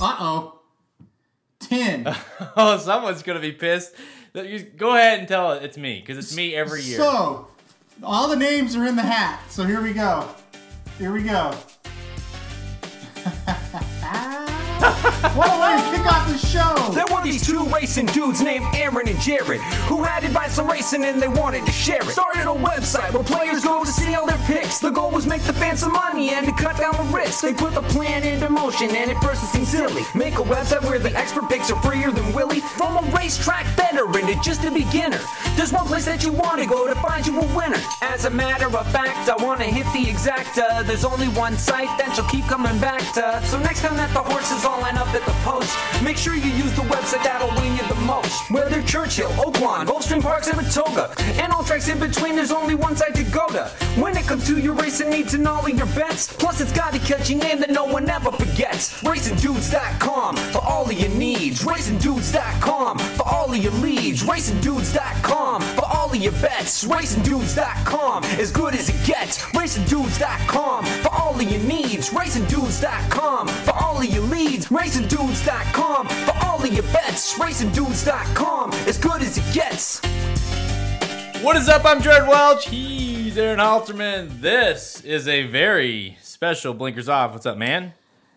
Uh 0.00 0.16
oh. 0.20 0.60
10. 1.60 2.14
oh, 2.56 2.78
someone's 2.78 3.22
gonna 3.22 3.40
be 3.40 3.52
pissed. 3.52 3.94
Go 4.76 4.94
ahead 4.96 5.20
and 5.20 5.28
tell 5.28 5.52
it 5.52 5.62
it's 5.62 5.78
me, 5.78 6.00
because 6.00 6.18
it's 6.18 6.36
me 6.36 6.54
every 6.54 6.82
year. 6.82 6.98
So, 6.98 7.48
all 8.02 8.28
the 8.28 8.36
names 8.36 8.74
are 8.76 8.84
in 8.84 8.96
the 8.96 9.02
hat. 9.02 9.40
So 9.48 9.64
here 9.64 9.80
we 9.80 9.92
go. 9.92 10.28
Here 10.98 11.12
we 11.12 11.22
go. 11.22 11.56
What 15.32 15.48
way 15.60 15.76
to 15.80 15.96
kick 15.96 16.06
off 16.12 16.28
the 16.28 16.38
show! 16.38 16.74
There 16.92 17.06
were 17.12 17.22
these 17.22 17.46
two 17.46 17.64
racing 17.66 18.06
dudes 18.06 18.42
named 18.42 18.66
Aaron 18.74 19.08
and 19.08 19.18
Jared 19.20 19.60
who 19.88 20.02
had 20.02 20.24
advice 20.24 20.58
on 20.58 20.68
racing 20.68 21.04
and 21.04 21.20
they 21.20 21.28
wanted 21.28 21.64
to 21.66 21.72
share 21.72 22.02
it. 22.02 22.10
Started 22.10 22.42
a 22.42 22.54
website 22.54 23.12
where 23.12 23.24
players 23.24 23.64
go 23.64 23.84
to 23.84 23.90
see 23.90 24.14
all 24.14 24.26
their 24.26 24.38
picks. 24.46 24.78
The 24.78 24.90
goal 24.90 25.10
was 25.10 25.26
make 25.26 25.42
the 25.42 25.52
fans 25.52 25.80
some 25.80 25.92
money 25.92 26.30
and 26.30 26.46
to 26.46 26.52
cut 26.52 26.76
down 26.76 26.94
the 26.96 27.16
risk. 27.16 27.42
They 27.42 27.54
put 27.54 27.74
the 27.74 27.82
plan 27.82 28.24
into 28.24 28.50
motion 28.50 28.90
and 28.94 29.10
at 29.10 29.22
first 29.22 29.42
it 29.42 29.46
seemed 29.46 29.68
silly. 29.68 30.02
Make 30.14 30.34
a 30.34 30.42
website 30.42 30.82
where 30.82 30.98
the 30.98 31.16
expert 31.16 31.48
picks 31.48 31.70
are 31.70 31.80
freer 31.82 32.10
than 32.10 32.32
Willie. 32.32 32.60
From 32.60 32.96
a 32.96 33.16
racetrack 33.16 33.66
veteran 33.76 34.26
to 34.26 34.34
just 34.42 34.64
a 34.64 34.70
beginner. 34.70 35.20
There's 35.56 35.72
one 35.72 35.86
place 35.86 36.04
that 36.04 36.24
you 36.24 36.32
want 36.32 36.60
to 36.60 36.66
go 36.66 36.86
to 36.86 36.94
find 36.96 37.26
you 37.26 37.40
a 37.40 37.56
winner. 37.56 37.80
As 38.02 38.24
a 38.24 38.30
matter 38.30 38.66
of 38.66 38.90
fact, 38.92 39.28
I 39.28 39.42
want 39.42 39.60
to 39.60 39.66
hit 39.66 39.86
the 39.92 40.10
exacta. 40.10 40.84
There's 40.84 41.04
only 41.04 41.28
one 41.28 41.56
site 41.56 41.88
that 41.98 42.14
you'll 42.16 42.28
keep 42.28 42.44
coming 42.46 42.78
back 42.80 43.00
to. 43.14 43.40
So 43.46 43.58
next 43.58 43.80
time 43.80 43.96
that 43.96 44.12
the 44.12 44.20
horses 44.20 44.64
all 44.64 44.80
line 44.80 44.96
up 44.96 45.13
at 45.14 45.24
the 45.24 45.32
post, 45.42 45.76
make 46.02 46.16
sure 46.16 46.34
you 46.34 46.50
use 46.50 46.72
the 46.74 46.82
website 46.82 47.22
that'll 47.22 47.48
win 47.60 47.76
you 47.76 47.86
the 47.88 48.00
most. 48.06 48.50
Whether 48.50 48.82
Churchill, 48.82 49.30
Oaklawn, 49.30 49.86
Gulfstream 49.86 50.22
Park, 50.22 50.44
Saratoga, 50.44 51.14
and 51.40 51.52
all 51.52 51.64
tracks 51.64 51.88
in 51.88 51.98
between, 51.98 52.36
there's 52.36 52.52
only 52.52 52.74
one 52.74 52.96
site 52.96 53.14
to 53.14 53.24
go 53.24 53.46
to. 53.48 53.68
When 54.00 54.16
it 54.16 54.26
comes 54.26 54.46
to 54.46 54.58
your 54.58 54.74
racing 54.74 55.10
needs 55.10 55.34
and 55.34 55.46
all 55.46 55.64
of 55.64 55.76
your 55.76 55.86
bets, 55.86 56.32
plus 56.32 56.60
it's 56.60 56.72
got 56.72 56.94
a 56.94 56.98
catchy 56.98 57.34
name 57.34 57.60
that 57.60 57.70
no 57.70 57.84
one 57.84 58.08
ever 58.08 58.32
forgets. 58.32 59.02
RacingDudes.com 59.02 60.36
for 60.36 60.62
all 60.64 60.84
of 60.84 60.92
your 60.92 61.10
needs. 61.10 61.62
RacingDudes.com 61.62 62.98
for 62.98 63.28
all 63.28 63.50
of 63.52 63.56
your 63.56 63.72
leads. 63.72 64.22
RacingDudes.com 64.24 65.62
for 65.62 65.84
all 65.86 66.10
of 66.10 66.16
your 66.16 66.32
bets. 66.32 66.84
RacingDudes.com 66.84 68.24
as 68.24 68.50
good 68.50 68.74
as 68.74 68.88
it 68.88 69.06
gets. 69.06 69.38
RacingDudes.com 69.52 70.84
for 70.84 71.12
all 71.12 71.34
of 71.34 71.42
your 71.42 71.62
needs. 71.62 72.10
RacingDudes.com 72.10 73.48
for 73.48 73.72
all 73.72 73.98
of 73.98 74.04
your 74.06 74.22
leads. 74.24 74.68
RacingDudes.com 75.04 76.08
for 76.08 76.34
all 76.46 76.64
of 76.64 76.72
your 76.72 76.82
bets. 76.84 77.38
RacingDudes.com 77.38 78.72
as 78.88 78.96
good 78.96 79.20
as 79.20 79.36
it 79.36 79.54
gets. 79.54 80.00
What 81.42 81.56
is 81.58 81.68
up? 81.68 81.84
I'm 81.84 82.00
Jared 82.00 82.26
Welch. 82.26 82.68
He's 82.68 83.36
Aaron 83.36 83.58
Halterman. 83.58 84.40
This 84.40 85.02
is 85.02 85.28
a 85.28 85.46
very 85.46 86.16
special 86.22 86.72
Blinkers 86.72 87.08
Off. 87.10 87.32
What's 87.32 87.44
up, 87.44 87.58
man? 87.58 87.92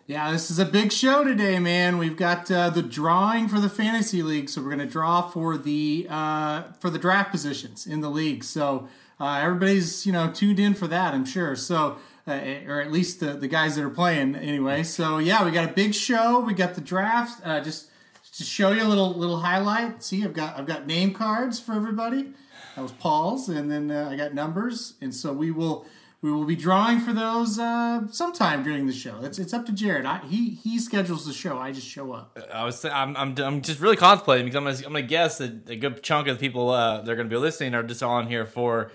Yeah, 0.06 0.30
this 0.30 0.50
is 0.50 0.58
a 0.58 0.66
big 0.66 0.92
show 0.92 1.24
today, 1.24 1.58
man. 1.58 1.96
We've 1.96 2.16
got 2.16 2.50
uh, 2.50 2.68
the 2.68 2.82
drawing 2.82 3.48
for 3.48 3.60
the 3.60 3.70
fantasy 3.70 4.22
league, 4.22 4.50
so 4.50 4.60
we're 4.60 4.68
going 4.68 4.86
to 4.86 4.86
draw 4.86 5.22
for 5.22 5.56
the 5.56 6.06
uh, 6.10 6.64
for 6.80 6.90
the 6.90 6.98
draft 6.98 7.30
positions 7.30 7.86
in 7.86 8.02
the 8.02 8.10
league. 8.10 8.44
So 8.44 8.88
uh, 9.18 9.40
everybody's 9.42 10.04
you 10.04 10.12
know 10.12 10.30
tuned 10.30 10.58
in 10.58 10.74
for 10.74 10.86
that, 10.86 11.14
I'm 11.14 11.24
sure. 11.24 11.56
So 11.56 11.96
or 12.28 12.80
at 12.80 12.92
least 12.92 13.20
the, 13.20 13.34
the 13.34 13.48
guys 13.48 13.76
that 13.76 13.84
are 13.84 13.90
playing 13.90 14.34
anyway. 14.36 14.82
So 14.82 15.18
yeah, 15.18 15.44
we 15.44 15.50
got 15.50 15.70
a 15.70 15.72
big 15.72 15.94
show. 15.94 16.40
We 16.40 16.54
got 16.54 16.74
the 16.74 16.80
draft. 16.80 17.40
Uh, 17.44 17.60
just 17.60 17.90
to 18.36 18.44
show 18.44 18.70
you 18.70 18.82
a 18.82 18.88
little 18.88 19.12
little 19.12 19.40
highlight. 19.40 20.02
See, 20.02 20.24
I've 20.24 20.32
got 20.32 20.58
I've 20.58 20.66
got 20.66 20.86
name 20.86 21.12
cards 21.12 21.58
for 21.58 21.72
everybody. 21.72 22.32
That 22.76 22.82
was 22.82 22.92
Paul's, 22.92 23.48
and 23.48 23.70
then 23.70 23.90
uh, 23.90 24.08
I 24.10 24.16
got 24.16 24.34
numbers, 24.34 24.94
and 25.00 25.12
so 25.12 25.32
we 25.32 25.50
will 25.50 25.84
we 26.20 26.32
will 26.32 26.44
be 26.44 26.56
drawing 26.56 27.00
for 27.00 27.12
those 27.12 27.58
uh, 27.58 28.06
sometime 28.08 28.62
during 28.62 28.86
the 28.86 28.92
show. 28.92 29.20
It's 29.22 29.38
it's 29.38 29.52
up 29.52 29.66
to 29.66 29.72
Jared. 29.72 30.06
I, 30.06 30.18
he 30.26 30.50
he 30.50 30.78
schedules 30.78 31.26
the 31.26 31.32
show. 31.32 31.58
I 31.58 31.72
just 31.72 31.86
show 31.86 32.12
up. 32.12 32.38
I 32.52 32.64
was 32.64 32.84
I'm 32.84 33.16
I'm, 33.16 33.36
I'm 33.38 33.62
just 33.62 33.80
really 33.80 33.96
contemplating 33.96 34.46
because 34.46 34.56
I'm 34.56 34.64
gonna, 34.64 34.76
I'm 34.76 34.92
gonna 34.92 35.02
guess 35.02 35.38
that 35.38 35.68
a 35.68 35.76
good 35.76 36.02
chunk 36.02 36.28
of 36.28 36.38
the 36.38 36.40
people 36.40 36.70
uh, 36.70 37.00
that 37.00 37.10
are 37.10 37.16
gonna 37.16 37.28
be 37.28 37.36
listening 37.36 37.74
are 37.74 37.82
just 37.82 38.02
on 38.02 38.28
here 38.28 38.46
for 38.46 38.92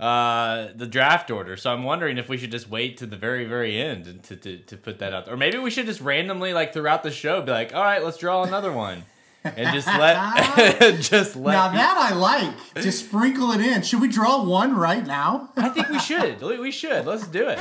uh, 0.00 0.68
the 0.74 0.86
draft 0.86 1.30
order. 1.30 1.56
So 1.56 1.72
I'm 1.72 1.84
wondering 1.84 2.18
if 2.18 2.28
we 2.28 2.36
should 2.36 2.50
just 2.50 2.68
wait 2.68 2.96
to 2.98 3.06
the 3.06 3.16
very, 3.16 3.44
very 3.44 3.80
end 3.80 4.22
to, 4.24 4.36
to, 4.36 4.58
to 4.58 4.76
put 4.76 4.98
that 4.98 5.12
out. 5.12 5.28
Or 5.28 5.36
maybe 5.36 5.58
we 5.58 5.70
should 5.70 5.86
just 5.86 6.00
randomly, 6.00 6.52
like 6.52 6.72
throughout 6.72 7.02
the 7.02 7.10
show, 7.10 7.42
be 7.42 7.52
like, 7.52 7.74
all 7.74 7.82
right, 7.82 8.02
let's 8.02 8.18
draw 8.18 8.42
another 8.42 8.72
one. 8.72 9.04
and 9.44 9.74
just 9.74 9.88
let 9.88 10.16
just 11.00 11.34
let 11.34 11.52
now 11.52 11.68
that 11.72 12.12
I 12.12 12.14
like 12.14 12.54
just 12.76 13.06
sprinkle 13.06 13.50
it 13.50 13.60
in. 13.60 13.82
Should 13.82 14.00
we 14.00 14.08
draw 14.08 14.44
one 14.44 14.76
right 14.76 15.04
now? 15.04 15.50
I 15.56 15.68
think 15.68 15.88
we 15.88 15.98
should. 15.98 16.40
We 16.40 16.70
should. 16.70 17.06
Let's 17.06 17.26
do 17.26 17.48
it. 17.48 17.58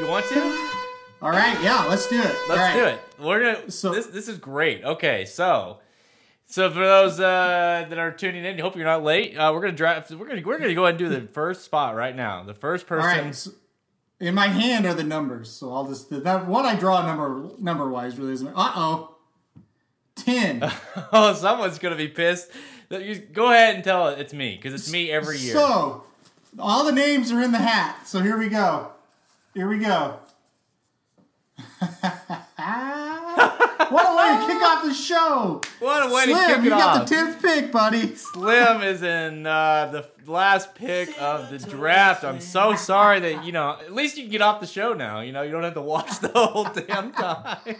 You 0.00 0.08
want 0.08 0.26
to? 0.26 0.40
All 1.22 1.30
right, 1.30 1.56
yeah, 1.62 1.84
let's 1.84 2.08
do 2.08 2.20
it. 2.20 2.34
Let's 2.48 2.58
right. 2.58 2.74
do 2.74 2.84
it. 2.86 3.00
We're 3.20 3.54
gonna. 3.54 3.70
So 3.70 3.94
this 3.94 4.06
this 4.06 4.26
is 4.26 4.38
great. 4.38 4.82
Okay, 4.82 5.24
so 5.24 5.78
so 6.52 6.68
for 6.68 6.80
those 6.80 7.18
uh, 7.18 7.86
that 7.88 7.98
are 7.98 8.10
tuning 8.12 8.44
in, 8.44 8.58
I 8.58 8.60
hope 8.60 8.76
you're 8.76 8.84
not 8.84 9.02
late. 9.02 9.34
Uh, 9.34 9.52
we're 9.54 9.62
gonna 9.62 9.72
draft. 9.72 10.10
We're 10.10 10.26
gonna 10.26 10.42
we're 10.44 10.58
gonna 10.58 10.74
go 10.74 10.84
ahead 10.84 10.96
and 10.96 10.98
do 10.98 11.08
the 11.08 11.26
first 11.28 11.64
spot 11.64 11.96
right 11.96 12.14
now. 12.14 12.42
The 12.42 12.52
first 12.52 12.86
person. 12.86 13.24
Right. 13.24 13.34
So 13.34 13.52
in 14.20 14.34
my 14.34 14.48
hand 14.48 14.84
are 14.84 14.92
the 14.92 15.02
numbers, 15.02 15.50
so 15.50 15.72
I'll 15.72 15.88
just 15.88 16.10
that 16.10 16.46
what 16.46 16.66
I 16.66 16.74
draw 16.74 17.06
number 17.06 17.48
number 17.58 17.88
wise 17.88 18.18
really 18.18 18.34
isn't. 18.34 18.48
Uh 18.48 18.72
oh. 18.76 19.16
Ten. 20.14 20.62
oh, 21.14 21.32
someone's 21.32 21.78
gonna 21.78 21.96
be 21.96 22.08
pissed. 22.08 22.50
Go 22.90 23.50
ahead 23.50 23.76
and 23.76 23.82
tell 23.82 24.08
it 24.08 24.18
it's 24.18 24.34
me 24.34 24.56
because 24.56 24.74
it's 24.74 24.92
me 24.92 25.10
every 25.10 25.38
year. 25.38 25.54
So 25.54 26.04
all 26.58 26.84
the 26.84 26.92
names 26.92 27.32
are 27.32 27.40
in 27.40 27.52
the 27.52 27.58
hat. 27.58 28.06
So 28.06 28.20
here 28.20 28.36
we 28.36 28.50
go. 28.50 28.92
Here 29.54 29.66
we 29.66 29.78
go. 29.78 30.18
what 33.90 34.06
a 34.06 34.16
way 34.16 34.40
to 34.40 34.46
kick 34.52 34.62
off 34.62 34.84
the 34.84 34.94
show! 34.94 35.60
What 35.80 36.10
a 36.10 36.14
way 36.14 36.24
Slim, 36.24 36.36
to 36.36 36.46
kick 36.54 36.58
it 36.58 36.64
you 36.64 36.72
off! 36.72 36.80
got 36.80 37.08
the 37.08 37.14
tenth 37.14 37.42
pick, 37.42 37.72
buddy. 37.72 38.14
Slim 38.14 38.82
is 38.82 39.02
in 39.02 39.46
uh, 39.46 39.90
the 39.92 40.30
last 40.30 40.74
pick 40.74 41.10
of 41.20 41.50
the 41.50 41.58
draft. 41.58 42.24
I'm 42.24 42.40
so 42.40 42.74
sorry 42.74 43.20
that 43.20 43.44
you 43.44 43.52
know. 43.52 43.76
At 43.80 43.92
least 43.92 44.16
you 44.16 44.24
can 44.24 44.32
get 44.32 44.42
off 44.42 44.60
the 44.60 44.66
show 44.66 44.94
now. 44.94 45.20
You 45.20 45.32
know, 45.32 45.42
you 45.42 45.50
don't 45.50 45.64
have 45.64 45.74
to 45.74 45.80
watch 45.80 46.20
the 46.20 46.28
whole 46.28 46.64
damn 46.64 47.12
time. 47.12 47.76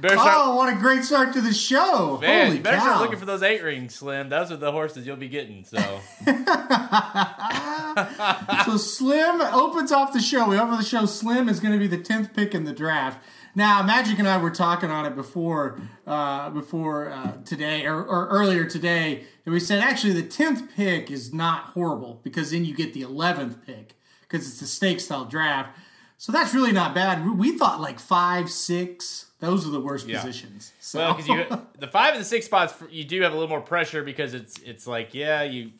Start, 0.00 0.18
oh, 0.18 0.56
what 0.56 0.72
a 0.72 0.76
great 0.78 1.04
start 1.04 1.34
to 1.34 1.42
the 1.42 1.52
show! 1.52 2.16
Man, 2.22 2.46
Holy 2.46 2.56
you 2.56 2.62
better 2.62 2.78
cow. 2.78 2.82
start 2.84 3.00
looking 3.02 3.18
for 3.18 3.26
those 3.26 3.42
eight 3.42 3.62
rings, 3.62 3.96
Slim. 3.96 4.30
Those 4.30 4.50
are 4.50 4.56
the 4.56 4.72
horses 4.72 5.06
you'll 5.06 5.16
be 5.16 5.28
getting. 5.28 5.62
So, 5.64 5.76
so 8.64 8.76
Slim 8.78 9.42
opens 9.42 9.92
off 9.92 10.14
the 10.14 10.20
show. 10.20 10.48
We 10.48 10.58
open 10.58 10.78
the 10.78 10.84
show. 10.84 11.04
Slim 11.04 11.50
is 11.50 11.60
going 11.60 11.74
to 11.74 11.78
be 11.78 11.86
the 11.86 12.02
tenth 12.02 12.32
pick 12.32 12.54
in 12.54 12.64
the 12.64 12.72
draft. 12.72 13.22
Now, 13.54 13.82
Magic 13.82 14.18
and 14.18 14.28
I 14.28 14.38
were 14.38 14.50
talking 14.50 14.90
on 14.90 15.06
it 15.06 15.14
before, 15.16 15.80
uh, 16.06 16.50
before 16.50 17.10
uh, 17.10 17.38
today 17.44 17.84
or, 17.86 17.96
or 18.04 18.28
earlier 18.28 18.64
today, 18.64 19.24
and 19.44 19.52
we 19.52 19.60
said 19.60 19.80
actually 19.82 20.12
the 20.12 20.22
tenth 20.22 20.74
pick 20.76 21.10
is 21.10 21.32
not 21.32 21.64
horrible 21.74 22.20
because 22.22 22.50
then 22.52 22.64
you 22.64 22.74
get 22.74 22.94
the 22.94 23.02
eleventh 23.02 23.64
pick 23.66 23.96
because 24.22 24.46
it's 24.46 24.62
a 24.62 24.66
snake 24.66 25.00
style 25.00 25.24
draft. 25.24 25.76
So 26.16 26.32
that's 26.32 26.54
really 26.54 26.72
not 26.72 26.94
bad. 26.94 27.38
We 27.38 27.56
thought 27.56 27.80
like 27.80 27.98
five, 27.98 28.50
six. 28.50 29.26
Those 29.40 29.66
are 29.66 29.70
the 29.70 29.80
worst 29.80 30.06
Yeah. 30.06 30.20
positions. 30.20 30.72
So 30.78 30.98
well, 30.98 31.14
because 31.14 31.28
you 31.28 31.44
the 31.78 31.88
five 31.88 32.12
and 32.12 32.20
the 32.20 32.26
six 32.26 32.44
spots, 32.46 32.74
you 32.90 33.04
do 33.04 33.22
have 33.22 33.32
a 33.32 33.34
little 33.34 33.48
more 33.48 33.62
pressure 33.62 34.02
because 34.04 34.34
it's 34.34 34.58
it's 34.60 34.86
like 34.86 35.14
yeah, 35.14 35.42
you, 35.42 35.70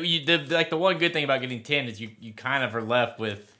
you 0.00 0.24
the, 0.24 0.38
like 0.50 0.70
the 0.70 0.76
one 0.76 0.98
good 0.98 1.12
thing 1.12 1.24
about 1.24 1.40
getting 1.40 1.62
ten 1.62 1.86
is 1.86 2.00
you 2.00 2.10
you 2.20 2.32
kind 2.34 2.62
of 2.62 2.74
are 2.76 2.82
left 2.82 3.18
with 3.18 3.53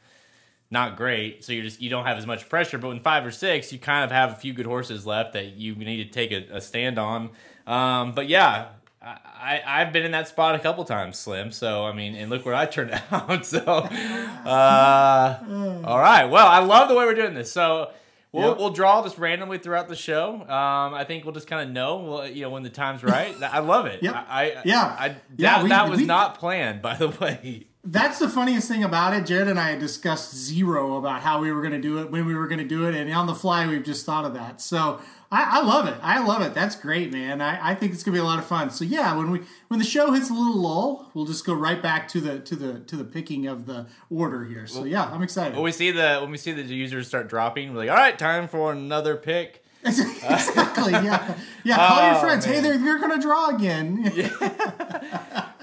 not 0.75 0.97
great, 0.99 1.43
so 1.43 1.53
you're 1.55 1.65
just 1.65 1.81
you 1.81 1.89
don't 1.89 2.05
have 2.05 2.19
as 2.19 2.27
much 2.27 2.49
pressure. 2.51 2.77
But 2.77 2.91
in 2.91 3.01
five 3.01 3.25
or 3.25 3.31
six, 3.31 3.73
you 3.73 3.79
kind 3.79 4.05
of 4.05 4.11
have 4.11 4.33
a 4.33 4.35
few 4.35 4.53
good 4.53 4.67
horses 4.67 5.07
left 5.07 5.33
that 5.33 5.55
you 5.57 5.75
need 5.75 6.05
to 6.05 6.11
take 6.11 6.31
a, 6.33 6.57
a 6.57 6.61
stand 6.61 6.99
on. 6.99 7.31
Um, 7.67 8.13
but 8.13 8.29
yeah. 8.29 8.67
I, 9.03 9.19
I- 9.37 9.63
I've 9.83 9.93
been 9.93 10.05
in 10.05 10.13
that 10.13 10.29
spot 10.29 10.55
a 10.55 10.59
couple 10.59 10.83
times, 10.85 11.19
Slim. 11.19 11.53
So 11.53 11.85
I 11.85 11.93
mean, 11.93 12.15
and 12.15 12.31
look 12.31 12.47
where 12.47 12.55
I 12.55 12.65
turned 12.65 12.91
out. 13.11 13.45
So, 13.45 13.59
uh, 13.59 15.39
all 15.85 15.99
right. 15.99 16.25
Well, 16.25 16.47
I 16.47 16.61
love 16.61 16.89
the 16.89 16.95
way 16.95 17.05
we're 17.05 17.15
doing 17.15 17.35
this. 17.35 17.53
So 17.53 17.91
we'll 18.33 18.49
Yep. 18.49 18.57
we'll 18.59 18.71
draw 18.71 19.03
just 19.03 19.19
randomly 19.19 19.59
throughout 19.59 19.89
the 19.89 19.97
show. 19.97 20.41
Um, 20.43 20.95
I 20.95 21.05
think 21.07 21.25
we'll 21.25 21.35
just 21.35 21.47
kind 21.47 21.69
of 21.69 21.75
know, 21.75 21.97
well, 21.99 22.27
you 22.29 22.43
know, 22.43 22.51
when 22.51 22.63
the 22.63 22.71
time's 22.71 23.03
right. 23.05 23.35
I 23.43 23.59
love 23.61 23.87
it. 23.87 24.03
Yep. 24.03 24.15
I, 24.15 24.43
I 24.45 24.63
Yeah. 24.65 24.97
I, 24.99 25.09
that, 25.09 25.19
Yeah, 25.37 25.63
we- 25.63 25.69
that 25.69 25.89
was 25.91 26.01
we- 26.01 26.07
not 26.07 26.39
planned, 26.39 26.81
by 26.83 26.95
the 26.97 27.09
way. 27.21 27.67
That's 27.87 28.19
the 28.19 28.31
funniest 28.31 28.67
thing 28.67 28.83
about 28.83 29.13
it. 29.13 29.27
Jared 29.27 29.47
and 29.49 29.59
I 29.61 29.71
had 29.71 29.79
discussed 29.79 30.35
zero 30.35 30.97
about 30.97 31.21
how 31.21 31.41
we 31.41 31.53
were 31.53 31.61
going 31.61 31.75
to 31.75 31.81
do 31.81 31.99
it, 31.99 32.11
when 32.11 32.25
we 32.25 32.35
were 32.35 32.47
going 32.49 32.61
to 32.61 32.65
do 32.67 32.89
it, 32.89 32.95
and 32.95 33.13
on 33.13 33.27
the 33.27 33.35
fly, 33.35 33.67
we've 33.67 33.85
just 33.85 34.07
thought 34.07 34.25
of 34.25 34.33
that. 34.33 34.63
So 34.63 35.03
I, 35.31 35.59
I 35.59 35.63
love 35.63 35.87
it. 35.87 35.95
I 36.01 36.25
love 36.25 36.41
it. 36.41 36.55
That's 36.55 36.77
great, 36.77 37.13
man. 37.13 37.43
I, 37.43 37.73
I 37.73 37.75
think 37.75 37.93
it's 37.93 38.03
going 38.03 38.15
to 38.15 38.21
be 38.21 38.23
a 38.23 38.25
lot 38.25 38.39
of 38.39 38.47
fun. 38.47 38.71
So 38.71 38.85
yeah, 38.87 39.15
when 39.15 39.31
we 39.31 39.41
when 39.69 39.79
the 39.81 39.85
show 39.85 40.13
hits 40.13 40.31
a 40.31 40.33
little 40.33 40.57
lull, 40.57 41.11
we'll 41.13 41.27
just 41.27 41.45
go 41.45 41.53
right 41.53 41.83
back 41.83 42.09
to 42.09 42.21
the 42.23 42.39
to 42.41 42.57
the 42.57 42.81
to 42.81 42.97
the 42.97 43.05
picking 43.05 43.47
of 43.47 43.67
the 43.67 43.85
order 44.09 44.45
here. 44.47 44.67
So 44.67 44.85
yeah, 44.85 45.05
I'm 45.05 45.23
excited. 45.23 45.55
When 45.55 45.65
we 45.65 45.73
see 45.73 45.91
the 45.91 46.21
when 46.23 46.31
we 46.31 46.39
see 46.39 46.53
the 46.53 46.63
users 46.63 47.07
start 47.07 47.29
dropping, 47.29 47.73
we're 47.75 47.81
like, 47.81 47.91
all 47.91 47.97
right, 47.97 48.19
time 48.19 48.49
for 48.49 48.73
another 48.73 49.15
pick. 49.17 49.63
exactly. 49.85 50.93
Yeah. 50.93 51.35
Yeah. 51.65 51.77
Call 51.77 52.07
your 52.07 52.17
Oh, 52.17 52.21
friends. 52.21 52.45
Hey, 52.47 52.55
man. 52.55 52.63
they're, 52.63 52.79
they're 52.79 52.99
going 52.99 53.19
to 53.19 53.21
draw 53.21 53.55
again. 53.55 54.11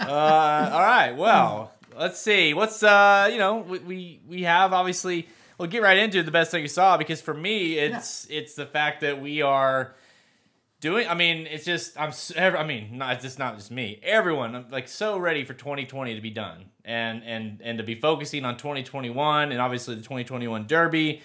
Uh, 0.02 0.70
all 0.74 0.82
right. 0.82 1.12
Well, 1.16 1.72
let's 2.02 2.20
see. 2.20 2.54
What's 2.54 2.84
uh, 2.84 3.30
you 3.32 3.38
know, 3.38 3.58
we 3.58 3.80
we, 3.80 4.22
we 4.28 4.44
have 4.44 4.74
obviously. 4.74 5.28
We'll 5.58 5.70
get 5.70 5.84
right 5.84 5.98
into 5.98 6.24
the 6.24 6.32
best 6.32 6.50
thing 6.50 6.64
you 6.64 6.68
saw 6.68 6.98
because 6.98 7.22
for 7.22 7.36
me, 7.36 7.78
it's 7.78 8.26
it's 8.32 8.56
the 8.56 8.66
fact 8.66 9.02
that 9.02 9.22
we 9.22 9.44
are 9.44 9.94
doing. 10.80 11.08
I 11.08 11.14
mean, 11.14 11.46
it's 11.46 11.66
just 11.66 12.00
I'm. 12.00 12.12
I 12.36 12.64
mean, 12.64 12.98
not 12.98 13.14
it's 13.14 13.24
just 13.24 13.38
not 13.38 13.58
just 13.58 13.70
me. 13.70 14.00
Everyone, 14.02 14.56
I'm 14.56 14.70
like 14.72 14.88
so 14.88 15.20
ready 15.20 15.46
for 15.46 15.54
2020 15.54 16.16
to 16.16 16.22
be 16.22 16.32
done 16.32 16.66
and 16.84 17.24
and 17.24 17.62
and 17.64 17.78
to 17.78 17.84
be 17.84 17.94
focusing 17.94 18.44
on 18.44 18.58
2021 18.58 19.52
and 19.52 19.62
obviously 19.62 19.94
the 19.94 20.02
2021 20.02 20.66
Derby. 20.66 21.22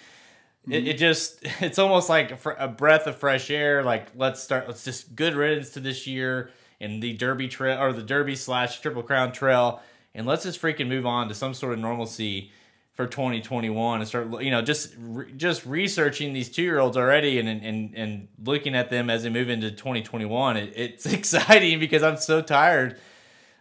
It, 0.69 0.87
it 0.87 0.97
just 0.97 1.39
it's 1.61 1.79
almost 1.79 2.07
like 2.07 2.31
a, 2.31 2.37
fr- 2.37 2.51
a 2.59 2.67
breath 2.67 3.07
of 3.07 3.17
fresh 3.17 3.49
air. 3.49 3.83
Like 3.83 4.09
let's 4.15 4.43
start. 4.43 4.67
Let's 4.67 4.83
just 4.83 5.15
good 5.15 5.33
riddance 5.33 5.71
to 5.71 5.79
this 5.79 6.05
year 6.05 6.51
and 6.79 7.01
the 7.01 7.13
Derby 7.13 7.47
trail 7.47 7.81
or 7.81 7.91
the 7.91 8.03
Derby 8.03 8.35
slash 8.35 8.81
Triple 8.81 9.03
Crown 9.03 9.31
Trail, 9.31 9.81
and 10.17 10.27
let's 10.27 10.43
just 10.43 10.61
freaking 10.61 10.89
move 10.89 11.05
on 11.05 11.29
to 11.29 11.33
some 11.33 11.53
sort 11.53 11.73
of 11.73 11.79
normalcy 11.79 12.51
for 12.95 13.05
2021 13.05 13.99
and 13.99 14.07
start 14.07 14.41
you 14.41 14.49
know 14.49 14.61
just 14.61 14.93
re- 14.99 15.31
just 15.37 15.65
researching 15.67 16.33
these 16.33 16.49
two 16.49 16.63
year 16.63 16.79
olds 16.79 16.97
already 16.97 17.39
and, 17.39 17.47
and 17.47 17.95
and 17.95 18.27
looking 18.43 18.75
at 18.75 18.89
them 18.89 19.09
as 19.09 19.23
they 19.23 19.29
move 19.29 19.49
into 19.49 19.69
2021. 19.71 20.57
It, 20.57 20.73
it's 20.75 21.05
exciting 21.13 21.79
because 21.79 22.03
I'm 22.03 22.17
so 22.17 22.41
tired 22.41 22.97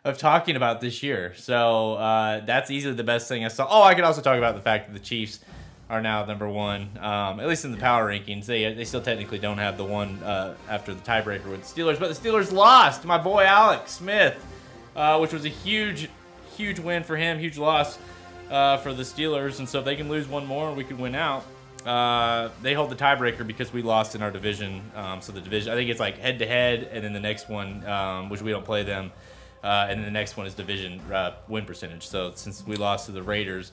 of 0.05 0.19
talking 0.19 0.57
about 0.57 0.81
this 0.81 1.03
year. 1.03 1.35
So 1.37 1.95
uh, 1.95 2.45
that's 2.45 2.71
easily 2.71 2.95
the 2.95 3.05
best 3.05 3.29
thing 3.29 3.45
I 3.45 3.49
saw. 3.49 3.67
Oh, 3.69 3.83
I 3.83 3.95
could 3.95 4.05
also 4.05 4.23
talk 4.23 4.39
about 4.39 4.55
the 4.55 4.61
fact 4.63 4.87
that 4.87 4.95
the 4.95 5.05
Chiefs 5.05 5.41
are 5.91 6.01
now 6.01 6.25
number 6.25 6.49
one, 6.49 6.97
um, 7.01 7.39
at 7.39 7.47
least 7.47 7.65
in 7.65 7.73
the 7.73 7.77
power 7.77 8.11
rankings. 8.11 8.47
They 8.47 8.73
they 8.73 8.85
still 8.85 9.03
technically 9.03 9.39
don't 9.39 9.59
have 9.59 9.77
the 9.77 9.85
one 9.85 10.23
uh, 10.23 10.55
after 10.69 10.95
the 10.95 11.01
tiebreaker 11.03 11.47
with 11.47 11.63
the 11.63 11.83
Steelers, 11.83 12.01
but 12.01 12.09
the 12.09 12.29
Steelers 12.29 12.53
lost. 12.53 13.05
My 13.05 13.19
boy 13.19 13.45
Alex 13.45 13.93
Smith, 13.93 14.35
uh, 14.97 15.19
which 15.19 15.33
was 15.33 15.45
a 15.45 15.51
huge, 15.51 16.09
huge 16.57 16.79
win 16.79 17.05
for 17.05 17.17
him, 17.17 17.39
huge 17.39 17.59
loss 17.59 17.99
uh, 18.51 18.79
for 18.79 18.93
the 18.93 19.03
Steelers. 19.03 19.59
And 19.59 19.69
so 19.69 19.81
if 19.81 19.85
they 19.85 19.97
can 19.97 20.09
lose 20.09 20.27
one 20.29 20.47
more, 20.47 20.73
we 20.73 20.85
could 20.85 20.99
win 20.99 21.15
out. 21.15 21.45
Uh, 21.85 22.51
they 22.63 22.75
hold 22.75 22.91
the 22.91 22.97
tiebreaker 22.97 23.47
because 23.47 23.73
we 23.73 23.81
lost 23.81 24.17
in 24.17 24.23
our 24.23 24.33
division. 24.33 24.83
Um, 24.97 25.21
so 25.21 25.31
the 25.31 25.41
division, 25.41 25.73
I 25.73 25.77
think 25.77 25.89
it's 25.89 26.01
like 26.01 26.19
head 26.19 26.41
to 26.41 26.47
head, 26.47 26.89
and 26.93 27.05
then 27.05 27.13
the 27.13 27.21
next 27.21 27.49
one, 27.49 27.87
um, 27.87 28.29
which 28.29 28.43
we 28.43 28.51
don't 28.51 28.65
play 28.65 28.83
them, 28.83 29.13
uh, 29.63 29.87
and 29.89 30.01
then 30.01 30.05
the 30.05 30.11
next 30.11 30.37
one 30.37 30.49
is 30.49 30.55
division 30.55 31.01
uh, 31.13 31.37
win 31.47 31.65
percentage. 31.65 32.05
So 32.07 32.33
since 32.35 32.67
we 32.67 32.75
lost 32.75 33.07
to 33.07 33.13
the 33.13 33.23
Raiders, 33.23 33.71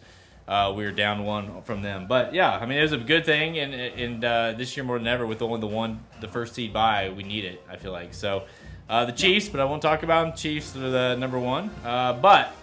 uh, 0.48 0.72
we 0.76 0.84
were 0.84 0.92
down 0.92 1.24
one 1.24 1.64
from 1.64 1.82
them. 1.82 2.06
But 2.08 2.36
yeah, 2.36 2.52
I 2.56 2.68
mean 2.68 2.78
it 2.78 2.84
was 2.84 2.92
a 2.92 2.98
good 2.98 3.26
thing, 3.26 3.58
and 3.58 3.74
and 3.74 4.24
uh, 4.24 4.54
this 4.56 4.78
year 4.78 4.84
more 4.84 5.00
than 5.00 5.08
ever 5.08 5.26
with 5.26 5.42
only 5.42 5.60
the 5.60 5.66
one, 5.66 6.00
the 6.22 6.28
first 6.28 6.54
seed 6.54 6.72
by, 6.72 7.10
we 7.10 7.24
need 7.24 7.46
it. 7.46 7.64
I 7.68 7.78
feel 7.78 7.94
like 7.94 8.14
so. 8.14 8.44
Uh, 8.88 9.06
the 9.06 9.12
Chiefs, 9.12 9.50
but 9.50 9.60
I 9.60 9.66
won't 9.66 9.82
talk 9.82 10.04
about 10.04 10.28
them. 10.28 10.38
Chiefs 10.38 10.76
are 10.76 10.92
the 10.92 11.16
number 11.16 11.40
one. 11.40 11.72
But 11.82 12.54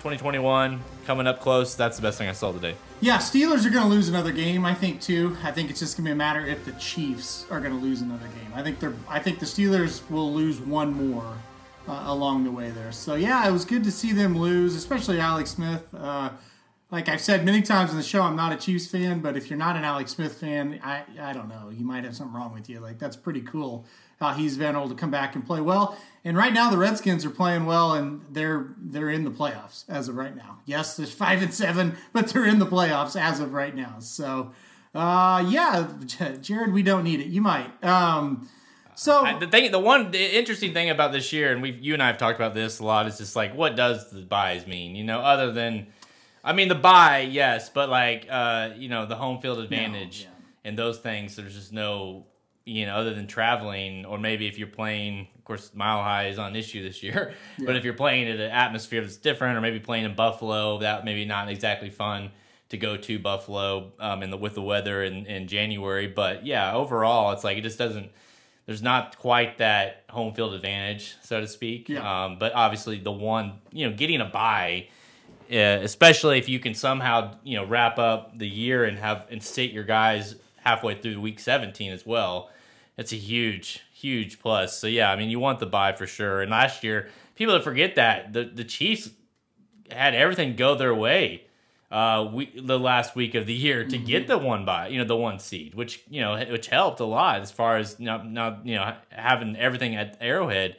2021 0.00 0.80
coming 1.04 1.26
up 1.26 1.40
close. 1.40 1.74
That's 1.74 1.96
the 1.96 2.02
best 2.02 2.16
thing 2.16 2.28
I 2.28 2.32
saw 2.32 2.52
today. 2.52 2.74
Yeah, 3.02 3.18
Steelers 3.18 3.66
are 3.66 3.70
going 3.70 3.84
to 3.84 3.90
lose 3.90 4.08
another 4.08 4.32
game. 4.32 4.64
I 4.64 4.74
think 4.74 5.00
too. 5.02 5.36
I 5.42 5.52
think 5.52 5.68
it's 5.68 5.80
just 5.80 5.96
going 5.96 6.06
to 6.06 6.08
be 6.08 6.12
a 6.12 6.16
matter 6.16 6.46
if 6.46 6.64
the 6.64 6.72
Chiefs 6.72 7.46
are 7.50 7.60
going 7.60 7.72
to 7.72 7.78
lose 7.78 8.00
another 8.00 8.26
game. 8.26 8.50
I 8.54 8.62
think 8.62 8.80
they're. 8.80 8.94
I 9.08 9.18
think 9.18 9.40
the 9.40 9.46
Steelers 9.46 10.08
will 10.10 10.32
lose 10.32 10.58
one 10.58 11.10
more 11.10 11.36
uh, 11.86 12.04
along 12.06 12.44
the 12.44 12.50
way 12.50 12.70
there. 12.70 12.92
So 12.92 13.14
yeah, 13.14 13.46
it 13.46 13.52
was 13.52 13.66
good 13.66 13.84
to 13.84 13.92
see 13.92 14.12
them 14.12 14.38
lose, 14.38 14.74
especially 14.74 15.20
Alex 15.20 15.50
Smith. 15.50 15.84
Uh, 15.94 16.30
like 16.90 17.08
I've 17.08 17.20
said 17.20 17.44
many 17.44 17.62
times 17.62 17.90
in 17.90 17.96
the 17.96 18.02
show, 18.02 18.22
I'm 18.22 18.36
not 18.36 18.52
a 18.52 18.56
Chiefs 18.56 18.86
fan, 18.86 19.20
but 19.20 19.36
if 19.36 19.48
you're 19.48 19.58
not 19.58 19.76
an 19.76 19.84
Alex 19.84 20.12
Smith 20.12 20.34
fan, 20.38 20.80
I 20.82 21.02
I 21.20 21.32
don't 21.32 21.48
know, 21.48 21.70
you 21.70 21.84
might 21.84 22.04
have 22.04 22.16
something 22.16 22.34
wrong 22.34 22.52
with 22.52 22.68
you. 22.68 22.80
Like 22.80 22.98
that's 22.98 23.16
pretty 23.16 23.40
cool 23.42 23.84
how 24.18 24.34
he's 24.34 24.58
been 24.58 24.76
able 24.76 24.88
to 24.88 24.94
come 24.94 25.10
back 25.10 25.34
and 25.34 25.46
play 25.46 25.60
well. 25.62 25.96
And 26.24 26.36
right 26.36 26.52
now 26.52 26.68
the 26.70 26.76
Redskins 26.76 27.24
are 27.24 27.30
playing 27.30 27.64
well, 27.66 27.92
and 27.94 28.22
they're 28.30 28.74
they're 28.78 29.10
in 29.10 29.24
the 29.24 29.30
playoffs 29.30 29.84
as 29.88 30.08
of 30.08 30.16
right 30.16 30.36
now. 30.36 30.58
Yes, 30.66 30.96
there's 30.96 31.12
five 31.12 31.42
and 31.42 31.54
seven, 31.54 31.96
but 32.12 32.28
they're 32.28 32.46
in 32.46 32.58
the 32.58 32.66
playoffs 32.66 33.18
as 33.20 33.40
of 33.40 33.52
right 33.54 33.74
now. 33.74 33.96
So 34.00 34.52
uh, 34.94 35.44
yeah, 35.48 35.88
Jared, 36.40 36.72
we 36.72 36.82
don't 36.82 37.04
need 37.04 37.20
it. 37.20 37.28
You 37.28 37.40
might. 37.40 37.70
Um, 37.84 38.48
so 38.96 39.24
I- 39.24 39.38
the 39.38 39.46
thing, 39.46 39.70
the 39.70 39.78
one 39.78 40.10
the 40.10 40.38
interesting 40.38 40.72
thing 40.74 40.90
about 40.90 41.12
this 41.12 41.32
year, 41.32 41.52
and 41.52 41.62
we, 41.62 41.70
you 41.70 41.94
and 41.94 42.02
I 42.02 42.08
have 42.08 42.18
talked 42.18 42.38
about 42.38 42.54
this 42.54 42.80
a 42.80 42.84
lot, 42.84 43.06
is 43.06 43.16
just 43.18 43.36
like, 43.36 43.54
what 43.54 43.76
does 43.76 44.10
the 44.10 44.22
buys 44.22 44.66
mean? 44.66 44.96
You 44.96 45.04
know, 45.04 45.20
other 45.20 45.52
than, 45.52 45.86
I 46.42 46.52
mean, 46.52 46.68
the 46.68 46.74
buy, 46.74 47.20
yes, 47.20 47.68
but 47.68 47.88
like, 47.88 48.26
uh, 48.30 48.70
you 48.76 48.88
know, 48.88 49.06
the 49.06 49.16
home 49.16 49.40
field 49.40 49.58
advantage 49.58 50.22
yeah. 50.22 50.28
and 50.64 50.78
those 50.78 50.98
things. 50.98 51.36
There's 51.36 51.54
just 51.54 51.72
no, 51.72 52.26
you 52.64 52.86
know, 52.86 52.96
other 52.96 53.14
than 53.14 53.26
traveling, 53.26 54.06
or 54.06 54.18
maybe 54.18 54.46
if 54.46 54.58
you're 54.58 54.68
playing, 54.68 55.28
of 55.36 55.44
course, 55.44 55.70
Mile 55.74 56.02
High 56.02 56.28
is 56.28 56.38
on 56.38 56.56
issue 56.56 56.82
this 56.82 57.02
year, 57.02 57.34
but 57.58 57.76
if 57.76 57.84
you're 57.84 57.94
playing 57.94 58.28
at 58.28 58.36
an 58.36 58.50
atmosphere 58.50 59.02
that's 59.02 59.16
different, 59.16 59.58
or 59.58 59.60
maybe 59.60 59.80
playing 59.80 60.04
in 60.04 60.14
Buffalo, 60.14 60.78
that 60.78 61.04
maybe 61.04 61.24
not 61.24 61.48
exactly 61.48 61.90
fun 61.90 62.30
to 62.70 62.76
go 62.76 62.96
to 62.96 63.18
Buffalo 63.18 63.92
um, 63.98 64.22
in 64.22 64.30
the 64.30 64.36
with 64.36 64.54
the 64.54 64.62
weather 64.62 65.02
in, 65.02 65.26
in 65.26 65.46
January. 65.46 66.06
But 66.06 66.46
yeah, 66.46 66.72
overall, 66.72 67.32
it's 67.32 67.44
like 67.44 67.58
it 67.58 67.62
just 67.62 67.78
doesn't. 67.78 68.10
There's 68.66 68.82
not 68.82 69.18
quite 69.18 69.58
that 69.58 70.04
home 70.08 70.32
field 70.32 70.54
advantage, 70.54 71.16
so 71.22 71.40
to 71.40 71.48
speak. 71.48 71.88
Yeah. 71.88 72.24
Um, 72.24 72.38
but 72.38 72.54
obviously, 72.54 72.98
the 72.98 73.12
one 73.12 73.58
you 73.72 73.88
know, 73.88 73.96
getting 73.96 74.20
a 74.20 74.26
buy, 74.26 74.88
uh, 75.50 75.82
especially 75.82 76.38
if 76.38 76.48
you 76.48 76.58
can 76.58 76.74
somehow 76.74 77.34
you 77.42 77.56
know 77.56 77.64
wrap 77.64 77.98
up 77.98 78.38
the 78.38 78.48
year 78.48 78.84
and 78.84 78.98
have 78.98 79.26
and 79.30 79.42
sit 79.42 79.70
your 79.70 79.84
guys 79.84 80.36
halfway 80.62 80.94
through 80.94 81.20
week 81.20 81.40
17 81.40 81.92
as 81.92 82.04
well. 82.06 82.50
It's 82.96 83.12
a 83.12 83.16
huge, 83.16 83.80
huge 83.94 84.40
plus. 84.40 84.78
So 84.78 84.86
yeah, 84.86 85.10
I 85.10 85.16
mean, 85.16 85.30
you 85.30 85.40
want 85.40 85.58
the 85.58 85.66
buy 85.66 85.92
for 85.92 86.06
sure. 86.06 86.42
And 86.42 86.50
last 86.50 86.84
year, 86.84 87.08
people 87.34 87.54
that 87.54 87.64
forget 87.64 87.94
that 87.96 88.32
the 88.32 88.44
the 88.44 88.64
Chiefs 88.64 89.10
had 89.90 90.14
everything 90.14 90.56
go 90.56 90.74
their 90.74 90.94
way 90.94 91.44
uh 91.90 92.28
we, 92.32 92.52
the 92.60 92.78
last 92.78 93.16
week 93.16 93.34
of 93.34 93.46
the 93.46 93.54
year 93.54 93.84
to 93.84 93.98
get 93.98 94.28
the 94.28 94.38
one 94.38 94.64
by 94.64 94.86
you 94.86 94.98
know 94.98 95.04
the 95.04 95.16
one 95.16 95.38
seed 95.38 95.74
which 95.74 96.02
you 96.08 96.20
know 96.20 96.38
which 96.48 96.68
helped 96.68 97.00
a 97.00 97.04
lot 97.04 97.40
as 97.40 97.50
far 97.50 97.78
as 97.78 97.98
not 97.98 98.30
not 98.30 98.64
you 98.64 98.76
know 98.76 98.94
having 99.10 99.56
everything 99.56 99.96
at 99.96 100.16
Arrowhead 100.20 100.76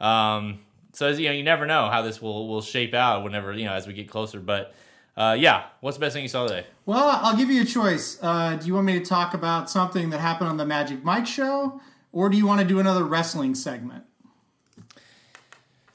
um 0.00 0.60
so 0.92 1.06
as, 1.08 1.18
you 1.18 1.26
know 1.28 1.32
you 1.32 1.42
never 1.42 1.66
know 1.66 1.88
how 1.88 2.02
this 2.02 2.20
will 2.20 2.48
will 2.48 2.62
shape 2.62 2.94
out 2.94 3.24
whenever 3.24 3.52
you 3.52 3.64
know 3.64 3.72
as 3.72 3.86
we 3.86 3.92
get 3.92 4.08
closer 4.08 4.40
but 4.40 4.74
uh 5.16 5.36
yeah 5.38 5.64
what's 5.80 5.96
the 5.96 6.00
best 6.00 6.14
thing 6.14 6.22
you 6.22 6.28
saw 6.28 6.46
today 6.46 6.64
Well, 6.86 7.20
I'll 7.22 7.36
give 7.36 7.50
you 7.50 7.62
a 7.62 7.64
choice. 7.64 8.18
Uh, 8.22 8.56
do 8.56 8.66
you 8.66 8.74
want 8.74 8.86
me 8.86 8.98
to 8.98 9.04
talk 9.04 9.34
about 9.34 9.70
something 9.70 10.10
that 10.10 10.20
happened 10.20 10.48
on 10.50 10.56
the 10.56 10.64
Magic 10.66 11.04
Mike 11.04 11.26
show, 11.26 11.80
or 12.12 12.28
do 12.28 12.36
you 12.36 12.46
want 12.46 12.60
to 12.60 12.66
do 12.66 12.80
another 12.80 13.04
wrestling 13.04 13.54
segment? 13.54 14.04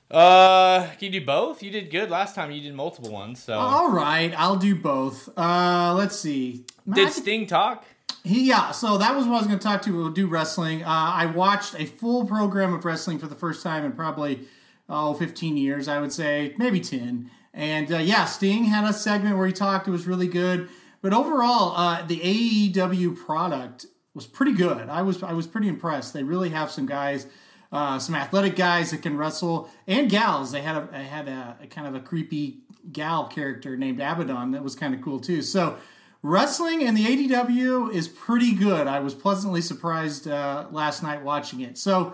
uh 0.10 0.88
can 0.98 1.12
you 1.12 1.20
do 1.20 1.26
both 1.26 1.62
you 1.62 1.70
did 1.70 1.92
good 1.92 2.10
last 2.10 2.34
time 2.34 2.50
you 2.50 2.62
did 2.62 2.74
multiple 2.74 3.12
ones 3.12 3.44
so 3.44 3.54
All 3.60 3.92
right, 3.92 4.34
I'll 4.38 4.56
do 4.56 4.74
both. 4.74 5.28
Uh, 5.38 5.94
let's 5.98 6.18
see. 6.18 6.64
did 6.90 7.12
Sting 7.12 7.46
talk 7.46 7.84
He, 8.24 8.48
yeah, 8.48 8.72
so 8.72 8.98
that 8.98 9.14
was 9.16 9.26
what 9.26 9.34
I 9.34 9.38
was 9.40 9.48
going 9.48 9.60
to 9.60 9.64
talk 9.64 9.82
to. 9.82 9.92
We'll 9.94 10.10
do 10.12 10.28
wrestling. 10.28 10.84
Uh, 10.84 10.88
I 10.88 11.26
watched 11.26 11.76
a 11.76 11.86
full 11.86 12.26
program 12.26 12.74
of 12.74 12.86
wrestling 12.86 13.20
for 13.20 13.28
the 13.28 13.36
first 13.36 13.62
time 13.64 13.84
in 13.84 13.92
probably, 13.92 14.48
oh, 14.90 15.14
15 15.14 15.58
years, 15.58 15.88
I 15.88 16.00
would 16.00 16.12
say, 16.12 16.54
maybe 16.58 16.80
10. 16.80 17.30
And 17.54 17.92
uh, 17.92 17.98
yeah, 17.98 18.26
Sting 18.26 18.66
had 18.66 18.84
a 18.84 18.94
segment 18.94 19.38
where 19.38 19.48
he 19.48 19.54
talked. 19.54 19.88
It 19.88 19.92
was 19.92 20.08
really 20.08 20.28
good. 20.28 20.70
But 21.02 21.14
overall, 21.14 21.76
uh, 21.76 22.06
the 22.06 22.20
AEW 22.20 23.18
product 23.18 23.88
was 24.14 24.28
pretty 24.28 24.54
good. 24.54 24.90
I 24.90 25.02
was 25.04 25.22
I 25.24 25.34
was 25.34 25.48
pretty 25.48 25.68
impressed. 25.68 26.14
They 26.14 26.24
really 26.24 26.50
have 26.50 26.72
some 26.72 26.86
guys, 26.86 27.28
uh, 27.72 28.00
some 28.00 28.16
athletic 28.16 28.56
guys 28.56 28.92
that 28.92 29.04
can 29.04 29.16
wrestle, 29.16 29.70
and 29.88 30.10
gals. 30.10 30.52
They 30.52 30.62
had 30.62 30.76
a 30.76 30.90
they 30.92 31.04
had 31.04 31.28
a, 31.28 31.58
a 31.62 31.68
kind 31.68 31.88
of 31.88 31.96
a 31.96 32.00
creepy 32.00 32.62
gal 32.92 33.28
character 33.28 33.78
named 33.78 34.00
Abadon 34.00 34.54
that 34.54 34.64
was 34.64 34.76
kind 34.76 34.94
of 34.94 35.02
cool 35.02 35.20
too. 35.20 35.42
So 35.42 35.78
wrestling 36.24 36.82
in 36.82 36.96
the 36.96 37.06
AEW 37.06 37.94
is 37.94 38.08
pretty 38.08 38.54
good. 38.54 38.88
I 38.88 39.00
was 39.00 39.14
pleasantly 39.14 39.62
surprised 39.62 40.28
uh, 40.28 40.66
last 40.72 41.04
night 41.04 41.24
watching 41.24 41.62
it. 41.62 41.78
So 41.78 42.14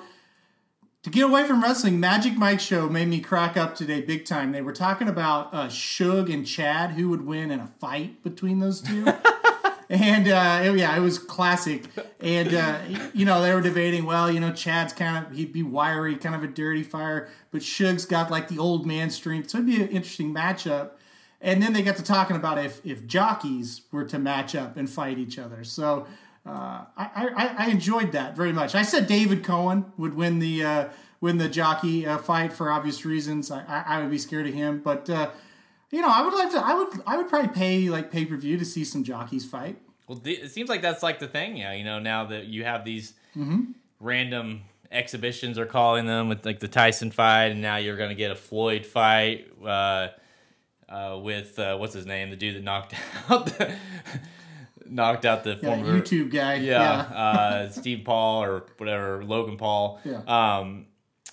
to 1.03 1.09
get 1.09 1.23
away 1.23 1.45
from 1.45 1.61
wrestling, 1.61 1.99
Magic 1.99 2.37
Mike 2.37 2.59
show 2.61 2.87
made 2.89 3.09
me 3.09 3.19
crack 3.19 3.57
up 3.57 3.75
today 3.75 4.01
big 4.01 4.25
time. 4.25 4.51
They 4.53 4.61
were 4.61 4.71
talking 4.73 5.09
about 5.09 5.53
uh, 5.53 5.67
Suge 5.67 6.33
and 6.33 6.47
Chad, 6.47 6.91
who 6.91 7.09
would 7.09 7.25
win 7.25 7.51
in 7.51 7.59
a 7.59 7.67
fight 7.79 8.23
between 8.23 8.59
those 8.59 8.79
two. 8.81 9.05
and 9.89 10.27
uh, 10.29 10.61
it- 10.63 10.77
yeah, 10.77 10.95
it 10.95 11.01
was 11.01 11.19
classic. 11.19 11.83
And 12.21 12.53
uh, 12.53 12.79
you 13.13 13.25
know, 13.25 13.41
they 13.41 13.53
were 13.53 13.59
debating. 13.61 14.05
Well, 14.05 14.31
you 14.31 14.39
know, 14.39 14.53
Chad's 14.53 14.93
kind 14.93 15.25
of 15.25 15.33
he'd 15.33 15.51
be 15.51 15.61
wiry, 15.61 16.15
kind 16.15 16.35
of 16.35 16.43
a 16.43 16.47
dirty 16.47 16.83
fire, 16.83 17.27
but 17.51 17.61
Suge's 17.61 18.05
got 18.05 18.31
like 18.31 18.47
the 18.47 18.57
old 18.57 18.85
man 18.85 19.09
strength. 19.09 19.49
So 19.49 19.57
it'd 19.57 19.67
be 19.67 19.81
an 19.81 19.89
interesting 19.89 20.33
matchup. 20.33 20.91
And 21.41 21.61
then 21.61 21.73
they 21.73 21.81
got 21.81 21.97
to 21.97 22.03
talking 22.03 22.37
about 22.37 22.63
if 22.63 22.79
if 22.85 23.05
jockeys 23.05 23.81
were 23.91 24.05
to 24.05 24.17
match 24.17 24.55
up 24.55 24.77
and 24.77 24.89
fight 24.89 25.17
each 25.17 25.37
other. 25.37 25.65
So 25.65 26.07
uh, 26.45 26.85
I, 26.97 27.09
I 27.37 27.55
I 27.57 27.67
enjoyed 27.69 28.11
that 28.11 28.35
very 28.35 28.51
much. 28.51 28.75
I 28.75 28.81
said 28.81 29.07
David 29.07 29.43
Cohen 29.43 29.91
would 29.97 30.13
win 30.13 30.39
the 30.39 30.63
uh, 30.63 30.89
win 31.21 31.37
the 31.37 31.47
jockey 31.47 32.05
uh, 32.05 32.17
fight 32.17 32.51
for 32.51 32.69
obvious 32.69 33.05
reasons. 33.05 33.49
I, 33.49 33.63
I, 33.65 33.83
I 33.87 34.01
would 34.01 34.11
be 34.11 34.17
scared 34.17 34.47
of 34.47 34.53
him, 34.53 34.81
but 34.83 35.09
uh, 35.09 35.29
you 35.89 36.01
know 36.01 36.09
I 36.09 36.21
would 36.21 36.33
like 36.33 36.51
to. 36.51 36.57
I 36.57 36.73
would 36.75 37.01
I 37.07 37.17
would 37.17 37.29
probably 37.29 37.49
pay 37.49 37.89
like 37.89 38.11
pay 38.11 38.25
per 38.25 38.35
view 38.35 38.57
to 38.57 38.65
see 38.65 38.83
some 38.83 39.03
jockeys 39.03 39.45
fight. 39.45 39.77
Well, 40.07 40.21
it 40.25 40.51
seems 40.51 40.69
like 40.69 40.81
that's 40.81 41.01
like 41.01 41.19
the 41.19 41.29
thing, 41.29 41.55
yeah. 41.55 41.73
You 41.73 41.85
know, 41.85 41.99
now 41.99 42.25
that 42.25 42.47
you 42.47 42.65
have 42.65 42.83
these 42.83 43.13
random 44.01 44.63
exhibitions, 44.91 45.57
are 45.57 45.65
calling 45.65 46.05
them 46.05 46.27
with 46.27 46.45
like 46.45 46.59
the 46.59 46.67
Tyson 46.67 47.09
fight, 47.09 47.51
and 47.51 47.61
now 47.61 47.77
you're 47.77 47.97
going 47.97 48.09
to 48.09 48.15
get 48.15 48.31
a 48.31 48.35
Floyd 48.35 48.85
fight 48.85 49.47
uh, 49.65 50.09
uh, 50.89 51.19
with 51.21 51.57
uh, 51.57 51.77
what's 51.77 51.93
his 51.93 52.05
name, 52.05 52.29
the 52.29 52.35
dude 52.35 52.55
that 52.55 52.63
knocked 52.63 52.93
out 53.29 53.45
the, 53.45 53.73
knocked 54.93 55.25
out 55.25 55.43
the 55.43 55.51
Yeah, 55.61 55.75
former 55.75 55.99
YouTube 56.01 56.31
guy. 56.31 56.55
yeah, 56.55 56.91
uh, 56.91 57.69
Steve 57.69 58.03
Paul 58.05 58.43
or 58.43 58.65
whatever, 58.77 59.23
Logan 59.23 59.57
Paul. 59.57 59.99
Yeah. 60.03 60.21
Um, 60.27 60.85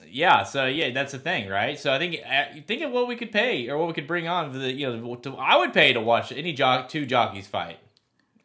yeah. 0.09 0.45
So 0.45 0.67
yeah, 0.67 0.90
that's 0.90 1.12
the 1.12 1.19
thing, 1.19 1.49
right? 1.49 1.79
So 1.79 1.93
I 1.93 1.99
think 1.99 2.17
uh, 2.26 2.61
think 2.67 2.83
of 2.83 2.90
what 2.90 3.07
we 3.07 3.17
could 3.17 3.31
pay 3.33 3.69
or 3.69 3.76
what 3.79 3.88
we 3.88 3.93
could 3.95 4.07
bring 4.07 4.26
on 4.29 4.50
for 4.52 4.59
the 4.59 4.73
you 4.73 4.90
know 4.97 5.14
to, 5.17 5.37
I 5.37 5.57
would 5.57 5.73
pay 5.73 5.93
to 5.93 6.00
watch 6.00 6.33
any 6.33 6.52
jock 6.52 6.88
two 6.88 7.05
jockeys 7.07 7.47
fight 7.47 7.79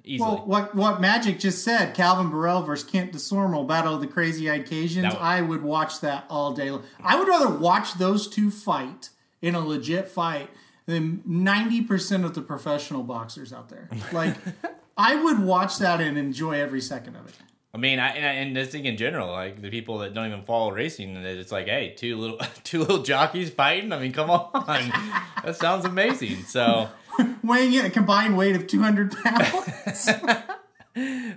easily. 0.04 0.30
Well, 0.30 0.46
what 0.46 0.76
what 0.76 1.02
Magic 1.02 1.40
just 1.40 1.64
said, 1.64 1.96
Calvin 1.96 2.30
Borel 2.30 2.62
versus 2.64 2.88
Kent 2.90 3.14
Desormeaux, 3.14 3.66
Battle 3.68 3.96
of 3.96 4.02
the 4.02 4.08
Crazy 4.08 4.50
Eyed 4.52 4.68
Cajuns. 4.68 5.04
Would- 5.14 5.18
I 5.22 5.42
would 5.42 5.64
watch 5.64 6.02
that 6.02 6.26
all 6.30 6.54
day. 6.54 6.70
long. 6.72 6.84
I 7.04 7.18
would 7.18 7.28
rather 7.28 7.50
watch 7.50 7.94
those 7.96 8.28
two 8.28 8.52
fight 8.52 9.10
in 9.42 9.56
a 9.56 9.60
legit 9.60 10.08
fight 10.10 10.50
than 10.88 11.22
ninety 11.26 11.82
percent 11.82 12.26
of 12.26 12.36
the 12.36 12.42
professional 12.42 13.02
boxers 13.02 13.52
out 13.54 13.70
there. 13.70 13.90
Like, 14.12 14.36
I 14.98 15.16
would 15.16 15.40
watch 15.40 15.78
that 15.80 16.00
and 16.02 16.18
enjoy 16.18 16.60
every 16.60 16.82
second 16.82 17.16
of 17.16 17.28
it. 17.28 17.36
I 17.74 17.78
mean, 17.78 18.00
I, 18.00 18.08
and, 18.12 18.26
I, 18.26 18.30
and 18.32 18.56
this 18.56 18.70
thing 18.70 18.86
in 18.86 18.96
general, 18.96 19.30
like 19.30 19.62
the 19.62 19.70
people 19.70 19.98
that 19.98 20.14
don't 20.14 20.28
even 20.28 20.44
follow 20.44 20.72
racing, 20.72 21.18
it's 21.18 21.52
like, 21.52 21.68
hey, 21.68 21.94
two 21.98 22.18
little 22.18 22.40
two 22.64 22.80
little 22.80 23.04
jockeys 23.04 23.50
fighting. 23.50 23.92
I 23.92 24.00
mean, 24.00 24.14
come 24.14 24.30
on, 24.30 24.50
that 25.44 25.58
sounds 25.58 25.86
amazing. 25.86 26.44
So. 26.44 26.90
Weighing 27.44 27.74
in 27.74 27.86
a 27.86 27.90
combined 27.90 28.38
weight 28.38 28.56
of 28.56 28.68
two 28.68 28.82
hundred 28.82 29.12
pounds. 29.12 30.10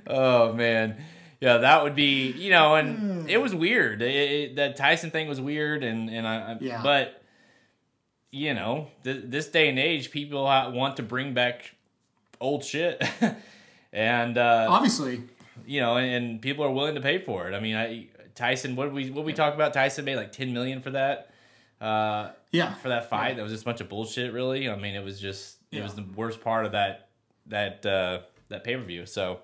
Oh 0.07 0.53
man, 0.53 0.97
yeah, 1.41 1.59
that 1.59 1.83
would 1.83 1.95
be 1.95 2.31
you 2.33 2.50
know, 2.50 2.77
and 2.77 2.99
hmm. 2.99 3.29
it 3.29 3.41
was 3.41 3.55
weird. 3.55 4.03
It, 4.03 4.31
it, 4.31 4.57
that 4.57 4.77
Tyson 4.77 5.11
thing 5.11 5.29
was 5.29 5.41
weird, 5.41 5.85
and 5.85 6.09
and 6.09 6.27
I, 6.27 6.53
I 6.53 6.57
Yeah. 6.61 6.83
but 6.83 7.23
you 8.31 8.55
know, 8.55 8.88
th- 9.05 9.25
this 9.27 9.49
day 9.49 9.69
and 9.69 9.79
age, 9.79 10.11
people 10.11 10.45
want 10.45 10.97
to 10.97 11.03
bring 11.03 11.35
back 11.35 11.75
old 12.40 12.64
shit, 12.64 13.02
and 13.92 14.38
uh, 14.38 14.66
Obviously, 14.68 15.23
you 15.66 15.80
know, 15.80 15.97
and, 15.97 16.11
and 16.12 16.42
people 16.42 16.64
are 16.64 16.71
willing 16.71 16.95
to 16.95 17.00
pay 17.00 17.18
for 17.18 17.49
it. 17.49 17.54
I 17.54 17.61
mean, 17.61 17.75
I 17.76 18.07
Tyson, 18.35 18.76
what 18.76 18.92
we 18.92 19.11
what 19.11 19.25
we 19.25 19.33
talk 19.33 19.54
about? 19.54 19.73
Tyson 19.73 20.04
made 20.04 20.16
like 20.16 20.33
ten 20.33 20.52
million 20.52 20.80
for 20.80 20.90
that. 20.90 21.30
Uh, 21.80 22.30
yeah. 22.50 22.75
for 22.75 22.88
that 22.88 23.09
fight. 23.09 23.37
That 23.37 23.42
was 23.42 23.52
just 23.52 23.62
a 23.62 23.66
bunch 23.66 23.80
of 23.80 23.88
bullshit, 23.88 24.33
really. 24.33 24.68
I 24.68 24.75
mean, 24.76 24.95
it 24.97 25.04
was 25.04 25.21
just 25.21 25.59
it 25.71 25.76
Yeah. 25.76 25.83
was 25.85 25.95
the 25.95 26.04
worst 26.16 26.40
part 26.40 26.66
of 26.66 26.73
that 26.73 27.09
that 27.47 27.85
uh, 27.87 28.21
that 28.49 28.64
pay 28.64 28.75
per 28.76 28.83
view. 28.83 29.07
So, 29.07 29.40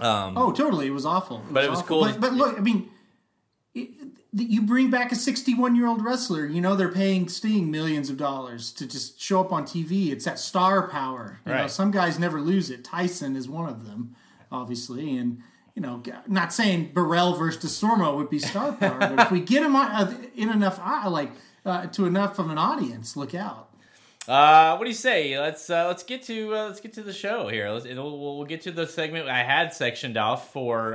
um, 0.00 0.36
Oh, 0.38 0.52
totally. 0.52 0.86
It 0.86 0.92
was 0.92 1.04
awful. 1.06 1.42
But 1.50 1.64
it 1.64 1.70
was 1.70 1.80
awful. 1.80 2.02
cool 2.02 2.12
But, 2.12 2.20
but 2.20 2.32
look, 2.32 2.56
I 2.58 2.60
mean, 2.62 2.78
it, 2.78 2.88
you 3.74 4.62
bring 4.62 4.90
back 4.90 5.12
a 5.12 5.16
61 5.16 5.76
year 5.76 5.86
old 5.86 6.04
wrestler. 6.04 6.46
You 6.46 6.60
know 6.60 6.76
they're 6.76 6.88
paying 6.92 7.28
Sting 7.28 7.70
millions 7.70 8.10
of 8.10 8.16
dollars 8.16 8.72
to 8.72 8.86
just 8.86 9.20
show 9.20 9.40
up 9.40 9.52
on 9.52 9.64
TV. 9.64 10.10
It's 10.10 10.24
that 10.24 10.38
star 10.38 10.88
power. 10.88 11.40
You 11.46 11.52
know, 11.52 11.58
Right. 11.62 11.70
some 11.70 11.90
guys 11.90 12.18
never 12.18 12.40
lose 12.40 12.70
it. 12.70 12.84
Tyson 12.84 13.36
is 13.36 13.48
one 13.48 13.68
of 13.68 13.86
them, 13.86 14.14
obviously, 14.50 15.16
and. 15.16 15.42
You 15.74 15.80
know, 15.80 16.02
not 16.26 16.52
saying 16.52 16.90
Borel 16.92 17.32
versus 17.34 17.64
Desormeaux 17.64 18.14
would 18.16 18.28
be 18.28 18.38
star 18.38 18.72
power, 18.74 18.98
but 18.98 19.18
if 19.20 19.30
we 19.30 19.40
get 19.40 19.62
him 19.62 19.74
on, 19.74 19.90
uh, 19.90 20.14
in 20.36 20.50
enough, 20.50 20.78
uh, 20.78 21.08
like 21.08 21.30
uh, 21.64 21.86
to 21.86 22.04
enough 22.04 22.38
of 22.38 22.50
an 22.50 22.58
audience, 22.58 23.16
look 23.16 23.34
out. 23.34 23.70
Uh, 24.28 24.76
what 24.76 24.84
do 24.84 24.90
you 24.90 24.94
say? 24.94 25.38
Let's 25.40 25.70
uh, 25.70 25.86
let's 25.86 26.02
get 26.02 26.24
to 26.24 26.54
uh, 26.54 26.66
let's 26.66 26.80
get 26.80 26.92
to 26.92 27.02
the 27.02 27.14
show 27.14 27.48
here. 27.48 27.70
Let's 27.70 27.86
we'll, 27.86 28.18
we'll 28.36 28.44
get 28.44 28.60
to 28.64 28.70
the 28.70 28.86
segment 28.86 29.30
I 29.30 29.42
had 29.44 29.72
sectioned 29.72 30.18
off 30.18 30.52
for 30.52 30.94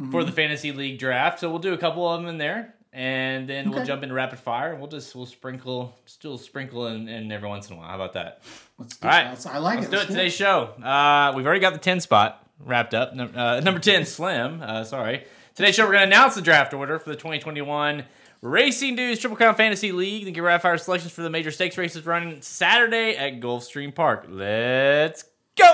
uh, 0.00 0.10
for 0.10 0.24
the 0.24 0.32
fantasy 0.32 0.72
league 0.72 0.98
draft. 0.98 1.40
So 1.40 1.50
we'll 1.50 1.58
do 1.58 1.72
a 1.72 1.78
couple 1.78 2.08
of 2.08 2.20
them 2.20 2.28
in 2.28 2.38
there, 2.38 2.74
and 2.92 3.48
then 3.48 3.70
we'll 3.70 3.84
jump 3.84 4.02
into 4.02 4.14
rapid 4.14 4.38
fire. 4.38 4.74
We'll 4.74 4.88
just 4.88 5.14
we'll 5.14 5.26
sprinkle 5.26 5.94
still 6.06 6.38
sprinkle 6.38 6.86
in, 6.86 7.08
in 7.08 7.30
every 7.32 7.48
once 7.48 7.68
in 7.68 7.76
a 7.76 7.78
while. 7.78 7.88
How 7.88 7.94
about 7.96 8.14
that? 8.14 8.42
Let's 8.78 8.96
do 8.96 9.08
All 9.08 9.14
right, 9.14 9.36
that. 9.36 9.46
I 9.54 9.58
like 9.58 9.80
Let's 9.80 9.88
it. 9.88 9.90
do 9.90 10.02
it 10.02 10.06
today's 10.06 10.34
show. 10.34 10.64
Uh, 10.82 11.32
we've 11.36 11.46
already 11.46 11.60
got 11.60 11.72
the 11.72 11.78
ten 11.78 12.00
spot 12.00 12.46
wrapped 12.58 12.94
up. 12.94 13.12
Uh, 13.12 13.60
number 13.64 13.80
ten, 13.80 14.04
Slim. 14.06 14.62
Uh, 14.62 14.84
sorry. 14.84 15.24
Today's 15.56 15.74
show, 15.74 15.84
we're 15.84 15.92
going 15.92 16.08
to 16.08 16.16
announce 16.16 16.36
the 16.36 16.40
draft 16.40 16.72
order 16.72 16.98
for 16.98 17.10
the 17.10 17.16
2021 17.16 18.04
Racing 18.40 18.96
Dudes 18.96 19.20
Triple 19.20 19.36
Crown 19.36 19.54
Fantasy 19.56 19.92
League. 19.92 20.24
Then 20.24 20.32
get 20.32 20.42
rapid 20.42 20.62
fire 20.62 20.78
selections 20.78 21.12
for 21.12 21.20
the 21.20 21.28
major 21.28 21.50
stakes 21.50 21.76
races 21.76 22.06
running 22.06 22.40
Saturday 22.40 23.14
at 23.16 23.40
Gulfstream 23.40 23.94
Park. 23.94 24.26
Let's 24.28 25.24
go. 25.58 25.70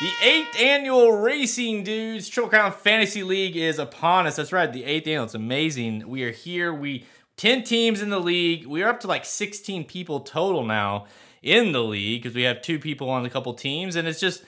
The 0.00 0.10
eighth 0.22 0.58
annual 0.58 1.12
Racing 1.12 1.84
Dudes 1.84 2.26
Triple 2.26 2.48
Crown 2.48 2.72
Fantasy 2.72 3.22
League 3.22 3.54
is 3.54 3.78
upon 3.78 4.26
us. 4.26 4.36
That's 4.36 4.50
right, 4.50 4.72
the 4.72 4.84
eighth 4.84 5.06
annual. 5.06 5.24
It's 5.24 5.34
amazing. 5.34 6.08
We 6.08 6.24
are 6.24 6.30
here. 6.30 6.72
We 6.72 7.04
ten 7.36 7.64
teams 7.64 8.00
in 8.00 8.08
the 8.08 8.18
league. 8.18 8.64
We 8.64 8.82
are 8.82 8.88
up 8.88 9.00
to 9.00 9.06
like 9.06 9.26
sixteen 9.26 9.84
people 9.84 10.20
total 10.20 10.64
now 10.64 11.04
in 11.42 11.72
the 11.72 11.82
league 11.82 12.22
because 12.22 12.34
we 12.34 12.44
have 12.44 12.62
two 12.62 12.78
people 12.78 13.10
on 13.10 13.26
a 13.26 13.30
couple 13.30 13.52
teams, 13.52 13.94
and 13.94 14.08
it's 14.08 14.20
just 14.20 14.42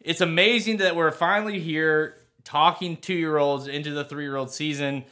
it's 0.00 0.22
amazing 0.22 0.78
that 0.78 0.96
we're 0.96 1.10
finally 1.10 1.60
here 1.60 2.16
talking 2.42 2.96
two 2.96 3.12
year 3.12 3.36
olds 3.36 3.66
into 3.66 3.90
the 3.90 4.04
three 4.04 4.24
year 4.24 4.36
old 4.36 4.50
season. 4.50 5.04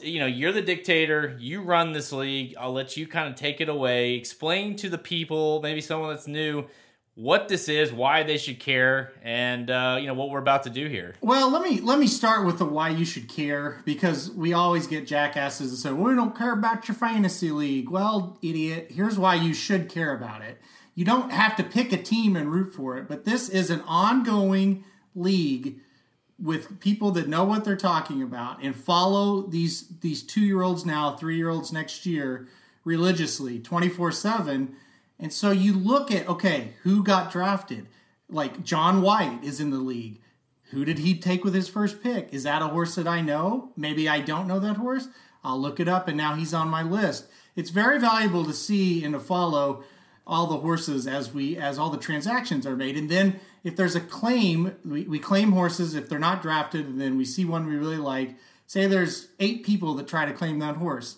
You 0.00 0.20
know, 0.20 0.26
you're 0.26 0.52
the 0.52 0.60
dictator. 0.60 1.38
You 1.40 1.62
run 1.62 1.92
this 1.92 2.12
league. 2.12 2.54
I'll 2.60 2.74
let 2.74 2.98
you 2.98 3.06
kind 3.06 3.30
of 3.30 3.34
take 3.34 3.62
it 3.62 3.70
away. 3.70 4.12
Explain 4.12 4.76
to 4.76 4.90
the 4.90 4.98
people, 4.98 5.62
maybe 5.62 5.80
someone 5.80 6.10
that's 6.10 6.26
new, 6.26 6.66
what 7.16 7.48
this 7.48 7.68
is, 7.70 7.92
why 7.92 8.22
they 8.22 8.36
should 8.36 8.60
care, 8.60 9.10
and 9.22 9.70
uh, 9.70 9.96
you 9.98 10.06
know 10.06 10.12
what 10.14 10.28
we're 10.28 10.38
about 10.38 10.62
to 10.64 10.70
do 10.70 10.86
here. 10.86 11.14
Well, 11.22 11.50
let 11.50 11.62
me 11.62 11.80
let 11.80 11.98
me 11.98 12.06
start 12.06 12.46
with 12.46 12.58
the 12.58 12.66
why 12.66 12.90
you 12.90 13.06
should 13.06 13.26
care 13.26 13.80
because 13.84 14.30
we 14.30 14.52
always 14.52 14.86
get 14.86 15.06
jackasses 15.06 15.70
that 15.70 15.78
say, 15.78 15.92
"Well, 15.92 16.10
we 16.10 16.14
don't 16.14 16.36
care 16.36 16.52
about 16.52 16.86
your 16.86 16.94
fantasy 16.94 17.50
league." 17.50 17.88
Well, 17.88 18.38
idiot, 18.42 18.88
here's 18.90 19.18
why 19.18 19.34
you 19.34 19.54
should 19.54 19.88
care 19.88 20.14
about 20.14 20.42
it. 20.42 20.60
You 20.94 21.06
don't 21.06 21.32
have 21.32 21.56
to 21.56 21.64
pick 21.64 21.90
a 21.90 22.02
team 22.02 22.36
and 22.36 22.52
root 22.52 22.74
for 22.74 22.98
it, 22.98 23.08
but 23.08 23.24
this 23.24 23.48
is 23.48 23.70
an 23.70 23.80
ongoing 23.86 24.84
league 25.14 25.80
with 26.38 26.80
people 26.80 27.10
that 27.12 27.28
know 27.28 27.44
what 27.44 27.64
they're 27.64 27.76
talking 27.76 28.22
about 28.22 28.62
and 28.62 28.76
follow 28.76 29.40
these 29.46 29.88
these 30.00 30.22
2-year-olds 30.22 30.84
now, 30.84 31.16
3-year-olds 31.18 31.72
next 31.72 32.04
year 32.04 32.46
religiously 32.84 33.58
24/7. 33.58 34.74
And 35.18 35.32
so 35.32 35.50
you 35.50 35.72
look 35.72 36.10
at 36.10 36.28
okay, 36.28 36.74
who 36.82 37.02
got 37.02 37.32
drafted? 37.32 37.88
Like 38.28 38.62
John 38.62 39.02
White 39.02 39.40
is 39.42 39.60
in 39.60 39.70
the 39.70 39.78
league. 39.78 40.20
Who 40.70 40.84
did 40.84 40.98
he 40.98 41.16
take 41.16 41.44
with 41.44 41.54
his 41.54 41.68
first 41.68 42.02
pick? 42.02 42.32
Is 42.32 42.42
that 42.42 42.62
a 42.62 42.68
horse 42.68 42.96
that 42.96 43.06
I 43.06 43.20
know? 43.20 43.70
Maybe 43.76 44.08
I 44.08 44.20
don't 44.20 44.48
know 44.48 44.58
that 44.58 44.76
horse. 44.76 45.08
I'll 45.44 45.60
look 45.60 45.78
it 45.78 45.88
up 45.88 46.08
and 46.08 46.16
now 46.16 46.34
he's 46.34 46.52
on 46.52 46.68
my 46.68 46.82
list. 46.82 47.26
It's 47.54 47.70
very 47.70 48.00
valuable 48.00 48.44
to 48.44 48.52
see 48.52 49.04
and 49.04 49.14
to 49.14 49.20
follow 49.20 49.84
all 50.26 50.48
the 50.48 50.58
horses 50.58 51.06
as 51.06 51.32
we 51.32 51.56
as 51.56 51.78
all 51.78 51.90
the 51.90 51.98
transactions 51.98 52.66
are 52.66 52.76
made. 52.76 52.96
And 52.96 53.08
then 53.08 53.38
if 53.62 53.76
there's 53.76 53.94
a 53.94 54.00
claim, 54.00 54.76
we, 54.84 55.04
we 55.04 55.18
claim 55.18 55.52
horses 55.52 55.94
if 55.94 56.08
they're 56.08 56.18
not 56.18 56.42
drafted, 56.42 56.86
and 56.86 57.00
then 57.00 57.16
we 57.16 57.24
see 57.24 57.44
one 57.44 57.66
we 57.66 57.76
really 57.76 57.96
like. 57.96 58.34
Say 58.66 58.86
there's 58.86 59.28
eight 59.38 59.64
people 59.64 59.94
that 59.94 60.08
try 60.08 60.24
to 60.24 60.32
claim 60.32 60.58
that 60.58 60.76
horse. 60.76 61.16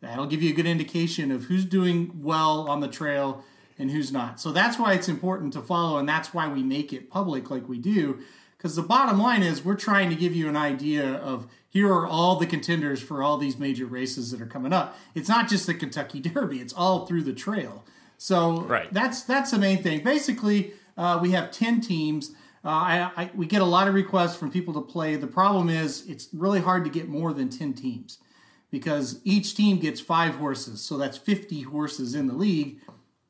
That'll 0.00 0.26
give 0.26 0.42
you 0.42 0.50
a 0.52 0.56
good 0.56 0.66
indication 0.66 1.30
of 1.30 1.44
who's 1.44 1.64
doing 1.64 2.22
well 2.22 2.68
on 2.68 2.80
the 2.80 2.88
trail 2.88 3.44
and 3.78 3.90
who's 3.90 4.12
not. 4.12 4.40
So 4.40 4.52
that's 4.52 4.78
why 4.78 4.94
it's 4.94 5.08
important 5.08 5.52
to 5.54 5.60
follow, 5.62 5.98
and 5.98 6.08
that's 6.08 6.32
why 6.34 6.48
we 6.48 6.62
make 6.62 6.92
it 6.92 7.10
public 7.10 7.50
like 7.50 7.68
we 7.68 7.78
do. 7.78 8.18
Because 8.56 8.74
the 8.74 8.82
bottom 8.82 9.20
line 9.20 9.42
is, 9.42 9.64
we're 9.64 9.76
trying 9.76 10.10
to 10.10 10.16
give 10.16 10.34
you 10.34 10.48
an 10.48 10.56
idea 10.56 11.14
of 11.14 11.46
here 11.68 11.92
are 11.92 12.06
all 12.06 12.36
the 12.36 12.46
contenders 12.46 13.00
for 13.00 13.22
all 13.22 13.36
these 13.36 13.56
major 13.58 13.86
races 13.86 14.30
that 14.32 14.40
are 14.40 14.46
coming 14.46 14.72
up. 14.72 14.96
It's 15.14 15.28
not 15.28 15.48
just 15.48 15.66
the 15.66 15.74
Kentucky 15.74 16.20
Derby; 16.28 16.58
it's 16.58 16.72
all 16.72 17.06
through 17.06 17.22
the 17.22 17.32
trail. 17.32 17.84
So 18.16 18.62
Right. 18.62 18.92
that's 18.92 19.22
that's 19.22 19.52
the 19.52 19.58
main 19.58 19.82
thing. 19.82 20.02
Basically, 20.02 20.72
uh, 20.96 21.18
we 21.22 21.30
have 21.32 21.50
ten 21.52 21.80
teams. 21.80 22.30
Uh, 22.64 22.68
I, 22.70 23.10
I, 23.16 23.30
we 23.36 23.46
get 23.46 23.62
a 23.62 23.66
lot 23.66 23.86
of 23.86 23.94
requests 23.94 24.34
from 24.36 24.50
people 24.50 24.74
to 24.74 24.80
play. 24.80 25.14
The 25.14 25.28
problem 25.28 25.68
is, 25.68 26.04
it's 26.08 26.28
really 26.32 26.60
hard 26.60 26.82
to 26.84 26.90
get 26.90 27.08
more 27.08 27.32
than 27.32 27.48
ten 27.50 27.72
teams 27.74 28.18
because 28.70 29.20
each 29.24 29.54
team 29.54 29.78
gets 29.78 30.00
five 30.00 30.34
horses. 30.36 30.80
So 30.80 30.96
that's 30.96 31.16
50 31.16 31.62
horses 31.62 32.14
in 32.14 32.26
the 32.26 32.34
league. 32.34 32.80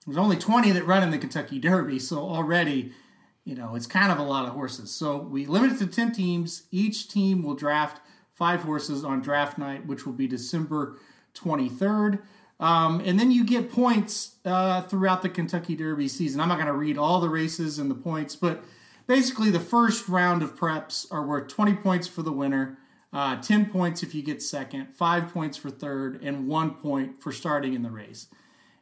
There's 0.06 0.18
only 0.18 0.36
20 0.36 0.72
that 0.72 0.86
run 0.86 1.02
in 1.02 1.10
the 1.10 1.18
Kentucky 1.18 1.58
Derby. 1.58 1.98
So 1.98 2.18
already, 2.18 2.92
you 3.44 3.54
know, 3.54 3.74
it's 3.74 3.86
kind 3.86 4.10
of 4.10 4.18
a 4.18 4.22
lot 4.22 4.46
of 4.46 4.52
horses. 4.52 4.90
So 4.90 5.16
we 5.16 5.46
limit 5.46 5.72
it 5.72 5.78
to 5.78 5.86
10 5.86 6.12
teams. 6.12 6.64
Each 6.70 7.08
team 7.08 7.42
will 7.42 7.54
draft 7.54 8.00
five 8.32 8.62
horses 8.62 9.04
on 9.04 9.20
draft 9.20 9.58
night, 9.58 9.86
which 9.86 10.06
will 10.06 10.12
be 10.12 10.26
December 10.26 10.98
23rd. 11.34 12.20
Um, 12.60 13.00
and 13.04 13.18
then 13.20 13.30
you 13.30 13.44
get 13.44 13.70
points 13.70 14.36
uh, 14.44 14.82
throughout 14.82 15.22
the 15.22 15.28
Kentucky 15.28 15.76
Derby 15.76 16.08
season. 16.08 16.40
I'm 16.40 16.48
not 16.48 16.56
going 16.56 16.66
to 16.66 16.72
read 16.72 16.98
all 16.98 17.20
the 17.20 17.28
races 17.28 17.78
and 17.78 17.90
the 17.90 17.94
points, 17.94 18.34
but 18.34 18.64
basically 19.06 19.50
the 19.50 19.60
first 19.60 20.08
round 20.08 20.42
of 20.42 20.56
preps 20.56 21.06
are 21.12 21.24
worth 21.24 21.48
20 21.48 21.74
points 21.74 22.08
for 22.08 22.22
the 22.22 22.32
winner, 22.32 22.78
uh, 23.12 23.40
10 23.40 23.70
points 23.70 24.02
if 24.02 24.14
you 24.14 24.22
get 24.22 24.42
second, 24.42 24.94
5 24.94 25.32
points 25.32 25.56
for 25.56 25.70
third, 25.70 26.22
and 26.22 26.46
1 26.46 26.70
point 26.74 27.22
for 27.22 27.32
starting 27.32 27.74
in 27.74 27.82
the 27.82 27.90
race. 27.90 28.28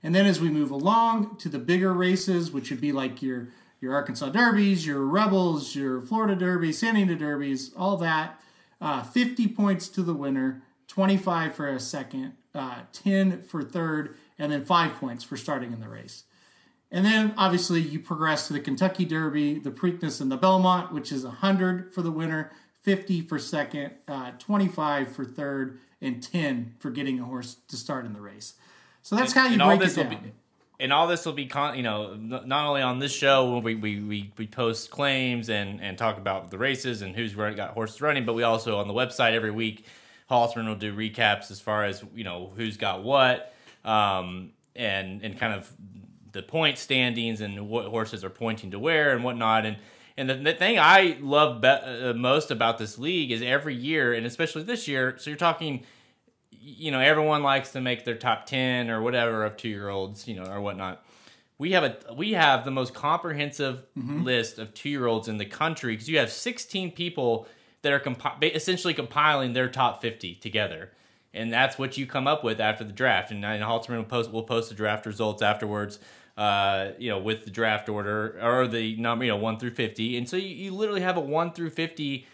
And 0.03 0.15
then 0.15 0.27
as 0.27 0.41
we 0.41 0.51
move 0.51 0.71
along 0.71 1.37
to 1.39 1.49
the 1.49 1.59
bigger 1.59 1.93
races, 1.93 2.51
which 2.51 2.71
would 2.71 2.81
be 2.81 2.93
like 2.93 3.23
your 3.23 3.49
your 3.81 3.95
Arkansas 3.95 4.31
Derbies, 4.31 4.87
your 4.87 5.01
Rebels, 5.01 5.75
your 5.75 6.01
Florida 6.01 6.35
Derbies, 6.35 6.79
San 6.79 6.95
Diego 6.95 7.15
Derbies, 7.15 7.73
all 7.77 7.99
that, 7.99 8.41
uh, 8.81 9.03
50 9.03 9.49
points 9.49 9.89
to 9.89 10.03
the 10.03 10.15
winner, 10.15 10.63
25 10.89 11.55
for 11.55 11.69
a 11.69 11.79
second, 11.79 12.33
uh, 12.55 12.83
10 12.93 13.43
for 13.43 13.63
third, 13.63 14.17
and 14.39 14.51
then 14.51 14.65
five 14.65 14.95
points 14.95 15.25
for 15.25 15.37
starting 15.37 15.73
in 15.73 15.81
the 15.81 15.89
race. 15.89 16.25
And 16.91 17.05
then 17.05 17.35
obviously 17.37 17.81
you 17.81 17.99
progress 17.99 18.47
to 18.47 18.53
the 18.53 18.61
Kentucky 18.61 19.05
Derby, 19.05 19.59
the 19.59 19.71
Preakness, 19.71 20.21
and 20.21 20.31
the 20.31 20.37
Belmont, 20.37 20.93
which 20.93 21.11
is 21.11 21.25
100 21.25 21.93
for 21.93 22.03
the 22.03 22.13
winner, 22.13 22.53
50 22.87 23.23
for 23.23 23.41
second, 23.41 23.95
uh, 24.07 24.31
25 24.39 25.09
for 25.11 25.25
third, 25.25 25.81
and 26.01 26.23
10 26.23 26.77
for 26.79 26.91
getting 26.91 27.19
a 27.19 27.25
horse 27.25 27.57
to 27.67 27.77
start 27.77 28.07
in 28.07 28.13
the 28.13 28.21
race. 28.21 28.55
So 29.03 29.17
that's 29.17 29.33
how 29.33 29.47
you 29.47 29.55
and 29.55 29.63
break 29.63 29.81
this 29.81 29.97
it 29.99 30.09
down. 30.09 30.23
be 30.23 30.33
and 30.79 30.93
all 30.93 31.09
this 31.09 31.27
will 31.27 31.33
be 31.33 31.47
con- 31.47 31.77
you 31.77 31.83
know 31.83 32.15
not 32.15 32.67
only 32.67 32.83
on 32.83 33.01
this 33.01 33.13
show 33.13 33.53
when 33.53 33.63
we, 33.65 33.75
we, 33.75 34.01
we, 34.01 34.33
we 34.37 34.47
post 34.47 34.91
claims 34.91 35.49
and, 35.49 35.81
and 35.81 35.99
talk 35.99 36.17
about 36.17 36.51
the 36.51 36.59
races 36.59 37.03
and 37.03 37.17
who's 37.17 37.35
run, 37.35 37.57
got 37.57 37.71
horses 37.71 38.01
running 38.01 38.25
but 38.25 38.35
we 38.35 38.43
also 38.43 38.79
on 38.79 38.87
the 38.87 38.95
website 38.95 39.33
every 39.33 39.51
week 39.51 39.85
Halterman 40.31 40.67
will 40.67 40.75
do 40.75 40.95
recaps 40.95 41.51
as 41.51 41.61
far 41.61 41.85
as 41.85 42.05
you 42.15 42.25
know 42.25 42.53
who's 42.57 42.77
got 42.77 43.03
what 43.03 43.53
um, 43.85 44.51
and 44.75 45.23
and 45.23 45.39
kind 45.39 45.55
of 45.55 45.73
the 46.33 46.43
point 46.43 46.79
standings 46.79 47.41
and 47.41 47.69
what 47.69 47.87
horses 47.87 48.23
are 48.23 48.31
pointing 48.31 48.73
to 48.73 48.79
where 48.79 49.13
and 49.13 49.25
whatnot 49.25 49.65
and 49.65 49.77
and 50.19 50.31
the, 50.31 50.35
the 50.35 50.55
thing 50.55 50.79
I 50.79 51.19
love 51.21 51.61
be- 51.61 51.69
uh, 51.69 52.15
most 52.15 52.51
about 52.51 52.79
this 52.79 52.99
league 52.99 53.31
is 53.31 53.43
every 53.43 53.75
year 53.75 54.13
and 54.15 54.27
especially 54.27 54.63
this 54.63 54.89
year 54.89 55.17
so 55.19 55.31
you're 55.31 55.37
talking 55.37 55.85
you 56.51 56.91
know 56.91 57.01
everyone 57.01 57.43
likes 57.43 57.73
to 57.73 57.81
make 57.81 58.05
their 58.05 58.17
top 58.17 58.47
10 58.47 58.91
or 58.91 59.01
whatever 59.01 59.45
of 59.45 59.57
two 59.57 59.69
year 59.69 59.89
olds 59.89 60.27
you 60.27 60.35
know 60.35 60.51
or 60.51 60.61
whatnot. 60.61 61.05
We 61.59 61.73
have 61.73 61.85
a 61.85 61.97
we 62.15 62.33
have 62.33 62.65
the 62.65 62.71
most 62.71 62.93
comprehensive 62.93 63.85
list 64.25 64.59
of 64.59 64.75
two 64.75 64.91
year 64.91 65.07
olds 65.07 65.29
in 65.29 65.39
the 65.39 65.47
country 65.47 65.95
because 65.95 66.09
you 66.09 66.19
have 66.19 66.31
16 66.31 66.93
people 66.93 67.47
that 67.83 67.93
are 67.93 68.01
compi- 68.01 68.55
essentially 68.55 68.95
compiling 68.95 69.53
their 69.53 69.69
top 69.69 70.03
50 70.03 70.35
together. 70.37 70.91
And 71.33 71.53
that's 71.53 71.79
what 71.79 71.97
you 71.97 72.07
come 72.07 72.27
up 72.27 72.43
with 72.43 72.61
after 72.61 72.83
the 72.83 72.93
draft. 72.93 73.31
And, 73.31 73.45
and 73.45 73.63
Halterman 73.63 73.99
will 73.99 74.05
post 74.05 74.31
will 74.31 74.43
post 74.43 74.69
the 74.71 74.75
draft 74.75 75.07
results 75.07 75.41
afterwards 75.41 75.99
uh, 76.37 76.91
you 76.99 77.09
know 77.11 77.19
with 77.19 77.45
the 77.45 77.51
draft 77.51 77.89
order 77.89 78.39
or 78.43 78.67
the 78.69 78.97
number 78.97 79.25
you 79.25 79.31
know 79.31 79.37
1 79.39 79.59
through 79.59 79.71
50 79.71 80.17
and 80.19 80.29
so 80.29 80.37
you, 80.37 80.49
you 80.49 80.71
literally 80.75 81.01
have 81.01 81.17
a 81.17 81.21
1 81.21 81.53
through 81.53 81.71
50 81.71 82.27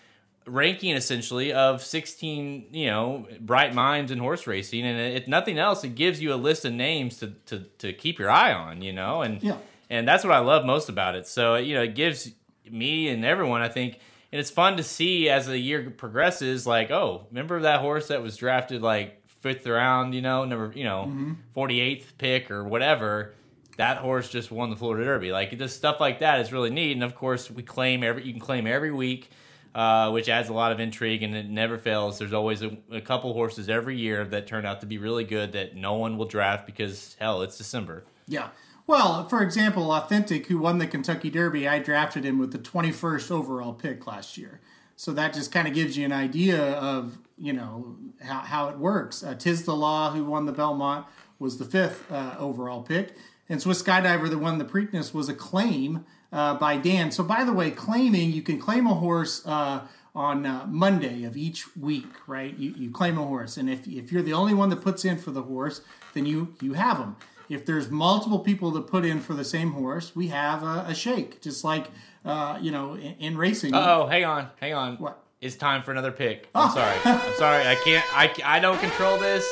ranking 0.47 0.97
essentially 0.97 1.53
of 1.53 1.83
16 1.85 2.67
you 2.73 2.87
know 2.87 3.29
bright 3.41 3.75
minds 3.75 4.11
in 4.11 4.19
horse 4.19 4.47
racing. 4.49 4.85
And 4.85 4.99
if 5.15 5.29
nothing 5.29 5.57
else 5.59 5.85
it 5.85 5.95
gives 5.95 6.21
you 6.21 6.33
a 6.35 6.37
list 6.37 6.65
of 6.65 6.73
names 6.73 7.19
to, 7.19 7.29
to, 7.47 7.61
to 7.79 7.93
keep 7.93 8.19
your 8.19 8.29
eye 8.31 8.53
on 8.53 8.83
you 8.83 8.93
know? 8.93 9.23
And 9.23 9.41
Yeah. 9.43 9.57
and 9.89 10.07
that's 10.09 10.25
what 10.25 10.33
i 10.33 10.41
love 10.41 10.65
most 10.67 10.89
about 10.89 11.15
it. 11.15 11.27
So 11.29 11.55
you 11.57 11.75
know 11.77 11.83
it 11.83 11.95
gives 11.95 12.33
me 12.71 13.09
and 13.09 13.25
everyone 13.25 13.61
i 13.61 13.69
think 13.69 13.99
and 14.33 14.41
it's 14.41 14.51
fun 14.51 14.77
to 14.79 14.83
see 14.83 15.29
as 15.29 15.47
the 15.47 15.59
year 15.59 15.91
progresses 15.91 16.67
like 16.67 16.91
oh 16.91 17.27
remember 17.31 17.61
that 17.61 17.81
horse 17.81 18.09
that 18.09 18.23
was 18.23 18.37
drafted 18.37 18.81
like 18.83 19.21
fifth 19.43 19.67
round 19.67 20.15
you 20.15 20.23
know 20.23 20.45
number 20.45 20.73
you 20.75 20.85
know 20.85 21.37
48th 21.55 22.05
pick 22.19 22.51
or 22.51 22.65
whatever 22.65 23.35
that 23.77 23.99
horse 23.99 24.29
just 24.29 24.51
won 24.51 24.71
the 24.71 24.77
Florida 24.77 25.05
Derby. 25.05 25.33
Like 25.33 25.57
just 25.57 25.77
stuff 25.77 26.01
like 26.01 26.21
that 26.21 26.41
is 26.41 26.53
really 26.53 26.71
neat. 26.71 26.93
And 26.93 27.03
of 27.03 27.15
course, 27.15 27.51
we 27.51 27.63
claim 27.63 28.03
every 28.03 28.25
you 28.25 28.33
can 28.33 28.41
claim 28.41 28.67
every 28.67 28.91
week, 28.91 29.31
uh, 29.75 30.11
which 30.11 30.29
adds 30.29 30.49
a 30.49 30.53
lot 30.53 30.73
of 30.73 30.81
intrigue 30.81 31.23
and 31.23 31.35
it 31.35 31.49
never 31.49 31.79
fails. 31.79 32.19
There's 32.19 32.33
always 32.33 32.63
a, 32.63 32.77
a 32.91 33.01
couple 33.01 33.33
horses 33.33 33.69
every 33.69 33.97
year 33.97 34.25
that 34.27 34.47
turn 34.47 34.67
out 34.67 34.81
to 34.81 34.87
be 34.87 34.99
really 34.99 35.25
good 35.25 35.53
that 35.53 35.75
no 35.77 35.95
one 35.95 36.19
will 36.19 36.27
draft 36.27 36.67
because 36.67 37.17
hell, 37.19 37.43
it's 37.43 37.57
December. 37.57 38.05
Yeah. 38.27 38.49
Well, 38.87 39.29
for 39.29 39.43
example, 39.43 39.93
Authentic, 39.93 40.49
who 40.49 40.59
won 40.59 40.79
the 40.79 40.87
Kentucky 40.87 41.31
Derby, 41.31 41.69
I 41.69 41.79
drafted 41.79 42.25
him 42.25 42.39
with 42.39 42.53
the 42.53 42.59
21st 42.59 43.31
overall 43.31 43.73
pick 43.73 44.07
last 44.07 44.37
year. 44.37 44.61
So 44.97 45.13
that 45.13 45.33
just 45.33 45.53
kind 45.53 45.67
of 45.67 45.75
gives 45.75 45.97
you 45.97 46.05
an 46.05 46.13
idea 46.13 46.61
of, 46.61 47.19
you 47.39 47.53
know, 47.53 47.97
how, 48.21 48.41
how 48.41 48.69
it 48.69 48.79
works. 48.79 49.23
Uh, 49.23 49.35
Tiz 49.35 49.65
the 49.65 49.75
Law, 49.75 50.11
who 50.11 50.25
won 50.25 50.47
the 50.47 50.53
Belmont, 50.53 51.07
was 51.39 51.59
the 51.59 51.65
fifth 51.65 52.11
uh, 52.11 52.35
overall 52.39 52.83
pick. 52.83 53.17
And 53.53 53.61
Swiss 53.61 53.83
Skydiver, 53.83 54.31
that 54.31 54.39
won 54.39 54.57
the 54.57 54.65
Preakness, 54.65 55.13
was 55.13 55.29
a 55.29 55.35
claim 55.35 56.07
uh, 56.33 56.55
by 56.55 56.79
Dan. 56.79 57.11
So, 57.11 57.23
by 57.23 57.45
the 57.45 57.53
way, 57.53 57.71
claiming, 57.71 58.33
you 58.33 58.41
can 58.41 58.59
claim 58.59 58.87
a 58.87 58.95
horse 58.95 59.47
uh, 59.47 59.87
on 60.15 60.47
uh, 60.47 60.65
Monday 60.67 61.25
of 61.25 61.37
each 61.37 61.77
week, 61.77 62.07
right? 62.27 62.57
You, 62.57 62.71
you 62.75 62.91
claim 62.91 63.19
a 63.19 63.25
horse. 63.25 63.59
And 63.59 63.69
if, 63.69 63.87
if 63.87 64.11
you're 64.11 64.23
the 64.23 64.33
only 64.33 64.55
one 64.55 64.71
that 64.71 64.81
puts 64.81 65.05
in 65.05 65.19
for 65.19 65.33
the 65.33 65.43
horse, 65.43 65.83
then 66.15 66.25
you, 66.25 66.55
you 66.63 66.73
have 66.73 66.97
them. 66.97 67.17
If 67.51 67.67
there's 67.67 67.91
multiple 67.91 68.39
people 68.39 68.71
that 68.71 68.87
put 68.87 69.05
in 69.05 69.21
for 69.21 69.35
the 69.35 69.45
same 69.45 69.73
horse, 69.73 70.17
we 70.17 70.29
have 70.29 70.63
a, 70.63 70.87
a 70.89 70.95
shake, 70.95 71.43
just 71.43 71.63
like, 71.63 71.89
uh, 72.25 72.59
you 72.59 72.71
know, 72.71 72.95
in, 72.95 73.17
in 73.19 73.37
racing. 73.37 73.75
Oh, 73.75 74.07
hang 74.07 74.25
on, 74.25 74.49
hang 74.61 74.73
on. 74.73 74.97
What? 74.97 75.23
It's 75.43 75.57
time 75.57 75.83
for 75.83 75.91
another 75.91 76.13
pick. 76.13 76.49
I'm 76.55 76.71
sorry. 76.71 76.97
I'm 77.05 77.35
sorry. 77.35 77.67
I 77.67 77.75
can't. 77.75 78.05
I, 78.17 78.57
I 78.57 78.61
don't 78.61 78.81
control 78.81 79.19
this. 79.19 79.45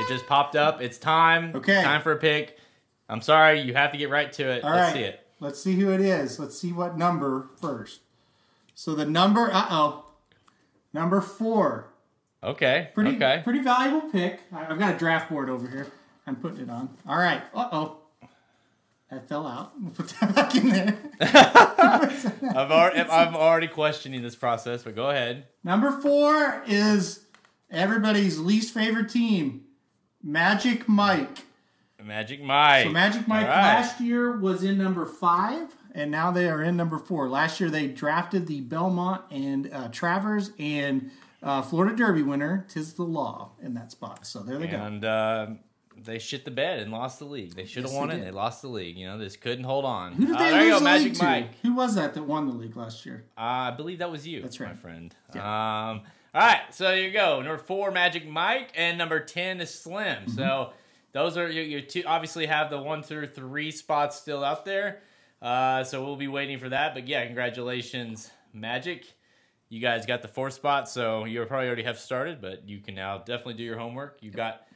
It 0.00 0.08
just 0.08 0.26
popped 0.26 0.56
up. 0.56 0.80
It's 0.80 0.96
time. 0.96 1.54
Okay. 1.54 1.82
Time 1.82 2.00
for 2.00 2.12
a 2.12 2.16
pick. 2.16 2.58
I'm 3.08 3.20
sorry. 3.20 3.60
You 3.60 3.74
have 3.74 3.92
to 3.92 3.98
get 3.98 4.10
right 4.10 4.32
to 4.32 4.50
it. 4.50 4.64
All 4.64 4.70
Let's 4.70 4.92
right. 4.92 4.94
see 4.94 5.04
it. 5.04 5.20
Let's 5.38 5.62
see 5.62 5.74
who 5.74 5.90
it 5.92 6.00
is. 6.00 6.38
Let's 6.38 6.58
see 6.58 6.72
what 6.72 6.96
number 6.96 7.48
first. 7.60 8.00
So 8.74 8.94
the 8.94 9.06
number, 9.06 9.50
uh 9.52 9.66
oh, 9.70 10.04
number 10.92 11.20
four. 11.20 11.88
Okay. 12.42 12.90
Pretty, 12.94 13.16
okay. 13.16 13.40
pretty 13.42 13.60
valuable 13.60 14.08
pick. 14.10 14.40
I've 14.52 14.78
got 14.78 14.94
a 14.94 14.98
draft 14.98 15.30
board 15.30 15.48
over 15.50 15.68
here. 15.68 15.86
I'm 16.26 16.36
putting 16.36 16.60
it 16.60 16.70
on. 16.70 16.90
All 17.08 17.18
right. 17.18 17.42
Uh 17.54 17.68
oh. 17.72 17.98
That 19.10 19.28
fell 19.28 19.46
out. 19.46 19.72
We'll 19.80 19.92
put 19.92 20.08
that 20.08 20.34
back 20.34 20.54
in 20.56 20.68
there. 20.68 20.98
I've 21.20 22.70
already, 22.70 23.00
I'm 23.08 23.36
already 23.36 23.68
questioning 23.68 24.22
this 24.22 24.34
process, 24.34 24.82
but 24.82 24.96
go 24.96 25.10
ahead. 25.10 25.46
Number 25.62 25.92
four 25.92 26.62
is 26.66 27.24
everybody's 27.70 28.38
least 28.38 28.74
favorite 28.74 29.08
team, 29.08 29.62
Magic 30.22 30.88
Mike. 30.88 31.45
Magic 32.02 32.42
Mike. 32.42 32.84
So 32.84 32.90
Magic 32.90 33.26
Mike 33.26 33.46
right. 33.46 33.74
last 33.74 34.00
year 34.00 34.38
was 34.38 34.62
in 34.62 34.78
number 34.78 35.06
five, 35.06 35.74
and 35.94 36.10
now 36.10 36.30
they 36.30 36.48
are 36.48 36.62
in 36.62 36.76
number 36.76 36.98
four. 36.98 37.28
Last 37.28 37.58
year 37.60 37.70
they 37.70 37.86
drafted 37.88 38.46
the 38.46 38.60
Belmont 38.60 39.22
and 39.30 39.72
uh, 39.72 39.88
Travers 39.88 40.50
and 40.58 41.10
uh, 41.42 41.62
Florida 41.62 41.96
Derby 41.96 42.22
winner 42.22 42.66
Tiz 42.68 42.94
the 42.94 43.02
Law 43.02 43.52
in 43.62 43.74
that 43.74 43.90
spot. 43.92 44.26
So 44.26 44.40
there 44.40 44.58
they 44.58 44.66
go. 44.68 44.76
And 44.76 45.04
uh, 45.04 45.46
they 45.96 46.18
shit 46.18 46.44
the 46.44 46.50
bed 46.50 46.80
and 46.80 46.92
lost 46.92 47.18
the 47.18 47.24
league. 47.24 47.54
They 47.54 47.64
should 47.64 47.82
have 47.84 47.90
Yes, 47.92 47.98
won 47.98 48.08
they 48.08 48.14
it. 48.14 48.18
did. 48.18 48.26
They 48.26 48.30
lost 48.32 48.62
the 48.62 48.68
league. 48.68 48.96
You 48.98 49.06
know, 49.06 49.18
they 49.18 49.24
just 49.24 49.40
couldn't 49.40 49.64
hold 49.64 49.84
on. 49.84 50.12
Who 50.12 50.26
did 50.26 50.36
Uh, 50.36 50.38
they 50.38 50.60
lose 50.60 50.68
go, 50.74 50.78
the 50.78 50.84
Magic 50.84 51.12
league 51.22 51.50
to? 51.52 51.68
Who 51.68 51.74
was 51.74 51.94
that 51.94 52.14
that 52.14 52.22
won 52.24 52.46
the 52.46 52.52
league 52.54 52.76
last 52.76 53.04
year? 53.06 53.24
Uh, 53.36 53.40
I 53.40 53.70
believe 53.72 53.98
that 53.98 54.10
was 54.10 54.26
you. 54.26 54.42
That's 54.42 54.60
right, 54.60 54.70
my 54.70 54.74
friend. 54.76 55.14
Um, 55.34 55.40
all 55.42 56.42
right, 56.42 56.60
so 56.70 56.84
there 56.84 56.98
you 57.00 57.10
go. 57.12 57.40
Number 57.40 57.56
four, 57.58 57.90
Magic 57.90 58.28
Mike, 58.28 58.70
and 58.74 58.98
number 58.98 59.18
ten 59.20 59.60
is 59.60 59.72
Slim. 59.72 60.24
Mm-hmm. 60.24 60.32
So 60.32 60.72
those 61.16 61.38
are 61.38 61.48
your, 61.48 61.64
your 61.64 61.80
two. 61.80 62.02
Obviously, 62.06 62.44
have 62.44 62.68
the 62.68 62.78
one 62.78 63.02
through 63.02 63.28
three 63.28 63.70
spots 63.70 64.16
still 64.16 64.44
out 64.44 64.66
there. 64.66 65.00
Uh, 65.40 65.82
so 65.82 66.04
we'll 66.04 66.16
be 66.16 66.28
waiting 66.28 66.58
for 66.58 66.68
that. 66.68 66.92
But 66.92 67.08
yeah, 67.08 67.24
congratulations, 67.24 68.30
Magic. 68.52 69.06
You 69.70 69.80
guys 69.80 70.04
got 70.04 70.20
the 70.20 70.28
fourth 70.28 70.52
spot, 70.52 70.90
so 70.90 71.24
you 71.24 71.42
probably 71.46 71.68
already 71.68 71.84
have 71.84 71.98
started, 71.98 72.42
but 72.42 72.68
you 72.68 72.80
can 72.80 72.94
now 72.94 73.16
definitely 73.16 73.54
do 73.54 73.62
your 73.62 73.78
homework. 73.78 74.18
You 74.20 74.30
got 74.30 74.66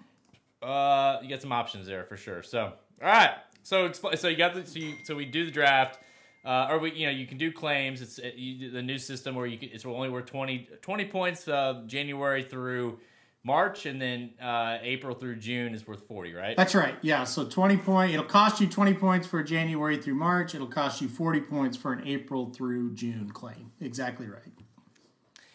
uh, 0.62 1.18
you 1.22 1.28
got 1.28 1.42
some 1.42 1.52
options 1.52 1.86
there 1.86 2.04
for 2.04 2.16
sure. 2.16 2.42
So, 2.42 2.60
all 2.62 2.72
right. 3.02 3.32
So, 3.62 3.86
expl- 3.86 4.16
so 4.16 4.28
you 4.28 4.36
got 4.36 4.54
the 4.54 4.66
so, 4.66 4.78
you, 4.78 4.94
so 5.04 5.14
we 5.14 5.26
do 5.26 5.44
the 5.44 5.50
draft, 5.50 5.98
uh, 6.42 6.68
or 6.70 6.78
we 6.78 6.92
you 6.92 7.04
know 7.04 7.12
you 7.12 7.26
can 7.26 7.36
do 7.36 7.52
claims. 7.52 8.00
It's 8.00 8.18
uh, 8.18 8.30
you, 8.34 8.70
the 8.70 8.82
new 8.82 8.96
system 8.96 9.34
where 9.34 9.46
you 9.46 9.58
can, 9.58 9.68
it's 9.74 9.84
only 9.84 10.08
worth 10.08 10.24
20, 10.24 10.68
20 10.80 11.04
points 11.04 11.46
uh, 11.48 11.82
January 11.86 12.42
through 12.42 12.98
March, 13.42 13.86
and 13.86 14.00
then 14.00 14.30
uh, 14.40 14.78
April 14.82 15.14
through 15.14 15.36
June 15.36 15.74
is 15.74 15.86
worth 15.86 16.06
forty, 16.06 16.34
right? 16.34 16.56
That's 16.56 16.74
right. 16.74 16.94
Yeah. 17.02 17.24
So 17.24 17.46
20 17.46 17.78
point. 17.78 18.12
It'll 18.12 18.24
cost 18.24 18.60
you 18.60 18.68
20 18.68 18.94
points 18.94 19.26
for 19.26 19.42
January 19.42 19.96
through 19.96 20.16
March. 20.16 20.54
It'll 20.54 20.66
cost 20.66 21.00
you 21.00 21.08
40 21.08 21.40
points 21.42 21.76
for 21.76 21.92
an 21.92 22.06
April 22.06 22.50
through 22.50 22.94
June 22.94 23.30
claim. 23.30 23.72
Exactly 23.80 24.26
right. 24.26 24.42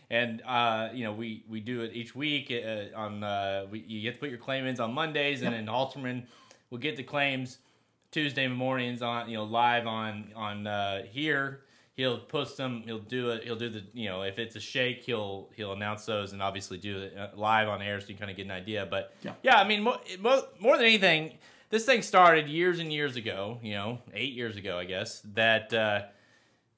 and 0.09 0.41
uh, 0.45 0.89
you 0.93 1.03
know 1.03 1.13
we 1.13 1.43
we 1.47 1.59
do 1.59 1.81
it 1.81 1.91
each 1.93 2.15
week 2.15 2.51
uh, 2.51 2.97
on 2.97 3.23
uh, 3.23 3.65
we, 3.69 3.79
you 3.81 4.01
get 4.01 4.15
to 4.15 4.19
put 4.19 4.29
your 4.29 4.39
claim 4.39 4.65
ins 4.65 4.79
on 4.79 4.93
Mondays, 4.93 5.41
and 5.41 5.53
then 5.53 5.67
Halterman 5.67 6.23
will 6.69 6.77
get 6.77 6.95
the 6.95 7.03
claims 7.03 7.59
Tuesday 8.11 8.47
mornings 8.47 9.01
on 9.01 9.29
you 9.29 9.37
know 9.37 9.43
live 9.43 9.87
on 9.87 10.31
on 10.35 10.67
uh, 10.67 11.03
here. 11.03 11.61
He'll 11.95 12.19
post 12.19 12.58
them. 12.58 12.84
He'll 12.86 12.99
do 12.99 13.29
it. 13.29 13.43
He'll 13.45 13.55
do 13.55 13.69
the 13.69 13.81
you 13.93 14.10
know 14.10 14.21
if 14.23 14.38
it's 14.38 14.55
a 14.55 14.60
shake, 14.60 15.03
he'll 15.03 15.49
he'll 15.55 15.71
announce 15.73 16.05
those 16.05 16.34
and 16.34 16.41
obviously 16.41 16.77
do 16.77 16.99
it 17.03 17.17
uh, 17.17 17.27
live 17.36 17.69
on 17.69 17.81
air 17.81 17.99
so 18.01 18.08
you 18.10 18.15
kind 18.15 18.29
of 18.29 18.36
get 18.38 18.45
an 18.45 18.51
idea. 18.51 18.86
But 18.89 19.13
Yeah. 19.23 19.34
yeah 19.43 19.55
I 19.60 19.67
mean 19.67 19.81
mo- 19.84 20.01
mo- 20.19 20.45
more 20.60 20.75
than 20.77 20.86
anything, 20.86 21.38
this 21.69 21.86
thing 21.86 22.01
started 22.01 22.47
years 22.49 22.79
and 22.79 22.91
years 22.91 23.15
ago. 23.15 23.60
You 23.63 23.73
know, 23.75 23.99
eight 24.13 24.34
years 24.34 24.58
ago, 24.58 24.77
I 24.77 24.86
guess 24.86 25.21
that. 25.34 25.73
Uh, 25.73 26.01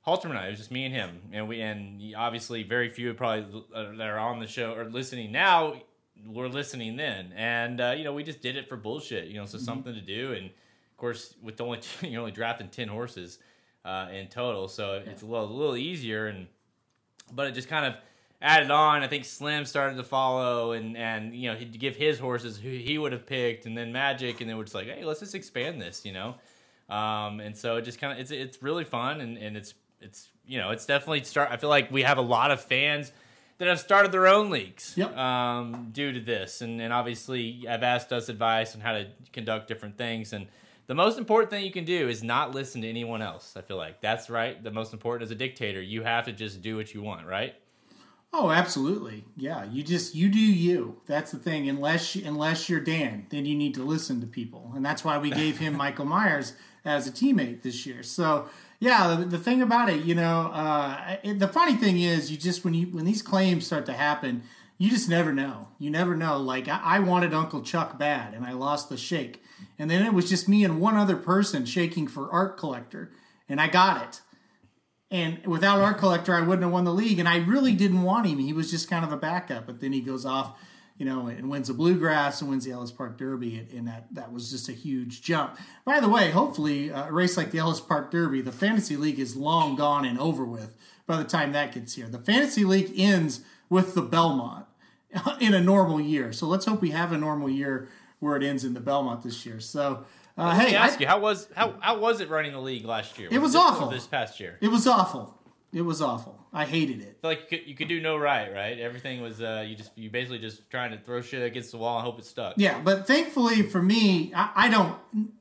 Halterman 0.05 0.29
and 0.29 0.37
I, 0.39 0.47
it 0.47 0.51
was 0.51 0.59
just 0.59 0.71
me 0.71 0.85
and 0.85 0.93
him, 0.95 1.19
and 1.33 1.49
we 1.49 1.59
and 1.59 2.01
obviously 2.15 2.63
very 2.63 2.87
few 2.89 3.13
probably 3.13 3.61
uh, 3.75 3.91
that 3.97 4.07
are 4.07 4.17
on 4.17 4.39
the 4.39 4.47
show 4.47 4.73
or 4.73 4.85
listening 4.85 5.33
now 5.33 5.81
were 6.25 6.47
listening 6.47 6.95
then, 6.95 7.33
and 7.35 7.81
uh, 7.81 7.93
you 7.97 8.05
know 8.05 8.13
we 8.13 8.23
just 8.23 8.41
did 8.41 8.55
it 8.55 8.69
for 8.69 8.77
bullshit, 8.77 9.27
you 9.27 9.33
know, 9.35 9.45
so 9.45 9.57
something 9.57 9.93
to 9.93 9.99
do, 9.99 10.31
and 10.31 10.45
of 10.45 10.95
course 10.97 11.35
with 11.43 11.59
only 11.59 11.79
you're 12.03 12.21
only 12.21 12.31
drafting 12.31 12.69
ten 12.69 12.87
horses 12.87 13.39
uh, 13.87 14.09
in 14.11 14.27
total, 14.27 14.67
so 14.67 15.01
it's 15.05 15.21
a 15.21 15.25
little, 15.25 15.45
a 15.45 15.53
little 15.53 15.77
easier, 15.77 16.27
and 16.27 16.47
but 17.31 17.47
it 17.47 17.53
just 17.53 17.69
kind 17.69 17.85
of 17.85 17.95
added 18.41 18.69
on. 18.69 19.01
I 19.03 19.07
think 19.07 19.25
Slim 19.25 19.65
started 19.65 19.95
to 19.97 20.03
follow, 20.03 20.73
and 20.73 20.97
and 20.97 21.33
you 21.33 21.49
know 21.51 21.57
he'd 21.57 21.79
give 21.79 21.95
his 21.95 22.19
horses 22.19 22.57
who 22.57 22.69
he 22.69 22.97
would 22.97 23.11
have 23.13 23.25
picked, 23.25 23.65
and 23.65 23.77
then 23.77 23.91
Magic, 23.91 24.41
and 24.41 24.49
then 24.49 24.57
we're 24.57 24.63
just 24.63 24.75
like, 24.75 24.87
hey, 24.87 25.03
let's 25.05 25.19
just 25.21 25.35
expand 25.35 25.81
this, 25.81 26.05
you 26.05 26.13
know. 26.13 26.35
Um, 26.89 27.39
and 27.39 27.55
so 27.55 27.77
it 27.77 27.83
just 27.83 27.99
kind 27.99 28.13
of 28.13 28.19
it's 28.19 28.31
it's 28.31 28.61
really 28.61 28.83
fun, 28.83 29.21
and 29.21 29.37
and 29.37 29.57
it's 29.57 29.73
it's 30.01 30.29
you 30.45 30.57
know 30.59 30.71
it's 30.71 30.85
definitely 30.85 31.23
start. 31.23 31.49
I 31.51 31.57
feel 31.57 31.69
like 31.69 31.89
we 31.91 32.03
have 32.03 32.17
a 32.17 32.21
lot 32.21 32.51
of 32.51 32.61
fans 32.61 33.11
that 33.59 33.67
have 33.67 33.79
started 33.79 34.11
their 34.11 34.27
own 34.27 34.51
leagues 34.51 34.93
Yep. 34.95 35.17
um, 35.17 35.89
due 35.91 36.11
to 36.13 36.19
this, 36.19 36.61
and 36.61 36.79
and 36.81 36.93
obviously 36.93 37.63
have 37.67 37.83
asked 37.83 38.13
us 38.13 38.29
advice 38.29 38.75
on 38.75 38.81
how 38.81 38.93
to 38.93 39.07
conduct 39.33 39.67
different 39.67 39.97
things, 39.97 40.31
and 40.33 40.47
the 40.87 40.95
most 40.95 41.17
important 41.17 41.51
thing 41.51 41.63
you 41.65 41.71
can 41.71 41.85
do 41.85 42.07
is 42.09 42.23
not 42.23 42.55
listen 42.55 42.81
to 42.81 42.89
anyone 42.89 43.21
else. 43.21 43.53
I 43.55 43.61
feel 43.61 43.77
like 43.77 44.01
that's 44.01 44.29
right. 44.29 44.61
The 44.63 44.71
most 44.71 44.93
important 44.93 45.23
as 45.23 45.31
a 45.31 45.35
dictator, 45.35 45.81
you 45.81 46.03
have 46.03 46.25
to 46.25 46.31
just 46.31 46.61
do 46.61 46.77
what 46.77 46.93
you 46.93 47.01
want, 47.01 47.27
right? 47.27 47.55
Oh, 48.33 48.51
absolutely. 48.51 49.23
Yeah, 49.35 49.65
you 49.65 49.83
just 49.83 50.15
you 50.15 50.29
do 50.29 50.39
you. 50.39 51.01
That's 51.05 51.31
the 51.31 51.39
thing. 51.39 51.69
Unless 51.69 52.15
unless 52.15 52.69
you're 52.69 52.79
Dan, 52.79 53.27
then 53.29 53.45
you 53.45 53.55
need 53.55 53.73
to 53.75 53.83
listen 53.83 54.21
to 54.21 54.27
people, 54.27 54.71
and 54.75 54.85
that's 54.85 55.03
why 55.03 55.17
we 55.17 55.29
gave 55.29 55.59
him 55.59 55.75
Michael 55.77 56.05
Myers 56.05 56.53
as 56.83 57.07
a 57.07 57.11
teammate 57.11 57.61
this 57.61 57.85
year. 57.85 58.03
So 58.03 58.47
yeah, 58.79 59.15
the, 59.15 59.25
the 59.25 59.37
thing 59.37 59.61
about 59.61 59.89
it, 59.89 60.03
you 60.03 60.13
know, 60.13 60.51
uh, 60.53 61.17
it, 61.23 61.39
the 61.39 61.47
funny 61.47 61.75
thing 61.75 61.99
is, 61.99 62.29
you 62.29 62.37
just 62.37 62.63
when 62.63 62.73
you 62.73 62.87
when 62.87 63.05
these 63.05 63.21
claims 63.21 63.65
start 63.65 63.85
to 63.87 63.93
happen, 63.93 64.43
you 64.77 64.89
just 64.89 65.09
never 65.09 65.33
know. 65.33 65.69
You 65.79 65.89
never 65.89 66.15
know. 66.15 66.37
Like 66.37 66.67
I, 66.67 66.79
I 66.83 66.99
wanted 66.99 67.33
Uncle 67.33 67.61
Chuck 67.61 67.97
bad, 67.97 68.33
and 68.33 68.45
I 68.45 68.53
lost 68.53 68.89
the 68.89 68.97
shake, 68.97 69.43
and 69.77 69.89
then 69.89 70.05
it 70.05 70.13
was 70.13 70.29
just 70.29 70.47
me 70.47 70.63
and 70.63 70.79
one 70.79 70.95
other 70.95 71.15
person 71.15 71.65
shaking 71.65 72.07
for 72.07 72.31
Art 72.31 72.57
Collector, 72.57 73.11
and 73.49 73.59
I 73.59 73.67
got 73.67 74.03
it. 74.03 74.21
And 75.09 75.45
without 75.45 75.79
Art 75.79 75.99
Collector, 75.99 76.33
I 76.33 76.41
wouldn't 76.41 76.63
have 76.63 76.71
won 76.71 76.83
the 76.83 76.93
league. 76.93 77.19
And 77.19 77.29
I 77.29 77.37
really 77.37 77.73
didn't 77.73 78.01
want 78.01 78.27
him. 78.27 78.39
He 78.39 78.53
was 78.53 78.69
just 78.69 78.89
kind 78.89 79.05
of 79.05 79.11
a 79.11 79.17
backup. 79.17 79.65
But 79.65 79.79
then 79.79 79.93
he 79.93 80.01
goes 80.01 80.25
off, 80.25 80.59
you 80.97 81.05
know, 81.05 81.27
and 81.27 81.49
wins 81.49 81.69
the 81.69 81.73
Bluegrass 81.73 82.41
and 82.41 82.49
wins 82.49 82.65
the 82.65 82.71
Ellis 82.71 82.91
Park 82.91 83.17
Derby. 83.17 83.65
And 83.73 83.87
that, 83.87 84.13
that 84.13 84.33
was 84.33 84.51
just 84.51 84.67
a 84.67 84.73
huge 84.73 85.21
jump. 85.21 85.57
By 85.85 86.01
the 86.01 86.09
way, 86.09 86.31
hopefully, 86.31 86.91
uh, 86.91 87.07
a 87.07 87.11
race 87.13 87.37
like 87.37 87.51
the 87.51 87.59
Ellis 87.59 87.79
Park 87.79 88.11
Derby, 88.11 88.41
the 88.41 88.51
Fantasy 88.51 88.97
League 88.97 89.19
is 89.19 89.37
long 89.37 89.75
gone 89.75 90.03
and 90.03 90.19
over 90.19 90.43
with 90.43 90.75
by 91.05 91.15
the 91.15 91.23
time 91.23 91.53
that 91.53 91.73
gets 91.73 91.95
here. 91.95 92.09
The 92.09 92.19
Fantasy 92.19 92.65
League 92.65 92.91
ends 92.97 93.41
with 93.69 93.95
the 93.95 94.01
Belmont 94.01 94.65
in 95.39 95.53
a 95.53 95.61
normal 95.61 95.99
year. 96.01 96.31
So 96.33 96.47
let's 96.47 96.65
hope 96.65 96.81
we 96.81 96.91
have 96.91 97.11
a 97.11 97.17
normal 97.17 97.49
year 97.49 97.87
where 98.19 98.35
it 98.35 98.43
ends 98.43 98.63
in 98.63 98.73
the 98.73 98.79
Belmont 98.79 99.21
this 99.23 99.45
year. 99.45 99.59
So, 99.59 100.05
uh, 100.37 100.47
Let 100.47 100.57
me 100.57 100.69
hey, 100.71 100.75
ask 100.75 100.97
I- 100.97 101.01
you, 101.01 101.07
how 101.07 101.19
was 101.19 101.47
how 101.55 101.75
how 101.79 101.99
was 101.99 102.19
it 102.21 102.29
running 102.29 102.51
the 102.53 102.59
league 102.61 102.85
last 102.85 103.17
year? 103.19 103.29
It 103.31 103.39
was 103.39 103.55
or 103.55 103.59
awful. 103.63 103.89
this 103.89 104.07
past 104.07 104.39
year. 104.39 104.57
it 104.61 104.69
was 104.69 104.87
awful. 104.87 105.33
It 105.73 105.81
was 105.81 106.01
awful. 106.01 106.33
I 106.53 106.63
hated 106.65 107.01
it. 107.01 107.19
Like 107.21 107.51
you 107.51 107.57
could, 107.57 107.67
you 107.67 107.75
could 107.75 107.87
do 107.89 107.99
no 108.01 108.15
right, 108.17 108.51
right? 108.51 108.79
Everything 108.79 109.21
was 109.21 109.41
uh, 109.41 109.65
you 109.67 109.75
just 109.75 109.91
you 109.97 110.09
basically 110.09 110.39
just 110.39 110.69
trying 110.71 110.91
to 110.91 110.97
throw 110.97 111.21
shit 111.21 111.43
against 111.43 111.71
the 111.71 111.77
wall 111.77 111.97
and 111.97 112.05
hope 112.05 112.17
it 112.19 112.25
stuck. 112.25 112.53
Yeah, 112.57 112.79
but 112.81 113.05
thankfully 113.05 113.61
for 113.63 113.81
me, 113.81 114.31
I, 114.33 114.51
I 114.55 114.69
don't. 114.69 114.95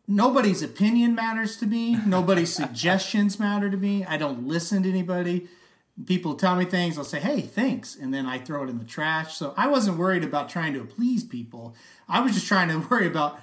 Nobody's 0.09 0.63
opinion 0.63 1.15
matters 1.15 1.57
to 1.59 1.67
me. 1.67 1.97
Nobody's 2.05 2.53
suggestions 2.63 3.39
matter 3.39 3.71
to 3.71 3.77
me. 3.77 4.05
I 4.05 4.17
don't 4.17 4.47
listen 4.47 4.83
to 4.83 4.89
anybody. 4.91 5.47
People 6.05 6.35
tell 6.35 6.57
me 6.57 6.67
things. 6.67 6.99
I'll 6.99 7.05
say, 7.05 7.21
"Hey, 7.21 7.41
thanks," 7.41 7.97
and 7.97 8.13
then 8.13 8.27
I 8.27 8.39
throw 8.39 8.65
it 8.65 8.69
in 8.69 8.77
the 8.79 8.85
trash. 8.85 9.35
So 9.37 9.55
I 9.57 9.67
wasn't 9.69 9.97
worried 9.97 10.25
about 10.25 10.51
trying 10.51 10.75
to 10.75 10.85
please 10.85 11.25
people. 11.25 11.75
I 12.09 12.21
was 12.21 12.33
just 12.35 12.47
trying 12.47 12.69
to 12.69 12.79
worry 12.91 13.07
about 13.07 13.41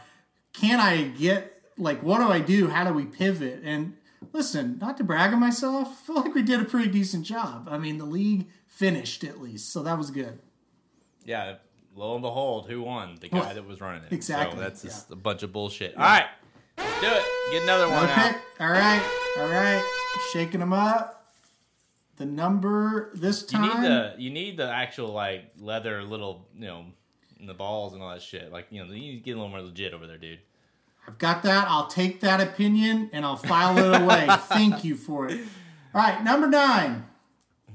can 0.53 0.79
I 0.79 1.03
get 1.03 1.61
like 1.77 2.03
what 2.03 2.19
do 2.19 2.25
I 2.31 2.39
do? 2.39 2.67
How 2.67 2.83
do 2.83 2.93
we 2.93 3.05
pivot? 3.05 3.61
And 3.63 3.95
listen, 4.33 4.77
not 4.79 4.97
to 4.97 5.03
brag 5.03 5.33
on 5.33 5.39
myself, 5.39 5.87
I 5.89 6.05
feel 6.05 6.15
like 6.17 6.35
we 6.35 6.43
did 6.43 6.61
a 6.61 6.65
pretty 6.65 6.89
decent 6.91 7.25
job. 7.25 7.67
I 7.71 7.79
mean, 7.79 7.97
the 7.97 8.05
league 8.05 8.47
finished 8.67 9.23
at 9.23 9.41
least, 9.41 9.71
so 9.73 9.81
that 9.83 9.97
was 9.97 10.11
good. 10.11 10.39
Yeah, 11.25 11.55
lo 11.95 12.13
and 12.13 12.21
behold, 12.21 12.67
who 12.67 12.83
won? 12.83 13.15
The 13.19 13.29
guy 13.29 13.39
Well, 13.39 13.53
that 13.55 13.65
was 13.67 13.81
running 13.81 14.03
it. 14.03 14.11
exactly, 14.13 14.57
So 14.57 14.63
that's 14.63 14.81
just 14.83 15.09
yeah. 15.09 15.13
a 15.13 15.15
bunch 15.15 15.41
of 15.41 15.51
bullshit. 15.51 15.95
All 15.97 16.03
right, 16.03 16.25
let's 16.77 17.01
do 17.01 17.07
it. 17.07 17.23
Get 17.51 17.63
another 17.63 17.89
one 17.89 18.03
Okay. 18.09 18.21
out. 18.29 18.35
All 18.59 18.69
right. 18.69 19.01
All 19.39 19.47
right. 19.49 19.83
Shaking 20.31 20.59
them 20.59 20.73
up. 20.73 21.22
The 22.17 22.25
number 22.25 23.09
this 23.15 23.41
You 23.41 23.57
time. 23.57 23.81
need 23.81 23.87
the 23.89 24.13
you 24.17 24.29
need 24.29 24.57
the 24.57 24.69
actual 24.69 25.11
like 25.11 25.51
leather 25.59 26.03
little 26.03 26.47
you 26.55 26.65
know 26.67 26.85
and 27.39 27.49
the 27.49 27.53
balls 27.55 27.93
and 27.93 28.01
all 28.03 28.11
that 28.11 28.21
shit. 28.21 28.51
Like 28.51 28.67
you 28.69 28.83
know 28.85 28.91
you 28.91 28.99
need 28.99 29.17
to 29.17 29.23
get 29.23 29.31
a 29.31 29.35
little 29.35 29.49
more 29.49 29.61
legit 29.61 29.93
over 29.93 30.05
there, 30.07 30.17
dude. 30.17 30.39
I've 31.07 31.17
got 31.17 31.43
that. 31.43 31.67
I'll 31.67 31.87
take 31.87 32.21
that 32.21 32.39
opinion 32.39 33.09
and 33.11 33.25
I'll 33.25 33.35
file 33.35 33.77
it 33.77 34.01
away. 34.01 34.27
Thank 34.47 34.85
you 34.85 34.95
for 34.95 35.27
it. 35.27 35.39
All 35.93 36.01
right. 36.01 36.23
Number 36.23 36.47
nine. 36.47 37.05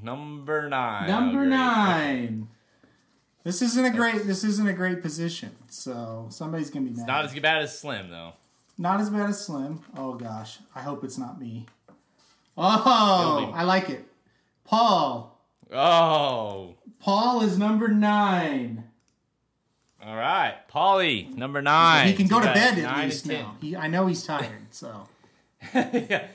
Number 0.03 0.69
nine. 0.69 1.09
Number 1.09 1.41
Oh, 1.41 1.45
nine. 1.45 2.49
This 3.45 3.61
isn't 3.61 3.85
a 3.85 3.91
great. 3.91 4.25
This 4.27 4.45
isn't 4.45 4.67
a 4.69 4.73
great 4.73 5.03
position. 5.03 5.57
So 5.69 6.27
somebody's 6.31 6.71
gonna 6.71 6.87
be 6.87 6.97
mad. 6.97 7.07
Not 7.07 7.25
as 7.25 7.35
bad 7.35 7.63
as 7.63 7.79
Slim 7.79 8.09
though. 8.09 8.33
Not 8.79 9.01
as 9.01 9.11
bad 9.11 9.29
as 9.29 9.45
Slim. 9.45 9.81
Oh 9.97 10.15
gosh. 10.15 10.59
I 10.75 10.81
hope 10.83 11.03
it's 11.05 11.19
not 11.19 11.41
me. 11.41 11.67
Oh, 12.57 13.53
I 13.55 13.63
like 13.65 13.89
it. 13.91 14.05
Paul. 14.69 15.41
Oh, 15.73 16.75
Paul 17.01 17.41
is 17.43 17.59
number 17.59 17.89
nine. 17.89 18.85
all 20.05 20.15
right, 20.17 20.57
Paulie, 20.71 21.35
number 21.35 21.63
nine. 21.63 22.07
He 22.09 22.13
can 22.15 22.27
go 22.27 22.39
to 22.39 22.47
bed 22.47 22.79
at 22.79 23.05
least 23.05 23.27
now. 23.27 23.57
He, 23.63 23.75
I 23.75 23.87
know 23.89 24.07
he's 24.07 24.23
tired, 24.25 24.51
so 24.71 25.09
yeah. 25.75 26.27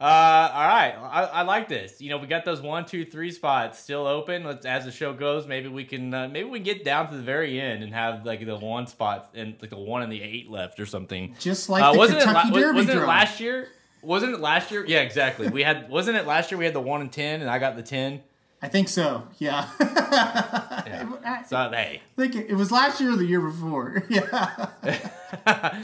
Uh, 0.00 0.50
all 0.54 0.66
right, 0.66 0.94
I, 0.98 1.22
I 1.24 1.42
like 1.42 1.68
this. 1.68 2.00
You 2.00 2.08
know, 2.10 2.16
we 2.18 2.26
got 2.26 2.44
those 2.46 2.62
one, 2.62 2.86
two, 2.86 3.04
three 3.04 3.30
spots 3.30 3.78
still 3.80 4.06
open. 4.06 4.44
Let's 4.44 4.64
as 4.64 4.84
the 4.86 4.92
show 4.92 5.12
goes, 5.12 5.46
maybe 5.46 5.68
we 5.68 5.84
can 5.84 6.14
uh, 6.14 6.28
maybe 6.28 6.48
we 6.48 6.58
can 6.58 6.64
get 6.64 6.84
down 6.84 7.10
to 7.10 7.16
the 7.16 7.22
very 7.22 7.60
end 7.60 7.82
and 7.82 7.92
have 7.92 8.24
like 8.24 8.44
the 8.46 8.56
one 8.56 8.86
spot 8.86 9.30
and 9.34 9.56
like 9.60 9.70
the 9.70 9.76
one 9.76 10.02
and 10.02 10.10
the 10.10 10.22
eight 10.22 10.48
left 10.48 10.80
or 10.80 10.86
something. 10.86 11.34
just 11.38 11.68
like 11.68 11.82
Uh, 11.82 11.92
the 11.92 11.98
wasn't 11.98 12.22
Kentucky 12.22 12.48
it, 12.48 12.54
Derby 12.60 12.78
wasn't 12.78 12.98
it 13.02 13.06
last 13.06 13.40
year? 13.40 13.68
Wasn't 14.02 14.32
it 14.32 14.40
last 14.40 14.70
year? 14.70 14.84
Yeah, 14.86 15.00
exactly. 15.00 15.48
We 15.48 15.62
had 15.62 15.88
wasn't 15.88 16.16
it 16.16 16.26
last 16.26 16.50
year? 16.50 16.58
We 16.58 16.64
had 16.64 16.74
the 16.74 16.80
one 16.80 17.00
and 17.00 17.12
ten, 17.12 17.40
and 17.40 17.50
I 17.50 17.58
got 17.58 17.76
the 17.76 17.82
ten. 17.82 18.22
I 18.62 18.68
think 18.68 18.88
so. 18.88 19.26
Yeah. 19.38 19.68
I 19.78 21.42
So 21.48 21.70
hey, 21.70 22.02
think 22.16 22.36
it, 22.36 22.50
it 22.50 22.54
was 22.54 22.70
last 22.70 23.00
year 23.00 23.12
or 23.12 23.16
the 23.16 23.24
year 23.24 23.40
before. 23.40 24.04
Yeah. 24.10 24.68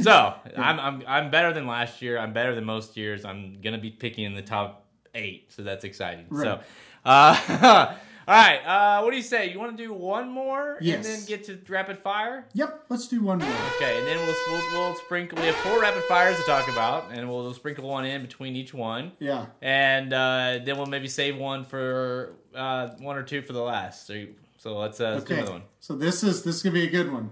so 0.00 0.34
I'm 0.56 0.80
I'm 0.80 1.02
I'm 1.06 1.30
better 1.30 1.52
than 1.52 1.66
last 1.66 2.02
year. 2.02 2.18
I'm 2.18 2.32
better 2.32 2.54
than 2.54 2.64
most 2.64 2.96
years. 2.96 3.24
I'm 3.24 3.60
gonna 3.62 3.78
be 3.78 3.90
picking 3.90 4.24
in 4.24 4.34
the 4.34 4.42
top 4.42 4.86
eight, 5.14 5.52
so 5.52 5.62
that's 5.62 5.84
exciting. 5.84 6.26
So, 6.34 6.60
uh, 7.04 7.94
all 8.26 8.34
right. 8.34 8.60
Uh, 8.64 9.02
what 9.02 9.10
do 9.10 9.16
you 9.16 9.22
say? 9.22 9.50
You 9.52 9.58
want 9.58 9.76
to 9.76 9.82
do 9.82 9.92
one 9.92 10.30
more 10.30 10.78
Yes. 10.80 10.96
and 10.96 11.04
then 11.04 11.24
get 11.26 11.44
to 11.44 11.58
rapid 11.72 11.98
fire? 11.98 12.46
Yep. 12.54 12.86
Let's 12.88 13.08
do 13.08 13.22
one 13.22 13.38
more. 13.38 13.56
Okay, 13.76 13.98
and 13.98 14.06
then 14.06 14.16
we'll, 14.26 14.36
we'll 14.48 14.72
we'll 14.72 14.94
sprinkle. 14.96 15.38
We 15.40 15.46
have 15.46 15.56
four 15.56 15.80
rapid 15.80 16.02
fires 16.04 16.36
to 16.38 16.42
talk 16.44 16.68
about, 16.68 17.10
and 17.12 17.28
we'll, 17.28 17.52
sprinkle 17.54 17.88
one 17.88 18.04
in 18.04 18.22
between 18.22 18.56
each 18.56 18.72
one. 18.74 19.12
Yeah. 19.18 19.46
and 19.62 20.12
uh, 20.12 20.60
then 20.64 20.76
we'll 20.76 20.86
maybe 20.86 21.08
save 21.08 21.36
one 21.36 21.64
for 21.64 22.34
uh, 22.54 22.88
one 22.98 23.16
or 23.16 23.22
two 23.22 23.42
for 23.42 23.52
the 23.52 23.62
last. 23.62 24.06
So, 24.06 24.26
so 24.58 24.78
let's, 24.78 25.00
uh, 25.00 25.12
let's 25.14 25.24
do 25.24 25.34
another 25.34 25.52
one. 25.52 25.62
So 25.80 25.94
this 25.94 26.22
is 26.22 26.42
this 26.42 26.56
is 26.56 26.62
gonna 26.62 26.74
be 26.74 26.84
a 26.86 26.90
good 26.90 27.12
one. 27.12 27.30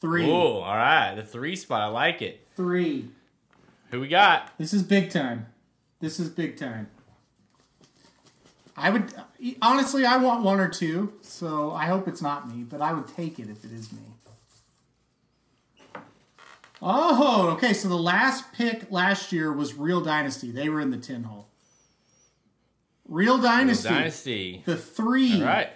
Three. 0.00 0.26
Ooh, 0.26 0.32
all 0.32 0.76
right, 0.76 1.14
the 1.14 1.22
three 1.22 1.56
spot. 1.56 1.82
I 1.82 1.86
like 1.86 2.22
it. 2.22 2.46
Three. 2.56 3.10
Who 3.90 4.00
we 4.00 4.08
got? 4.08 4.56
This 4.56 4.72
is 4.72 4.82
big 4.82 5.10
time. 5.10 5.46
This 6.00 6.18
is 6.20 6.28
big 6.30 6.56
time. 6.56 6.88
I 8.80 8.90
would 8.90 9.12
honestly, 9.60 10.06
I 10.06 10.16
want 10.16 10.42
one 10.42 10.58
or 10.58 10.68
two, 10.68 11.12
so 11.20 11.72
I 11.72 11.86
hope 11.86 12.08
it's 12.08 12.22
not 12.22 12.54
me, 12.54 12.64
but 12.64 12.80
I 12.80 12.92
would 12.92 13.08
take 13.08 13.38
it 13.38 13.48
if 13.50 13.64
it 13.64 13.72
is 13.72 13.92
me. 13.92 14.00
Oh, 16.82 17.50
okay. 17.50 17.74
So 17.74 17.88
the 17.88 17.94
last 17.94 18.52
pick 18.54 18.90
last 18.90 19.32
year 19.32 19.52
was 19.52 19.74
Real 19.74 20.00
Dynasty. 20.00 20.50
They 20.50 20.70
were 20.70 20.80
in 20.80 20.90
the 20.90 20.96
tin 20.96 21.24
hole. 21.24 21.48
Real 23.06 23.38
Dynasty. 23.38 23.88
Dynasty. 23.88 24.62
The 24.64 24.76
three. 24.76 25.40
All 25.40 25.46
right. 25.46 25.70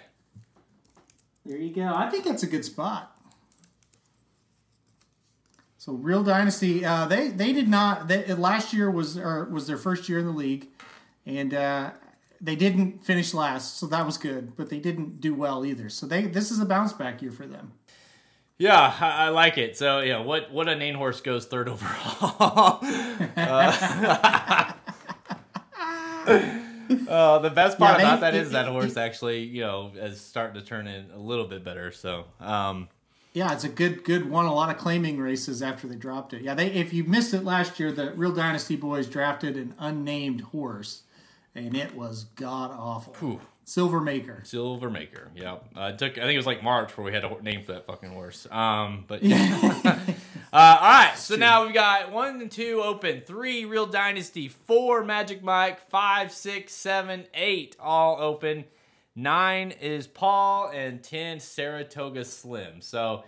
There 1.45 1.57
you 1.57 1.73
go. 1.73 1.93
I 1.93 2.09
think 2.09 2.25
that's 2.25 2.41
a 2.41 2.47
good 2.47 2.65
spot. 2.65 3.11
So 5.77 5.93
Real 5.93 6.23
Dynasty, 6.23 6.83
uh, 6.83 7.05
they 7.05 7.27
they 7.27 7.53
did 7.53 7.67
not. 7.67 8.07
They, 8.07 8.33
last 8.33 8.73
year 8.73 8.89
was 8.89 9.15
or 9.15 9.45
was 9.45 9.67
their 9.67 9.77
first 9.77 10.09
year 10.09 10.17
in 10.17 10.25
the 10.25 10.31
league, 10.31 10.69
and 11.27 11.53
uh, 11.53 11.91
they 12.41 12.55
didn't 12.55 13.03
finish 13.05 13.33
last, 13.33 13.77
so 13.77 13.85
that 13.87 14.05
was 14.05 14.17
good. 14.17 14.55
But 14.55 14.69
they 14.69 14.79
didn't 14.79 15.19
do 15.21 15.33
well 15.33 15.65
either. 15.65 15.89
So 15.89 16.05
they 16.05 16.23
this 16.23 16.51
is 16.51 16.59
a 16.59 16.65
bounce 16.65 16.93
back 16.93 17.21
year 17.21 17.31
for 17.31 17.45
them. 17.47 17.73
Yeah, 18.57 18.95
I, 19.01 19.25
I 19.25 19.29
like 19.29 19.57
it. 19.57 19.75
So 19.77 19.99
yeah, 19.99 20.19
what 20.19 20.51
what 20.51 20.67
a 20.69 20.75
name 20.75 20.95
horse 20.95 21.21
goes 21.21 21.45
third 21.45 21.67
overall? 21.73 22.79
uh, 23.35 24.73
uh, 27.09 27.39
the 27.39 27.49
best 27.49 27.77
part 27.77 27.91
Yeah, 27.93 27.97
they- 27.97 28.03
about 28.03 28.19
that 28.21 28.35
is 28.35 28.51
that 28.51 28.67
horse 28.67 28.97
actually, 28.97 29.43
you 29.43 29.61
know, 29.61 29.91
is 29.95 30.19
starting 30.21 30.59
to 30.61 30.65
turn 30.65 30.87
in 30.87 31.09
a 31.11 31.19
little 31.19 31.45
bit 31.45 31.63
better. 31.63 31.91
So, 31.91 32.25
um, 32.39 32.89
Yeah, 33.33 33.53
it's 33.53 33.63
a 33.63 33.69
good 33.69 34.03
good 34.03 34.29
one. 34.29 34.45
a 34.45 34.53
lot 34.53 34.69
of 34.69 34.77
claiming 34.77 35.19
races 35.19 35.61
after 35.61 35.87
they 35.87 35.95
dropped 35.95 36.33
it. 36.33 36.41
Yeah, 36.41 36.53
they 36.53 36.67
if 36.71 36.93
you 36.93 37.03
missed 37.03 37.33
it 37.33 37.43
last 37.43 37.79
year, 37.79 37.91
the 37.91 38.11
Real 38.13 38.31
Dynasty 38.33 38.75
boys 38.75 39.07
drafted 39.07 39.57
an 39.57 39.73
unnamed 39.79 40.41
horse, 40.41 41.03
and 41.55 41.75
it 41.75 41.95
was 41.95 42.25
god 42.35 42.71
awful. 42.71 43.13
Whew. 43.15 43.41
Silver 43.67 43.99
Maker. 43.99 44.41
Silver 44.43 44.91
Maker. 44.91 45.31
Yeah. 45.35 45.57
Uh, 45.75 45.91
it 45.93 45.97
took. 45.97 46.11
I 46.19 46.21
think 46.21 46.33
it 46.33 46.37
was 46.37 46.45
like 46.45 46.61
March 46.61 46.95
where 46.95 47.03
we 47.03 47.11
had 47.11 47.23
a 47.23 47.41
name 47.41 47.63
for 47.63 47.73
that 47.73 47.87
fucking 47.87 48.09
horse. 48.09 48.45
Um, 48.51 49.05
but 49.07 49.23
yeah. 49.23 49.59
uh, 50.53 50.77
all 50.81 50.87
right. 50.87 51.13
So 51.17 51.35
now 51.35 51.65
we've 51.65 51.73
got 51.73 52.11
one 52.11 52.41
and 52.41 52.51
two 52.51 52.81
open, 52.83 53.21
three 53.25 53.65
Real 53.65 53.87
Dynasty, 53.87 54.49
four 54.49 55.03
Magic 55.03 55.41
Mike, 55.43 55.79
five, 55.89 56.31
six, 56.31 56.73
seven, 56.73 57.25
eight 57.33 57.75
all 57.79 58.21
open. 58.21 58.65
Nine 59.15 59.71
is 59.71 60.05
Paul, 60.05 60.69
and 60.69 61.01
ten 61.01 61.39
Saratoga 61.39 62.23
Slim. 62.23 62.81
So. 62.81 63.23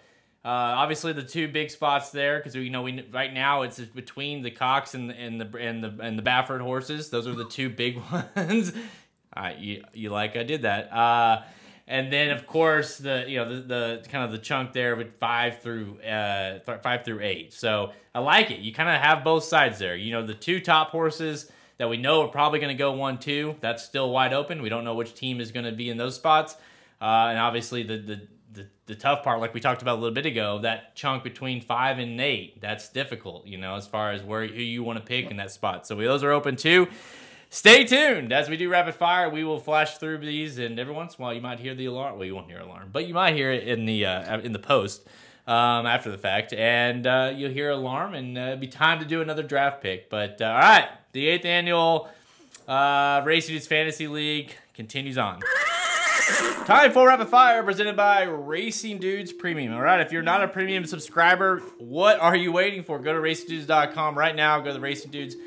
Uh, 0.47 0.75
obviously, 0.77 1.11
the 1.11 1.23
two 1.23 1.49
big 1.49 1.69
spots 1.69 2.11
there 2.11 2.37
because 2.37 2.55
we 2.55 2.69
know 2.69 2.81
we 2.81 3.05
right 3.11 3.33
now 3.33 3.63
it's 3.63 3.81
between 3.81 4.43
the 4.43 4.49
Cox 4.49 4.93
and 4.93 5.09
the 5.09 5.13
and 5.13 5.41
the 5.41 5.57
and 5.57 5.83
the 5.83 5.93
and 6.01 6.17
the 6.17 6.23
Baffert 6.23 6.61
horses. 6.61 7.09
Those 7.09 7.27
are 7.27 7.35
the 7.35 7.43
two 7.43 7.69
big 7.69 7.99
ones. 8.35 8.71
You, 9.59 9.83
you 9.93 10.09
like 10.09 10.37
I 10.37 10.43
did 10.43 10.61
that. 10.61 10.93
Uh, 10.93 11.41
and 11.85 12.13
then 12.13 12.29
of 12.29 12.47
course 12.47 12.97
the 12.97 13.25
you 13.27 13.39
know 13.39 13.55
the, 13.55 13.61
the 13.61 14.09
kind 14.09 14.23
of 14.23 14.31
the 14.31 14.37
chunk 14.37 14.71
there 14.71 14.95
with 14.95 15.19
five 15.19 15.61
through 15.61 15.99
uh, 15.99 16.59
th- 16.59 16.81
five 16.81 17.03
through 17.03 17.19
eight. 17.23 17.53
So 17.53 17.91
I 18.15 18.19
like 18.19 18.49
it. 18.49 18.59
You 18.59 18.73
kind 18.73 18.87
of 18.87 19.01
have 19.01 19.25
both 19.25 19.43
sides 19.43 19.79
there. 19.79 19.97
You 19.97 20.13
know 20.13 20.25
the 20.25 20.33
two 20.33 20.61
top 20.61 20.91
horses 20.91 21.51
that 21.77 21.89
we 21.89 21.97
know 21.97 22.21
are 22.21 22.29
probably 22.29 22.59
going 22.59 22.73
to 22.73 22.79
go 22.79 22.93
one 22.93 23.17
two. 23.17 23.57
That's 23.59 23.83
still 23.83 24.11
wide 24.11 24.31
open. 24.31 24.61
We 24.61 24.69
don't 24.69 24.85
know 24.85 24.95
which 24.95 25.13
team 25.13 25.41
is 25.41 25.51
going 25.51 25.65
to 25.65 25.73
be 25.73 25.89
in 25.89 25.97
those 25.97 26.15
spots. 26.15 26.55
Uh, 27.01 27.27
and 27.29 27.37
obviously 27.37 27.83
the, 27.83 27.97
the 27.97 28.27
the 28.57 28.67
the 28.87 28.95
tough 28.95 29.23
part, 29.23 29.39
like 29.39 29.53
we 29.53 29.59
talked 29.59 29.81
about 29.81 29.93
a 29.93 30.01
little 30.01 30.13
bit 30.13 30.25
ago, 30.25 30.59
that 30.59 30.95
chunk 30.95 31.23
between 31.23 31.61
five 31.61 31.99
and 31.99 32.19
eight, 32.19 32.59
that's 32.61 32.89
difficult. 32.89 33.47
You 33.47 33.57
know 33.57 33.75
as 33.75 33.87
far 33.87 34.11
as 34.11 34.23
where 34.23 34.45
who 34.45 34.61
you 34.61 34.83
want 34.83 34.99
to 34.99 35.05
pick 35.05 35.31
in 35.31 35.37
that 35.37 35.51
spot. 35.51 35.87
So 35.87 35.95
those 35.95 36.23
are 36.23 36.31
open 36.31 36.55
too. 36.55 36.87
Stay 37.49 37.85
tuned 37.85 38.33
as 38.33 38.49
we 38.49 38.57
do 38.57 38.69
rapid 38.69 38.95
fire. 38.95 39.29
We 39.29 39.45
will 39.45 39.59
flash 39.59 39.97
through 39.97 40.17
these, 40.17 40.57
and 40.57 40.77
every 40.77 40.93
once 40.93 41.15
in 41.15 41.21
a 41.21 41.23
while, 41.23 41.33
you 41.33 41.39
might 41.41 41.59
hear 41.59 41.73
the 41.73 41.85
alarm. 41.85 42.17
Well, 42.17 42.25
you 42.25 42.35
won't 42.35 42.49
hear 42.49 42.59
alarm, 42.59 42.89
but 42.91 43.07
you 43.07 43.13
might 43.13 43.35
hear 43.35 43.51
it 43.51 43.65
in 43.65 43.85
the 43.85 44.05
uh, 44.05 44.39
in 44.39 44.51
the 44.51 44.59
post 44.59 45.07
um, 45.47 45.85
after 45.85 46.11
the 46.11 46.17
fact, 46.17 46.51
and 46.51 47.07
uh, 47.07 47.31
you'll 47.33 47.51
hear 47.51 47.69
alarm, 47.69 48.13
and 48.13 48.37
uh, 48.37 48.41
it'll 48.41 48.57
be 48.57 48.67
time 48.67 48.99
to 48.99 49.05
do 49.05 49.21
another 49.21 49.43
draft 49.43 49.81
pick. 49.81 50.09
But 50.09 50.41
uh, 50.41 50.45
all 50.45 50.59
right, 50.59 50.89
the 51.13 51.27
eighth 51.27 51.45
annual 51.45 52.09
uh, 52.67 53.21
Racing 53.25 53.55
Dudes 53.55 53.67
Fantasy 53.67 54.07
League 54.07 54.53
continues 54.73 55.17
on. 55.17 55.39
Time 56.27 56.91
for 56.91 57.07
rapid 57.07 57.29
fire 57.29 57.63
presented 57.63 57.95
by 57.95 58.23
Racing 58.23 58.97
Dudes 58.97 59.31
Premium. 59.31 59.73
All 59.73 59.81
right, 59.81 60.01
if 60.01 60.11
you're 60.11 60.21
not 60.21 60.43
a 60.43 60.47
premium 60.49 60.85
subscriber, 60.85 61.59
what 61.77 62.19
are 62.19 62.35
you 62.35 62.51
waiting 62.51 62.83
for? 62.83 62.99
Go 62.99 63.13
to 63.13 63.19
racingdudes.com 63.19 64.17
right 64.17 64.35
now. 64.35 64.59
Go 64.59 64.65
to 64.65 64.73
the 64.73 64.81
Racing 64.81 65.11
Dudes 65.11 65.37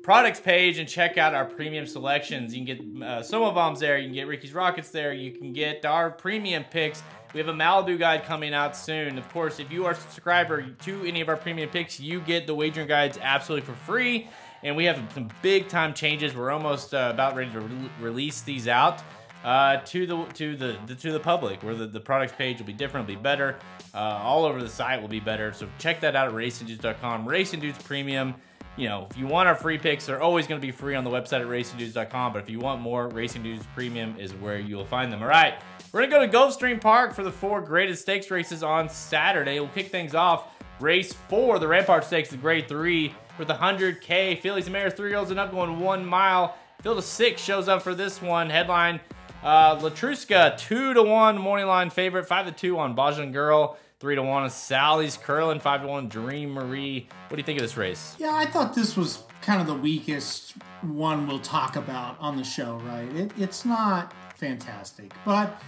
products 0.00 0.38
page 0.38 0.78
and 0.78 0.88
check 0.88 1.18
out 1.18 1.34
our 1.34 1.44
premium 1.44 1.88
selections. 1.88 2.54
You 2.54 2.64
can 2.64 2.76
get 2.76 3.02
uh, 3.02 3.22
Soma 3.24 3.52
Bombs 3.52 3.80
there. 3.80 3.98
You 3.98 4.04
can 4.04 4.14
get 4.14 4.28
Ricky's 4.28 4.54
Rockets 4.54 4.90
there. 4.90 5.12
You 5.12 5.32
can 5.32 5.52
get 5.52 5.84
our 5.84 6.08
premium 6.08 6.62
picks. 6.62 7.02
We 7.34 7.40
have 7.40 7.48
a 7.48 7.52
Malibu 7.52 7.98
guide 7.98 8.22
coming 8.22 8.54
out 8.54 8.76
soon. 8.76 9.18
Of 9.18 9.28
course, 9.30 9.58
if 9.58 9.72
you 9.72 9.86
are 9.86 9.92
a 9.92 9.96
subscriber 9.96 10.62
to 10.62 11.04
any 11.04 11.20
of 11.20 11.28
our 11.28 11.36
premium 11.36 11.68
picks, 11.68 11.98
you 11.98 12.20
get 12.20 12.46
the 12.46 12.54
wagering 12.54 12.86
guides 12.86 13.18
absolutely 13.20 13.66
for 13.66 13.74
free. 13.80 14.30
And 14.62 14.76
we 14.76 14.84
have 14.84 15.02
some 15.12 15.30
big 15.42 15.66
time 15.66 15.92
changes. 15.92 16.36
We're 16.36 16.52
almost 16.52 16.94
uh, 16.94 17.10
about 17.12 17.34
ready 17.34 17.50
to 17.50 17.60
re- 17.60 17.90
release 18.00 18.42
these 18.42 18.68
out 18.68 19.02
uh, 19.44 19.78
to 19.78 20.06
the 20.06 20.24
to 20.34 20.56
the, 20.56 20.76
the 20.86 20.94
to 20.94 21.12
the 21.12 21.20
public, 21.20 21.62
where 21.62 21.74
the, 21.74 21.86
the 21.86 22.00
products 22.00 22.32
page 22.32 22.58
will 22.58 22.66
be 22.66 22.72
different, 22.72 23.06
will 23.06 23.14
be 23.14 23.20
better. 23.20 23.56
Uh, 23.94 23.98
all 23.98 24.44
over 24.44 24.60
the 24.60 24.68
site 24.68 25.00
will 25.00 25.08
be 25.08 25.20
better. 25.20 25.52
So 25.52 25.68
check 25.78 26.00
that 26.00 26.14
out 26.14 26.28
at 26.28 26.34
racingdudes.com. 26.34 27.26
Racing 27.26 27.60
Dudes 27.60 27.82
Premium 27.82 28.34
you 28.78 28.88
know, 28.88 29.08
if 29.10 29.18
you 29.18 29.26
want 29.26 29.48
our 29.48 29.56
free 29.56 29.76
picks, 29.76 30.06
they're 30.06 30.22
always 30.22 30.46
going 30.46 30.60
to 30.60 30.66
be 30.66 30.70
free 30.70 30.94
on 30.94 31.02
the 31.02 31.10
website 31.10 31.40
at 31.40 31.46
racingdudes.com. 31.46 32.32
But 32.32 32.44
if 32.44 32.48
you 32.48 32.60
want 32.60 32.80
more, 32.80 33.08
Racing 33.08 33.42
Dudes 33.42 33.66
Premium 33.74 34.14
is 34.18 34.32
where 34.34 34.60
you'll 34.60 34.84
find 34.84 35.12
them. 35.12 35.20
All 35.20 35.28
right, 35.28 35.54
we're 35.92 36.02
to 36.02 36.06
go 36.06 36.24
to 36.24 36.28
Gulfstream 36.28 36.80
Park 36.80 37.12
for 37.12 37.24
the 37.24 37.32
four 37.32 37.60
greatest 37.60 38.02
stakes 38.02 38.30
races 38.30 38.62
on 38.62 38.88
Saturday. 38.88 39.58
We'll 39.58 39.68
kick 39.70 39.88
things 39.88 40.14
off. 40.14 40.54
Race 40.78 41.12
four, 41.12 41.58
the 41.58 41.66
Rampart 41.66 42.04
Stakes, 42.04 42.30
the 42.30 42.36
grade 42.36 42.68
three, 42.68 43.12
with 43.36 43.48
100K. 43.48 44.40
Fillies 44.40 44.66
and 44.66 44.72
Mares, 44.72 44.94
three 44.94 45.10
year 45.10 45.18
olds 45.18 45.32
and 45.32 45.40
up 45.40 45.50
going 45.50 45.80
one 45.80 46.06
mile. 46.06 46.56
Field 46.80 46.98
of 46.98 47.04
six 47.04 47.42
shows 47.42 47.66
up 47.66 47.82
for 47.82 47.96
this 47.96 48.22
one. 48.22 48.48
Headline 48.48 49.00
uh, 49.42 49.76
Letruska, 49.76 50.56
two 50.58 50.94
to 50.94 51.02
one 51.02 51.38
morning 51.38 51.66
line 51.66 51.90
favorite, 51.90 52.26
five 52.26 52.46
to 52.46 52.52
two 52.52 52.78
on 52.78 52.96
Bajan 52.96 53.32
Girl. 53.32 53.76
Three 54.00 54.14
to 54.14 54.22
one 54.22 54.44
on 54.44 54.50
Sally's 54.50 55.16
Curlin, 55.16 55.58
five 55.58 55.82
to 55.82 55.88
one 55.88 56.08
Dream 56.08 56.50
Marie. 56.50 57.08
What 57.26 57.36
do 57.36 57.40
you 57.40 57.44
think 57.44 57.58
of 57.58 57.64
this 57.64 57.76
race? 57.76 58.14
Yeah, 58.18 58.32
I 58.32 58.46
thought 58.46 58.72
this 58.72 58.96
was 58.96 59.24
kind 59.42 59.60
of 59.60 59.66
the 59.66 59.74
weakest 59.74 60.54
one 60.82 61.26
we'll 61.26 61.40
talk 61.40 61.74
about 61.74 62.16
on 62.20 62.36
the 62.36 62.44
show, 62.44 62.80
right? 62.84 63.12
It, 63.16 63.32
it's 63.36 63.64
not 63.64 64.14
fantastic, 64.36 65.12
but 65.24 65.60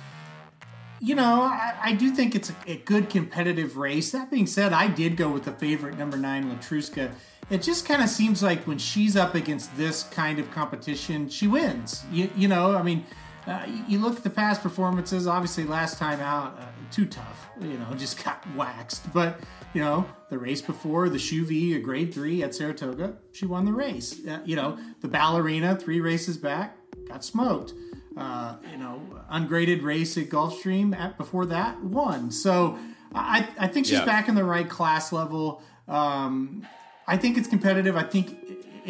you 1.01 1.15
know, 1.15 1.43
I, 1.43 1.75
I 1.83 1.93
do 1.95 2.11
think 2.11 2.35
it's 2.35 2.51
a, 2.51 2.55
a, 2.67 2.77
good 2.77 3.09
competitive 3.09 3.79
race. 3.79 4.13
That 4.13 4.31
being 4.31 4.47
said, 4.47 4.73
I 4.73 4.87
did 4.87 5.17
go 5.17 5.31
with 5.31 5.45
the 5.45 5.53
favorite 5.53 5.99
number 5.99 6.19
nine, 6.19 6.55
Letruska. 6.55 7.11
It 7.49 7.63
just 7.63 7.87
kind 7.87 8.03
of 8.03 8.09
seems 8.09 8.43
like 8.43 8.67
when 8.67 8.79
she's 8.79 9.17
up 9.17 9.35
against 9.35 9.75
this 9.77 10.03
kind 10.05 10.39
of 10.39 10.51
competition, 10.51 11.29
she 11.29 11.49
wins. 11.49 12.05
You, 12.13 12.31
you 12.37 12.49
know, 12.49 12.77
I 12.77 12.83
mean, 12.83 13.07
uh, 13.47 13.67
you 13.89 13.99
look 13.99 14.17
at 14.17 14.23
the 14.23 14.31
past 14.31 14.63
performances. 14.63 15.27
Obviously, 15.27 15.65
last 15.65 15.99
time 15.99 16.21
out, 16.21 16.59
uh, 16.59 16.67
too 16.91 17.07
tough. 17.07 17.51
You 17.61 17.79
know, 17.79 17.93
just 17.97 18.23
got 18.23 18.45
waxed. 18.55 19.13
But 19.13 19.41
you 19.75 19.81
know, 19.81 20.07
the 20.29 20.39
race 20.39 20.63
before 20.63 21.09
the 21.09 21.19
Shuvee, 21.19 21.77
a 21.77 21.79
grade 21.79 22.13
three 22.13 22.43
at 22.43 22.55
Saratoga, 22.55 23.17
she 23.33 23.47
won 23.47 23.65
the 23.65 23.73
race. 23.73 24.25
Uh, 24.27 24.41
you 24.45 24.57
know, 24.57 24.79
the 25.01 25.09
ballerina, 25.09 25.77
three 25.77 26.01
races 26.01 26.37
back, 26.37 26.77
got 27.09 27.25
smoked. 27.25 27.73
Uh, 28.17 28.57
you 28.71 28.77
know, 28.77 29.01
ungraded 29.31 29.83
race 29.83 30.19
at 30.19 30.29
Gulfstream 30.29 30.95
at 30.95 31.17
before 31.17 31.47
that 31.47 31.81
won. 31.83 32.31
So 32.31 32.77
I, 33.15 33.49
I 33.59 33.69
think 33.69 33.87
she's 33.87 33.99
yeah. 33.99 34.05
back 34.05 34.29
in 34.29 34.35
the 34.35 34.45
right 34.45 34.69
class 34.69 35.13
level. 35.13 35.63
Um, 35.89 36.67
I 37.07 37.17
think 37.17 37.39
it's 37.39 37.49
competitive. 37.49 37.97
I 37.97 38.03
think 38.03 38.37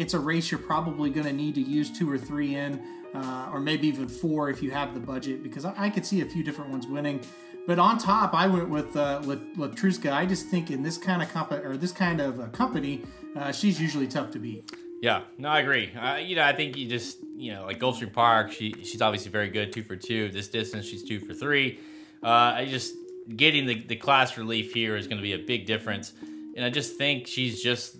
it's 0.01 0.15
a 0.15 0.19
race 0.19 0.49
you're 0.49 0.59
probably 0.59 1.11
going 1.11 1.27
to 1.27 1.33
need 1.33 1.53
to 1.55 1.61
use 1.61 1.91
two 1.91 2.09
or 2.09 2.17
three 2.17 2.55
in, 2.55 2.81
uh, 3.13 3.51
or 3.53 3.59
maybe 3.59 3.87
even 3.87 4.07
four 4.07 4.49
if 4.49 4.63
you 4.63 4.71
have 4.71 4.95
the 4.95 4.99
budget, 4.99 5.43
because 5.43 5.63
I, 5.63 5.73
I 5.77 5.89
could 5.89 6.05
see 6.05 6.21
a 6.21 6.25
few 6.25 6.43
different 6.43 6.71
ones 6.71 6.87
winning. 6.87 7.21
But 7.67 7.77
on 7.77 7.99
top, 7.99 8.33
I 8.33 8.47
went 8.47 8.69
with 8.69 8.95
uh, 8.95 9.21
Letruska. 9.21 10.11
I 10.11 10.25
just 10.25 10.47
think 10.47 10.71
in 10.71 10.81
this 10.81 10.97
kind 10.97 11.21
of 11.21 11.51
or 11.63 11.77
this 11.77 11.91
kind 11.91 12.19
of 12.19 12.39
uh, 12.39 12.47
company, 12.47 13.03
uh, 13.35 13.51
she's 13.51 13.79
usually 13.79 14.07
tough 14.07 14.31
to 14.31 14.39
beat. 14.39 14.71
Yeah, 15.03 15.21
no, 15.37 15.49
I 15.49 15.59
agree. 15.59 15.91
You 16.25 16.35
know, 16.35 16.43
I 16.43 16.53
think 16.53 16.75
you 16.75 16.89
just 16.89 17.19
you 17.35 17.53
know 17.53 17.65
like 17.65 17.79
Gulfstream 17.79 18.11
Park. 18.11 18.51
She 18.51 18.73
she's 18.83 19.01
obviously 19.01 19.29
very 19.29 19.49
good, 19.49 19.71
two 19.71 19.83
for 19.83 19.95
two. 19.95 20.29
This 20.29 20.47
distance, 20.47 20.87
she's 20.87 21.03
two 21.03 21.19
for 21.19 21.35
three. 21.35 21.79
Uh, 22.23 22.27
I 22.57 22.65
just 22.65 22.95
getting 23.35 23.67
the 23.67 23.83
the 23.83 23.95
class 23.95 24.37
relief 24.37 24.73
here 24.73 24.97
is 24.97 25.05
going 25.05 25.17
to 25.17 25.23
be 25.23 25.33
a 25.33 25.39
big 25.39 25.67
difference, 25.67 26.13
and 26.55 26.65
I 26.65 26.71
just 26.71 26.97
think 26.97 27.27
she's 27.27 27.61
just 27.61 27.97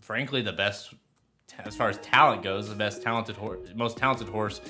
frankly 0.00 0.40
the 0.40 0.52
best 0.52 0.94
as 1.64 1.76
far 1.76 1.88
as 1.88 1.98
talent 1.98 2.42
goes, 2.42 2.68
the 2.68 2.74
best 2.74 3.02
talented 3.02 3.36
horse, 3.36 3.60
most 3.74 3.96
talented 3.96 4.28
horse 4.28 4.60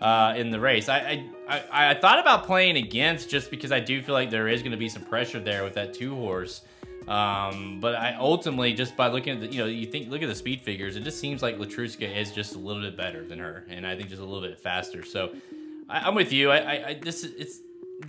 uh, 0.00 0.34
in 0.36 0.50
the 0.50 0.60
race. 0.60 0.88
I, 0.88 1.26
I, 1.48 1.62
I 1.70 1.90
I 1.90 1.94
thought 1.94 2.18
about 2.18 2.44
playing 2.44 2.76
against 2.76 3.28
just 3.28 3.50
because 3.50 3.72
I 3.72 3.80
do 3.80 4.02
feel 4.02 4.14
like 4.14 4.30
there 4.30 4.48
is 4.48 4.62
going 4.62 4.72
to 4.72 4.78
be 4.78 4.88
some 4.88 5.04
pressure 5.04 5.40
there 5.40 5.64
with 5.64 5.74
that 5.74 5.94
two 5.94 6.14
horse. 6.14 6.62
Um, 7.08 7.80
but 7.80 7.94
I 7.94 8.14
ultimately 8.18 8.72
just 8.72 8.96
by 8.96 9.08
looking 9.08 9.34
at 9.34 9.40
the, 9.40 9.46
you 9.52 9.58
know, 9.58 9.66
you 9.66 9.86
think 9.86 10.10
look 10.10 10.22
at 10.22 10.28
the 10.28 10.34
speed 10.34 10.60
figures, 10.62 10.96
it 10.96 11.00
just 11.02 11.18
seems 11.18 11.42
like 11.42 11.58
Letruska 11.58 12.16
is 12.16 12.32
just 12.32 12.54
a 12.54 12.58
little 12.58 12.82
bit 12.82 12.96
better 12.96 13.26
than 13.26 13.38
her, 13.38 13.64
and 13.68 13.86
I 13.86 13.96
think 13.96 14.10
just 14.10 14.22
a 14.22 14.24
little 14.24 14.46
bit 14.46 14.58
faster. 14.58 15.04
So 15.04 15.34
I, 15.88 16.08
am 16.08 16.14
with 16.14 16.32
you. 16.32 16.50
I, 16.50 16.58
I, 16.58 16.88
I 16.88 17.00
this 17.02 17.24
it's 17.24 17.60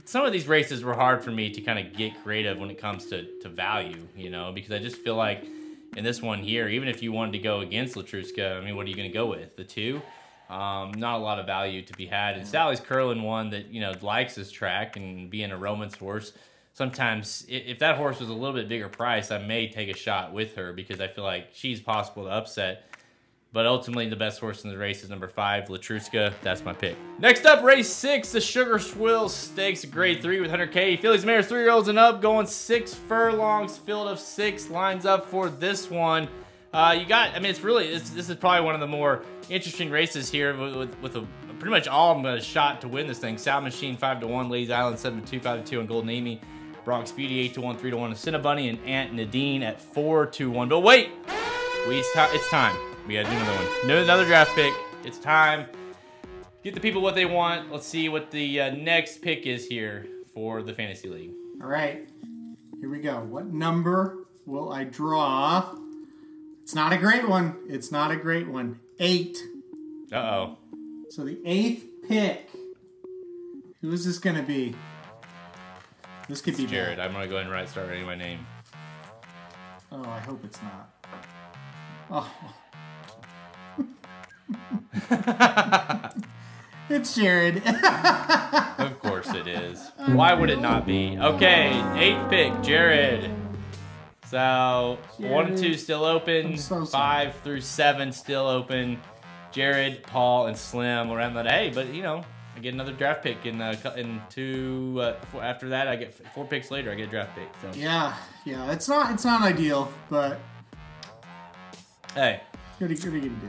some 0.05 0.25
of 0.25 0.31
these 0.31 0.47
races 0.47 0.83
were 0.83 0.93
hard 0.93 1.23
for 1.23 1.31
me 1.31 1.49
to 1.49 1.61
kind 1.61 1.79
of 1.79 1.93
get 1.93 2.21
creative 2.23 2.57
when 2.57 2.69
it 2.69 2.77
comes 2.77 3.07
to 3.07 3.23
to 3.39 3.49
value, 3.49 4.07
you 4.15 4.29
know, 4.29 4.51
because 4.53 4.71
I 4.71 4.79
just 4.79 4.97
feel 4.97 5.15
like 5.15 5.45
in 5.95 6.03
this 6.03 6.21
one 6.21 6.39
here, 6.39 6.67
even 6.67 6.87
if 6.87 7.03
you 7.03 7.11
wanted 7.11 7.33
to 7.33 7.39
go 7.39 7.59
against 7.61 7.95
Letruska, 7.95 8.57
I 8.57 8.63
mean, 8.63 8.75
what 8.75 8.85
are 8.85 8.89
you 8.89 8.95
going 8.95 9.09
to 9.09 9.13
go 9.13 9.25
with? 9.27 9.55
The 9.55 9.63
two? 9.63 10.01
Um, 10.49 10.91
not 10.91 11.15
a 11.15 11.23
lot 11.23 11.39
of 11.39 11.45
value 11.45 11.81
to 11.81 11.93
be 11.93 12.05
had. 12.05 12.35
And 12.37 12.45
Sally's 12.45 12.79
Curlin 12.79 13.23
one 13.23 13.51
that 13.51 13.67
you 13.67 13.79
know 13.79 13.93
likes 14.01 14.35
his 14.35 14.51
track 14.51 14.97
and 14.97 15.29
being 15.29 15.51
a 15.51 15.57
Romans 15.57 15.95
horse 15.95 16.33
sometimes 16.73 17.45
if 17.47 17.79
that 17.79 17.97
horse 17.97 18.19
was 18.19 18.29
a 18.29 18.33
little 18.33 18.53
bit 18.53 18.69
bigger 18.69 18.89
price, 18.89 19.31
I 19.31 19.39
may 19.39 19.69
take 19.69 19.89
a 19.89 19.97
shot 19.97 20.33
with 20.33 20.55
her 20.55 20.73
because 20.73 20.99
I 20.99 21.07
feel 21.07 21.23
like 21.23 21.49
she's 21.53 21.81
possible 21.81 22.23
to 22.23 22.29
upset. 22.29 22.90
But 23.53 23.65
ultimately, 23.65 24.07
the 24.07 24.15
best 24.15 24.39
horse 24.39 24.63
in 24.63 24.69
the 24.69 24.77
race 24.77 25.03
is 25.03 25.09
number 25.09 25.27
five, 25.27 25.65
Letruska. 25.65 26.33
That's 26.41 26.63
my 26.63 26.71
pick. 26.71 26.95
Next 27.19 27.45
up, 27.45 27.63
race 27.63 27.91
six, 27.91 28.31
the 28.31 28.39
Sugar 28.39 28.79
Swirl 28.79 29.27
Stakes, 29.27 29.83
grade 29.83 30.21
three 30.21 30.39
with 30.39 30.51
100K. 30.51 30.97
Fillies, 30.99 31.25
mares, 31.25 31.47
three 31.47 31.61
year 31.61 31.71
olds 31.71 31.89
and 31.89 31.99
up, 31.99 32.21
going 32.21 32.47
six 32.47 32.93
furlongs, 32.93 33.77
field 33.77 34.07
of 34.07 34.19
six, 34.19 34.69
lines 34.69 35.05
up 35.05 35.25
for 35.25 35.49
this 35.49 35.89
one. 35.89 36.29
Uh, 36.73 36.95
you 36.97 37.05
got, 37.05 37.35
I 37.35 37.39
mean, 37.39 37.51
it's 37.51 37.59
really, 37.59 37.87
it's, 37.87 38.11
this 38.11 38.29
is 38.29 38.37
probably 38.37 38.63
one 38.63 38.73
of 38.73 38.79
the 38.79 38.87
more 38.87 39.23
interesting 39.49 39.89
races 39.89 40.31
here 40.31 40.55
with, 40.55 40.75
with, 40.75 41.01
with 41.01 41.15
a, 41.17 41.27
pretty 41.59 41.71
much 41.71 41.89
all 41.89 42.15
of 42.15 42.23
them 42.23 42.39
shot 42.39 42.79
to 42.79 42.87
win 42.87 43.05
this 43.05 43.19
thing. 43.19 43.37
Sound 43.37 43.65
Machine 43.65 43.97
5 43.97 44.21
to 44.21 44.27
1, 44.27 44.49
Ladies 44.49 44.71
Island 44.71 44.97
7 44.97 45.21
to 45.21 45.29
2, 45.29 45.39
5 45.41 45.65
to 45.65 45.69
2, 45.69 45.79
and 45.81 45.89
Golden 45.89 46.09
Amy. 46.09 46.39
Bronx 46.85 47.11
Beauty 47.11 47.39
8 47.39 47.53
to 47.55 47.61
1, 47.61 47.77
3 47.77 47.91
to 47.91 47.97
1, 47.97 48.13
Cinnabunny 48.13 48.69
and 48.69 48.79
Aunt 48.85 49.13
Nadine 49.13 49.61
at 49.61 49.79
4 49.79 50.25
to 50.27 50.49
1. 50.49 50.69
But 50.69 50.79
wait, 50.79 51.09
we 51.87 51.99
it's 51.99 52.49
time. 52.49 52.90
We 53.07 53.15
gotta 53.15 53.29
do 53.29 53.35
another 53.35 53.65
one. 53.65 53.87
No, 53.87 54.03
another 54.03 54.25
draft 54.25 54.55
pick. 54.55 54.73
It's 55.03 55.17
time. 55.17 55.65
get 56.63 56.75
the 56.75 56.79
people 56.79 57.01
what 57.01 57.15
they 57.15 57.25
want. 57.25 57.71
Let's 57.71 57.87
see 57.87 58.09
what 58.09 58.31
the 58.31 58.61
uh, 58.61 58.75
next 58.75 59.21
pick 59.21 59.45
is 59.45 59.65
here 59.65 60.07
for 60.33 60.61
the 60.61 60.73
fantasy 60.73 61.09
league. 61.09 61.31
All 61.61 61.67
right, 61.67 62.07
here 62.79 62.89
we 62.89 62.99
go. 62.99 63.19
What 63.19 63.47
number 63.47 64.27
will 64.45 64.71
I 64.71 64.83
draw? 64.83 65.75
It's 66.61 66.75
not 66.75 66.93
a 66.93 66.97
great 66.97 67.27
one. 67.27 67.57
It's 67.67 67.91
not 67.91 68.11
a 68.11 68.15
great 68.15 68.47
one. 68.47 68.79
Eight. 68.99 69.37
Uh 70.11 70.17
oh. 70.17 70.57
So 71.09 71.23
the 71.23 71.39
eighth 71.43 71.85
pick. 72.07 72.49
Who 73.81 73.91
is 73.91 74.05
this 74.05 74.19
to 74.19 74.43
be? 74.43 74.75
This 76.29 76.41
could 76.41 76.55
be 76.55 76.67
Jared, 76.67 76.97
bad. 76.97 77.07
I'm 77.07 77.13
gonna 77.13 77.27
go 77.27 77.35
ahead 77.35 77.47
and 77.47 77.53
write 77.53 77.67
start 77.67 77.89
writing 77.89 78.05
my 78.05 78.15
name. 78.15 78.45
Oh, 79.91 80.03
I 80.03 80.19
hope 80.19 80.45
it's 80.45 80.61
not. 80.61 80.93
Oh. 82.09 82.31
it's 86.89 87.15
Jared. 87.15 87.61
Of 88.81 88.99
course 88.99 89.29
it 89.35 89.47
is. 89.47 89.91
Why 90.07 90.33
would 90.33 90.49
it 90.49 90.59
not 90.59 90.87
be? 90.87 91.15
Okay, 91.19 91.69
eighth 91.95 92.29
pick, 92.31 92.63
Jared. 92.63 93.29
So 94.25 94.97
one 95.17 95.47
and 95.47 95.57
two 95.57 95.75
still 95.75 96.03
open. 96.03 96.57
So. 96.57 96.85
Five 96.85 97.35
through 97.43 97.61
seven 97.61 98.11
still 98.11 98.47
open. 98.47 98.99
Jared, 99.51 100.03
Paul, 100.03 100.47
and 100.47 100.57
Slim 100.57 101.11
around 101.11 101.35
that. 101.35 101.45
Hey, 101.45 101.69
but 101.73 101.93
you 101.93 102.01
know, 102.01 102.23
I 102.55 102.59
get 102.59 102.73
another 102.73 102.93
draft 102.93 103.23
pick 103.23 103.45
in 103.45 103.61
uh, 103.61 103.75
in 103.95 104.21
two. 104.29 104.97
Uh, 105.01 105.19
four, 105.25 105.43
after 105.43 105.69
that, 105.69 105.87
I 105.87 105.95
get 105.95 106.13
four 106.33 106.45
picks 106.45 106.71
later. 106.71 106.91
I 106.91 106.95
get 106.95 107.07
a 107.09 107.11
draft 107.11 107.35
pick. 107.35 107.49
So 107.61 107.77
yeah, 107.77 108.15
yeah. 108.45 108.71
It's 108.71 108.87
not. 108.87 109.13
It's 109.13 109.25
not 109.25 109.41
ideal, 109.41 109.91
but 110.09 110.39
hey, 112.13 112.41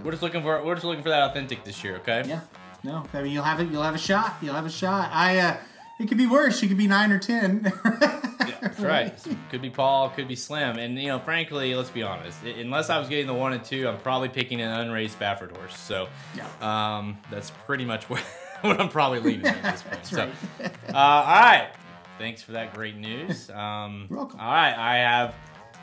we're 0.04 0.10
just 0.12 0.22
looking 0.22 0.42
for 0.42 0.62
we're 0.64 0.74
just 0.74 0.84
looking 0.84 1.02
for 1.02 1.08
that 1.10 1.30
authentic 1.30 1.64
this 1.64 1.82
year. 1.82 1.96
Okay. 1.96 2.22
Yeah. 2.26 2.40
No, 2.84 3.04
I 3.12 3.22
mean 3.22 3.32
you'll 3.32 3.44
have 3.44 3.60
it. 3.60 3.70
You'll 3.70 3.82
have 3.82 3.94
a 3.94 3.98
shot. 3.98 4.36
You'll 4.42 4.54
have 4.54 4.66
a 4.66 4.70
shot. 4.70 5.10
I. 5.12 5.38
uh 5.38 5.56
It 6.00 6.08
could 6.08 6.18
be 6.18 6.26
worse. 6.26 6.60
You 6.62 6.68
could 6.68 6.78
be 6.78 6.86
nine 6.88 7.12
or 7.12 7.18
ten. 7.18 7.72
yeah, 7.84 8.58
That's 8.60 8.80
right. 8.80 9.14
Could 9.50 9.62
be 9.62 9.70
Paul, 9.70 10.08
could 10.10 10.26
be 10.26 10.34
Slim. 10.34 10.76
And, 10.78 10.98
you 10.98 11.06
know, 11.08 11.20
frankly, 11.20 11.74
let's 11.76 11.90
be 11.90 12.02
honest. 12.02 12.42
Unless 12.42 12.90
I 12.90 12.98
was 12.98 13.08
getting 13.08 13.28
the 13.28 13.34
one 13.34 13.52
and 13.52 13.62
two, 13.64 13.86
I'm 13.88 13.98
probably 13.98 14.28
picking 14.28 14.60
an 14.60 14.68
unraised 14.80 15.18
Baffert 15.20 15.56
horse. 15.56 15.78
So 15.78 16.08
Yeah. 16.34 16.48
um, 16.60 17.18
that's 17.30 17.50
pretty 17.66 17.84
much 17.84 18.04
what, 18.10 18.20
what 18.62 18.80
I'm 18.80 18.88
probably 18.88 19.20
leaning 19.20 19.46
at 19.46 19.62
this 19.62 19.82
point. 19.82 19.92
That's 20.02 20.10
so, 20.10 20.30
right. 20.60 20.72
uh, 20.92 20.96
all 20.98 21.40
right. 21.40 21.70
Thanks 22.18 22.42
for 22.42 22.52
that 22.52 22.74
great 22.74 22.96
news. 22.96 23.48
Um, 23.50 24.06
You're 24.10 24.18
welcome. 24.18 24.40
All 24.40 24.50
right. 24.52 24.74
I 24.76 24.96
have 24.96 25.34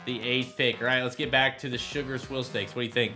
the 0.04 0.20
eighth 0.22 0.54
pick. 0.56 0.80
All 0.82 0.86
right. 0.86 1.02
Let's 1.02 1.16
get 1.16 1.30
back 1.30 1.56
to 1.60 1.70
the 1.70 1.78
Sugar 1.78 2.18
Swirl 2.18 2.42
Stakes. 2.42 2.74
What 2.74 2.82
do 2.82 2.86
you 2.86 2.92
think? 2.92 3.12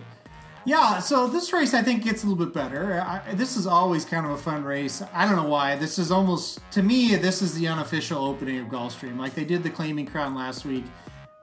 Yeah, 0.66 0.98
so 1.00 1.26
this 1.26 1.52
race 1.52 1.74
I 1.74 1.82
think 1.82 2.04
gets 2.04 2.24
a 2.24 2.26
little 2.26 2.42
bit 2.42 2.54
better. 2.54 3.00
I, 3.00 3.34
this 3.34 3.56
is 3.56 3.66
always 3.66 4.06
kind 4.06 4.24
of 4.24 4.32
a 4.32 4.38
fun 4.38 4.64
race. 4.64 5.02
I 5.12 5.26
don't 5.26 5.36
know 5.36 5.48
why. 5.48 5.76
This 5.76 5.98
is 5.98 6.10
almost 6.10 6.58
to 6.72 6.82
me 6.82 7.16
this 7.16 7.42
is 7.42 7.54
the 7.54 7.68
unofficial 7.68 8.24
opening 8.24 8.58
of 8.60 8.68
Gulfstream. 8.68 9.18
Like 9.18 9.34
they 9.34 9.44
did 9.44 9.62
the 9.62 9.68
Claiming 9.68 10.06
Crown 10.06 10.34
last 10.34 10.64
week, 10.64 10.84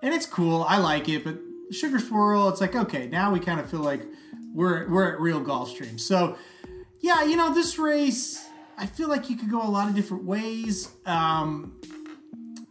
and 0.02 0.12
it's 0.14 0.26
cool. 0.26 0.64
I 0.64 0.78
like 0.78 1.08
it, 1.08 1.24
but 1.24 1.38
Sugar 1.70 2.00
Swirl, 2.00 2.50
it's 2.50 2.62
like 2.62 2.76
okay, 2.76 3.08
now 3.08 3.32
we 3.32 3.40
kind 3.40 3.60
of 3.60 3.70
feel 3.70 3.82
like 3.82 4.02
we're 4.54 4.90
we're 4.90 5.14
at 5.14 5.20
real 5.20 5.40
Gulfstream. 5.40 6.00
So 6.00 6.36
yeah, 7.00 7.24
you 7.24 7.36
know 7.36 7.54
this 7.54 7.78
race, 7.78 8.44
I 8.76 8.88
feel 8.88 9.08
like 9.08 9.30
you 9.30 9.38
could 9.38 9.52
go 9.52 9.62
a 9.62 9.70
lot 9.70 9.88
of 9.88 9.96
different 9.96 10.24
ways. 10.24 10.90
Um, 11.06 11.80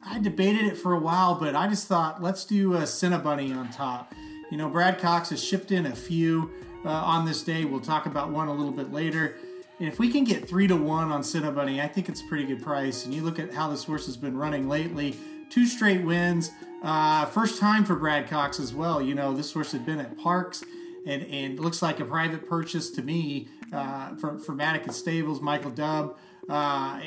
I 0.05 0.19
debated 0.19 0.65
it 0.65 0.77
for 0.77 0.95
a 0.95 0.99
while, 0.99 1.37
but 1.37 1.55
I 1.55 1.69
just 1.69 1.87
thought 1.87 2.21
let's 2.21 2.45
do 2.45 2.75
a 2.75 2.81
Cinnabunny 2.81 3.57
on 3.57 3.71
top. 3.71 4.13
You 4.51 4.57
know, 4.57 4.69
Brad 4.69 4.99
Cox 4.99 5.31
has 5.31 5.43
shipped 5.43 5.71
in 5.71 5.87
a 5.87 5.95
few 5.95 6.51
uh, 6.85 6.89
on 6.89 7.25
this 7.25 7.43
day. 7.43 7.65
We'll 7.65 7.81
talk 7.81 8.07
about 8.07 8.31
one 8.31 8.49
a 8.49 8.53
little 8.53 8.73
bit 8.73 8.93
later. 8.93 9.37
And 9.79 9.89
if 9.89 9.99
we 9.99 10.11
can 10.11 10.25
get 10.25 10.49
three 10.49 10.67
to 10.67 10.77
one 10.77 11.11
on 11.11 11.23
Cinnabunny, 11.23 11.81
I 11.81 11.87
think 11.87 12.09
it's 12.09 12.21
a 12.21 12.25
pretty 12.25 12.45
good 12.45 12.63
price. 12.63 13.05
And 13.05 13.15
you 13.15 13.23
look 13.23 13.39
at 13.39 13.55
how 13.55 13.71
this 13.71 13.85
horse 13.85 14.07
has 14.07 14.17
been 14.17 14.37
running 14.37 14.69
lately 14.69 15.17
two 15.51 15.67
straight 15.67 16.03
wins. 16.03 16.51
Uh, 16.83 17.27
first 17.27 17.61
time 17.61 17.85
for 17.85 17.95
Brad 17.95 18.29
Cox 18.29 18.59
as 18.59 18.75
well. 18.75 19.01
You 19.01 19.15
know, 19.15 19.35
this 19.35 19.53
horse 19.53 19.73
had 19.73 19.87
been 19.87 20.01
at 20.01 20.17
Parx 20.17 20.65
and, 21.07 21.23
and 21.23 21.59
looks 21.59 21.81
like 21.81 22.01
a 22.01 22.05
private 22.05 22.49
purchase 22.49 22.91
to 22.91 23.03
me 23.03 23.49
uh, 23.73 24.17
from, 24.17 24.41
from 24.41 24.59
Madaket 24.59 24.93
Stables, 24.93 25.41
Michael 25.41 25.71
Dubb, 25.71 26.17
uh, 26.49 27.01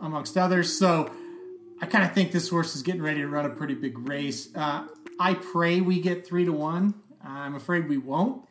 amongst 0.00 0.36
others. 0.36 0.76
So, 0.76 1.10
I 1.80 1.86
kind 1.86 2.04
of 2.04 2.14
think 2.14 2.32
this 2.32 2.48
horse 2.48 2.76
is 2.76 2.82
getting 2.82 3.02
ready 3.02 3.20
to 3.20 3.28
run 3.28 3.44
a 3.44 3.50
pretty 3.50 3.74
big 3.74 3.98
race. 4.08 4.48
I 5.18 5.34
pray 5.34 5.80
we 5.80 6.00
get 6.00 6.26
three 6.26 6.44
to 6.44 6.52
one. 6.52 6.94
I'm 7.22 7.54
afraid 7.54 7.88
we 7.88 7.98
won't, 7.98 8.46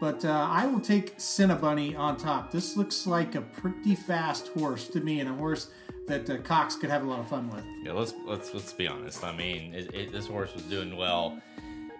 but 0.00 0.24
uh, 0.24 0.48
I 0.50 0.66
will 0.66 0.80
take 0.80 1.18
Cinnabunny 1.18 1.96
on 1.96 2.16
top. 2.16 2.50
This 2.50 2.76
looks 2.76 3.06
like 3.06 3.34
a 3.34 3.42
pretty 3.42 3.94
fast 3.94 4.48
horse 4.48 4.88
to 4.88 5.00
me, 5.00 5.20
and 5.20 5.28
a 5.28 5.34
horse 5.34 5.70
that 6.08 6.28
uh, 6.28 6.38
Cox 6.38 6.76
could 6.76 6.90
have 6.90 7.04
a 7.04 7.06
lot 7.06 7.20
of 7.20 7.28
fun 7.28 7.50
with. 7.50 7.64
Yeah, 7.82 7.92
let's 7.92 8.14
let's 8.24 8.54
let's 8.54 8.72
be 8.72 8.88
honest. 8.88 9.22
I 9.22 9.36
mean, 9.36 9.74
it, 9.74 9.94
it, 9.94 10.12
this 10.12 10.26
horse 10.26 10.54
was 10.54 10.64
doing 10.64 10.96
well 10.96 11.40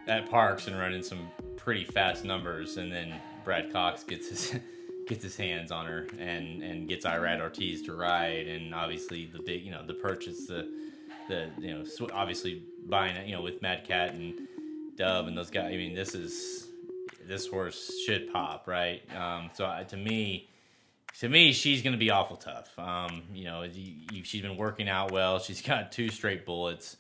at 0.06 0.28
Parx 0.30 0.66
and 0.66 0.78
running 0.78 1.02
some 1.02 1.28
pretty 1.56 1.84
fast 1.84 2.24
numbers, 2.24 2.76
and 2.76 2.90
then 2.90 3.14
Brad 3.44 3.72
Cox 3.72 4.02
gets 4.02 4.28
his 4.28 4.54
gets 5.06 5.22
his 5.22 5.36
hands 5.36 5.70
on 5.70 5.86
her 5.86 6.08
and 6.18 6.62
and 6.62 6.88
gets 6.88 7.04
Irad 7.04 7.40
Ortiz 7.40 7.82
to 7.82 7.94
ride, 7.94 8.46
and 8.46 8.74
obviously 8.74 9.26
the 9.26 9.42
big 9.42 9.64
you 9.64 9.70
know 9.70 9.84
the 9.86 9.94
purchase 9.94 10.46
the 10.46 10.68
the 11.28 11.50
you 11.58 11.74
know 11.74 11.84
sw- 11.84 12.12
obviously 12.12 12.62
buying 12.86 13.16
it 13.16 13.26
you 13.26 13.34
know 13.34 13.42
with 13.42 13.62
Madaket 13.62 14.10
and 14.10 14.34
Dubb 14.96 15.28
and 15.28 15.36
those 15.36 15.50
guys. 15.50 15.66
I 15.72 15.76
mean, 15.76 15.94
this 15.94 16.14
is 16.14 16.68
this 17.26 17.46
horse 17.46 17.98
should 18.06 18.32
pop 18.32 18.66
right. 18.66 19.02
Um, 19.14 19.50
so 19.54 19.84
to 19.88 19.96
me 19.96 20.48
to 21.20 21.28
me, 21.28 21.52
she's 21.52 21.82
going 21.82 21.92
to 21.94 21.98
be 21.98 22.10
awful 22.10 22.36
tough. 22.36 22.78
Um, 22.78 23.22
you 23.32 23.44
know, 23.44 23.62
you, 23.62 23.94
you, 24.12 24.24
she's 24.24 24.42
been 24.42 24.56
working 24.56 24.88
out 24.88 25.12
well. 25.12 25.38
She's 25.38 25.62
got 25.62 25.92
two 25.92 26.10
straight 26.10 26.44
bullets. 26.44 26.96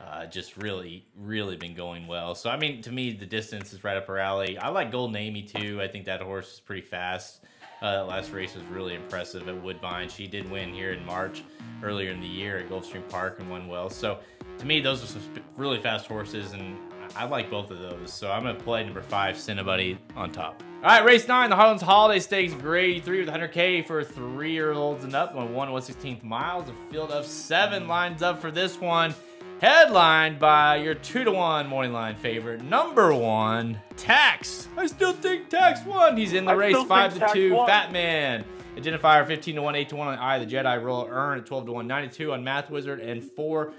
Uh, 0.00 0.26
just 0.26 0.56
really, 0.56 1.04
really 1.16 1.56
been 1.56 1.74
going 1.74 2.06
well. 2.06 2.34
So, 2.36 2.48
I 2.50 2.56
mean, 2.56 2.82
to 2.82 2.92
me, 2.92 3.12
the 3.12 3.26
distance 3.26 3.72
is 3.72 3.82
right 3.82 3.96
up 3.96 4.06
her 4.06 4.18
alley. 4.18 4.56
I 4.56 4.68
like 4.68 4.92
Golden 4.92 5.16
Amy 5.16 5.42
too. 5.42 5.82
I 5.82 5.88
think 5.88 6.04
that 6.04 6.22
horse 6.22 6.54
is 6.54 6.60
pretty 6.60 6.82
fast. 6.82 7.40
Uh, 7.80 7.92
that 7.92 8.08
last 8.08 8.32
race 8.32 8.54
was 8.54 8.64
really 8.64 8.94
impressive 8.94 9.48
at 9.48 9.62
Woodbine. 9.62 10.08
She 10.08 10.26
did 10.26 10.50
win 10.50 10.74
here 10.74 10.92
in 10.92 11.04
March 11.06 11.44
earlier 11.82 12.10
in 12.10 12.20
the 12.20 12.26
year 12.26 12.58
at 12.58 12.68
Gulfstream 12.68 13.08
Park 13.08 13.38
and 13.38 13.48
won 13.48 13.68
well. 13.68 13.88
So, 13.88 14.18
to 14.58 14.66
me, 14.66 14.80
those 14.80 15.02
are 15.04 15.06
some 15.06 15.22
really 15.56 15.78
fast 15.78 16.06
horses, 16.06 16.52
and 16.52 16.76
I 17.14 17.24
like 17.24 17.50
both 17.50 17.70
of 17.70 17.78
those. 17.78 18.12
So, 18.12 18.32
I'm 18.32 18.42
going 18.42 18.56
to 18.56 18.62
play 18.64 18.82
number 18.84 19.02
five, 19.02 19.36
Cinnabunny, 19.36 19.96
on 20.16 20.32
top. 20.32 20.62
All 20.82 20.90
right, 20.90 21.04
race 21.04 21.26
nine, 21.26 21.50
the 21.50 21.56
Harlan's 21.56 21.82
Holiday 21.82 22.20
Stakes, 22.20 22.52
grade 22.54 23.04
three 23.04 23.20
with 23.24 23.28
100K 23.28 23.84
for 23.84 24.04
three 24.04 24.52
year 24.52 24.72
olds 24.72 25.04
and 25.04 25.14
up, 25.14 25.34
on 25.34 25.52
one 25.52 25.68
116th 25.68 26.22
miles. 26.22 26.68
A 26.68 26.92
field 26.92 27.10
of 27.10 27.26
seven 27.26 27.88
lines 27.88 28.22
up 28.22 28.40
for 28.40 28.50
this 28.50 28.80
one. 28.80 29.14
Headlined 29.60 30.38
by 30.38 30.76
your 30.76 30.94
two 30.94 31.24
to 31.24 31.32
one 31.32 31.66
morning 31.66 31.92
line 31.92 32.14
favorite, 32.14 32.62
number 32.62 33.12
one, 33.12 33.80
Tax. 33.96 34.68
I 34.76 34.86
still 34.86 35.12
think 35.12 35.48
Tax 35.48 35.84
won. 35.84 36.16
He's 36.16 36.32
in 36.32 36.44
the 36.44 36.52
I 36.52 36.54
race, 36.54 36.76
five 36.84 37.14
to 37.14 37.18
Tax 37.18 37.32
two. 37.32 37.54
won. 37.54 37.66
Fat 37.66 37.90
Man. 37.90 38.44
Identifier 38.76 39.26
15 39.26 39.56
to 39.56 39.62
1, 39.62 39.74
8 39.74 39.88
to 39.88 39.96
1 39.96 40.06
on 40.06 40.18
Eye 40.20 40.36
of 40.36 40.48
the 40.48 40.54
Jedi. 40.54 40.80
Roll 40.80 41.08
earn 41.10 41.40
at 41.40 41.46
12 41.46 41.66
to 41.66 41.72
1, 41.72 41.88
92 41.88 42.32
on 42.32 42.44
Math 42.44 42.70
Wizard, 42.70 43.00
and 43.00 43.24
4 43.24 43.72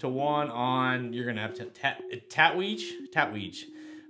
to 0.00 0.08
1 0.08 0.50
on. 0.50 1.12
You're 1.12 1.24
going 1.24 1.36
to 1.36 1.42
have 1.42 1.52
to. 1.56 1.66
Tat, 1.66 2.00
Tatweech? 2.30 3.10
Tatweech. 3.14 3.64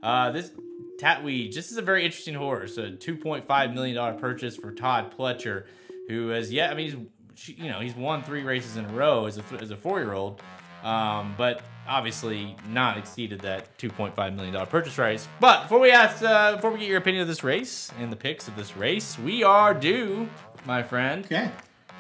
Uh, 0.05 0.31
this 0.31 0.53
Tatweech. 1.01 1.53
This 1.53 1.73
is 1.73 1.79
a 1.79 1.83
very 1.83 2.05
interesting 2.05 2.35
horse. 2.35 2.79
A 2.79 2.93
$2.5 2.93 3.75
million 3.75 4.19
purchase 4.21 4.55
for 4.55 4.71
Todd 4.71 5.13
Pletcher, 5.19 5.65
who 6.09 6.29
has 6.29 6.53
yet. 6.53 6.71
I 6.71 6.75
mean, 6.75 7.09
he's. 7.35 7.57
You 7.59 7.69
know, 7.69 7.81
he's 7.81 7.95
won 7.95 8.23
three 8.23 8.45
races 8.45 8.77
in 8.79 8.87
a 8.87 8.93
row 8.93 9.27
as 9.27 9.37
a, 9.37 9.43
as 9.61 9.71
a 9.71 9.77
four 9.77 10.01
year 10.01 10.15
old 10.15 10.41
um, 10.87 11.35
but 11.37 11.63
obviously 11.89 12.57
not 12.69 12.97
exceeded 12.99 13.41
that 13.41 13.77
2.5 13.79 14.35
million 14.35 14.53
dollar 14.55 14.67
purchase 14.67 14.95
price. 14.95 15.29
But 15.41 15.63
before 15.65 15.81
we 15.81 15.91
ask, 15.91 16.23
uh, 16.23 16.57
before 16.57 16.71
we 16.71 16.79
get 16.81 16.89
your 16.89 16.99
opinion 16.99 17.23
of 17.23 17.29
this 17.29 17.45
race 17.45 17.93
and 18.01 18.11
the 18.11 18.17
picks 18.17 18.49
of 18.49 18.57
this 18.57 18.77
race, 18.77 19.19
we 19.19 19.43
are 19.45 19.73
due, 19.75 20.29
my 20.65 20.83
friend, 20.83 21.25
Okay. 21.27 21.51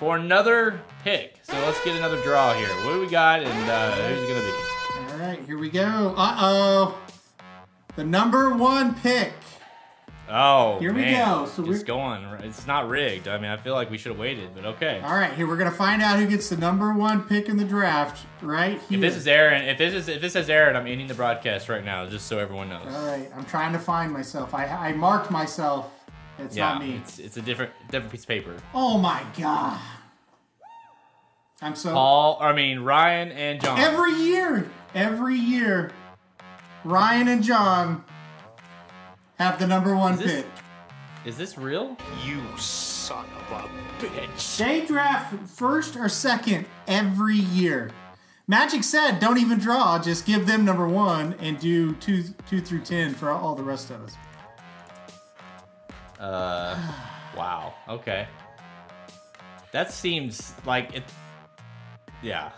for 0.01 0.16
another 0.16 0.81
pick. 1.05 1.37
So 1.43 1.53
let's 1.61 1.82
get 1.84 1.97
another 1.97 2.20
draw 2.22 2.55
here. 2.55 2.68
What 2.84 2.95
do 2.95 3.01
we 3.01 3.09
got, 3.09 3.43
and 3.43 3.70
uh, 3.70 3.93
who's 4.09 4.22
it 4.22 4.28
gonna 4.28 4.41
be? 4.41 5.12
All 5.12 5.28
right, 5.28 5.41
here 5.47 5.59
we 5.59 5.68
go. 5.70 6.14
Uh 6.16 6.37
oh. 6.41 6.99
The 7.97 8.05
number 8.05 8.55
one 8.55 8.95
pick. 8.95 9.32
Oh, 10.29 10.79
Here 10.81 10.93
we 10.93 11.03
man. 11.03 11.24
go. 11.24 11.47
So 11.47 11.62
it's 11.62 11.68
we're- 11.68 11.83
going. 11.85 12.24
It's 12.43 12.66
not 12.66 12.89
rigged. 12.89 13.29
I 13.29 13.39
mean, 13.39 13.51
I 13.51 13.57
feel 13.57 13.74
like 13.74 13.91
we 13.91 13.99
should 13.99 14.11
have 14.12 14.18
waited, 14.18 14.51
but 14.55 14.64
okay. 14.64 15.01
All 15.05 15.14
right, 15.14 15.33
here 15.35 15.47
we're 15.47 15.57
gonna 15.57 15.70
find 15.70 16.03
out 16.03 16.18
who 16.18 16.27
gets 16.27 16.49
the 16.49 16.57
number 16.57 16.93
one 16.93 17.22
pick 17.22 17.49
in 17.49 17.57
the 17.57 17.64
draft. 17.64 18.27
Right 18.43 18.81
here. 18.89 18.97
If 18.97 19.01
this 19.01 19.16
is 19.16 19.27
Aaron, 19.29 19.62
if 19.68 19.79
this 19.79 19.95
is 19.95 20.09
if 20.09 20.20
this 20.20 20.35
is 20.35 20.51
Aaron, 20.51 20.74
I'm 20.77 20.87
ending 20.87 21.07
the 21.07 21.14
broadcast 21.14 21.68
right 21.68 21.85
now, 21.85 22.07
just 22.07 22.27
so 22.27 22.39
everyone 22.39 22.68
knows. 22.68 22.93
All 22.93 23.07
right, 23.07 23.31
I'm 23.37 23.45
trying 23.45 23.72
to 23.72 23.79
find 23.79 24.12
myself. 24.12 24.53
I 24.55 24.66
I 24.66 24.93
marked 24.95 25.31
myself. 25.31 25.91
It's 26.39 26.57
yeah, 26.57 26.72
not 26.74 26.83
me. 26.83 26.97
it's 26.97 27.18
it's 27.18 27.37
a 27.37 27.43
different 27.43 27.72
different 27.91 28.11
piece 28.12 28.22
of 28.22 28.29
paper. 28.29 28.57
Oh 28.74 28.99
my 28.99 29.22
god. 29.39 29.79
I'm 31.62 31.74
so 31.74 31.93
Paul, 31.93 32.39
I 32.41 32.53
mean 32.53 32.81
Ryan 32.81 33.31
and 33.33 33.61
John. 33.62 33.79
every 33.79 34.12
year, 34.12 34.68
every 34.95 35.37
year, 35.37 35.91
Ryan 36.85 37.29
and 37.29 37.43
John 37.43 38.05
have 39.39 39.59
the 39.59 39.66
number 39.66 39.95
one 39.95 40.14
Is 40.14 40.20
this- 40.20 40.32
pick. 40.43 40.47
Is 41.24 41.37
this 41.37 41.59
real? 41.59 41.97
You 42.24 42.41
Son 42.57 43.24
of 43.51 43.64
a 43.64 43.68
bitch. 44.05 44.59
They 44.59 44.87
draft 44.87 45.49
first 45.49 45.97
or 45.97 46.09
second 46.09 46.66
every 46.87 47.34
year. 47.34 47.91
Magic 48.47 48.84
said, 48.84 49.18
"Don't 49.18 49.39
even 49.39 49.59
draw. 49.59 49.99
Just 49.99 50.24
give 50.24 50.47
them 50.47 50.64
number 50.64 50.87
one 50.87 51.34
and 51.41 51.59
do 51.59 51.95
two, 51.95 52.22
two 52.49 52.61
through 52.61 52.82
ten 52.82 53.12
for 53.12 53.30
all 53.30 53.57
the 53.57 53.64
rest 53.64 53.91
of 53.91 54.05
us." 54.05 54.16
Uh, 56.20 56.78
wow. 57.37 57.74
Okay. 57.89 58.28
That 59.72 59.93
seems 59.93 60.55
like 60.64 60.95
it. 60.95 61.03
Yeah, 62.22 62.51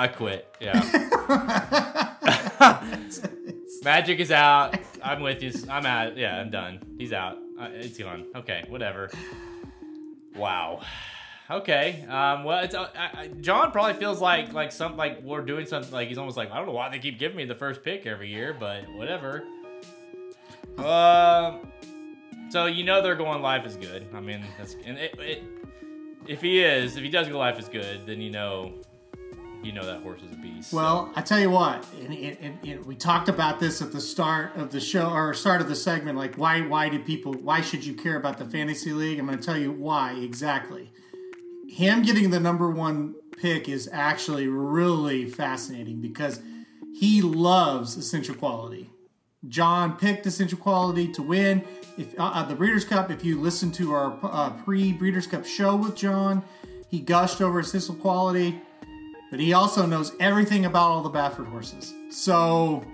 I 0.00 0.08
quit. 0.08 0.48
Yeah. 0.60 0.80
Magic 3.84 4.18
is 4.18 4.30
out. 4.30 4.78
I'm 5.04 5.20
with 5.20 5.42
you. 5.42 5.52
I'm 5.68 5.84
out. 5.84 6.16
Yeah, 6.16 6.40
I'm 6.40 6.50
done. 6.50 6.80
He's 6.96 7.12
out. 7.12 7.36
Uh, 7.60 7.68
it's 7.72 7.98
gone. 7.98 8.24
Okay, 8.34 8.64
whatever. 8.70 9.10
Wow. 10.34 10.80
Okay. 11.50 12.06
Um, 12.08 12.44
well, 12.44 12.64
it's 12.64 12.74
uh, 12.74 12.88
I, 12.96 13.28
John 13.42 13.72
probably 13.72 13.92
feels 13.92 14.22
like 14.22 14.54
like 14.54 14.72
some 14.72 14.96
like 14.96 15.22
we're 15.22 15.42
doing 15.42 15.66
something 15.66 15.92
like 15.92 16.08
he's 16.08 16.16
almost 16.16 16.38
like 16.38 16.50
I 16.50 16.56
don't 16.56 16.66
know 16.66 16.72
why 16.72 16.88
they 16.88 16.98
keep 16.98 17.18
giving 17.18 17.36
me 17.36 17.44
the 17.44 17.54
first 17.54 17.82
pick 17.82 18.06
every 18.06 18.30
year, 18.30 18.56
but 18.58 18.90
whatever. 18.94 19.44
Um. 20.78 21.70
So 22.48 22.64
you 22.64 22.84
know 22.84 23.02
they're 23.02 23.16
going 23.16 23.42
life 23.42 23.66
is 23.66 23.76
good. 23.76 24.06
I 24.14 24.20
mean, 24.20 24.42
that's 24.56 24.76
and 24.82 24.96
it, 24.96 25.14
it, 25.18 25.42
if 26.26 26.40
he 26.40 26.64
is, 26.64 26.96
if 26.96 27.02
he 27.02 27.10
does 27.10 27.28
go 27.28 27.36
life 27.36 27.58
is 27.58 27.68
good, 27.68 28.06
then 28.06 28.22
you 28.22 28.30
know, 28.30 28.72
you 29.62 29.72
know 29.72 29.84
that 29.84 30.02
horse 30.02 30.22
is 30.22 30.32
a 30.32 30.36
beast. 30.36 30.72
Well, 30.72 31.12
I 31.14 31.22
tell 31.22 31.38
you 31.38 31.50
what, 31.50 31.86
and, 32.00 32.12
and, 32.14 32.58
and, 32.64 32.84
we 32.86 32.94
talked 32.94 33.28
about 33.28 33.60
this 33.60 33.82
at 33.82 33.92
the 33.92 34.00
start 34.00 34.56
of 34.56 34.70
the 34.70 34.80
show 34.80 35.10
or 35.10 35.34
start 35.34 35.60
of 35.60 35.68
the 35.68 35.76
segment. 35.76 36.16
Like, 36.16 36.36
why 36.36 36.62
why 36.62 36.88
do 36.88 36.98
people? 36.98 37.32
Why 37.34 37.60
should 37.60 37.84
you 37.84 37.94
care 37.94 38.16
about 38.16 38.38
the 38.38 38.44
fantasy 38.44 38.92
league? 38.92 39.18
I'm 39.18 39.26
going 39.26 39.38
to 39.38 39.44
tell 39.44 39.58
you 39.58 39.72
why 39.72 40.12
exactly. 40.12 40.92
Him 41.68 42.02
getting 42.02 42.30
the 42.30 42.40
number 42.40 42.70
one 42.70 43.14
pick 43.40 43.68
is 43.68 43.88
actually 43.92 44.48
really 44.48 45.26
fascinating 45.26 46.00
because 46.00 46.40
he 46.92 47.22
loves 47.22 47.96
essential 47.96 48.34
quality. 48.34 48.90
John 49.48 49.96
picked 49.96 50.26
Essential 50.26 50.58
Quality 50.58 51.08
to 51.12 51.22
win. 51.22 51.64
If 51.96 52.18
uh, 52.18 52.24
uh, 52.24 52.42
the 52.44 52.54
Breeders' 52.54 52.84
Cup, 52.84 53.10
if 53.10 53.24
you 53.24 53.40
listen 53.40 53.72
to 53.72 53.92
our 53.92 54.18
uh, 54.22 54.50
pre-Breeders' 54.50 55.26
Cup 55.26 55.46
show 55.46 55.76
with 55.76 55.96
John, 55.96 56.42
he 56.88 57.00
gushed 57.00 57.40
over 57.40 57.60
Essential 57.60 57.94
Quality, 57.94 58.60
but 59.30 59.40
he 59.40 59.52
also 59.52 59.86
knows 59.86 60.12
everything 60.20 60.64
about 60.66 60.90
all 60.90 61.02
the 61.02 61.10
Baffert 61.10 61.46
horses. 61.46 61.94
So 62.10 62.84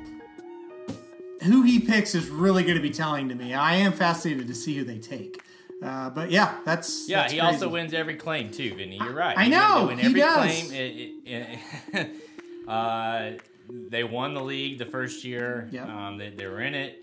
who 1.42 1.62
he 1.62 1.78
picks 1.80 2.14
is 2.14 2.28
really 2.28 2.62
going 2.62 2.76
to 2.76 2.82
be 2.82 2.90
telling 2.90 3.28
to 3.28 3.34
me. 3.34 3.54
I 3.54 3.76
am 3.76 3.92
fascinated 3.92 4.46
to 4.48 4.54
see 4.54 4.76
who 4.76 4.84
they 4.84 4.98
take. 4.98 5.42
Uh, 5.82 6.08
but 6.10 6.30
yeah, 6.30 6.56
that's 6.64 7.06
yeah, 7.08 7.20
that's 7.22 7.32
he 7.34 7.38
crazy. 7.38 7.52
also 7.54 7.68
wins 7.68 7.92
every 7.92 8.16
claim 8.16 8.50
too, 8.50 8.74
Vinny. 8.74 8.96
You're 9.02 9.12
right. 9.12 9.36
I 9.36 9.44
He- 9.44 9.50
know, 9.50 9.88
he 9.88 10.02
every 10.06 10.20
does. 10.20 10.36
claim. 10.36 10.72
It- 10.72 11.12
it- 11.26 11.58
it- 11.92 12.68
uh, 12.68 13.32
they 13.68 14.02
won 14.04 14.32
the 14.34 14.40
league 14.42 14.78
the 14.78 14.86
first 14.86 15.22
year. 15.24 15.68
Yep. 15.72 15.88
Um, 15.88 16.18
they, 16.18 16.30
they 16.30 16.46
were 16.46 16.60
in 16.62 16.74
it. 16.74 17.02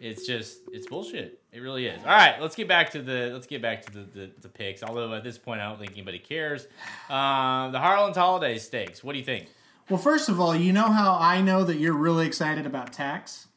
It's 0.00 0.26
just 0.26 0.60
it's 0.72 0.86
bullshit. 0.86 1.40
It 1.52 1.60
really 1.60 1.86
is. 1.86 2.00
All 2.00 2.06
right, 2.06 2.40
let's 2.40 2.56
get 2.56 2.68
back 2.68 2.90
to 2.90 3.02
the 3.02 3.30
let's 3.32 3.46
get 3.46 3.62
back 3.62 3.84
to 3.86 3.92
the 3.92 4.00
the, 4.00 4.30
the 4.42 4.48
picks. 4.48 4.82
Although 4.82 5.14
at 5.14 5.24
this 5.24 5.38
point 5.38 5.60
I 5.60 5.68
don't 5.68 5.78
think 5.78 5.92
anybody 5.92 6.18
cares. 6.18 6.66
Um, 7.08 7.72
the 7.72 7.78
Harlan's 7.78 8.16
Holiday 8.16 8.58
Stakes. 8.58 9.04
What 9.04 9.12
do 9.12 9.18
you 9.18 9.24
think? 9.24 9.48
Well, 9.88 9.98
first 9.98 10.28
of 10.28 10.40
all, 10.40 10.56
you 10.56 10.72
know 10.72 10.90
how 10.90 11.16
I 11.20 11.42
know 11.42 11.64
that 11.64 11.76
you're 11.76 11.92
really 11.92 12.26
excited 12.26 12.66
about 12.66 12.92
tax 12.92 13.48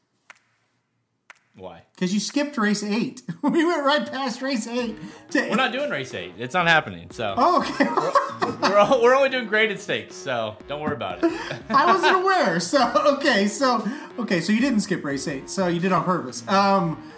Why? 1.58 1.82
because 1.93 2.14
you 2.14 2.20
skipped 2.20 2.58
race 2.58 2.84
eight. 2.84 3.24
we 3.41 3.66
went 3.66 3.84
right 3.84 4.10
past 4.10 4.41
race 4.43 4.68
eight 4.68 4.95
to. 5.32 5.49
We're 5.49 5.55
not 5.55 5.72
doing 5.72 5.89
race 5.89 6.14
eight. 6.14 6.34
It's 6.38 6.53
not 6.53 6.68
happening. 6.68 7.10
So 7.12 7.34
Oh, 7.36 7.60
okay. 7.62 8.70
we're, 8.70 8.78
all, 8.78 9.01
we're 9.01 9.16
only 9.16 9.30
doing 9.30 9.47
graded 9.47 9.80
stakes. 9.80 10.16
So 10.16 10.55
don't 10.68 10.82
worry 10.82 10.93
about 10.93 11.24
it. 11.24 11.32
I 11.70 11.86
wasn't 11.91 12.18
aware. 12.18 12.60
So 12.60 13.16
okay, 13.18 13.47
so 13.47 13.88
okay, 14.20 14.39
so 14.41 14.53
you 14.53 14.62
didn't 14.62 14.82
skip 14.82 15.03
race 15.03 15.28
eight. 15.28 15.49
So 15.49 15.68
you 15.68 15.80
did 15.80 15.91
on 15.91 16.03
purpose. 16.03 16.47
Um. 16.47 17.12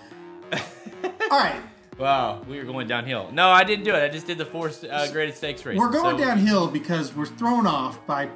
all 0.54 1.40
right, 1.40 1.62
Wow, 2.00 2.42
we 2.48 2.58
were 2.58 2.64
going 2.64 2.88
downhill. 2.88 3.30
No, 3.34 3.50
I 3.50 3.66
didn't 3.66 3.84
do 3.84 3.94
it. 3.94 4.02
I 4.02 4.08
just 4.08 4.26
did 4.26 4.38
the 4.38 4.46
four 4.46 4.72
uh, 4.90 5.12
graded 5.12 5.36
stakes 5.36 5.66
race. 5.66 5.78
we're 5.78 5.92
going 5.92 6.16
downhill 6.16 6.68
because 6.68 7.14
we're 7.14 7.26
thrown 7.26 7.68
off 7.68 8.06
by 8.08 8.30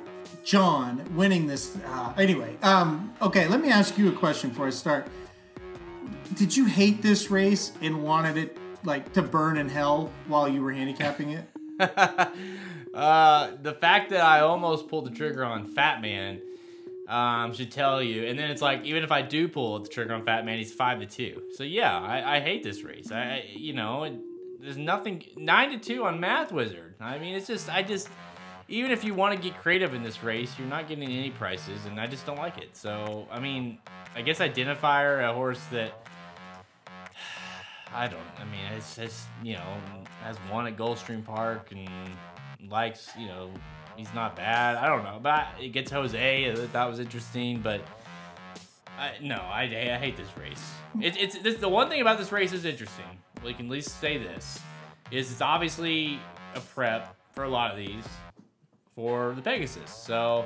John 0.43 1.15
winning 1.15 1.47
this. 1.47 1.77
Uh, 1.87 2.13
anyway, 2.17 2.57
um. 2.61 3.13
Okay, 3.21 3.47
let 3.47 3.61
me 3.61 3.69
ask 3.69 3.97
you 3.97 4.09
a 4.09 4.11
question 4.11 4.49
before 4.49 4.67
I 4.67 4.71
start. 4.71 5.07
Did 6.35 6.55
you 6.55 6.65
hate 6.65 7.01
this 7.01 7.29
race 7.29 7.71
and 7.81 8.03
wanted 8.03 8.37
it 8.37 8.57
like 8.83 9.13
to 9.13 9.21
burn 9.21 9.57
in 9.57 9.69
hell 9.69 10.11
while 10.27 10.47
you 10.47 10.61
were 10.61 10.73
handicapping 10.73 11.31
it? 11.31 11.49
Uh, 12.93 13.53
the 13.59 13.73
fact 13.73 14.11
that 14.11 14.23
I 14.23 14.41
almost 14.41 14.87
pulled 14.87 15.05
the 15.05 15.09
trigger 15.09 15.43
on 15.43 15.65
Fat 15.65 15.99
Man 15.99 16.39
um, 17.07 17.53
should 17.53 17.71
tell 17.71 18.03
you. 18.03 18.25
And 18.25 18.37
then 18.37 18.51
it's 18.51 18.61
like, 18.61 18.85
even 18.85 19.03
if 19.03 19.11
I 19.11 19.21
do 19.21 19.47
pull 19.47 19.79
the 19.79 19.89
trigger 19.89 20.13
on 20.13 20.23
Fat 20.23 20.45
Man, 20.45 20.57
he's 20.59 20.73
five 20.73 20.99
to 20.99 21.05
two. 21.05 21.41
So 21.53 21.63
yeah, 21.63 21.99
I, 21.99 22.37
I 22.37 22.39
hate 22.39 22.63
this 22.63 22.83
race. 22.83 23.11
I, 23.11 23.45
you 23.51 23.73
know, 23.73 24.03
it, 24.03 24.13
there's 24.59 24.77
nothing 24.77 25.23
nine 25.35 25.71
to 25.71 25.77
two 25.77 26.05
on 26.05 26.19
Math 26.19 26.51
Wizard. 26.51 26.95
I 26.99 27.17
mean, 27.17 27.35
it's 27.35 27.47
just 27.47 27.67
I 27.69 27.81
just 27.81 28.09
even 28.69 28.91
if 28.91 29.03
you 29.03 29.13
want 29.13 29.35
to 29.35 29.41
get 29.41 29.59
creative 29.59 29.93
in 29.93 30.03
this 30.03 30.23
race, 30.23 30.53
you're 30.57 30.67
not 30.67 30.87
getting 30.87 31.09
any 31.09 31.31
prices, 31.31 31.85
and 31.85 31.99
I 31.99 32.07
just 32.07 32.25
don't 32.25 32.37
like 32.37 32.57
it. 32.57 32.75
So 32.77 33.27
I 33.31 33.39
mean, 33.39 33.79
I 34.15 34.21
guess 34.21 34.39
Identifier, 34.39 35.27
a 35.27 35.33
horse 35.33 35.63
that. 35.71 36.02
I 37.93 38.07
don't. 38.07 38.19
I 38.37 38.45
mean, 38.45 38.65
it's 38.75 38.95
just 38.95 39.27
you 39.43 39.53
know 39.53 39.77
has 40.23 40.37
won 40.51 40.67
at 40.67 40.77
Gulfstream 40.77 41.23
Park 41.23 41.71
and 41.71 41.89
likes 42.69 43.09
you 43.17 43.27
know 43.27 43.51
he's 43.95 44.13
not 44.13 44.35
bad. 44.35 44.77
I 44.77 44.87
don't 44.87 45.03
know, 45.03 45.19
but 45.21 45.47
it 45.61 45.69
gets 45.69 45.91
Jose. 45.91 46.67
That 46.73 46.85
was 46.85 46.99
interesting, 46.99 47.59
but 47.59 47.81
I, 48.97 49.13
no, 49.21 49.35
I, 49.35 49.63
I 49.63 49.97
hate 49.97 50.17
this 50.17 50.29
race. 50.39 50.71
It, 51.01 51.17
it's 51.19 51.37
this, 51.39 51.57
the 51.57 51.69
one 51.69 51.89
thing 51.89 52.01
about 52.01 52.17
this 52.17 52.31
race 52.31 52.53
is 52.53 52.65
interesting. 52.65 53.05
We 53.43 53.53
can 53.53 53.65
at 53.65 53.71
least 53.71 53.99
say 53.99 54.17
this 54.17 54.59
is 55.11 55.31
it's 55.31 55.41
obviously 55.41 56.19
a 56.55 56.59
prep 56.59 57.15
for 57.33 57.43
a 57.43 57.49
lot 57.49 57.71
of 57.71 57.77
these 57.77 58.05
for 58.95 59.33
the 59.35 59.41
Pegasus. 59.41 59.91
So 59.91 60.45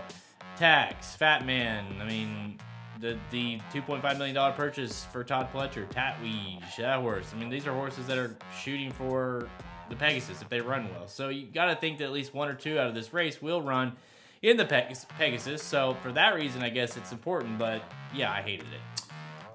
tax, 0.58 1.16
Fat 1.16 1.45
Man. 1.45 1.86
I 2.02 2.06
mean. 2.06 2.60
The, 3.00 3.18
the 3.32 3.60
2.5 3.74 4.02
million 4.18 4.36
dollar 4.36 4.54
purchase 4.54 5.06
for 5.12 5.24
Todd 5.24 5.50
Pletcher, 5.54 5.88
Tatweege, 5.91 6.78
that 6.78 7.00
horse. 7.00 7.32
I 7.34 7.38
mean, 7.38 7.50
these 7.50 7.68
are 7.68 7.74
horses 7.74 8.08
that 8.08 8.18
are 8.18 8.36
shooting 8.60 8.91
for 8.91 9.48
the 9.89 9.95
Pegasus 9.95 10.41
if 10.41 10.50
they 10.50 10.62
run 10.62 10.89
well. 10.93 11.08
So 11.08 11.30
you 11.30 11.45
got 11.45 11.66
to 11.66 11.76
think 11.76 12.00
that 12.00 12.06
at 12.06 12.12
least 12.12 12.34
one 12.34 12.50
or 12.50 12.54
two 12.54 12.80
out 12.80 12.88
of 12.88 12.95
this 12.95 13.14
race 13.14 13.41
will 13.41 13.62
run 13.62 13.93
in 14.41 14.58
the 14.58 14.66
Peg- 14.66 14.95
Pegasus. 15.18 15.62
So 15.62 15.95
for 16.02 16.12
that 16.14 16.36
reason, 16.36 16.62
I 16.62 16.70
guess 16.70 16.98
it's 16.98 17.12
important. 17.12 17.58
But 17.58 17.84
yeah, 18.14 18.32
I 18.32 18.41
hated 18.41 18.68
it. 18.68 19.04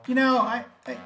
You 0.08 0.16
know, 0.16 0.38
I, 0.38 0.64
I 0.86 0.96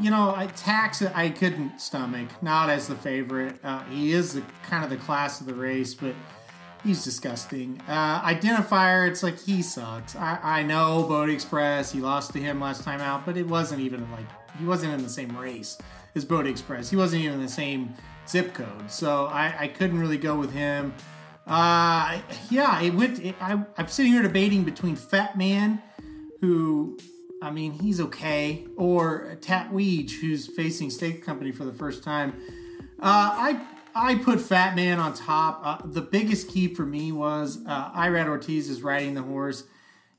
you 0.00 0.10
know, 0.10 0.32
I 0.34 0.46
tax 0.46 1.02
it. 1.02 1.10
I 1.16 1.30
couldn't 1.30 1.80
stomach. 1.80 2.28
Not 2.42 2.70
as 2.70 2.86
the 2.86 2.94
favorite. 2.94 3.58
Uh, 3.64 3.82
he 3.84 4.12
is 4.12 4.34
the 4.34 4.42
kind 4.62 4.84
of 4.84 4.90
the 4.90 4.96
class 4.96 5.40
of 5.40 5.46
the 5.46 5.54
race, 5.54 5.94
but 5.94 6.14
he's 6.86 7.04
disgusting. 7.04 7.80
Uh, 7.88 8.22
identifier, 8.22 9.08
it's 9.08 9.22
like 9.22 9.38
he 9.38 9.62
sucks. 9.62 10.14
I, 10.16 10.38
I 10.42 10.62
know 10.62 11.06
Bodexpress. 11.08 11.92
He 11.92 12.00
lost 12.00 12.32
to 12.32 12.38
him 12.38 12.60
last 12.60 12.84
time 12.84 13.00
out, 13.00 13.26
but 13.26 13.36
it 13.36 13.46
wasn't 13.46 13.80
even 13.80 14.10
like 14.12 14.26
he 14.58 14.64
wasn't 14.64 14.94
in 14.94 15.02
the 15.02 15.08
same 15.08 15.36
race 15.36 15.76
as 16.14 16.24
Bodexpress. 16.24 16.88
He 16.88 16.96
wasn't 16.96 17.22
even 17.22 17.34
in 17.34 17.42
the 17.42 17.52
same 17.52 17.94
zip 18.28 18.54
code, 18.54 18.90
so 18.90 19.26
I, 19.26 19.54
I 19.60 19.68
couldn't 19.68 19.98
really 19.98 20.18
go 20.18 20.38
with 20.38 20.52
him. 20.52 20.94
Uh, 21.46 22.20
yeah, 22.50 22.80
it 22.80 22.94
went. 22.94 23.18
It, 23.20 23.34
I, 23.40 23.62
I'm 23.76 23.88
sitting 23.88 24.12
here 24.12 24.22
debating 24.22 24.64
between 24.64 24.96
Fat 24.96 25.36
Man, 25.36 25.82
who 26.40 26.98
I 27.42 27.50
mean, 27.50 27.72
he's 27.72 28.00
okay. 28.00 28.66
Or 28.76 29.36
Tatweege, 29.40 30.20
who's 30.20 30.46
facing 30.46 30.90
State 30.90 31.24
Company 31.24 31.52
for 31.52 31.64
the 31.64 31.72
first 31.72 32.02
time. 32.02 32.34
Uh, 32.98 33.30
I 33.34 33.60
I 33.96 34.16
put 34.16 34.40
Fat 34.40 34.76
Man 34.76 35.00
on 35.00 35.14
top. 35.14 35.60
Uh, 35.64 35.78
the 35.82 36.02
biggest 36.02 36.50
key 36.50 36.74
for 36.74 36.84
me 36.84 37.12
was 37.12 37.58
uh, 37.66 37.90
Irad 37.92 38.26
Ortiz 38.26 38.68
is 38.68 38.82
riding 38.82 39.14
the 39.14 39.22
horse. 39.22 39.64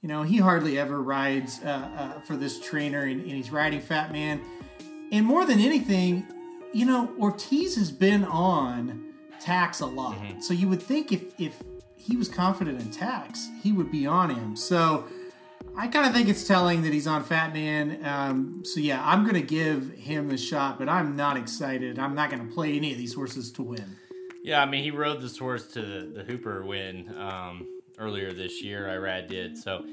You 0.01 0.09
know, 0.09 0.23
he 0.23 0.37
hardly 0.37 0.79
ever 0.79 1.01
rides 1.01 1.59
uh, 1.63 1.67
uh, 1.67 2.19
for 2.21 2.35
this 2.35 2.59
trainer, 2.59 3.01
and, 3.01 3.21
and 3.21 3.31
he's 3.31 3.51
riding 3.51 3.79
Fat 3.79 4.11
Man. 4.11 4.41
And 5.11 5.25
more 5.25 5.45
than 5.45 5.59
anything, 5.59 6.25
you 6.73 6.85
know, 6.85 7.13
Ortiz 7.19 7.75
has 7.75 7.91
been 7.91 8.23
on 8.25 9.13
Tax 9.39 9.79
a 9.79 9.85
lot. 9.85 10.43
So 10.43 10.53
you 10.55 10.67
would 10.67 10.81
think 10.81 11.11
if 11.11 11.39
if 11.39 11.61
he 11.95 12.15
was 12.15 12.27
confident 12.27 12.81
in 12.81 12.89
Tax, 12.89 13.47
he 13.61 13.71
would 13.71 13.91
be 13.91 14.07
on 14.07 14.31
him. 14.31 14.55
So 14.55 15.05
I 15.79 15.87
kind 15.87 16.07
of 16.07 16.13
think 16.13 16.27
it's 16.27 16.43
telling 16.43 16.81
that 16.81 16.91
he's 16.91 17.05
on 17.05 17.23
Fat 17.23 17.53
Man. 17.53 17.99
Um, 18.03 18.63
so 18.65 18.79
yeah, 18.79 18.99
I'm 19.05 19.21
going 19.21 19.35
to 19.35 19.43
give 19.43 19.91
him 19.91 20.27
the 20.27 20.37
shot, 20.37 20.79
but 20.79 20.89
I'm 20.89 21.15
not 21.15 21.37
excited. 21.37 21.99
I'm 21.99 22.15
not 22.15 22.31
going 22.31 22.47
to 22.47 22.51
play 22.51 22.75
any 22.75 22.91
of 22.91 22.97
these 22.97 23.13
horses 23.13 23.51
to 23.53 23.61
win. 23.61 23.95
Yeah, 24.43 24.61
I 24.61 24.65
mean, 24.65 24.83
he 24.83 24.89
rode 24.89 25.21
this 25.21 25.37
horse 25.37 25.67
to 25.73 25.81
the, 25.81 26.11
the 26.15 26.23
Hooper 26.23 26.65
win 26.65 27.15
um, 27.15 27.67
earlier 27.99 28.33
this 28.33 28.63
year. 28.63 28.87
Irad 28.87 29.27
did. 29.27 29.55
So 29.55 29.85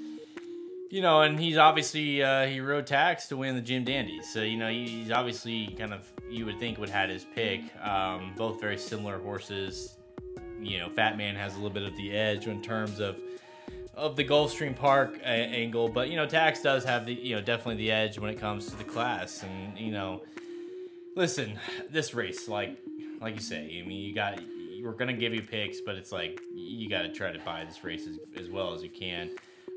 you 0.90 1.02
know, 1.02 1.22
and 1.22 1.38
he's 1.38 1.56
obviously 1.56 2.22
uh, 2.22 2.46
he 2.46 2.60
rode 2.60 2.86
tax 2.86 3.26
to 3.26 3.36
win 3.36 3.54
the 3.54 3.60
Jim 3.60 3.84
Dandy. 3.84 4.22
so 4.22 4.42
you 4.42 4.56
know 4.56 4.70
he's 4.70 5.10
obviously 5.10 5.74
kind 5.76 5.92
of 5.92 6.08
you 6.30 6.46
would 6.46 6.58
think 6.60 6.78
would 6.78 6.88
had 6.88 7.10
his 7.10 7.26
pick. 7.34 7.60
Um, 7.84 8.32
both 8.36 8.60
very 8.60 8.78
similar 8.78 9.18
horses. 9.18 9.96
You 10.62 10.78
know, 10.78 10.88
Fat 10.88 11.18
Man 11.18 11.34
has 11.34 11.52
a 11.54 11.56
little 11.56 11.70
bit 11.70 11.82
of 11.82 11.94
the 11.96 12.12
edge 12.12 12.46
in 12.46 12.62
terms 12.62 13.00
of 13.00 13.18
of 13.96 14.16
the 14.16 14.24
Gulfstream 14.24 14.76
Park 14.76 15.18
a- 15.22 15.26
angle, 15.26 15.88
but 15.88 16.08
you 16.08 16.16
know, 16.16 16.26
Tax 16.26 16.62
does 16.62 16.84
have 16.84 17.06
the 17.06 17.14
you 17.14 17.34
know 17.34 17.40
definitely 17.42 17.76
the 17.76 17.90
edge 17.90 18.18
when 18.18 18.30
it 18.30 18.38
comes 18.38 18.66
to 18.66 18.76
the 18.76 18.84
class, 18.84 19.42
and 19.42 19.78
you 19.78 19.92
know, 19.92 20.22
listen, 21.16 21.58
this 21.90 22.14
race, 22.14 22.48
like 22.48 22.78
like 23.20 23.34
you 23.34 23.40
say, 23.40 23.80
I 23.82 23.86
mean, 23.86 24.02
you 24.02 24.14
got 24.14 24.40
we're 24.82 24.92
gonna 24.92 25.12
give 25.12 25.32
you 25.34 25.42
picks, 25.42 25.80
but 25.80 25.94
it's 25.96 26.12
like 26.12 26.40
you 26.54 26.88
got 26.88 27.02
to 27.02 27.12
try 27.12 27.32
to 27.32 27.38
buy 27.40 27.64
this 27.64 27.82
race 27.82 28.06
as, 28.06 28.18
as 28.38 28.50
well 28.50 28.74
as 28.74 28.82
you 28.82 28.90
can. 28.90 29.30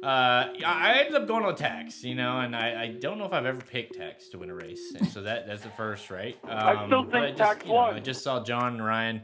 Uh, 0.03 0.53
I 0.63 0.99
ended 0.99 1.15
up 1.15 1.28
going 1.28 1.43
on 1.43 1.55
Tax, 1.55 2.03
you 2.03 2.13
know, 2.13 2.39
and 2.41 2.55
I, 2.55 2.84
I 2.84 2.88
don't 2.99 3.18
know 3.18 3.26
if 3.26 3.34
I've 3.34 3.47
ever 3.47 3.61
picked 3.61 3.95
Tax 3.95 4.30
to 4.30 4.38
win 4.38 4.51
a 4.51 4.53
race, 4.53 4.93
and 4.95 5.07
so 5.07 5.24
that 5.24 5.47
that's 5.47 5.63
the 5.63 5.72
first, 5.72 6.11
right? 6.11 6.38
Um, 6.47 6.88
still 6.88 7.03
think 7.03 7.15
I 7.15 7.28
just, 7.30 7.38
Tax 7.38 7.63
you 7.65 7.70
know, 7.70 7.76
won. 7.76 7.95
I 7.95 7.99
just 7.99 8.24
saw 8.24 8.43
John 8.43 8.74
and 8.74 8.86
Ryan 8.86 9.24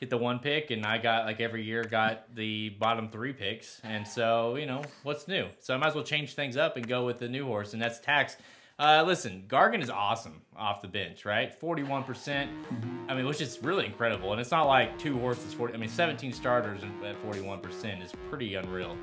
get 0.00 0.10
the 0.10 0.16
one 0.16 0.38
pick, 0.38 0.70
and 0.70 0.86
I 0.86 0.98
got 0.98 1.26
like 1.26 1.40
every 1.40 1.62
year 1.62 1.84
got 1.84 2.34
the 2.34 2.70
bottom 2.70 3.08
three 3.08 3.32
picks, 3.32 3.80
and 3.84 4.06
so 4.06 4.56
you 4.56 4.66
know 4.66 4.82
what's 5.02 5.28
new. 5.28 5.46
So 5.60 5.74
I 5.74 5.76
might 5.76 5.88
as 5.88 5.94
well 5.94 6.04
change 6.04 6.34
things 6.34 6.56
up 6.56 6.76
and 6.76 6.88
go 6.88 7.04
with 7.04 7.18
the 7.18 7.28
new 7.28 7.44
horse, 7.44 7.74
and 7.74 7.82
that's 7.82 8.00
Tax. 8.00 8.36
Uh, 8.78 9.04
listen, 9.06 9.44
Gargan 9.46 9.82
is 9.82 9.90
awesome 9.90 10.40
off 10.56 10.80
the 10.80 10.88
bench, 10.88 11.26
right? 11.26 11.52
Forty-one 11.52 12.02
percent. 12.02 12.50
I 13.08 13.14
mean, 13.14 13.26
which 13.26 13.42
is 13.42 13.58
really 13.62 13.84
incredible, 13.84 14.32
and 14.32 14.40
it's 14.40 14.50
not 14.50 14.64
like 14.64 14.98
two 14.98 15.18
horses. 15.18 15.52
Forty. 15.52 15.74
I 15.74 15.76
mean, 15.76 15.90
seventeen 15.90 16.32
starters 16.32 16.80
at 17.04 17.16
forty-one 17.18 17.60
percent 17.60 18.02
is 18.02 18.12
pretty 18.30 18.54
unreal. 18.54 18.96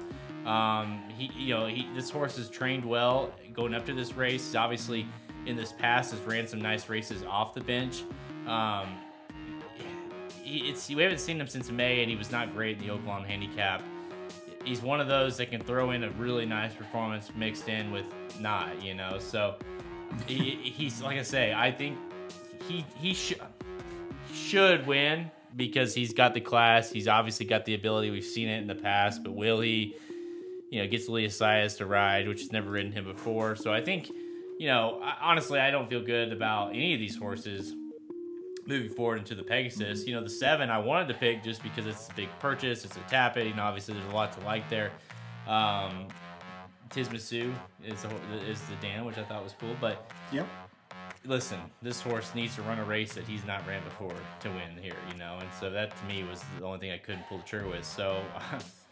Um, 0.47 1.03
he, 1.15 1.29
you 1.37 1.53
know, 1.53 1.67
he 1.67 1.87
this 1.93 2.09
horse 2.09 2.39
is 2.39 2.49
trained 2.49 2.83
well 2.83 3.31
going 3.53 3.75
up 3.75 3.85
to 3.85 3.93
this 3.93 4.15
race. 4.15 4.47
He's 4.47 4.55
obviously 4.55 5.05
in 5.45 5.55
this 5.55 5.73
past 5.73 6.11
has 6.11 6.19
ran 6.21 6.47
some 6.47 6.59
nice 6.59 6.89
races 6.89 7.23
off 7.23 7.53
the 7.53 7.61
bench. 7.61 8.01
Um, 8.47 8.97
it's 10.47 10.89
we 10.89 11.01
haven't 11.03 11.19
seen 11.19 11.39
him 11.39 11.47
since 11.47 11.69
May, 11.71 12.01
and 12.01 12.09
he 12.09 12.15
was 12.15 12.31
not 12.31 12.53
great 12.53 12.79
in 12.79 12.87
the 12.87 12.93
Oaklawn 12.93 13.25
handicap. 13.25 13.83
He's 14.63 14.81
one 14.81 14.99
of 14.99 15.07
those 15.07 15.37
that 15.37 15.51
can 15.51 15.61
throw 15.61 15.91
in 15.91 16.03
a 16.03 16.09
really 16.11 16.45
nice 16.45 16.73
performance 16.73 17.31
mixed 17.35 17.69
in 17.69 17.91
with 17.91 18.05
not, 18.39 18.81
you 18.81 18.93
know. 18.93 19.17
So 19.19 19.55
he, 20.25 20.55
he's 20.63 21.01
like 21.01 21.17
I 21.17 21.21
say, 21.21 21.53
I 21.53 21.71
think 21.71 21.97
he 22.67 22.85
he 22.99 23.13
should 23.13 23.41
should 24.33 24.87
win 24.87 25.31
because 25.55 25.93
he's 25.93 26.13
got 26.13 26.33
the 26.33 26.41
class. 26.41 26.91
He's 26.91 27.07
obviously 27.07 27.45
got 27.45 27.65
the 27.65 27.75
ability. 27.75 28.09
We've 28.09 28.23
seen 28.23 28.47
it 28.47 28.59
in 28.59 28.67
the 28.67 28.75
past, 28.75 29.23
but 29.23 29.33
will 29.33 29.61
he? 29.61 29.95
You 30.69 30.81
know, 30.81 30.87
gets 30.89 31.07
Elias 31.07 31.39
Zayas 31.39 31.77
to 31.77 31.85
ride, 31.85 32.27
which 32.27 32.41
has 32.41 32.51
never 32.51 32.71
ridden 32.71 32.91
him 32.91 33.05
before. 33.05 33.55
So 33.55 33.71
I 33.73 33.81
think, 33.81 34.11
you 34.59 34.67
know, 34.67 35.01
honestly, 35.21 35.61
I 35.61 35.71
don't 35.71 35.87
feel 35.87 36.01
good 36.01 36.33
about 36.33 36.71
any 36.71 36.93
of 36.93 36.99
these 36.99 37.15
horses 37.15 37.73
moving 38.67 38.89
forward 38.89 39.17
into 39.19 39.33
the 39.33 39.43
Pegasus. 39.43 40.05
You 40.05 40.13
know, 40.15 40.21
the 40.21 40.29
seven 40.29 40.69
I 40.69 40.77
wanted 40.77 41.07
to 41.07 41.13
pick 41.15 41.41
just 41.43 41.63
because 41.63 41.87
it's 41.87 42.09
a 42.09 42.13
big 42.13 42.29
purchase. 42.39 42.83
It's 42.85 42.97
a 42.97 42.99
Tapit. 43.01 43.47
You 43.47 43.55
know, 43.55 43.63
obviously 43.63 43.93
there's 43.95 44.11
a 44.11 44.15
lot 44.15 44.37
to 44.37 44.45
like 44.45 44.69
there. 44.69 44.91
Um, 45.47 46.07
Tismasu 46.89 47.53
is 47.83 48.01
the, 48.03 48.09
is 48.49 48.61
the 48.61 48.75
Dan, 48.81 49.05
which 49.05 49.17
I 49.17 49.23
thought 49.23 49.43
was 49.43 49.55
cool. 49.59 49.75
But 49.79 50.09
Yep. 50.31 50.47
listen, 51.25 51.59
this 51.81 52.01
horse 52.01 52.33
needs 52.35 52.55
to 52.55 52.61
run 52.63 52.79
a 52.79 52.83
race 52.83 53.13
that 53.13 53.23
he's 53.25 53.45
not 53.45 53.65
ran 53.67 53.83
before 53.83 54.13
to 54.41 54.49
win 54.49 54.77
here, 54.81 54.95
you 55.11 55.17
know. 55.17 55.37
And 55.39 55.49
so 55.59 55.69
that 55.71 55.95
to 55.97 56.05
me 56.05 56.23
was 56.23 56.43
the 56.59 56.65
only 56.65 56.79
thing 56.79 56.91
I 56.91 56.97
couldn't 56.97 57.23
pull 57.27 57.37
the 57.39 57.43
trigger 57.45 57.67
with. 57.69 57.85
So 57.85 58.21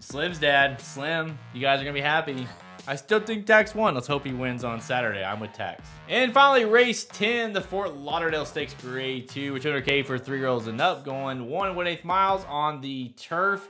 Slim's 0.00 0.38
dad, 0.38 0.80
Slim, 0.80 1.38
you 1.54 1.60
guys 1.60 1.80
are 1.80 1.84
gonna 1.84 1.94
be 1.94 2.00
happy. 2.00 2.46
I 2.88 2.94
still 2.94 3.18
think 3.18 3.46
Tax 3.46 3.74
won. 3.74 3.94
Let's 3.94 4.06
hope 4.06 4.24
he 4.24 4.32
wins 4.32 4.62
on 4.62 4.80
Saturday. 4.80 5.24
I'm 5.24 5.40
with 5.40 5.52
Tax. 5.52 5.88
And 6.08 6.32
finally, 6.32 6.64
race 6.64 7.04
10, 7.04 7.52
the 7.52 7.60
Fort 7.60 7.96
Lauderdale 7.96 8.46
Stakes 8.46 8.74
Grade 8.74 9.28
2, 9.28 9.54
which 9.54 9.64
200K 9.64 10.06
for 10.06 10.18
three 10.18 10.38
year 10.38 10.46
olds 10.46 10.68
and 10.68 10.80
up, 10.80 11.04
going 11.04 11.48
one 11.48 11.74
one 11.74 11.86
eighth 11.88 12.04
miles 12.04 12.44
on 12.48 12.80
the 12.80 13.08
turf. 13.16 13.68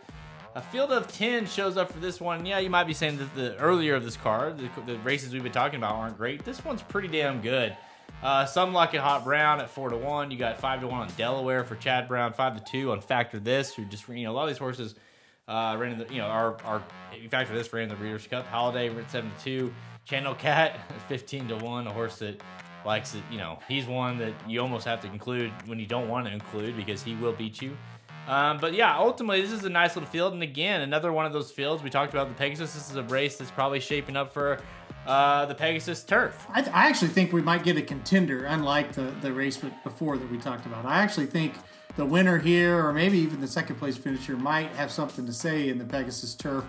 A 0.55 0.61
field 0.61 0.91
of 0.91 1.07
10 1.09 1.47
shows 1.47 1.77
up 1.77 1.93
for 1.93 1.99
this 1.99 2.21
one. 2.21 2.45
Yeah, 2.45 2.59
you 2.59 2.71
might 2.71 2.87
be 2.87 2.95
saying 2.95 3.19
that 3.19 3.35
the 3.35 3.57
earlier 3.59 3.95
of 3.95 4.05
this 4.05 4.17
card, 4.17 4.59
the, 4.59 4.69
the 4.87 4.99
races 4.99 5.33
we've 5.33 5.43
been 5.43 5.53
talking 5.53 5.79
about 5.79 5.95
aren't 5.95 6.17
great. 6.17 6.45
This 6.45 6.65
one's 6.65 6.83
pretty 6.83 7.09
damn 7.09 7.41
good. 7.41 7.77
Uh, 8.23 8.45
Somelikeithotbrown 8.45 9.61
at 9.61 9.71
4 9.71 9.91
to 9.91 9.97
1. 9.97 10.31
You 10.31 10.39
got 10.39 10.59
5 10.59 10.81
to 10.81 10.87
1 10.89 11.01
on 11.01 11.09
Delaware 11.17 11.65
for 11.65 11.77
Chad 11.77 12.09
Brown, 12.09 12.33
5 12.33 12.65
to 12.65 12.73
2 12.73 12.93
on 12.93 13.01
Factor 13.01 13.39
This, 13.39 13.75
who 13.75 13.85
just, 13.85 14.09
you 14.09 14.25
know, 14.25 14.33
a 14.33 14.35
lot 14.35 14.45
of 14.45 14.49
these 14.49 14.59
horses 14.59 14.95
uh, 15.49 15.77
ran 15.79 15.93
in 15.93 15.99
the, 15.99 16.07
you 16.13 16.19
know, 16.19 16.27
our, 16.27 16.57
our 16.65 16.83
Factor 17.31 17.53
for 17.53 17.55
This 17.55 17.73
ran 17.73 17.85
in 17.85 17.89
the 17.89 17.95
Breeders' 17.95 18.27
Cup. 18.27 18.47
Holiday 18.47 18.89
ran 18.89 19.09
7 19.09 19.31
to 19.31 19.45
2. 19.45 19.75
Channel 20.05 20.35
Cat 20.35 20.81
15 21.09 21.49
to 21.49 21.57
1, 21.57 21.87
a 21.87 21.93
horse 21.93 22.19
that 22.19 22.41
likes 22.85 23.15
it, 23.15 23.23
you 23.31 23.39
know, 23.39 23.59
he's 23.69 23.87
one 23.87 24.17
that 24.19 24.33
you 24.47 24.61
almost 24.61 24.87
have 24.87 25.01
to 25.01 25.09
include 25.09 25.53
when 25.67 25.79
you 25.79 25.87
don't 25.87 26.09
want 26.09 26.27
to 26.27 26.33
include 26.33 26.77
because 26.77 27.03
he 27.03 27.15
will 27.17 27.33
beat 27.33 27.61
you. 27.61 27.77
Um, 28.29 28.59
but 28.59 28.75
yeah, 28.75 28.97
ultimately, 28.97 29.41
this 29.41 29.53
is 29.53 29.65
a 29.65 29.69
nice 29.69 29.95
little 29.95 30.09
field. 30.09 30.33
And 30.33 30.43
again, 30.43 30.83
another 30.83 31.13
one 31.13 31.27
of 31.27 31.33
those 31.33 31.51
fields 31.51 31.83
we 31.83 31.91
talked 31.91 32.13
about 32.13 32.29
the 32.29 32.35
Pegasus. 32.35 32.75
This 32.75 32.91
is 32.91 32.97
a 32.97 33.03
race 33.05 33.37
that's 33.37 33.51
probably 33.51 33.81
shaping 33.81 34.17
up 34.17 34.33
for 34.33 34.61
uh, 35.07 35.47
the 35.47 35.55
Pegasus 35.55 36.03
turf. 36.03 36.47
I, 36.51 36.63
th- 36.63 36.75
I 36.75 36.89
actually 36.89 37.09
think 37.09 37.33
we 37.33 37.43
might 37.43 37.63
get 37.63 37.77
a 37.77 37.83
contender, 37.83 38.45
unlike 38.47 38.93
the, 38.93 39.15
the 39.21 39.33
race 39.33 39.61
before 39.85 40.19
that 40.19 40.31
we 40.31 40.39
talked 40.39 40.67
about. 40.67 40.85
I 40.85 40.99
actually 40.99 41.27
think 41.27 41.55
the 41.97 42.05
winner 42.05 42.39
here, 42.39 42.85
or 42.85 42.93
maybe 42.93 43.19
even 43.19 43.41
the 43.41 43.49
second 43.49 43.77
place 43.77 43.97
finisher, 43.97 44.37
might 44.37 44.69
have 44.73 44.91
something 44.91 45.27
to 45.27 45.33
say 45.33 45.69
in 45.69 45.79
the 45.79 45.85
Pegasus 45.85 46.35
turf. 46.35 46.65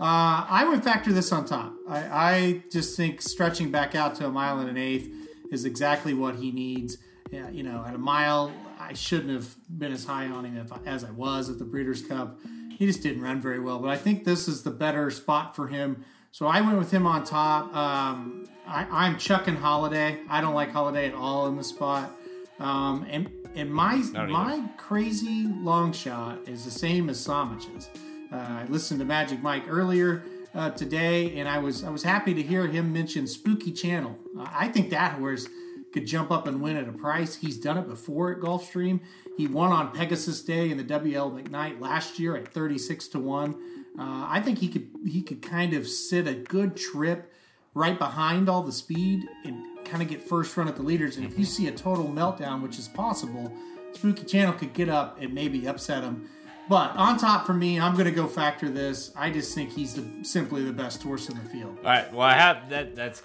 Uh, 0.00 0.44
I 0.48 0.64
would 0.68 0.82
factor 0.82 1.12
this 1.12 1.30
on 1.30 1.44
top. 1.44 1.72
I, 1.88 1.98
I 1.98 2.62
just 2.70 2.96
think 2.96 3.22
stretching 3.22 3.70
back 3.70 3.94
out 3.94 4.16
to 4.16 4.26
a 4.26 4.30
mile 4.30 4.58
and 4.58 4.68
an 4.68 4.76
eighth 4.76 5.08
is 5.52 5.64
exactly 5.64 6.12
what 6.14 6.36
he 6.36 6.50
needs. 6.50 6.98
Yeah, 7.30 7.48
you 7.50 7.62
know, 7.62 7.84
at 7.86 7.94
a 7.94 7.98
mile, 7.98 8.52
I 8.80 8.94
shouldn't 8.94 9.30
have 9.30 9.54
been 9.68 9.92
as 9.92 10.04
high 10.04 10.26
on 10.26 10.44
him 10.44 10.68
as 10.84 11.04
I 11.04 11.10
was 11.12 11.48
at 11.48 11.58
the 11.58 11.64
Breeders' 11.64 12.02
Cup. 12.02 12.40
He 12.76 12.86
just 12.86 13.02
didn't 13.02 13.22
run 13.22 13.40
very 13.40 13.60
well, 13.60 13.78
but 13.78 13.90
I 13.90 13.96
think 13.96 14.24
this 14.24 14.48
is 14.48 14.64
the 14.64 14.70
better 14.70 15.10
spot 15.10 15.54
for 15.54 15.68
him. 15.68 16.04
So 16.32 16.46
I 16.46 16.60
went 16.62 16.78
with 16.78 16.90
him 16.90 17.06
on 17.06 17.24
top. 17.24 17.74
Um, 17.76 18.48
I, 18.66 18.86
I'm 18.90 19.18
chucking 19.18 19.56
Holiday. 19.56 20.18
I 20.28 20.40
don't 20.40 20.54
like 20.54 20.72
Holiday 20.72 21.06
at 21.06 21.14
all 21.14 21.46
in 21.46 21.56
the 21.56 21.64
spot. 21.64 22.10
Um, 22.58 23.06
and 23.10 23.30
and 23.54 23.72
my 23.72 23.96
my 23.96 24.64
crazy 24.76 25.46
long 25.46 25.92
shot 25.92 26.46
is 26.46 26.64
the 26.64 26.70
same 26.70 27.08
as 27.08 27.20
Samage's. 27.20 27.88
Uh, 28.32 28.36
I 28.36 28.64
listened 28.68 29.00
to 29.00 29.06
Magic 29.06 29.42
Mike 29.42 29.64
earlier 29.68 30.24
uh, 30.54 30.70
today, 30.70 31.38
and 31.38 31.48
I 31.48 31.58
was 31.58 31.84
I 31.84 31.90
was 31.90 32.02
happy 32.02 32.34
to 32.34 32.42
hear 32.42 32.66
him 32.66 32.92
mention 32.92 33.26
Spooky 33.26 33.72
Channel. 33.72 34.18
Uh, 34.38 34.46
I 34.50 34.68
think 34.68 34.90
that 34.90 35.18
horse 35.18 35.48
could 35.92 36.06
jump 36.06 36.30
up 36.30 36.46
and 36.46 36.60
win 36.60 36.76
at 36.76 36.88
a 36.88 36.92
price. 36.92 37.36
He's 37.36 37.58
done 37.58 37.76
it 37.76 37.88
before 37.88 38.32
at 38.32 38.40
Gulfstream. 38.40 39.00
He 39.36 39.46
won 39.46 39.72
on 39.72 39.92
Pegasus 39.92 40.42
Day 40.42 40.70
in 40.70 40.78
the 40.78 40.84
WL 40.84 41.42
McKnight 41.42 41.80
last 41.80 42.18
year 42.18 42.36
at 42.36 42.48
36 42.48 43.08
to 43.08 43.18
1. 43.18 43.54
Uh, 43.98 44.26
I 44.28 44.40
think 44.40 44.58
he 44.58 44.68
could 44.68 44.88
he 45.06 45.22
could 45.22 45.42
kind 45.42 45.74
of 45.74 45.86
sit 45.86 46.26
a 46.26 46.34
good 46.34 46.76
trip 46.76 47.30
right 47.74 47.98
behind 47.98 48.48
all 48.48 48.62
the 48.62 48.72
speed 48.72 49.24
and 49.44 49.62
kind 49.84 50.02
of 50.02 50.08
get 50.08 50.22
first 50.22 50.56
run 50.56 50.68
at 50.68 50.76
the 50.76 50.82
leaders. 50.82 51.16
And 51.16 51.24
if 51.24 51.32
you 51.32 51.44
mm-hmm. 51.44 51.52
see 51.52 51.66
a 51.68 51.72
total 51.72 52.06
meltdown, 52.06 52.62
which 52.62 52.78
is 52.78 52.88
possible, 52.88 53.52
Spooky 53.92 54.24
Channel 54.24 54.54
could 54.54 54.72
get 54.72 54.88
up 54.88 55.20
and 55.20 55.34
maybe 55.34 55.66
upset 55.66 56.02
him. 56.02 56.28
But 56.68 56.96
on 56.96 57.18
top 57.18 57.46
for 57.46 57.54
me, 57.54 57.78
I'm 57.78 57.94
going 57.94 58.06
to 58.06 58.12
go 58.12 58.26
factor 58.26 58.70
this. 58.70 59.10
I 59.16 59.30
just 59.30 59.54
think 59.54 59.72
he's 59.72 59.94
the, 59.94 60.04
simply 60.24 60.64
the 60.64 60.72
best 60.72 61.02
horse 61.02 61.28
in 61.28 61.36
the 61.36 61.44
field. 61.44 61.76
All 61.78 61.84
right. 61.84 62.12
Well, 62.12 62.22
I 62.22 62.34
have 62.34 62.70
that. 62.70 62.94
That's 62.94 63.22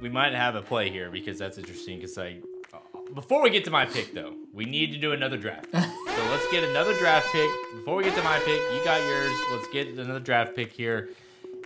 we 0.00 0.08
might 0.08 0.32
have 0.32 0.54
a 0.54 0.62
play 0.62 0.90
here 0.90 1.10
because 1.10 1.38
that's 1.38 1.58
interesting. 1.58 1.98
Because 1.98 2.16
I, 2.16 2.38
before 3.14 3.42
we 3.42 3.50
get 3.50 3.64
to 3.66 3.70
my 3.70 3.86
pick 3.86 4.14
though, 4.14 4.34
we 4.52 4.64
need 4.64 4.92
to 4.92 4.98
do 4.98 5.12
another 5.12 5.36
draft. 5.36 5.66
so 5.72 6.30
let's 6.30 6.50
get 6.50 6.64
another 6.64 6.96
draft 6.98 7.28
pick 7.32 7.50
before 7.74 7.96
we 7.96 8.04
get 8.04 8.14
to 8.16 8.22
my 8.22 8.38
pick. 8.40 8.60
You 8.72 8.82
got 8.84 9.00
yours. 9.06 9.36
Let's 9.52 9.68
get 9.68 9.88
another 9.88 10.20
draft 10.20 10.56
pick 10.56 10.72
here, 10.72 11.10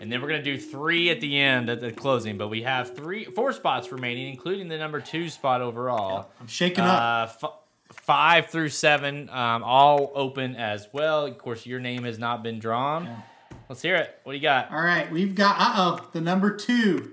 and 0.00 0.10
then 0.10 0.20
we're 0.22 0.28
gonna 0.28 0.42
do 0.42 0.58
three 0.58 1.10
at 1.10 1.20
the 1.20 1.38
end 1.38 1.68
at 1.70 1.80
the 1.80 1.92
closing. 1.92 2.36
But 2.38 2.48
we 2.48 2.62
have 2.62 2.94
three, 2.96 3.24
four 3.24 3.52
spots 3.52 3.90
remaining, 3.92 4.28
including 4.28 4.68
the 4.68 4.78
number 4.78 5.00
two 5.00 5.28
spot 5.28 5.60
overall. 5.60 6.30
I'm 6.40 6.46
shaking 6.46 6.84
up. 6.84 7.00
Uh, 7.42 7.46
f- 7.46 7.52
five 7.92 8.46
through 8.46 8.70
seven, 8.70 9.28
um, 9.30 9.62
all 9.62 10.10
open 10.14 10.56
as 10.56 10.88
well. 10.92 11.26
Of 11.26 11.38
course, 11.38 11.64
your 11.66 11.80
name 11.80 12.04
has 12.04 12.18
not 12.18 12.42
been 12.42 12.58
drawn. 12.58 13.08
Let's 13.68 13.80
hear 13.82 13.96
it. 13.96 14.18
What 14.24 14.32
do 14.32 14.36
you 14.36 14.42
got? 14.42 14.70
All 14.72 14.82
right, 14.82 15.10
we've 15.10 15.34
got, 15.34 15.56
uh 15.58 15.72
oh, 15.76 16.08
the 16.12 16.20
number 16.20 16.54
two. 16.54 17.12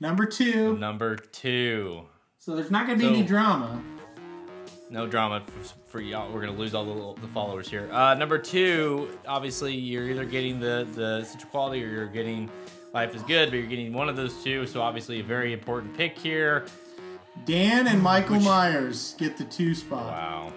Number 0.00 0.24
two. 0.26 0.76
Number 0.78 1.16
two. 1.16 2.02
So 2.38 2.54
there's 2.54 2.70
not 2.70 2.86
going 2.86 2.98
to 2.98 3.04
be 3.04 3.10
So- 3.12 3.18
any 3.18 3.26
drama. 3.26 3.82
No 4.90 5.06
drama 5.06 5.42
for, 5.94 6.00
y'all. 6.00 6.28
We're 6.32 6.40
gonna 6.40 6.58
lose 6.58 6.74
all 6.74 7.14
the, 7.14 7.20
the 7.20 7.28
followers 7.28 7.68
here. 7.68 7.88
Uh, 7.92 8.14
number 8.14 8.36
two, 8.36 9.16
obviously, 9.28 9.74
you're 9.74 10.08
either 10.10 10.24
getting 10.24 10.58
the 10.58 10.88
the 10.92 11.18
Essential 11.18 11.48
Quality 11.50 11.84
or 11.84 11.86
you're 11.86 12.08
getting 12.08 12.50
life 12.92 13.14
is 13.14 13.22
good, 13.22 13.50
but 13.50 13.58
you're 13.58 13.68
getting 13.68 13.92
one 13.92 14.08
of 14.08 14.16
those 14.16 14.42
two. 14.42 14.66
So 14.66 14.82
obviously, 14.82 15.20
a 15.20 15.22
very 15.22 15.52
important 15.52 15.96
pick 15.96 16.18
here. 16.18 16.66
Dan 17.44 17.86
and 17.86 18.02
Michael 18.02 18.40
Myers 18.40 19.14
get 19.18 19.36
the 19.36 19.44
two 19.44 19.72
spot. 19.72 20.06
Wow. 20.06 20.52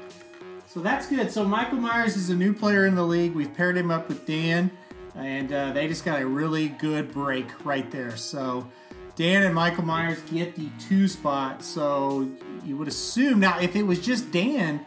So 0.65 0.79
that's 0.79 1.05
good. 1.05 1.31
So 1.31 1.45
Michael 1.45 1.77
Myers 1.77 2.15
is 2.15 2.31
a 2.31 2.35
new 2.35 2.51
player 2.51 2.87
in 2.87 2.95
the 2.95 3.05
league. 3.05 3.35
We've 3.35 3.53
paired 3.53 3.77
him 3.77 3.91
up 3.91 4.07
with 4.07 4.25
Dan. 4.25 4.71
and 5.13 5.53
uh, 5.53 5.71
they 5.71 5.87
just 5.87 6.03
got 6.03 6.19
a 6.19 6.25
really 6.25 6.69
good 6.69 7.11
break 7.11 7.63
right 7.63 7.91
there. 7.91 8.17
So 8.17 8.67
Dan 9.15 9.43
and 9.43 9.53
Michael 9.53 9.85
Myers 9.85 10.19
get 10.31 10.55
the 10.55 10.67
two 10.79 11.07
spot. 11.07 11.63
So 11.63 12.27
you 12.65 12.75
would 12.75 12.87
assume 12.87 13.39
now 13.39 13.59
if 13.59 13.75
it 13.75 13.83
was 13.83 14.03
just 14.03 14.31
Dan, 14.31 14.83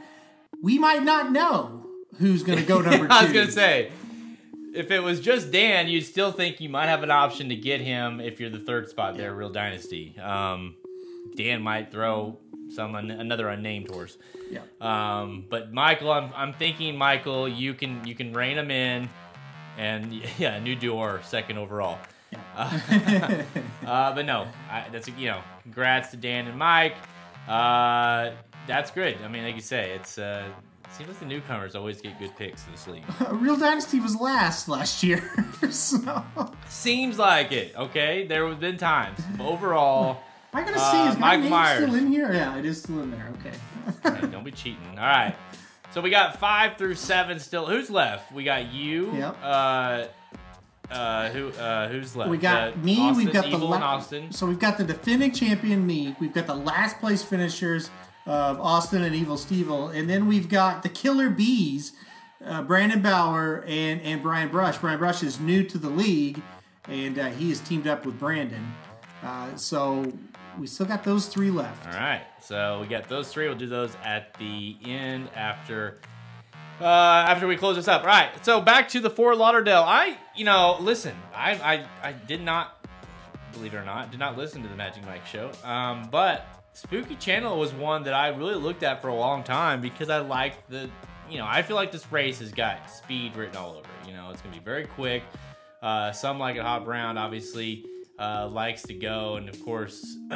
we 0.62 0.78
might 0.78 1.02
not 1.02 1.32
know 1.32 1.86
who's 2.18 2.42
going 2.42 2.58
to 2.58 2.64
go 2.64 2.80
number 2.80 3.06
two. 3.06 3.06
I 3.12 3.24
was 3.24 3.32
gonna 3.32 3.50
say, 3.50 3.90
if 4.74 4.90
it 4.90 5.00
was 5.00 5.20
just 5.20 5.50
Dan, 5.50 5.88
you'd 5.88 6.04
still 6.04 6.32
think 6.32 6.60
you 6.60 6.68
might 6.68 6.86
have 6.86 7.02
an 7.02 7.10
option 7.10 7.48
to 7.48 7.56
get 7.56 7.80
him 7.80 8.20
if 8.20 8.40
you're 8.40 8.50
the 8.50 8.58
third 8.58 8.88
spot 8.88 9.16
there, 9.16 9.34
Real 9.34 9.50
Dynasty. 9.50 10.18
Um, 10.18 10.76
Dan 11.36 11.62
might 11.62 11.90
throw 11.90 12.38
some 12.70 12.94
another 12.94 13.48
unnamed 13.48 13.90
horse. 13.90 14.16
Yeah. 14.50 14.60
Um, 14.80 15.44
but 15.48 15.72
Michael, 15.72 16.12
I'm, 16.12 16.32
I'm 16.34 16.52
thinking 16.52 16.96
Michael, 16.96 17.48
you 17.48 17.74
can 17.74 18.04
you 18.06 18.14
can 18.14 18.32
rein 18.32 18.58
him 18.58 18.70
in, 18.70 19.08
and 19.76 20.12
yeah, 20.38 20.58
new 20.60 20.76
Dior 20.76 21.22
second 21.24 21.58
overall. 21.58 21.98
Uh, 22.56 22.80
uh, 23.86 24.14
but 24.14 24.24
no, 24.24 24.46
I, 24.70 24.86
that's 24.92 25.08
you 25.08 25.28
know, 25.28 25.40
congrats 25.62 26.10
to 26.12 26.16
Dan 26.16 26.46
and 26.46 26.58
Mike. 26.58 26.94
Uh, 27.48 28.30
that's 28.76 28.90
good. 28.90 29.16
I 29.24 29.28
mean, 29.28 29.44
like 29.44 29.54
you 29.54 29.60
say, 29.60 29.92
it's 29.92 30.18
uh, 30.18 30.44
it 30.84 30.92
seems 30.94 31.08
like 31.08 31.18
the 31.20 31.26
newcomers 31.26 31.74
always 31.74 32.00
get 32.00 32.18
good 32.18 32.34
picks 32.36 32.64
in 32.66 32.72
this 32.72 32.86
league. 32.88 33.04
Real 33.30 33.56
Dynasty 33.56 34.00
was 34.00 34.16
last 34.20 34.68
last 34.68 35.02
year. 35.02 35.22
so 35.70 36.24
Seems 36.68 37.18
like 37.18 37.52
it. 37.52 37.74
Okay, 37.76 38.26
there 38.26 38.46
have 38.48 38.60
been 38.60 38.76
times. 38.76 39.18
But 39.36 39.46
overall, 39.46 40.18
I 40.52 40.62
gotta 40.62 40.76
Uh, 40.80 40.92
see 40.92 41.08
is 41.12 41.18
my 41.18 41.36
Mike 41.36 41.40
name 41.40 41.50
Myers. 41.50 41.82
still 41.84 41.94
in 41.94 42.06
here? 42.08 42.32
Yeah, 42.32 42.56
it 42.58 42.64
is 42.64 42.82
still 42.82 43.00
in 43.02 43.10
there. 43.10 43.28
Okay. 43.40 43.56
hey, 44.20 44.26
don't 44.28 44.44
be 44.44 44.50
cheating. 44.52 44.78
All 44.92 44.96
right. 45.06 45.34
So 45.92 46.00
we 46.00 46.10
got 46.10 46.38
five 46.38 46.76
through 46.76 46.94
seven 46.94 47.38
still. 47.40 47.66
Who's 47.66 47.90
left? 47.90 48.32
We 48.32 48.44
got 48.44 48.72
you. 48.72 49.12
Yep. 49.12 49.36
Uh, 49.42 50.04
uh, 50.90 51.28
who? 51.30 51.48
Uh, 51.50 51.88
who's 51.88 52.16
left? 52.16 52.30
We 52.30 52.38
got 52.38 52.72
Uh, 52.74 52.76
me. 52.78 53.00
Austin, 53.00 53.24
we've 53.24 53.32
got 53.32 53.42
the 53.44 53.50
Evil, 53.54 53.68
la- 53.68 53.78
Austin. 53.78 54.32
So 54.32 54.46
we've 54.46 54.58
got 54.58 54.76
the 54.78 54.84
defending 54.84 55.32
champion 55.32 55.86
me. 55.86 56.16
We've 56.20 56.32
got 56.32 56.46
the 56.46 56.54
last 56.54 56.98
place 57.00 57.22
finishers 57.22 57.90
of 58.30 58.60
Austin 58.60 59.02
and 59.02 59.12
Evil 59.12 59.36
Stevel, 59.36 59.92
and 59.92 60.08
then 60.08 60.28
we've 60.28 60.48
got 60.48 60.84
the 60.84 60.88
killer 60.88 61.28
bees, 61.28 61.94
uh, 62.46 62.62
Brandon 62.62 63.02
Bauer 63.02 63.64
and 63.66 64.00
and 64.02 64.22
Brian 64.22 64.48
Brush. 64.48 64.78
Brian 64.78 65.00
Brush 65.00 65.24
is 65.24 65.40
new 65.40 65.64
to 65.64 65.78
the 65.78 65.88
league, 65.88 66.40
and 66.86 67.18
uh, 67.18 67.26
he 67.30 67.50
is 67.50 67.58
teamed 67.58 67.88
up 67.88 68.06
with 68.06 68.20
Brandon. 68.20 68.72
Uh, 69.24 69.56
so 69.56 70.12
we 70.60 70.68
still 70.68 70.86
got 70.86 71.02
those 71.02 71.26
three 71.26 71.50
left. 71.50 71.88
All 71.88 72.00
right. 72.00 72.22
So 72.40 72.80
we 72.80 72.86
got 72.86 73.08
those 73.08 73.32
three. 73.32 73.48
We'll 73.48 73.58
do 73.58 73.66
those 73.66 73.96
at 74.04 74.32
the 74.34 74.76
end 74.84 75.28
after. 75.34 75.98
Uh, 76.80 76.84
after 77.28 77.46
we 77.48 77.56
close 77.56 77.76
this 77.76 77.88
up, 77.88 78.02
All 78.02 78.06
right? 78.06 78.30
So 78.42 78.60
back 78.60 78.88
to 78.90 79.00
the 79.00 79.10
Fort 79.10 79.36
Lauderdale. 79.36 79.84
I, 79.86 80.16
you 80.34 80.44
know, 80.44 80.78
listen. 80.80 81.14
I, 81.34 81.52
I, 81.52 82.08
I 82.08 82.12
did 82.12 82.42
not, 82.42 82.86
believe 83.52 83.74
it 83.74 83.76
or 83.76 83.84
not, 83.84 84.10
did 84.10 84.18
not 84.18 84.38
listen 84.38 84.62
to 84.62 84.68
the 84.68 84.76
Magic 84.76 85.04
Mike 85.04 85.26
show. 85.26 85.50
Um, 85.62 86.08
but 86.10 86.59
Spooky 86.72 87.16
Channel 87.16 87.58
was 87.58 87.72
one 87.72 88.04
that 88.04 88.14
I 88.14 88.28
really 88.28 88.54
looked 88.54 88.82
at 88.82 89.02
for 89.02 89.08
a 89.08 89.14
long 89.14 89.42
time 89.42 89.80
because 89.80 90.08
I 90.08 90.18
like 90.18 90.68
the, 90.68 90.88
you 91.28 91.38
know, 91.38 91.46
I 91.46 91.62
feel 91.62 91.76
like 91.76 91.92
this 91.92 92.10
race 92.12 92.38
has 92.38 92.52
got 92.52 92.90
speed 92.90 93.36
written 93.36 93.56
all 93.56 93.72
over. 93.72 93.88
You 94.06 94.14
know, 94.14 94.30
it's 94.30 94.40
gonna 94.40 94.54
be 94.54 94.62
very 94.62 94.86
quick. 94.86 95.22
Uh, 95.82 96.12
some 96.12 96.38
like 96.38 96.56
it 96.56 96.62
hot 96.62 96.84
brown, 96.84 97.18
obviously. 97.18 97.84
Uh, 98.18 98.46
likes 98.52 98.82
to 98.82 98.92
go, 98.92 99.36
and 99.36 99.48
of 99.48 99.64
course, 99.64 100.04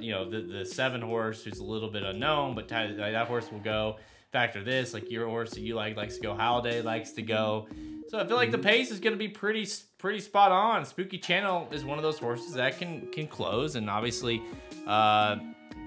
you 0.00 0.10
know 0.10 0.28
the 0.28 0.40
the 0.40 0.64
seven 0.66 1.00
horse 1.00 1.44
who's 1.44 1.60
a 1.60 1.64
little 1.64 1.88
bit 1.88 2.02
unknown, 2.02 2.56
but 2.56 2.66
Ty- 2.66 2.94
that 2.94 3.28
horse 3.28 3.52
will 3.52 3.60
go. 3.60 3.96
Factor 4.32 4.62
this, 4.64 4.92
like 4.92 5.08
your 5.08 5.26
horse 5.26 5.50
that 5.52 5.60
you 5.60 5.76
like 5.76 5.96
likes 5.96 6.16
to 6.16 6.20
go. 6.20 6.34
Holiday 6.34 6.82
likes 6.82 7.12
to 7.12 7.22
go. 7.22 7.68
So 8.08 8.18
I 8.18 8.26
feel 8.26 8.36
like 8.36 8.50
the 8.50 8.58
pace 8.58 8.90
is 8.90 8.98
going 8.98 9.12
to 9.12 9.18
be 9.18 9.28
pretty 9.28 9.68
pretty 9.98 10.18
spot 10.20 10.50
on. 10.50 10.84
Spooky 10.84 11.16
Channel 11.16 11.68
is 11.70 11.84
one 11.84 11.96
of 11.96 12.02
those 12.02 12.18
horses 12.18 12.54
that 12.54 12.76
can 12.76 13.06
can 13.12 13.28
close, 13.28 13.76
and 13.76 13.88
obviously 13.88 14.42
uh, 14.88 15.36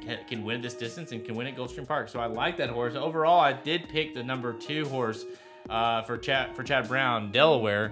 can, 0.01 0.19
can 0.27 0.43
win 0.43 0.61
this 0.61 0.73
distance 0.73 1.11
and 1.11 1.23
can 1.23 1.35
win 1.35 1.47
at 1.47 1.55
Gulfstream 1.55 1.87
Park. 1.87 2.09
So 2.09 2.19
I 2.19 2.25
like 2.25 2.57
that 2.57 2.69
horse. 2.69 2.95
Overall, 2.95 3.39
I 3.39 3.53
did 3.53 3.87
pick 3.89 4.13
the 4.13 4.23
number 4.23 4.53
two 4.53 4.85
horse 4.87 5.25
uh, 5.69 6.01
for 6.03 6.17
Chad 6.17 6.55
for 6.55 6.63
Chad 6.63 6.87
Brown, 6.87 7.31
Delaware. 7.31 7.91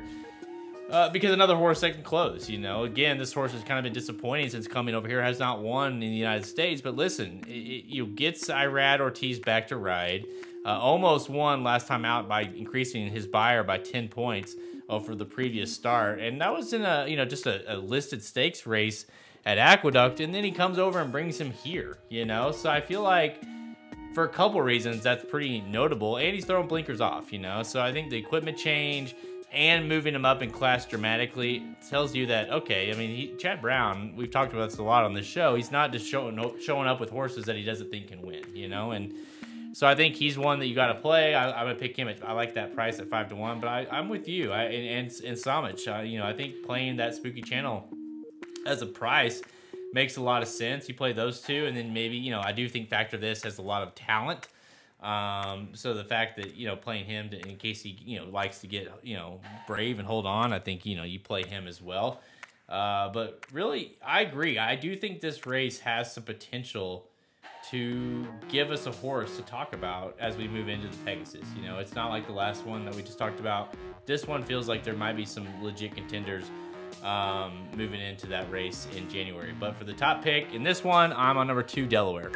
Uh, 0.90 1.08
because 1.08 1.32
another 1.32 1.56
horse 1.56 1.82
that 1.82 1.94
can 1.94 2.02
close, 2.02 2.50
you 2.50 2.58
know. 2.58 2.84
Again, 2.84 3.20
this 3.20 3.32
horse 3.32 3.52
has 3.52 3.62
kind 3.62 3.78
of 3.78 3.84
been 3.84 3.94
disappointing 3.94 4.50
since 4.50 4.68
coming 4.68 4.96
over 4.96 5.08
here. 5.08 5.22
Has 5.22 5.38
not 5.38 5.62
won 5.62 5.94
in 5.94 6.00
the 6.00 6.08
United 6.08 6.46
States, 6.46 6.82
but 6.82 6.96
listen, 6.96 7.44
it, 7.48 7.52
it, 7.52 7.86
you 7.86 8.08
gets 8.08 8.48
Irad 8.48 9.00
Ortiz 9.00 9.40
back 9.40 9.68
to 9.68 9.78
ride. 9.78 10.26
Uh, 10.66 10.70
almost 10.70 11.30
won 11.30 11.64
last 11.64 11.86
time 11.86 12.06
out 12.06 12.28
by 12.28 12.42
increasing 12.42 13.08
his 13.12 13.28
buyer 13.28 13.64
by 13.64 13.78
ten 13.78 14.08
points 14.08 14.56
over 14.90 15.14
the 15.14 15.26
previous 15.26 15.72
start, 15.72 16.20
and 16.20 16.42
that 16.42 16.52
was 16.52 16.74
in 16.74 16.82
a 16.82 17.06
you 17.08 17.16
know 17.16 17.26
just 17.26 17.46
a, 17.46 17.76
a 17.76 17.78
listed 17.78 18.24
stakes 18.24 18.66
race 18.66 19.06
at 19.46 19.58
Aqueduct, 19.58 20.20
and 20.20 20.34
then 20.34 20.44
he 20.44 20.52
comes 20.52 20.78
over 20.78 21.00
and 21.00 21.12
brings 21.12 21.40
him 21.40 21.52
here, 21.52 21.98
you 22.10 22.26
know. 22.26 22.52
So 22.52 22.70
I 22.70 22.82
feel 22.82 23.02
like 23.02 23.42
for 24.14 24.24
a 24.24 24.30
couple 24.30 24.62
reasons 24.62 25.04
that's 25.04 25.24
pretty 25.26 25.62
notable 25.62 26.18
and 26.18 26.34
he's 26.34 26.46
throwing 26.46 26.68
blinkers 26.68 27.00
off 27.00 27.32
you 27.32 27.40
know 27.40 27.62
so 27.62 27.80
i 27.80 27.92
think 27.92 28.10
the 28.10 28.18
equipment 28.18 28.58
change 28.58 29.16
and 29.52 29.88
moving 29.88 30.14
him 30.14 30.26
up 30.26 30.42
in 30.42 30.50
class 30.50 30.86
dramatically 30.86 31.64
tells 31.90 32.16
you 32.16 32.26
that 32.26 32.50
okay 32.50 32.92
i 32.92 32.96
mean 32.96 33.16
he, 33.16 33.36
chad 33.38 33.62
brown 33.62 34.14
we've 34.16 34.32
talked 34.32 34.52
about 34.52 34.70
this 34.70 34.80
a 34.80 34.84
lot 34.84 35.04
on 35.04 35.14
this 35.14 35.26
show 35.26 35.56
he's 35.56 35.72
not 35.72 35.92
just 35.92 36.08
showing 36.08 36.38
showing 36.60 36.88
up 36.88 37.00
with 37.00 37.10
horses 37.10 37.46
that 37.46 37.56
he 37.56 37.64
doesn't 37.64 37.90
think 37.92 38.08
can 38.08 38.22
win 38.22 38.44
you 38.54 38.68
know 38.68 38.92
and 38.92 39.14
so 39.72 39.86
I 39.86 39.94
think 39.94 40.16
he's 40.16 40.38
one 40.38 40.58
that 40.60 40.66
you 40.66 40.74
got 40.74 40.88
to 40.88 40.96
play. 40.96 41.36
I, 41.36 41.52
I'm 41.52 41.68
gonna 41.68 41.76
pick 41.76 41.96
him. 41.96 42.08
At, 42.08 42.28
I 42.28 42.34
like 42.34 42.56
that 42.56 42.74
price 42.74 43.00
at 43.00 43.08
five 43.08 43.30
to 43.30 43.36
one. 43.36 43.60
But 43.60 43.68
I, 43.68 43.88
I'm 43.92 44.10
with 44.10 44.28
you. 44.28 44.52
I, 44.52 44.64
and 44.64 45.08
and, 45.08 45.22
and 45.24 45.38
Samich, 45.38 45.88
uh, 45.88 46.02
you 46.02 46.18
know, 46.18 46.26
I 46.26 46.34
think 46.34 46.64
playing 46.66 46.98
that 46.98 47.14
spooky 47.14 47.44
channel 47.44 47.88
as 48.66 48.82
a 48.82 48.86
price 48.86 49.42
makes 49.94 50.18
a 50.18 50.22
lot 50.22 50.42
of 50.42 50.48
sense. 50.48 50.88
You 50.88 50.96
play 50.96 51.14
those 51.14 51.42
two, 51.42 51.66
and 51.66 51.76
then 51.76 51.94
maybe 51.94 52.16
you 52.16 52.32
know 52.32 52.42
I 52.42 52.52
do 52.52 52.68
think 52.68 52.90
Factor 52.90 53.18
This 53.18 53.44
has 53.44 53.58
a 53.58 53.62
lot 53.62 53.84
of 53.84 53.96
talent. 53.96 54.48
Um, 55.02 55.70
so 55.74 55.94
the 55.94 56.04
fact 56.04 56.36
that 56.38 56.56
you 56.56 56.68
know 56.68 56.76
playing 56.76 57.06
him 57.06 57.30
to, 57.30 57.40
in 57.48 57.56
case 57.58 57.82
he 57.82 57.98
you 58.06 58.20
know 58.20 58.26
likes 58.26 58.60
to 58.60 58.68
get 58.68 58.92
you 59.04 59.16
know 59.16 59.40
brave 59.68 60.00
and 60.00 60.08
hold 60.08 60.26
on, 60.26 60.54
I 60.54 60.60
think 60.60 60.86
you 60.86 60.96
know 60.96 61.04
you 61.04 61.20
play 61.20 61.44
him 61.44 61.68
as 61.68 61.82
well. 61.82 62.22
Uh, 62.68 63.10
but 63.10 63.44
really, 63.52 63.98
I 64.06 64.22
agree. 64.22 64.60
I 64.60 64.76
do 64.76 64.96
think 64.96 65.22
this 65.22 65.46
race 65.48 65.80
has 65.80 66.14
some 66.14 66.24
potential 66.24 67.08
to 67.72 68.28
give 68.48 68.72
us 68.72 68.86
a 68.86 68.92
horse 68.92 69.36
to 69.36 69.42
talk 69.42 69.74
about 69.74 70.16
as 70.20 70.38
we 70.38 70.48
move 70.48 70.70
into 70.70 70.88
the 70.88 70.98
Pegasus. 71.04 71.46
You 71.56 71.64
know, 71.64 71.80
it's 71.80 71.94
not 71.94 72.10
like 72.10 72.26
the 72.26 72.34
last 72.34 72.66
one 72.66 72.86
that 72.86 72.96
we 72.96 73.02
just 73.02 73.18
talked 73.18 73.40
about. 73.40 73.74
This 74.06 74.28
one 74.28 74.44
feels 74.44 74.68
like 74.68 74.84
there 74.84 74.96
might 74.96 75.16
be 75.16 75.26
some 75.26 75.48
legit 75.64 75.96
contenders 75.96 76.46
um, 77.04 77.68
moving 77.76 78.02
into 78.02 78.28
that 78.28 78.50
race 78.52 78.88
in 78.96 79.10
January. 79.10 79.54
But 79.60 79.76
for 79.76 79.84
the 79.84 79.94
top 79.94 80.24
pick 80.24 80.54
in 80.54 80.64
this 80.64 80.84
one, 80.84 81.14
I'm 81.14 81.38
on 81.38 81.48
number 81.48 81.64
two, 81.64 81.86
Delaware. 81.86 82.32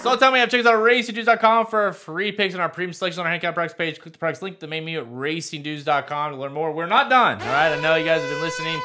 So 0.00 0.10
all 0.10 0.16
the 0.16 0.24
time 0.24 0.32
we 0.32 0.40
have, 0.40 0.50
check 0.50 0.60
us 0.60 0.66
out 0.66 0.74
at 0.74 0.80
racingdudes.com 0.80 1.66
for 1.66 1.92
free 1.92 2.32
picks 2.32 2.54
on 2.54 2.60
our 2.60 2.68
premium 2.68 2.92
selection 2.92 3.20
on 3.20 3.26
our 3.26 3.30
handicap 3.30 3.54
products 3.54 3.74
page. 3.74 4.00
Click 4.00 4.12
the 4.12 4.18
products 4.18 4.42
link, 4.42 4.58
the 4.58 4.66
main 4.66 4.84
menu 4.84 4.98
at 5.00 5.06
racingdudes.com 5.06 6.32
to 6.32 6.38
learn 6.38 6.52
more. 6.52 6.72
We're 6.72 6.86
not 6.86 7.08
done. 7.08 7.40
All 7.40 7.46
right, 7.46 7.72
I 7.72 7.80
know 7.80 7.94
you 7.94 8.04
guys 8.04 8.20
have 8.22 8.30
been 8.30 8.40
listening. 8.40 8.80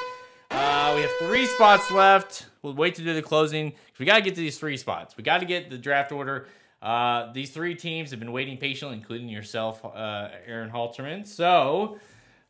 Uh, 0.51 0.93
we 0.95 1.01
have 1.01 1.11
three 1.19 1.45
spots 1.45 1.89
left. 1.89 2.45
We'll 2.61 2.75
wait 2.75 2.95
to 2.95 3.03
do 3.03 3.13
the 3.13 3.21
closing. 3.23 3.73
We 3.97 4.05
got 4.05 4.17
to 4.17 4.21
get 4.21 4.35
to 4.35 4.41
these 4.41 4.59
three 4.59 4.77
spots. 4.77 5.17
We 5.17 5.23
got 5.23 5.39
to 5.39 5.45
get 5.45 5.69
the 5.71 5.77
draft 5.77 6.11
order. 6.11 6.47
Uh, 6.81 7.33
these 7.33 7.49
three 7.49 7.73
teams 7.73 8.11
have 8.11 8.19
been 8.19 8.31
waiting 8.31 8.57
patiently, 8.57 8.97
including 8.97 9.29
yourself, 9.29 9.83
uh, 9.83 10.29
Aaron 10.45 10.69
Halterman. 10.69 11.25
So 11.25 11.97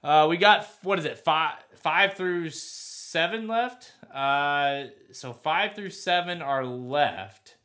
uh, 0.07 0.25
we 0.29 0.37
got 0.37 0.65
what 0.83 0.97
is 0.97 1.03
it 1.03 1.19
five 1.19 1.55
five 1.75 2.13
through 2.13 2.49
seven 2.49 3.45
left. 3.45 3.91
Uh, 4.13 4.85
so 5.11 5.33
five 5.33 5.73
through 5.73 5.89
seven 5.89 6.41
are 6.41 6.65
left. 6.65 7.57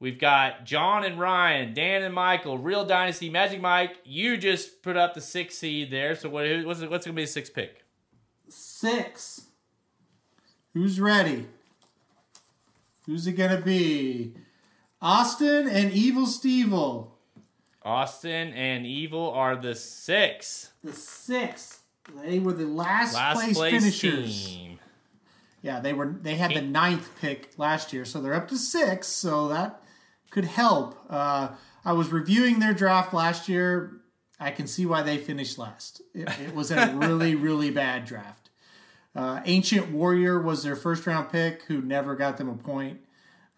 We've 0.00 0.18
got 0.18 0.64
John 0.64 1.04
and 1.04 1.20
Ryan, 1.20 1.72
Dan 1.72 2.02
and 2.02 2.12
Michael, 2.12 2.58
Real 2.58 2.84
Dynasty, 2.84 3.30
Magic 3.30 3.60
Mike. 3.60 3.98
You 4.04 4.36
just 4.36 4.82
put 4.82 4.96
up 4.96 5.14
the 5.14 5.20
six 5.20 5.58
seed 5.58 5.92
there. 5.92 6.16
So 6.16 6.28
what, 6.28 6.44
what's 6.64 6.80
what's 6.82 7.06
gonna 7.06 7.14
be 7.14 7.22
the 7.22 7.28
sixth 7.28 7.54
pick? 7.54 7.84
Six. 8.48 9.42
Who's 10.74 11.00
ready? 11.00 11.46
Who's 13.06 13.28
it 13.28 13.34
gonna 13.34 13.60
be? 13.60 14.34
Austin 15.00 15.68
and 15.68 15.92
Evil 15.92 16.26
Stevel. 16.26 17.12
Austin 17.82 18.52
and 18.52 18.86
Evil 18.86 19.30
are 19.30 19.56
the 19.56 19.74
six. 19.74 20.70
The 20.84 20.92
six. 20.92 21.80
They 22.24 22.38
were 22.38 22.52
the 22.52 22.66
last, 22.66 23.14
Last 23.14 23.36
place, 23.36 23.56
place 23.56 23.82
finishers. 23.82 24.46
team. 24.46 24.78
Yeah, 25.62 25.80
they 25.80 25.92
were. 25.92 26.06
They 26.06 26.36
had 26.36 26.52
the 26.54 26.62
ninth 26.62 27.10
pick 27.20 27.50
last 27.58 27.92
year, 27.92 28.04
so 28.04 28.20
they're 28.20 28.34
up 28.34 28.48
to 28.48 28.56
six. 28.56 29.08
So 29.08 29.48
that 29.48 29.82
could 30.30 30.46
help. 30.46 30.98
Uh, 31.08 31.50
I 31.84 31.92
was 31.92 32.08
reviewing 32.10 32.58
their 32.60 32.72
draft 32.74 33.12
last 33.12 33.48
year. 33.48 33.92
I 34.38 34.50
can 34.50 34.66
see 34.66 34.86
why 34.86 35.02
they 35.02 35.18
finished 35.18 35.58
last. 35.58 36.00
It, 36.14 36.28
it 36.40 36.54
was 36.54 36.70
a 36.70 36.94
really, 36.96 37.34
really 37.34 37.70
bad 37.70 38.06
draft. 38.06 38.48
Uh, 39.14 39.40
Ancient 39.44 39.90
Warrior 39.90 40.40
was 40.40 40.62
their 40.62 40.76
first 40.76 41.06
round 41.06 41.30
pick, 41.30 41.64
who 41.64 41.82
never 41.82 42.14
got 42.16 42.38
them 42.38 42.48
a 42.48 42.54
point. 42.54 43.00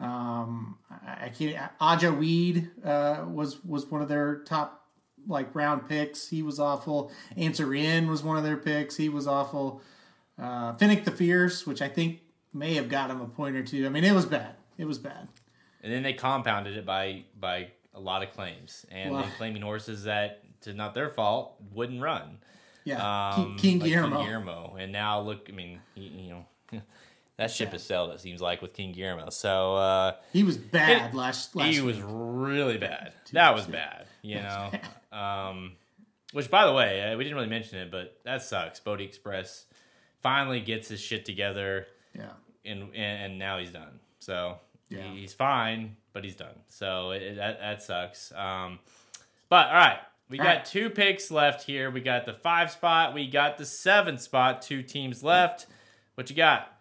Um, 0.03 0.79
I, 1.07 1.29
can't. 1.29 1.57
Ajaaweed 1.81 2.85
uh, 2.85 3.25
was 3.29 3.65
was 3.65 3.87
one 3.87 4.03
of 4.03 4.09
their 4.09 4.39
top 4.41 4.89
like 5.29 5.55
round 5.55 5.89
picks. 5.89 6.29
He 6.29 6.43
was 6.43 6.59
awful. 6.59 7.13
Answer 7.37 7.73
In 7.73 8.09
was 8.09 8.23
one 8.23 8.37
of 8.37 8.43
their 8.43 8.57
picks. 8.57 8.97
He 8.97 9.09
was 9.09 9.27
awful. 9.27 9.81
Uh, 10.39 10.75
Finnick 10.75 11.05
the 11.05 11.13
Fierce, 11.13 11.67
which 11.67 11.81
I 11.81 11.89
think 11.89 12.21
may 12.53 12.75
have 12.75 12.89
got 12.89 13.11
him 13.11 13.21
a 13.21 13.29
point 13.29 13.55
or 13.57 13.63
two. 13.63 13.87
I 13.87 13.91
mean, 13.91 14.03
it 14.05 14.13
was 14.13 14.27
bad. 14.27 14.57
It 14.77 14.87
was 14.87 14.99
bad. 14.99 15.29
And 15.83 15.93
then 15.93 16.03
they 16.03 16.15
compounded 16.15 16.77
it 16.77 16.85
by 16.85 17.25
by 17.39 17.69
a 17.95 18.01
lot 18.01 18.23
of 18.23 18.33
claims 18.33 18.85
and 18.91 19.13
Well- 19.13 19.29
claiming 19.37 19.63
horses 19.63 20.05
that 20.05 20.43
to 20.63 20.73
not 20.73 20.95
their 20.95 21.09
fault 21.11 21.57
wouldn't 21.73 22.01
run. 22.01 22.39
Yeah, 22.85 23.31
Um, 23.31 23.35
King, 23.35 23.57
King 23.59 23.79
like 23.81 23.89
Guillermo. 23.91 24.17
King 24.17 24.27
Guillermo. 24.27 24.77
And 24.81 24.91
now 24.93 25.21
look, 25.21 25.49
I 25.49 25.53
mean, 25.53 25.81
you, 25.95 26.11
you 26.11 26.31
know, 26.31 26.47
that 27.43 27.51
ship 27.51 27.73
has 27.73 27.83
sailed. 27.83 28.11
It 28.13 28.21
seems 28.21 28.41
like 28.41 28.63
with 28.63 28.73
King 28.73 28.93
Guillermo. 28.93 29.31
So 29.31 29.77
uh, 29.77 30.13
He 30.33 30.43
was 30.45 30.57
bad 30.57 31.11
It- 31.11 31.15
last 31.17 31.55
last. 31.57 31.73
he 31.75 31.81
was 31.81 32.01
really 32.01 32.79
bad. 32.79 33.13
That 33.33 33.55
was 33.55 33.67
bad. 33.67 34.07
You 34.23 34.37
know. 34.37 34.71
Um, 35.13 35.73
which, 36.33 36.51
by 36.51 36.65
the 36.67 36.73
way, 36.73 37.03
uh, 37.13 37.17
we 37.19 37.25
didn't 37.25 37.37
really 37.37 37.49
mention 37.51 37.79
it, 37.79 37.91
but 37.91 38.19
that 38.25 38.43
sucks. 38.43 38.81
Bodexpress 38.81 39.65
finally 40.23 40.61
gets 40.61 40.89
his 40.89 41.01
shit 41.01 41.25
together, 41.27 41.87
Yeah. 42.15 42.31
and 42.65 42.85
and, 42.95 42.95
and 43.25 43.39
now 43.39 43.59
he's 43.59 43.71
done. 43.71 44.01
So 44.21 44.59
he- 44.89 44.97
he's 45.21 45.35
fine, 45.35 45.97
but 46.13 46.25
he's 46.25 46.37
done. 46.37 46.55
So 46.69 47.11
it, 47.11 47.37
that 47.37 47.59
that 47.61 47.83
sucks. 47.83 48.33
Um, 48.33 48.79
but 49.49 49.67
all 49.69 49.75
right. 49.75 49.99
We 50.31 50.39
All 50.39 50.47
got 50.47 50.57
right. 50.57 50.65
two 50.65 50.89
picks 50.89 51.31
left 51.31 51.67
here. 51.67 51.91
We 51.91 52.01
got 52.01 52.25
the 52.25 52.33
five 52.33 52.71
spot. 52.71 53.13
We 53.13 53.29
got 53.29 53.59
the 53.59 53.67
seven 53.67 54.17
spot. 54.17 54.63
Two 54.63 54.83
teams 54.83 55.23
left. 55.23 55.67
What 56.15 56.31
you 56.31 56.37
got? 56.37 56.73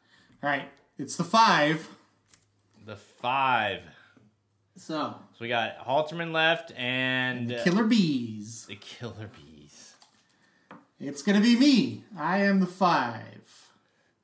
All 0.44 0.50
right. 0.50 0.70
It's 0.98 1.16
the 1.16 1.24
five. 1.24 1.88
The 2.86 2.96
five. 2.96 3.82
So 4.78 5.16
So 5.34 5.38
we 5.39 5.48
got 5.48 5.78
Halterman 5.86 6.32
left 6.32 6.72
and 6.76 7.52
uh, 7.54 7.64
Killer 7.64 7.84
Bees. 7.84 8.66
the 8.68 8.76
Killer 8.76 9.30
Bees. 9.36 9.96
It's 11.00 11.22
gonna 11.22 11.42
be 11.42 11.56
me. 11.58 12.04
I 12.18 12.39
am 12.39 12.60
the 12.60 12.66
five. 12.68 13.70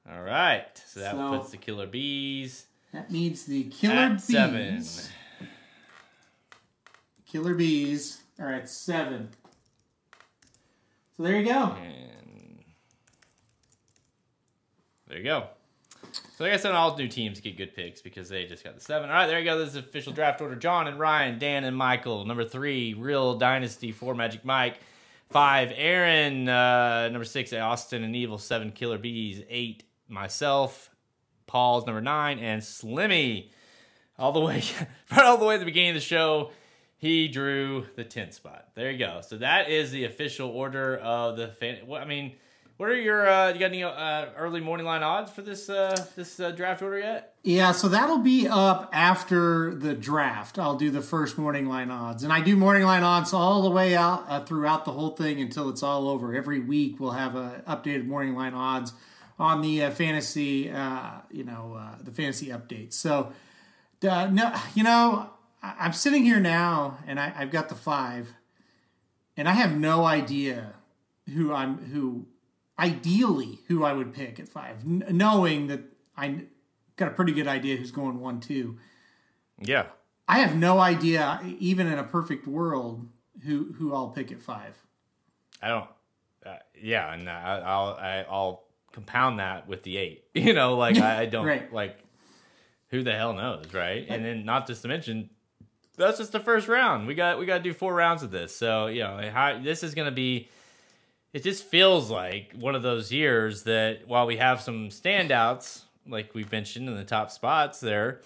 All 0.09 0.21
right. 0.23 0.65
So 0.87 0.99
that 1.01 1.11
So- 1.15 1.29
puts 1.37 1.51
the 1.51 1.57
Killer 1.57 1.85
Bees 1.87 2.65
That 2.93 3.11
means 3.11 3.45
the 3.45 3.65
Killer 3.65 3.93
at 3.95 4.11
Bees. 4.13 4.23
seven. 4.23 4.83
Killer 7.27 7.53
Bees 7.53 8.21
are 8.39 8.51
at 8.53 8.69
seven. 8.69 9.29
So 11.15 11.23
there 11.23 11.35
you 11.39 11.45
go. 11.45 11.73
And 11.73 12.63
there 15.07 15.17
you 15.17 15.23
go. 15.23 15.47
So 16.37 16.45
I 16.45 16.55
said, 16.57 16.73
all 16.73 16.95
new 16.95 17.07
teams 17.07 17.39
get 17.39 17.57
good 17.57 17.73
picks 17.73 17.99
because 17.99 18.29
they 18.29 18.45
just 18.45 18.63
got 18.63 18.75
the 18.75 18.79
seven. 18.79 19.09
All 19.09 19.15
right, 19.15 19.25
there 19.25 19.39
you 19.39 19.45
go. 19.45 19.57
This 19.57 19.69
is 19.69 19.77
official 19.77 20.13
draft 20.13 20.39
order. 20.39 20.55
John 20.55 20.87
and 20.87 20.99
Ryan, 20.99 21.39
Dan 21.39 21.63
and 21.63 21.75
Michael. 21.75 22.25
Number 22.25 22.45
three, 22.45 22.93
Real 22.93 23.39
Dynasty. 23.39 23.91
Four, 23.91 24.13
Magic 24.13 24.45
Mike. 24.45 24.79
Five, 25.31 25.73
Aaron. 25.75 26.47
Uh, 26.47 27.09
number 27.09 27.25
six, 27.25 27.53
Austin 27.53 28.03
and 28.03 28.15
Evil. 28.15 28.37
Seven, 28.37 28.71
Killer 28.71 28.99
Bees. 28.99 29.41
Eight, 29.49 29.81
myself. 30.07 30.91
Paul's 31.47 31.87
number 31.87 32.01
nine, 32.01 32.37
and 32.37 32.61
Slimmy. 32.61 33.49
All 34.19 34.31
the 34.31 34.39
way, 34.39 34.61
right 35.11 35.25
all 35.25 35.39
the 35.39 35.45
way 35.45 35.55
at 35.55 35.59
the 35.59 35.65
beginning 35.65 35.89
of 35.89 35.95
the 35.95 36.01
show, 36.01 36.51
he 36.97 37.27
drew 37.27 37.87
the 37.95 38.05
10th 38.05 38.35
spot. 38.35 38.67
There 38.75 38.91
you 38.91 38.99
go. 38.99 39.21
So 39.21 39.37
that 39.37 39.71
is 39.71 39.89
the 39.89 40.03
official 40.03 40.51
order 40.51 40.97
of 40.97 41.35
the 41.35 41.47
fan. 41.47 41.87
What 41.87 42.03
I 42.03 42.05
mean, 42.05 42.35
what 42.77 42.89
are 42.89 42.99
your 42.99 43.27
uh, 43.27 43.51
you 43.53 43.59
got 43.59 43.65
any 43.65 43.83
uh, 43.83 44.25
early 44.37 44.61
morning 44.61 44.85
line 44.85 45.03
odds 45.03 45.31
for 45.31 45.41
this 45.41 45.69
uh, 45.69 45.95
this 46.15 46.39
uh, 46.39 46.51
draft 46.51 46.81
order 46.81 46.99
yet? 46.99 47.33
Yeah, 47.43 47.71
so 47.71 47.87
that'll 47.87 48.19
be 48.19 48.47
up 48.47 48.89
after 48.93 49.73
the 49.73 49.93
draft. 49.93 50.59
I'll 50.59 50.75
do 50.77 50.91
the 50.91 51.01
first 51.01 51.37
morning 51.37 51.67
line 51.67 51.89
odds, 51.91 52.23
and 52.23 52.31
I 52.33 52.41
do 52.41 52.55
morning 52.55 52.83
line 52.83 53.03
odds 53.03 53.33
all 53.33 53.61
the 53.61 53.69
way 53.69 53.95
out 53.95 54.25
uh, 54.29 54.43
throughout 54.43 54.85
the 54.85 54.91
whole 54.91 55.11
thing 55.11 55.39
until 55.41 55.69
it's 55.69 55.83
all 55.83 56.07
over. 56.09 56.33
Every 56.35 56.59
week 56.59 56.99
we'll 56.99 57.11
have 57.11 57.35
a 57.35 57.63
updated 57.67 58.05
morning 58.05 58.35
line 58.35 58.53
odds 58.53 58.93
on 59.39 59.61
the 59.61 59.83
uh, 59.83 59.91
fantasy, 59.91 60.69
uh, 60.71 61.11
you 61.31 61.43
know, 61.43 61.77
uh, 61.79 61.95
the 62.03 62.11
fantasy 62.11 62.47
updates. 62.47 62.93
So, 62.93 63.31
uh, 64.07 64.27
no, 64.27 64.51
you 64.73 64.83
know, 64.83 65.29
I- 65.61 65.75
I'm 65.79 65.93
sitting 65.93 66.23
here 66.23 66.39
now, 66.39 66.97
and 67.05 67.19
I, 67.19 67.33
I've 67.37 67.51
got 67.51 67.69
the 67.69 67.75
five, 67.75 68.33
and 69.37 69.47
I 69.47 69.51
have 69.51 69.77
no 69.77 70.05
idea 70.05 70.73
who 71.33 71.53
I'm 71.53 71.77
who 71.91 72.25
ideally 72.79 73.59
who 73.67 73.83
I 73.83 73.93
would 73.93 74.13
pick 74.13 74.39
at 74.39 74.47
five, 74.47 74.77
n- 74.85 75.03
knowing 75.09 75.67
that 75.67 75.81
I 76.15 76.43
got 76.95 77.07
a 77.09 77.11
pretty 77.11 77.31
good 77.33 77.47
idea 77.47 77.75
who's 77.77 77.91
going 77.91 78.19
one 78.19 78.39
two. 78.39 78.77
Yeah. 79.61 79.87
I 80.27 80.39
have 80.39 80.55
no 80.55 80.79
idea, 80.79 81.39
even 81.59 81.87
in 81.87 81.97
a 81.97 82.03
perfect 82.03 82.47
world, 82.47 83.07
who 83.45 83.73
who 83.77 83.93
I'll 83.93 84.09
pick 84.09 84.31
at 84.31 84.41
five. 84.41 84.75
I 85.61 85.69
don't. 85.69 85.89
Uh, 86.45 86.57
yeah, 86.81 87.13
and 87.13 87.29
I, 87.29 87.59
I'll 87.59 87.97
I, 87.99 88.25
I'll 88.29 88.63
compound 88.91 89.39
that 89.39 89.67
with 89.67 89.83
the 89.83 89.97
eight. 89.97 90.23
You 90.35 90.53
know, 90.53 90.75
like 90.75 90.97
I, 90.97 91.21
I 91.21 91.25
don't 91.25 91.45
Right. 91.53 91.71
like. 91.73 91.97
Who 92.89 93.03
the 93.03 93.11
hell 93.13 93.33
knows, 93.33 93.73
right? 93.73 94.05
And 94.07 94.23
then 94.23 94.45
not 94.45 94.65
just 94.65 94.81
to 94.83 94.87
mention, 94.87 95.29
that's 95.97 96.17
just 96.19 96.31
the 96.31 96.39
first 96.39 96.69
round. 96.69 97.05
We 97.05 97.15
got 97.15 97.37
we 97.37 97.45
got 97.45 97.57
to 97.57 97.63
do 97.63 97.73
four 97.73 97.93
rounds 97.93 98.23
of 98.23 98.31
this. 98.31 98.55
So 98.55 98.87
you 98.87 99.01
know, 99.01 99.29
how, 99.33 99.59
this 99.61 99.83
is 99.83 99.93
going 99.93 100.05
to 100.07 100.15
be. 100.15 100.47
It 101.33 101.43
just 101.43 101.65
feels 101.65 102.09
like 102.09 102.53
one 102.53 102.75
of 102.75 102.81
those 102.81 103.11
years 103.11 103.63
that 103.63 104.07
while 104.07 104.25
we 104.25 104.37
have 104.37 104.61
some 104.61 104.89
standouts, 104.89 105.83
like 106.07 106.33
we 106.33 106.45
mentioned 106.51 106.87
in 106.87 106.95
the 106.95 107.03
top 107.03 107.31
spots 107.31 107.79
there, 107.79 108.21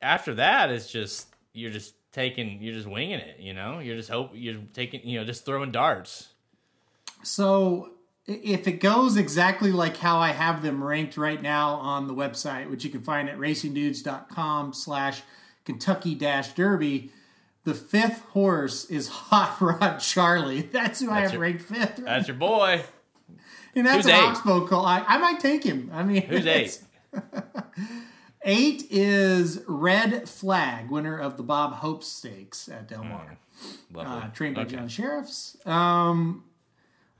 after 0.00 0.34
that 0.34 0.70
it's 0.70 0.90
just 0.90 1.28
you're 1.52 1.70
just 1.70 1.94
taking 2.12 2.62
you're 2.62 2.74
just 2.74 2.88
winging 2.88 3.20
it. 3.20 3.38
You 3.40 3.54
know, 3.54 3.78
you're 3.78 3.96
just 3.96 4.08
hope 4.08 4.30
you're 4.34 4.60
taking 4.72 5.06
you 5.06 5.18
know 5.18 5.24
just 5.24 5.44
throwing 5.44 5.70
darts. 5.70 6.28
So 7.22 7.90
if 8.26 8.68
it 8.68 8.80
goes 8.80 9.16
exactly 9.16 9.72
like 9.72 9.96
how 9.96 10.18
I 10.18 10.32
have 10.32 10.62
them 10.62 10.84
ranked 10.84 11.16
right 11.16 11.40
now 11.40 11.74
on 11.74 12.06
the 12.06 12.14
website, 12.14 12.70
which 12.70 12.84
you 12.84 12.90
can 12.90 13.00
find 13.00 13.28
at 13.28 13.38
racingdudes.com 13.38 14.74
slash 14.74 15.22
Kentucky 15.64 16.14
dash 16.14 16.52
Derby, 16.52 17.10
the 17.64 17.74
fifth 17.74 18.20
horse 18.30 18.84
is 18.86 19.08
Hot 19.08 19.60
Rod 19.60 19.98
Charlie. 19.98 20.62
That's 20.72 21.00
who 21.00 21.10
I 21.10 21.20
have 21.20 21.32
your- 21.32 21.42
ranked 21.42 21.62
fifth. 21.62 21.98
Right? 21.98 22.04
That's 22.04 22.28
your 22.28 22.36
boy. 22.36 22.82
and 23.74 23.86
that's 23.86 23.96
who's 23.96 24.06
an 24.06 24.12
eight? 24.12 24.22
Oxbow 24.24 24.66
call. 24.66 24.84
I, 24.86 25.04
I 25.06 25.18
might 25.18 25.40
take 25.40 25.62
him. 25.64 25.90
I 25.92 26.02
mean, 26.02 26.22
Who's 26.22 26.46
eight? 26.46 26.80
Eight 28.42 28.86
is 28.90 29.62
Red 29.66 30.28
Flag, 30.28 30.90
winner 30.90 31.18
of 31.18 31.36
the 31.36 31.42
Bob 31.42 31.74
Hope 31.74 32.04
Stakes 32.04 32.68
at 32.68 32.86
Del 32.88 33.02
Mar. 33.04 33.36
Lovely. 33.92 34.12
uh, 34.12 34.28
trained 34.30 34.54
by 34.54 34.62
Okay. 34.62 34.76
John 34.76 34.88
Shirreffs. 34.88 35.66
Um, 35.66 36.44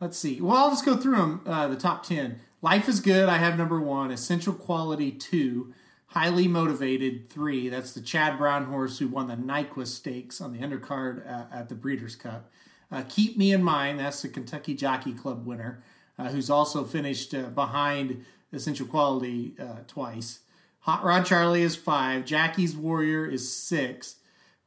let's 0.00 0.16
see. 0.16 0.40
Well, 0.40 0.56
I'll 0.56 0.70
just 0.70 0.84
go 0.84 0.96
through 0.96 1.16
them. 1.16 1.40
Uh, 1.44 1.66
the 1.68 1.76
top 1.76 2.04
ten. 2.06 2.40
Life 2.62 2.88
is 2.88 3.00
good. 3.00 3.28
I 3.28 3.38
have 3.38 3.58
number 3.58 3.80
one. 3.80 4.10
Essential 4.12 4.52
quality 4.54 5.10
two. 5.10 5.74
Highly 6.08 6.48
motivated 6.48 7.28
three. 7.28 7.68
That's 7.68 7.92
the 7.92 8.00
Chad 8.00 8.38
Brown 8.38 8.64
horse 8.66 8.98
who 8.98 9.08
won 9.08 9.28
the 9.28 9.36
Nyquist 9.36 9.88
Stakes 9.88 10.40
on 10.40 10.52
the 10.52 10.60
undercard 10.60 11.26
uh, 11.26 11.44
at 11.52 11.68
the 11.68 11.74
Breeders' 11.74 12.16
Cup. 12.16 12.50
Uh, 12.90 13.02
Keep 13.08 13.36
me 13.36 13.52
in 13.52 13.62
mind. 13.62 14.00
That's 14.00 14.22
the 14.22 14.28
Kentucky 14.28 14.74
Jockey 14.74 15.12
Club 15.12 15.46
winner, 15.46 15.82
uh, 16.18 16.28
who's 16.28 16.48
also 16.48 16.84
finished 16.84 17.34
uh, 17.34 17.42
behind 17.50 18.24
Essential 18.52 18.86
Quality 18.86 19.54
uh, 19.60 19.80
twice. 19.86 20.40
Hot 20.80 21.04
Rod 21.04 21.26
Charlie 21.26 21.62
is 21.62 21.76
five. 21.76 22.24
Jackie's 22.24 22.74
Warrior 22.74 23.26
is 23.26 23.52
six 23.52 24.16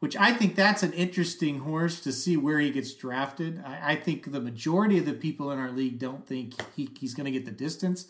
which 0.01 0.17
I 0.17 0.33
think 0.33 0.55
that's 0.55 0.81
an 0.81 0.93
interesting 0.93 1.59
horse 1.59 1.99
to 1.99 2.11
see 2.11 2.35
where 2.35 2.59
he 2.59 2.71
gets 2.71 2.91
drafted. 2.95 3.63
I, 3.63 3.91
I 3.91 3.95
think 3.95 4.31
the 4.31 4.41
majority 4.41 4.97
of 4.97 5.05
the 5.05 5.13
people 5.13 5.51
in 5.51 5.59
our 5.59 5.69
league 5.69 5.99
don't 5.99 6.25
think 6.25 6.55
he, 6.75 6.89
he's 6.99 7.13
going 7.13 7.25
to 7.25 7.31
get 7.31 7.45
the 7.45 7.51
distance. 7.51 8.07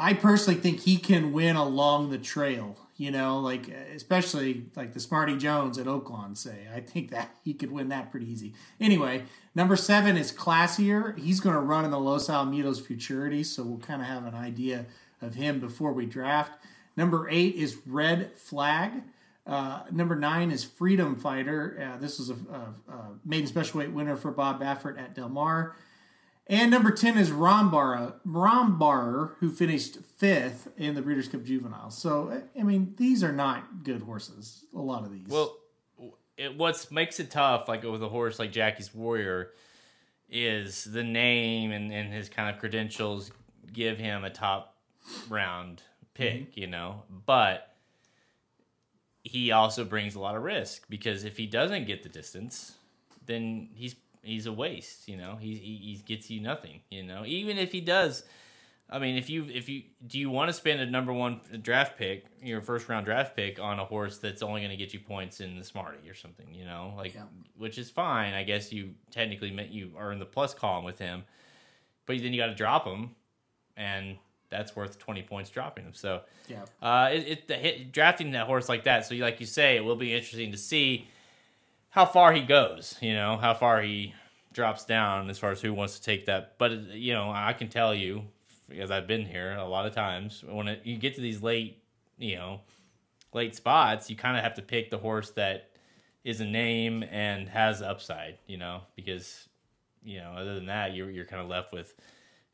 I 0.00 0.14
personally 0.14 0.58
think 0.58 0.80
he 0.80 0.96
can 0.96 1.32
win 1.32 1.56
along 1.56 2.10
the 2.10 2.18
trail. 2.18 2.76
You 2.96 3.10
know, 3.10 3.38
like 3.38 3.68
especially 3.68 4.66
like 4.76 4.92
the 4.92 5.00
Smarty 5.00 5.36
Jones 5.36 5.78
at 5.78 5.86
Oaklawn 5.86 6.36
say. 6.36 6.66
I 6.74 6.80
think 6.80 7.10
that 7.10 7.30
he 7.44 7.54
could 7.54 7.70
win 7.70 7.88
that 7.88 8.10
pretty 8.10 8.30
easy. 8.30 8.54
Anyway, 8.80 9.24
number 9.54 9.76
seven 9.76 10.16
is 10.16 10.32
classier. 10.32 11.18
He's 11.18 11.40
going 11.40 11.54
to 11.54 11.60
run 11.60 11.84
in 11.84 11.90
the 11.90 11.98
Los 11.98 12.28
Alamitos 12.28 12.84
Futurity, 12.84 13.42
so 13.42 13.62
we'll 13.62 13.78
kind 13.78 14.02
of 14.02 14.08
have 14.08 14.26
an 14.26 14.34
idea 14.34 14.86
of 15.22 15.34
him 15.34 15.60
before 15.60 15.92
we 15.92 16.04
draft. 16.04 16.52
Number 16.96 17.26
eight 17.30 17.54
is 17.54 17.78
Red 17.86 18.36
Flag. 18.36 18.92
Uh, 19.46 19.82
number 19.90 20.14
nine 20.14 20.50
is 20.50 20.62
Freedom 20.62 21.16
Fighter. 21.16 21.92
Uh, 21.94 21.98
this 21.98 22.18
was 22.18 22.28
a, 22.30 22.34
a, 22.34 22.92
a 22.92 23.10
maiden 23.24 23.46
special 23.46 23.80
weight 23.80 23.92
winner 23.92 24.16
for 24.16 24.30
Bob 24.30 24.60
Baffert 24.60 24.98
at 24.98 25.14
Del 25.14 25.30
Mar. 25.30 25.74
And 26.50 26.72
number 26.72 26.90
10 26.90 27.16
is 27.16 27.30
Rombauer, 27.30 28.14
Rombauer, 28.26 29.34
who 29.38 29.52
finished 29.52 29.98
fifth 30.16 30.66
in 30.76 30.96
the 30.96 31.00
Breeders' 31.00 31.28
Cup 31.28 31.44
Juvenile. 31.44 31.92
So, 31.92 32.42
I 32.58 32.64
mean, 32.64 32.94
these 32.96 33.22
are 33.22 33.30
not 33.30 33.84
good 33.84 34.02
horses, 34.02 34.64
a 34.74 34.80
lot 34.80 35.04
of 35.04 35.12
these. 35.12 35.28
Well, 35.28 35.56
it, 36.36 36.58
what's 36.58 36.90
makes 36.90 37.20
it 37.20 37.30
tough, 37.30 37.68
like 37.68 37.84
with 37.84 38.02
a 38.02 38.08
horse 38.08 38.40
like 38.40 38.50
Jackie's 38.50 38.92
Warrior, 38.92 39.52
is 40.28 40.82
the 40.82 41.04
name 41.04 41.70
and, 41.70 41.92
and 41.92 42.12
his 42.12 42.28
kind 42.28 42.52
of 42.52 42.60
credentials 42.60 43.30
give 43.72 43.98
him 43.98 44.24
a 44.24 44.30
top 44.30 44.74
round 45.28 45.84
pick, 46.14 46.50
mm-hmm. 46.50 46.60
you 46.60 46.66
know. 46.66 47.04
But 47.26 47.76
he 49.22 49.52
also 49.52 49.84
brings 49.84 50.16
a 50.16 50.20
lot 50.20 50.34
of 50.34 50.42
risk 50.42 50.86
because 50.88 51.22
if 51.22 51.36
he 51.36 51.46
doesn't 51.46 51.86
get 51.86 52.02
the 52.02 52.08
distance, 52.08 52.72
then 53.26 53.68
he's 53.72 53.94
he's 54.22 54.46
a 54.46 54.52
waste. 54.52 55.08
You 55.08 55.16
know, 55.16 55.36
he 55.40 55.54
he, 55.54 55.76
he 55.96 56.02
gets 56.04 56.30
you 56.30 56.40
nothing. 56.40 56.80
You 56.90 57.02
know, 57.02 57.24
even 57.26 57.58
if 57.58 57.72
he 57.72 57.80
does. 57.80 58.24
I 58.92 58.98
mean, 58.98 59.16
if 59.16 59.30
you 59.30 59.46
if 59.48 59.68
you 59.68 59.82
do 60.04 60.18
you 60.18 60.30
want 60.30 60.48
to 60.48 60.52
spend 60.52 60.80
a 60.80 60.86
number 60.86 61.12
one 61.12 61.40
draft 61.62 61.96
pick, 61.96 62.24
your 62.42 62.60
first 62.60 62.88
round 62.88 63.06
draft 63.06 63.36
pick 63.36 63.60
on 63.60 63.78
a 63.78 63.84
horse 63.84 64.18
that's 64.18 64.42
only 64.42 64.62
going 64.62 64.72
to 64.72 64.76
get 64.76 64.92
you 64.92 64.98
points 64.98 65.38
in 65.40 65.56
the 65.56 65.62
Smarty 65.64 66.10
or 66.10 66.14
something, 66.14 66.52
you 66.52 66.64
know, 66.64 66.92
like 66.96 67.14
Yeah. 67.14 67.22
which 67.56 67.78
is 67.78 67.88
fine. 67.88 68.34
I 68.34 68.42
guess 68.42 68.72
you 68.72 68.94
technically 69.12 69.52
meant 69.52 69.70
you 69.70 69.92
are 69.96 70.10
in 70.10 70.18
the 70.18 70.26
plus 70.26 70.54
column 70.54 70.84
with 70.84 70.98
him, 70.98 71.22
but 72.06 72.18
then 72.18 72.32
you 72.32 72.40
got 72.40 72.48
to 72.48 72.54
drop 72.56 72.84
him, 72.84 73.14
and 73.76 74.16
that's 74.48 74.74
worth 74.74 74.98
twenty 74.98 75.22
points 75.22 75.50
dropping 75.50 75.84
him. 75.84 75.94
So 75.94 76.22
Yeah. 76.48 76.64
uh, 76.82 77.10
it, 77.12 77.28
it 77.28 77.46
the 77.46 77.54
hit, 77.54 77.92
drafting 77.92 78.32
that 78.32 78.46
horse 78.48 78.68
like 78.68 78.82
that. 78.84 79.06
So, 79.06 79.14
like 79.14 79.38
you 79.38 79.46
say, 79.46 79.76
it 79.76 79.84
will 79.84 79.94
be 79.94 80.12
interesting 80.12 80.50
to 80.50 80.58
see 80.58 81.06
how 81.90 82.06
far 82.06 82.32
he 82.32 82.40
goes. 82.42 82.96
You 83.00 83.14
know, 83.14 83.36
how 83.36 83.54
far 83.54 83.82
he 83.82 84.14
drops 84.52 84.84
down 84.84 85.30
as 85.30 85.38
far 85.38 85.50
as 85.50 85.60
who 85.60 85.74
wants 85.74 85.98
to 85.98 86.02
take 86.02 86.26
that. 86.26 86.56
But 86.58 86.72
you 86.72 87.12
know, 87.12 87.30
I 87.30 87.52
can 87.52 87.68
tell 87.68 87.94
you 87.94 88.22
because 88.68 88.90
I've 88.90 89.06
been 89.06 89.26
here 89.26 89.52
a 89.52 89.66
lot 89.66 89.86
of 89.86 89.94
times 89.94 90.44
when 90.48 90.68
it, 90.68 90.82
you 90.84 90.96
get 90.96 91.16
to 91.16 91.20
these 91.20 91.42
late, 91.42 91.82
you 92.18 92.36
know, 92.36 92.60
late 93.32 93.54
spots, 93.54 94.08
you 94.08 94.16
kind 94.16 94.36
of 94.36 94.42
have 94.42 94.54
to 94.54 94.62
pick 94.62 94.90
the 94.90 94.98
horse 94.98 95.30
that 95.30 95.70
is 96.24 96.40
a 96.40 96.44
name 96.44 97.02
and 97.02 97.48
has 97.48 97.82
upside. 97.82 98.38
You 98.46 98.58
know, 98.58 98.82
because 98.96 99.48
you 100.02 100.18
know, 100.18 100.32
other 100.32 100.54
than 100.54 100.66
that, 100.66 100.94
you're 100.94 101.10
you're 101.10 101.26
kind 101.26 101.42
of 101.42 101.48
left 101.48 101.72
with, 101.72 101.94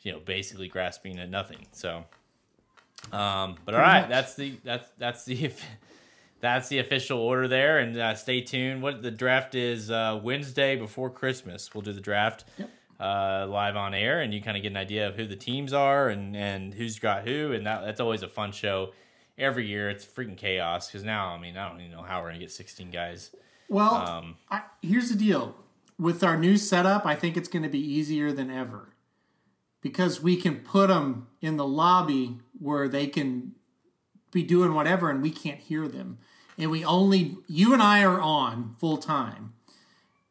you 0.03 0.13
know, 0.13 0.21
basically 0.21 0.69
grasping 0.69 1.19
at 1.19 1.31
nothing. 1.31 1.67
So. 1.73 2.05
Um, 3.13 3.57
but 3.65 3.75
all 3.75 3.81
right, 3.81 4.01
much. 4.01 4.09
that's 4.09 4.35
the 4.35 4.55
that's 4.65 4.89
that's 4.99 5.25
the 5.27 5.53
that's 6.55 6.69
the 6.69 6.79
official 6.79 7.19
order 7.19 7.49
there, 7.49 7.79
and 7.79 7.97
uh, 7.97 8.15
stay 8.15 8.41
tuned. 8.41 8.83
What 8.83 9.03
the 9.03 9.11
draft 9.11 9.55
is 9.55 9.91
uh, 9.91 10.19
Wednesday 10.23 10.77
before 10.77 11.11
Christmas. 11.11 11.75
We'll 11.75 11.83
do 11.83 11.93
the 11.93 12.01
draft 12.01 12.45
Yep. 12.59 12.71
uh, 13.01 13.47
live 13.49 13.77
on 13.77 13.95
air, 13.95 14.21
and 14.21 14.33
you 14.35 14.41
kind 14.43 14.57
of 14.57 14.63
get 14.63 14.71
an 14.73 14.77
idea 14.77 15.09
of 15.09 15.17
who 15.17 15.27
the 15.27 15.37
teams 15.37 15.73
are 15.73 16.09
and 16.09 16.37
and 16.37 16.75
who's 16.75 16.99
got 16.99 17.27
who, 17.27 17.53
and 17.53 17.67
that 17.67 17.85
that's 17.85 18.01
always 18.01 18.23
a 18.23 18.29
fun 18.29 18.53
show. 18.53 18.93
Every 19.39 19.67
year, 19.67 19.91
it's 19.91 20.05
freaking 20.07 20.37
chaos 20.37 20.89
because 20.89 21.05
now, 21.05 21.29
I 21.29 21.39
mean, 21.39 21.57
I 21.59 21.69
don't 21.69 21.79
even 21.81 21.93
know 21.93 22.03
how 22.03 22.23
we're 22.23 22.29
gonna 22.29 22.39
get 22.41 22.51
16 22.51 22.91
guys. 22.91 23.31
Well, 23.69 23.95
Um, 23.95 24.37
I, 24.51 24.63
here's 24.81 25.11
the 25.11 25.17
deal. 25.17 25.55
With 25.99 26.23
our 26.25 26.39
new 26.39 26.57
setup, 26.57 27.05
I 27.05 27.15
think 27.15 27.37
it's 27.37 27.49
going 27.49 27.63
to 27.63 27.69
be 27.69 27.81
easier 27.81 28.31
than 28.33 28.51
ever 28.51 28.95
because 29.81 30.23
we 30.23 30.37
can 30.37 30.57
put 30.57 30.89
them 30.89 31.27
in 31.41 31.57
the 31.57 31.67
lobby 31.67 32.39
where 32.59 32.87
they 32.89 33.07
can 33.07 33.53
be 34.31 34.43
doing 34.43 34.75
whatever 34.75 35.11
and 35.11 35.23
we 35.23 35.31
can't 35.31 35.59
hear 35.61 35.89
them. 35.89 36.19
And 36.59 36.71
we 36.71 36.85
only, 36.85 37.37
you 37.47 37.73
and 37.75 37.83
I 37.83 38.03
are 38.05 38.21
on 38.21 38.75
full 38.79 38.97
time. 38.97 39.53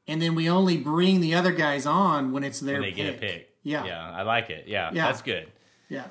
And 0.07 0.21
then 0.21 0.35
we 0.35 0.49
only 0.49 0.77
bring 0.77 1.21
the 1.21 1.33
other 1.35 1.51
guys 1.51 1.85
on 1.85 2.31
when 2.31 2.43
it's 2.43 2.59
their 2.59 2.75
When 2.75 2.83
they 2.83 2.87
pick. 2.89 2.95
get 2.97 3.15
a 3.15 3.17
pick. 3.17 3.49
Yeah. 3.63 3.85
yeah, 3.85 4.11
I 4.11 4.21
like 4.23 4.49
it. 4.49 4.65
Yeah, 4.67 4.91
Yeah. 4.93 5.07
that's 5.07 5.21
good. 5.21 5.51
Yeah. 5.89 6.05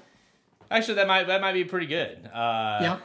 Actually, 0.70 0.94
that 0.94 1.06
might 1.06 1.26
that 1.28 1.40
might 1.40 1.52
be 1.52 1.64
pretty 1.64 1.86
good. 1.86 2.26
Uh, 2.32 2.78
Yep. 2.82 3.00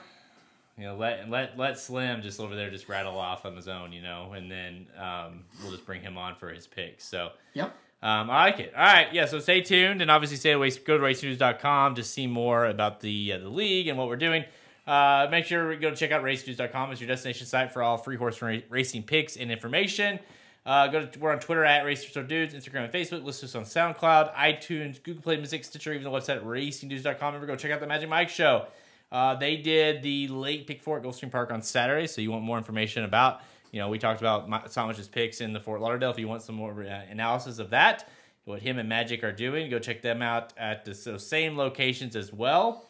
You 0.78 0.86
know, 0.86 0.96
let 0.96 1.30
let 1.30 1.58
let 1.58 1.78
Slim 1.78 2.22
just 2.22 2.40
over 2.40 2.56
there 2.56 2.70
just 2.72 2.88
rattle 2.88 3.18
off 3.18 3.46
on 3.46 3.56
his 3.56 3.68
own, 3.68 3.92
you 3.92 4.02
know, 4.02 4.32
and 4.34 4.50
then 4.50 4.88
um, 4.98 5.44
we'll 5.62 5.72
just 5.72 5.86
bring 5.86 6.02
him 6.02 6.18
on 6.18 6.36
for 6.36 6.50
his 6.50 6.66
picks. 6.68 7.04
So 7.04 7.32
Yep. 7.54 7.68
um, 8.02 8.30
I 8.32 8.46
like 8.46 8.60
it. 8.60 8.74
All 8.76 8.82
right, 8.82 9.14
yeah. 9.14 9.26
So 9.26 9.40
stay 9.40 9.60
tuned, 9.62 10.02
and 10.02 10.10
obviously 10.10 10.38
stay 10.38 10.52
away. 10.54 10.72
Go 10.72 10.98
to 10.98 11.04
racingdudes.com 11.04 11.96
to 11.96 12.04
see 12.04 12.28
more 12.28 12.66
about 12.66 13.02
the 13.02 13.34
uh, 13.34 13.40
the 13.40 13.50
league 13.50 13.88
and 13.90 13.98
what 13.98 14.08
we're 14.08 14.16
doing. 14.16 14.46
Uh, 14.90 15.28
make 15.30 15.46
sure 15.46 15.72
you 15.72 15.80
go 15.80 15.94
check 15.94 16.12
out 16.12 16.24
racingdudes.com. 16.24 16.92
It's 16.92 17.00
your 17.00 17.08
destination 17.08 17.46
site 17.46 17.72
for 17.72 17.84
all 17.84 17.96
free 17.96 18.16
horse 18.16 18.42
ra- 18.42 18.58
racing 18.70 19.04
picks 19.04 19.38
and 19.38 19.52
information. 19.52 20.18
Uh, 20.66 20.88
go 20.88 21.06
to, 21.06 21.20
we're 21.20 21.32
on 21.32 21.40
Twitter 21.40 21.64
at 21.64 21.86
Racers 21.86 22.18
or 22.18 22.24
Dudes, 22.24 22.56
Instagram 22.56 22.86
and 22.86 22.92
Facebook. 22.92 23.24
Listen 23.24 23.48
to 23.48 23.60
us 23.60 23.76
on 23.78 23.94
SoundCloud, 23.94 24.34
iTunes, 24.34 25.02
Google 25.04 25.22
Play 25.22 25.38
Music, 25.38 25.64
Stitcher, 25.64 25.94
even 25.94 26.04
the 26.04 26.10
website 26.10 26.44
racingdudes.com. 26.44 27.34
Remember, 27.36 27.46
go 27.46 27.56
check 27.56 27.70
out 27.70 27.80
the 27.80 27.86
Magic 27.86 28.10
Mike 28.10 28.30
Show. 28.30 28.66
Uh, 29.12 29.36
they 29.36 29.58
did 29.58 30.02
the 30.02 30.28
late 30.28 30.66
pick 30.66 30.82
four 30.82 30.98
at 30.98 31.04
Gulfstream 31.04 31.32
Park 31.32 31.52
on 31.52 31.62
Saturday, 31.62 32.08
so 32.08 32.20
you 32.20 32.32
want 32.32 32.44
more 32.44 32.58
information 32.58 33.04
about, 33.04 33.42
you 33.72 33.80
know, 33.80 33.90
we 33.90 34.00
talked 34.00 34.22
about 34.22 34.72
Sandwich's 34.72 35.08
picks 35.08 35.40
in 35.40 35.54
the 35.54 35.60
Fort 35.60 35.82
Lauderdale. 35.82 36.10
If 36.10 36.18
you 36.18 36.28
want 36.28 36.42
some 36.42 36.56
more 36.56 36.72
uh, 36.84 37.02
analysis 37.12 37.60
of 37.60 37.70
that, 37.70 38.10
what 38.46 38.60
him 38.64 38.80
and 38.80 38.90
Magic 38.90 39.24
are 39.24 39.32
doing, 39.32 39.70
go 39.70 39.78
check 39.78 40.02
them 40.02 40.24
out 40.24 40.52
at 40.58 40.84
the 40.84 40.96
so 40.96 41.18
same 41.18 41.56
locations 41.56 42.16
as 42.16 42.34
well. 42.34 42.89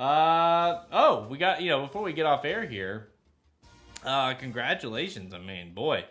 Uh, 0.00 0.80
oh, 0.92 1.26
we 1.28 1.36
got, 1.36 1.60
you 1.60 1.68
know, 1.68 1.82
before 1.82 2.00
we 2.00 2.14
get 2.14 2.24
off 2.24 2.46
air 2.46 2.64
here, 2.64 3.08
uh, 4.02 4.32
congratulations. 4.32 5.34
I 5.34 5.38
mean, 5.38 5.74
boy, 5.74 6.06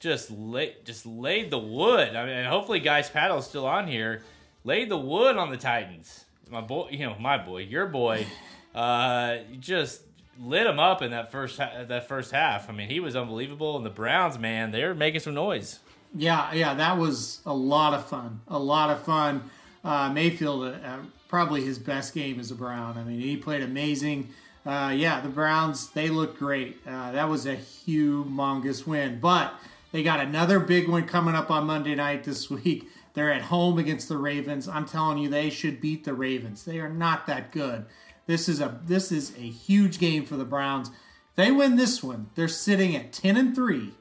just 0.00 0.30
lay, 0.30 0.76
just 0.84 1.04
laid 1.04 1.50
the 1.50 1.58
wood. 1.58 2.16
I 2.16 2.24
mean, 2.24 2.34
and 2.34 2.48
hopefully, 2.48 2.80
guys, 2.80 3.10
Paddle's 3.10 3.46
still 3.46 3.66
on 3.66 3.88
here. 3.88 4.22
Laid 4.64 4.88
the 4.88 4.96
wood 4.96 5.36
on 5.36 5.50
the 5.50 5.58
Titans. 5.58 6.24
My 6.48 6.62
boy, 6.62 6.88
you 6.92 7.00
know, 7.00 7.14
my 7.20 7.36
boy, 7.36 7.58
your 7.58 7.86
boy, 7.88 8.26
uh, 8.74 9.36
just 9.60 10.00
lit 10.40 10.66
him 10.66 10.78
up 10.78 11.02
in 11.02 11.10
that 11.10 11.30
first 11.30 11.58
ha- 11.58 11.84
that 11.86 12.08
first 12.08 12.32
half. 12.32 12.70
I 12.70 12.72
mean, 12.72 12.88
he 12.88 13.00
was 13.00 13.14
unbelievable. 13.14 13.76
And 13.76 13.84
the 13.84 13.90
Browns, 13.90 14.38
man, 14.38 14.70
they're 14.70 14.94
making 14.94 15.20
some 15.20 15.34
noise. 15.34 15.80
Yeah, 16.14 16.54
yeah, 16.54 16.72
that 16.72 16.96
was 16.96 17.40
a 17.44 17.52
lot 17.52 17.92
of 17.92 18.08
fun. 18.08 18.40
A 18.48 18.58
lot 18.58 18.88
of 18.88 19.02
fun. 19.02 19.50
Uh, 19.84 20.10
Mayfield, 20.10 20.64
uh, 20.64 20.86
uh, 20.86 20.98
probably 21.28 21.62
his 21.62 21.78
best 21.78 22.14
game 22.14 22.40
as 22.40 22.50
a 22.50 22.54
Brown. 22.54 22.96
I 22.96 23.04
mean, 23.04 23.20
he 23.20 23.36
played 23.36 23.62
amazing. 23.62 24.30
Uh, 24.64 24.94
yeah, 24.96 25.20
the 25.20 25.28
Browns, 25.28 25.90
they 25.90 26.08
looked 26.08 26.38
great. 26.38 26.78
Uh, 26.86 27.12
that 27.12 27.28
was 27.28 27.44
a 27.44 27.56
humongous 27.56 28.86
win. 28.86 29.20
But 29.20 29.54
they 29.92 30.02
got 30.02 30.20
another 30.20 30.58
big 30.58 30.88
one 30.88 31.06
coming 31.06 31.34
up 31.34 31.50
on 31.50 31.66
Monday 31.66 31.94
night 31.94 32.24
this 32.24 32.48
week. 32.64 32.88
They're 33.12 33.30
at 33.32 33.42
home 33.42 33.78
against 33.78 34.08
the 34.08 34.16
Ravens. 34.16 34.66
I'm 34.66 34.86
telling 34.86 35.18
you, 35.18 35.28
they 35.28 35.50
should 35.50 35.80
beat 35.80 36.04
the 36.04 36.14
Ravens. 36.14 36.64
They 36.64 36.80
are 36.80 36.88
not 36.88 37.26
that 37.26 37.52
good. 37.52 37.86
This 38.26 38.48
is 38.48 38.60
a 38.60 38.80
this 38.86 39.12
is 39.12 39.36
a 39.36 39.42
huge 39.42 39.98
game 39.98 40.24
for 40.24 40.36
the 40.36 40.44
Browns. 40.44 40.88
If 40.88 41.36
they 41.36 41.52
win 41.52 41.76
this 41.76 42.02
one, 42.02 42.30
they're 42.34 42.48
sitting 42.48 42.96
at 42.96 43.12
10 43.12 43.36
and 43.36 43.54
3 43.54 43.92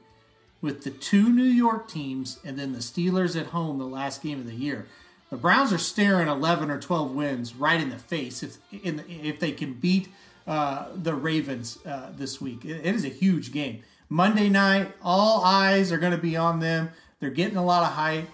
with 0.62 0.84
the 0.84 0.92
two 0.92 1.30
New 1.30 1.44
York 1.44 1.90
teams 1.90 2.40
and 2.46 2.58
then 2.58 2.72
the 2.72 2.80
Steelers 2.80 3.40
at 3.40 3.48
home 3.48 3.78
the 3.80 3.86
last 3.86 4.24
game 4.24 4.40
of 4.40 4.46
the 4.46 4.56
year. 4.56 4.88
The 5.34 5.40
Browns 5.40 5.74
are 5.74 5.80
staring 5.80 6.28
11 6.28 6.70
or 6.70 6.80
12 6.80 7.12
wins 7.12 7.56
right 7.56 7.82
in 7.82 7.90
the 7.90 7.98
face 7.98 8.44
if 8.44 8.60
in, 8.72 9.04
if 9.10 9.40
they 9.40 9.52
can 9.52 9.74
beat 9.74 10.10
uh, 10.46 10.90
the 10.96 11.16
Ravens 11.16 11.80
uh, 11.88 12.12
this 12.16 12.40
week. 12.40 12.64
It- 12.64 12.86
it 12.86 12.94
is 12.94 13.04
a 13.04 13.10
huge 13.10 13.52
game. 13.52 13.82
Monday 14.10 14.48
night, 14.48 14.94
all 15.02 15.44
eyes 15.44 15.92
are 15.92 15.98
going 15.98 16.12
to 16.12 16.20
be 16.20 16.38
on 16.38 16.60
them. 16.60 16.92
They're 17.20 17.32
getting 17.32 17.58
a 17.58 17.66
lot 17.66 17.82
of 17.82 17.94
hype. 17.94 18.30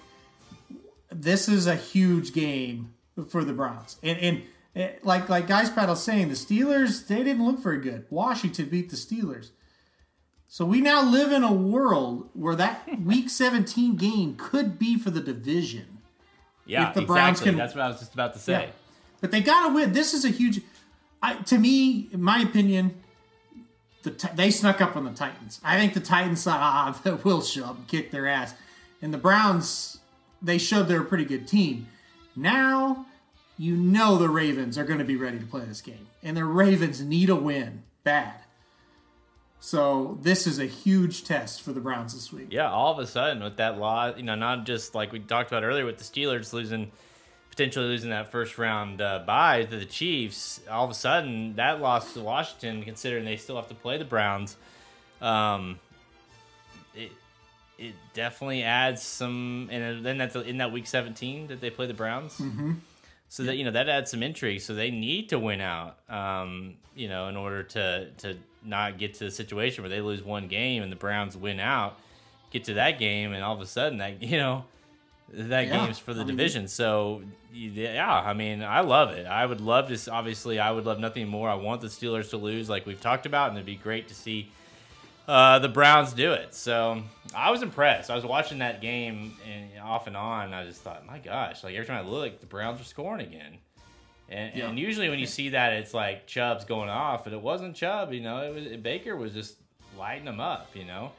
This 1.10 1.48
is 1.48 1.68
a 1.68 1.76
huge 1.78 2.34
game 2.34 2.94
for 3.30 3.46
the 3.46 3.54
Browns. 3.54 3.96
And, 4.04 4.20
and 4.20 4.42
eh, 4.76 4.92
like 5.02 5.30
like 5.30 5.48
Guys 5.48 5.70
Paddle's 5.70 6.04
saying, 6.04 6.28
the 6.28 6.36
Steelers, 6.36 7.08
they 7.08 7.24
didn't 7.24 7.46
look 7.46 7.60
very 7.60 7.80
good. 7.80 8.08
Washington 8.10 8.68
beat 8.68 8.90
the 8.90 8.98
Steelers. 8.98 9.52
So 10.50 10.66
we 10.66 10.82
now 10.82 11.02
live 11.02 11.32
in 11.32 11.46
a 11.46 11.54
world 11.54 12.30
where 12.34 12.56
that 12.56 13.00
Week 13.06 13.30
17 13.30 13.96
game 13.96 14.36
could 14.36 14.78
be 14.78 14.98
for 14.98 15.12
the 15.12 15.22
division. 15.22 15.99
Yeah, 16.70 16.90
If 16.90 16.96
the 16.96 17.02
Browns 17.02 17.40
exactly. 17.40 17.52
can- 17.52 17.58
That's 17.58 17.74
what 17.76 17.84
I 17.84 17.88
was 17.88 18.00
just 18.00 18.14
about 18.14 18.34
to 18.34 18.40
say. 18.40 18.52
Yeah. 18.52 18.72
But 19.22 19.32
they 19.32 19.42
got 19.42 19.68
to 19.68 19.74
win. 19.74 19.92
This 19.92 20.14
is 20.14 20.24
a 20.24 20.30
huge. 20.30 20.62
I, 21.22 21.34
to 21.36 21.58
me, 21.58 22.08
in 22.14 22.22
my 22.22 22.40
opinion, 22.40 22.94
the 24.04 24.12
they 24.36 24.52
snuck 24.52 24.80
up 24.80 24.96
on 24.96 25.04
the 25.04 25.12
Titans. 25.12 25.60
I 25.64 25.78
think 25.78 25.94
the 25.94 26.00
Titans 26.00 26.44
thought, 26.44 26.60
ah, 27.06 27.20
we'll 27.24 27.42
show 27.42 27.66
up 27.66 27.78
and 27.78 27.88
kick 27.88 28.12
their 28.12 28.28
ass. 28.28 28.54
And 29.02 29.14
the 29.14 29.18
Browns, 29.18 29.98
they 30.42 30.58
showed 30.58 30.84
they're 30.88 31.02
a 31.02 31.06
pretty 31.06 31.26
good 31.26 31.48
team. 31.48 31.88
Now, 32.36 33.06
you 33.58 33.76
know 33.76 34.18
the 34.18 34.30
Ravens 34.30 34.78
are 34.78 34.86
going 34.86 35.00
to 35.00 35.06
be 35.06 35.16
ready 35.18 35.40
to 35.40 35.46
play 35.46 35.66
this 35.66 35.82
game. 35.82 36.08
And 36.24 36.38
the 36.38 36.46
Ravens 36.46 37.02
need 37.02 37.30
a 37.30 37.36
win 37.36 37.84
bad. 38.04 38.36
So 39.60 40.18
this 40.22 40.48
is 40.48 40.60
a 40.60 40.66
huge 40.66 41.26
test 41.26 41.62
for 41.62 41.74
the 41.74 41.82
Browns 41.82 42.14
this 42.14 42.32
week. 42.32 42.48
Yeah, 42.50 42.72
all 42.72 42.94
of 42.94 43.00
a 43.00 43.06
sudden 43.06 43.44
with 43.44 43.58
that 43.58 43.78
loss, 43.78 44.18
you 44.18 44.24
know, 44.24 44.36
not 44.36 44.66
just 44.66 44.96
like 44.96 45.12
we 45.12 45.20
talked 45.20 45.52
about 45.52 45.64
earlier 45.64 45.86
with 45.86 45.98
the 45.98 46.04
Steelers 46.04 46.54
losing, 46.54 46.92
potentially 47.50 47.86
losing 47.86 48.10
that 48.12 48.32
first 48.32 48.58
round 48.58 49.02
uh, 49.02 49.20
bye 49.26 49.66
to 49.66 49.78
the 49.78 49.86
Chiefs. 49.86 50.62
All 50.72 50.86
of 50.86 50.92
a 50.92 50.94
sudden, 50.94 51.56
that 51.58 51.82
loss 51.82 52.14
to 52.14 52.22
Washington, 52.22 52.84
considering 52.84 53.26
they 53.26 53.36
still 53.36 53.58
have 53.58 53.68
to 53.68 53.76
play 53.76 53.98
the 53.98 54.06
Browns, 54.06 54.56
um, 55.22 55.80
it 56.96 57.12
it 57.78 57.96
definitely 58.14 58.64
adds 58.64 59.02
some. 59.04 59.68
And 59.72 60.06
then 60.06 60.18
that's 60.18 60.36
in 60.36 60.58
that 60.58 60.72
week 60.72 60.88
seventeen 60.88 61.48
that 61.48 61.60
they 61.60 61.70
play 61.70 61.86
the 61.86 61.94
Browns. 61.94 62.38
Mm-hmm. 62.38 62.74
So 63.28 63.44
that 63.44 63.58
you 63.58 63.66
know 63.66 63.72
that 63.72 63.90
adds 63.90 64.10
some 64.10 64.24
intrigue. 64.24 64.62
So 64.62 64.74
they 64.74 64.90
need 64.90 65.30
to 65.30 65.38
win 65.38 65.60
out, 65.60 65.98
um, 66.10 66.76
you 66.96 67.10
know, 67.10 67.28
in 67.28 67.36
order 67.36 67.64
to 67.64 68.10
to 68.20 68.38
not 68.64 68.98
get 68.98 69.14
to 69.16 69.26
the 69.26 69.32
situation 69.32 69.84
where 69.84 69.90
they 69.90 70.02
lose 70.02 70.22
one 70.24 70.48
game 70.48 70.84
and 70.84 70.92
the 70.92 70.96
Browns 70.98 71.36
win 71.38 71.60
out. 71.60 71.98
Get 72.52 72.64
to 72.66 72.74
that 72.76 72.98
game, 73.00 73.34
and 73.34 73.44
all 73.44 73.54
of 73.56 73.62
a 73.62 73.66
sudden 73.68 74.00
that 74.00 74.22
you 74.32 74.38
know 74.38 74.66
that 75.32 75.68
Yeah, 75.68 75.86
game's 75.86 76.00
for 76.00 76.14
the 76.14 76.22
I 76.22 76.24
mean- 76.26 76.36
division. 76.38 76.68
So 76.68 77.22
yeah, 77.54 78.12
I 78.14 78.34
mean, 78.34 78.62
I 78.64 78.82
love 78.82 79.12
it. 79.12 79.26
I 79.28 79.46
would 79.46 79.62
love 79.62 79.88
to. 79.90 80.12
Obviously, 80.12 80.60
I 80.60 80.72
would 80.72 80.86
love 80.86 81.00
nothing 81.00 81.28
more. 81.28 81.50
I 81.50 81.56
want 81.56 81.82
the 81.82 81.88
Steelers 81.88 82.30
to 82.32 82.38
lose, 82.38 82.70
like 82.70 82.86
we've 82.86 83.02
talked 83.02 83.26
about, 83.26 83.50
and 83.50 83.58
it'd 83.58 83.66
be 83.66 83.76
great 83.76 84.08
to 84.10 84.14
see 84.16 84.52
uh, 85.28 85.60
the 85.60 85.70
Browns 85.70 86.14
do 86.14 86.34
it. 86.34 86.54
So 86.56 87.02
I 87.36 87.52
was 87.52 87.62
impressed. 87.62 88.10
I 88.10 88.16
was 88.16 88.24
watching 88.26 88.60
that 88.60 88.82
game 88.82 89.36
and 89.48 89.80
off 89.82 90.08
and 90.08 90.18
on. 90.18 90.46
And 90.46 90.56
I 90.56 90.66
just 90.66 90.82
thought, 90.82 91.06
my 91.06 91.20
gosh, 91.20 91.64
like 91.64 91.76
every 91.76 91.86
time 91.88 92.04
I 92.06 92.08
look, 92.10 92.40
the 92.40 92.46
Browns 92.48 92.82
are 92.82 92.84
scoring 92.86 93.22
again. 93.26 93.58
And, 94.32 94.56
Yeah. 94.56 94.68
and 94.70 94.78
usually 94.80 95.10
when 95.10 95.20
you 95.20 95.26
see 95.26 95.50
that, 95.50 95.74
it's 95.74 95.94
like 95.94 96.28
Chubb's 96.28 96.66
going 96.66 96.90
off, 96.90 97.24
but 97.24 97.34
it 97.34 97.42
wasn't 97.42 97.76
Chubb. 97.76 98.14
You 98.14 98.22
know, 98.22 98.42
it 98.42 98.54
was 98.54 98.78
Baker 98.78 99.16
was 99.16 99.34
just 99.34 99.56
lighting 99.98 100.26
them 100.26 100.40
up. 100.40 100.70
You 100.76 100.86
know, 100.86 101.12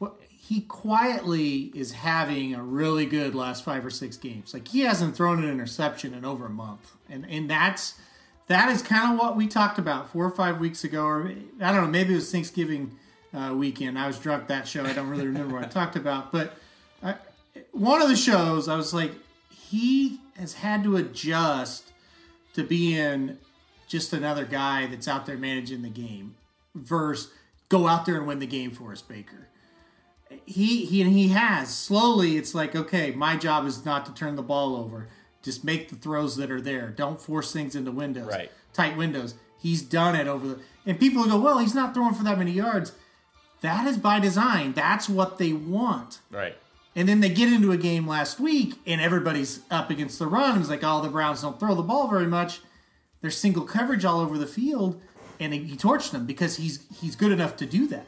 Well, 0.00 0.16
he 0.28 0.60
quietly 0.62 1.72
is 1.74 1.92
having 1.92 2.54
a 2.54 2.62
really 2.62 3.06
good 3.06 3.34
last 3.34 3.64
five 3.64 3.84
or 3.84 3.90
six 3.90 4.16
games. 4.16 4.52
Like 4.54 4.68
he 4.68 4.80
hasn't 4.80 5.16
thrown 5.16 5.42
an 5.42 5.50
interception 5.50 6.14
in 6.14 6.24
over 6.24 6.46
a 6.46 6.50
month, 6.50 6.92
and 7.08 7.26
and 7.28 7.48
that's 7.50 7.94
that 8.48 8.68
is 8.70 8.80
kind 8.82 9.12
of 9.12 9.18
what 9.18 9.36
we 9.36 9.46
talked 9.48 9.78
about 9.78 10.10
four 10.10 10.24
or 10.24 10.30
five 10.30 10.60
weeks 10.60 10.84
ago, 10.84 11.04
or 11.04 11.28
I 11.60 11.72
don't 11.72 11.82
know, 11.82 11.88
maybe 11.88 12.12
it 12.12 12.16
was 12.16 12.30
Thanksgiving 12.30 12.96
uh, 13.34 13.52
weekend. 13.56 13.98
I 13.98 14.06
was 14.06 14.18
drunk 14.18 14.46
that 14.48 14.68
show. 14.68 14.84
I 14.84 14.92
don't 14.92 15.08
really 15.08 15.26
remember 15.26 15.54
what 15.56 15.64
I 15.64 15.68
talked 15.68 15.96
about, 15.96 16.30
but 16.30 16.54
I, 17.02 17.16
one 17.72 18.00
of 18.02 18.08
the 18.08 18.14
shows 18.16 18.68
I 18.68 18.76
was 18.76 18.94
like, 18.94 19.12
he 19.50 20.20
has 20.38 20.54
had 20.54 20.84
to 20.84 20.96
adjust 20.96 21.90
to 22.56 22.64
being 22.64 23.38
just 23.86 24.12
another 24.12 24.44
guy 24.44 24.86
that's 24.86 25.06
out 25.06 25.24
there 25.26 25.36
managing 25.38 25.82
the 25.82 25.88
game 25.88 26.34
versus 26.74 27.30
go 27.68 27.86
out 27.86 28.04
there 28.04 28.16
and 28.16 28.26
win 28.26 28.40
the 28.40 28.46
game 28.46 28.70
for 28.70 28.90
us, 28.92 29.00
Baker. 29.00 29.48
He 30.44 30.84
he 30.84 31.02
and 31.02 31.12
he 31.12 31.28
has 31.28 31.72
slowly. 31.72 32.36
It's 32.36 32.54
like 32.54 32.74
okay, 32.74 33.12
my 33.12 33.36
job 33.36 33.64
is 33.66 33.84
not 33.84 34.04
to 34.06 34.12
turn 34.14 34.34
the 34.34 34.42
ball 34.42 34.74
over. 34.74 35.06
Just 35.42 35.62
make 35.64 35.88
the 35.88 35.94
throws 35.94 36.36
that 36.36 36.50
are 36.50 36.60
there. 36.60 36.88
Don't 36.90 37.20
force 37.20 37.52
things 37.52 37.76
into 37.76 37.92
windows, 37.92 38.26
Right. 38.26 38.50
tight 38.72 38.96
windows. 38.96 39.34
He's 39.60 39.82
done 39.82 40.16
it 40.16 40.26
over 40.26 40.48
the. 40.48 40.58
And 40.84 40.98
people 40.98 41.24
go, 41.26 41.38
well, 41.38 41.58
he's 41.58 41.74
not 41.74 41.94
throwing 41.94 42.14
for 42.14 42.24
that 42.24 42.38
many 42.38 42.50
yards. 42.50 42.92
That 43.60 43.86
is 43.86 43.96
by 43.98 44.18
design. 44.18 44.72
That's 44.72 45.08
what 45.08 45.38
they 45.38 45.52
want. 45.52 46.18
right? 46.30 46.56
And 46.96 47.06
then 47.06 47.20
they 47.20 47.28
get 47.28 47.52
into 47.52 47.72
a 47.72 47.76
game 47.76 48.08
last 48.08 48.40
week, 48.40 48.80
and 48.86 49.02
everybody's 49.02 49.60
up 49.70 49.90
against 49.90 50.18
the 50.18 50.26
run. 50.26 50.58
It's 50.58 50.70
like, 50.70 50.82
oh, 50.82 51.02
the 51.02 51.10
Browns 51.10 51.42
don't 51.42 51.60
throw 51.60 51.74
the 51.74 51.82
ball 51.82 52.08
very 52.08 52.26
much. 52.26 52.60
There's 53.20 53.36
single 53.36 53.64
coverage 53.64 54.04
all 54.04 54.18
over 54.18 54.38
the 54.38 54.46
field, 54.46 55.00
and 55.38 55.52
he, 55.52 55.60
he 55.60 55.76
torched 55.76 56.12
them 56.12 56.24
because 56.26 56.56
he's 56.56 56.86
he's 57.00 57.14
good 57.14 57.32
enough 57.32 57.56
to 57.56 57.66
do 57.66 57.86
that. 57.88 58.06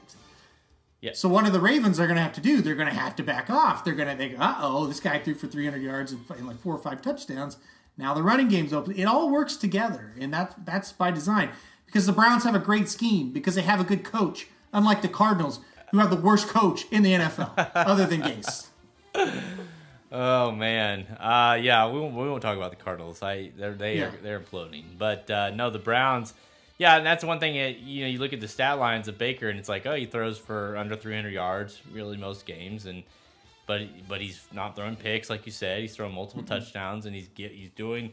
Yeah. 1.03 1.13
So 1.13 1.29
what 1.29 1.45
are 1.45 1.51
the 1.51 1.61
Ravens 1.61 2.01
are 2.01 2.07
going 2.07 2.17
to 2.17 2.23
have 2.23 2.33
to 2.33 2.41
do? 2.41 2.63
They're 2.63 2.75
going 2.75 2.89
to 2.89 2.95
have 2.95 3.15
to 3.17 3.23
back 3.23 3.51
off. 3.51 3.85
They're 3.85 3.95
going 3.95 4.09
to 4.09 4.17
think, 4.17 4.41
uh 4.41 4.57
oh, 4.59 4.87
this 4.87 5.01
guy 5.01 5.19
threw 5.19 5.35
for 5.35 5.47
300 5.47 5.81
yards 5.81 6.11
and, 6.11 6.25
and 6.31 6.47
like 6.47 6.59
four 6.59 6.75
or 6.75 6.79
five 6.79 7.03
touchdowns. 7.03 7.59
Now 7.97 8.15
the 8.15 8.23
running 8.23 8.49
game's 8.49 8.73
open. 8.73 8.95
It 8.99 9.05
all 9.05 9.31
works 9.31 9.57
together, 9.57 10.15
and 10.19 10.33
that 10.33 10.55
that's 10.65 10.93
by 10.93 11.11
design 11.11 11.51
because 11.85 12.07
the 12.07 12.13
Browns 12.13 12.45
have 12.45 12.55
a 12.55 12.61
great 12.61 12.89
scheme 12.89 13.33
because 13.33 13.55
they 13.55 13.63
have 13.63 13.81
a 13.81 13.85
good 13.85 14.05
coach, 14.05 14.47
unlike 14.73 15.03
the 15.03 15.09
Cardinals, 15.09 15.61
who 15.91 15.99
have 15.99 16.11
the 16.11 16.17
worst 16.17 16.49
coach 16.49 16.87
in 16.91 17.03
the 17.03 17.13
NFL, 17.13 17.71
other 17.75 18.07
than 18.07 18.23
Gase. 18.23 18.68
Oh 20.11 20.53
man, 20.53 21.01
uh, 21.21 21.59
yeah, 21.61 21.87
we 21.91 22.01
won't, 22.01 22.15
we 22.15 22.27
won't 22.27 22.41
talk 22.41 22.57
about 22.57 22.71
the 22.71 22.77
Cardinals. 22.83 23.23
I 23.23 23.51
they're 23.55 23.75
they 23.75 23.99
Yeah. 23.99 24.05
are, 24.07 24.13
they're 24.23 24.41
imploding, 24.41 24.85
but 24.97 25.31
uh, 25.31 25.51
no, 25.51 25.69
the 25.69 25.79
Browns. 25.79 26.33
Yeah, 26.79 26.97
and 26.97 27.05
that's 27.05 27.23
one 27.23 27.41
thing. 27.41 27.57
That, 27.57 27.81
you 27.81 28.05
know, 28.05 28.09
you 28.09 28.19
look 28.19 28.33
at 28.33 28.41
the 28.41 28.49
stat 28.49 28.79
lines 28.79 29.09
of 29.09 29.19
Baker, 29.19 29.51
and 29.51 29.59
it's 29.59 29.69
like, 29.69 29.85
oh, 29.85 29.95
he 29.95 30.07
throws 30.07 30.39
for 30.39 30.79
under 30.79 30.97
300 30.97 31.29
yards, 31.31 31.83
really 31.93 32.17
most 32.17 32.47
games, 32.47 32.87
and 32.87 33.03
but 33.67 33.83
but 34.09 34.23
he's 34.23 34.47
not 34.51 34.77
throwing 34.77 34.97
picks 34.97 35.29
like 35.29 35.45
you 35.45 35.53
said. 35.53 35.83
He's 35.83 35.95
throwing 35.95 36.15
multiple 36.15 36.43
touchdowns, 36.43 37.05
and 37.05 37.15
he's 37.15 37.29
get 37.35 37.53
he's 37.53 37.71
doing. 37.77 38.11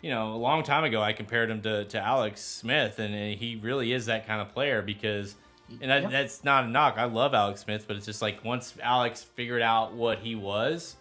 You 0.00 0.10
know, 0.12 0.32
a 0.32 0.36
long 0.36 0.62
time 0.62 0.84
ago, 0.84 1.02
I 1.02 1.12
compared 1.12 1.50
him 1.50 1.60
to, 1.62 1.84
to 1.86 2.00
Alex 2.00 2.40
Smith, 2.40 2.98
and 2.98 3.14
uh, 3.14 3.38
he 3.38 3.58
really 3.62 3.92
is 3.92 4.06
that 4.06 4.26
kind 4.26 4.40
of 4.40 4.48
player 4.54 4.80
because, 4.80 5.34
and 5.68 5.90
that, 5.90 6.02
Yep. 6.02 6.10
that's 6.12 6.44
not 6.44 6.64
a 6.64 6.68
knock. 6.68 6.94
I 6.96 7.04
love 7.04 7.34
Alex 7.34 7.62
Smith, 7.62 7.86
but 7.88 7.96
it's 7.96 8.06
just 8.06 8.22
like 8.22 8.44
once 8.44 8.74
Alex 8.82 9.22
figured 9.22 9.62
out 9.62 9.94
what 9.94 10.18
he 10.20 10.34
was, 10.34 10.96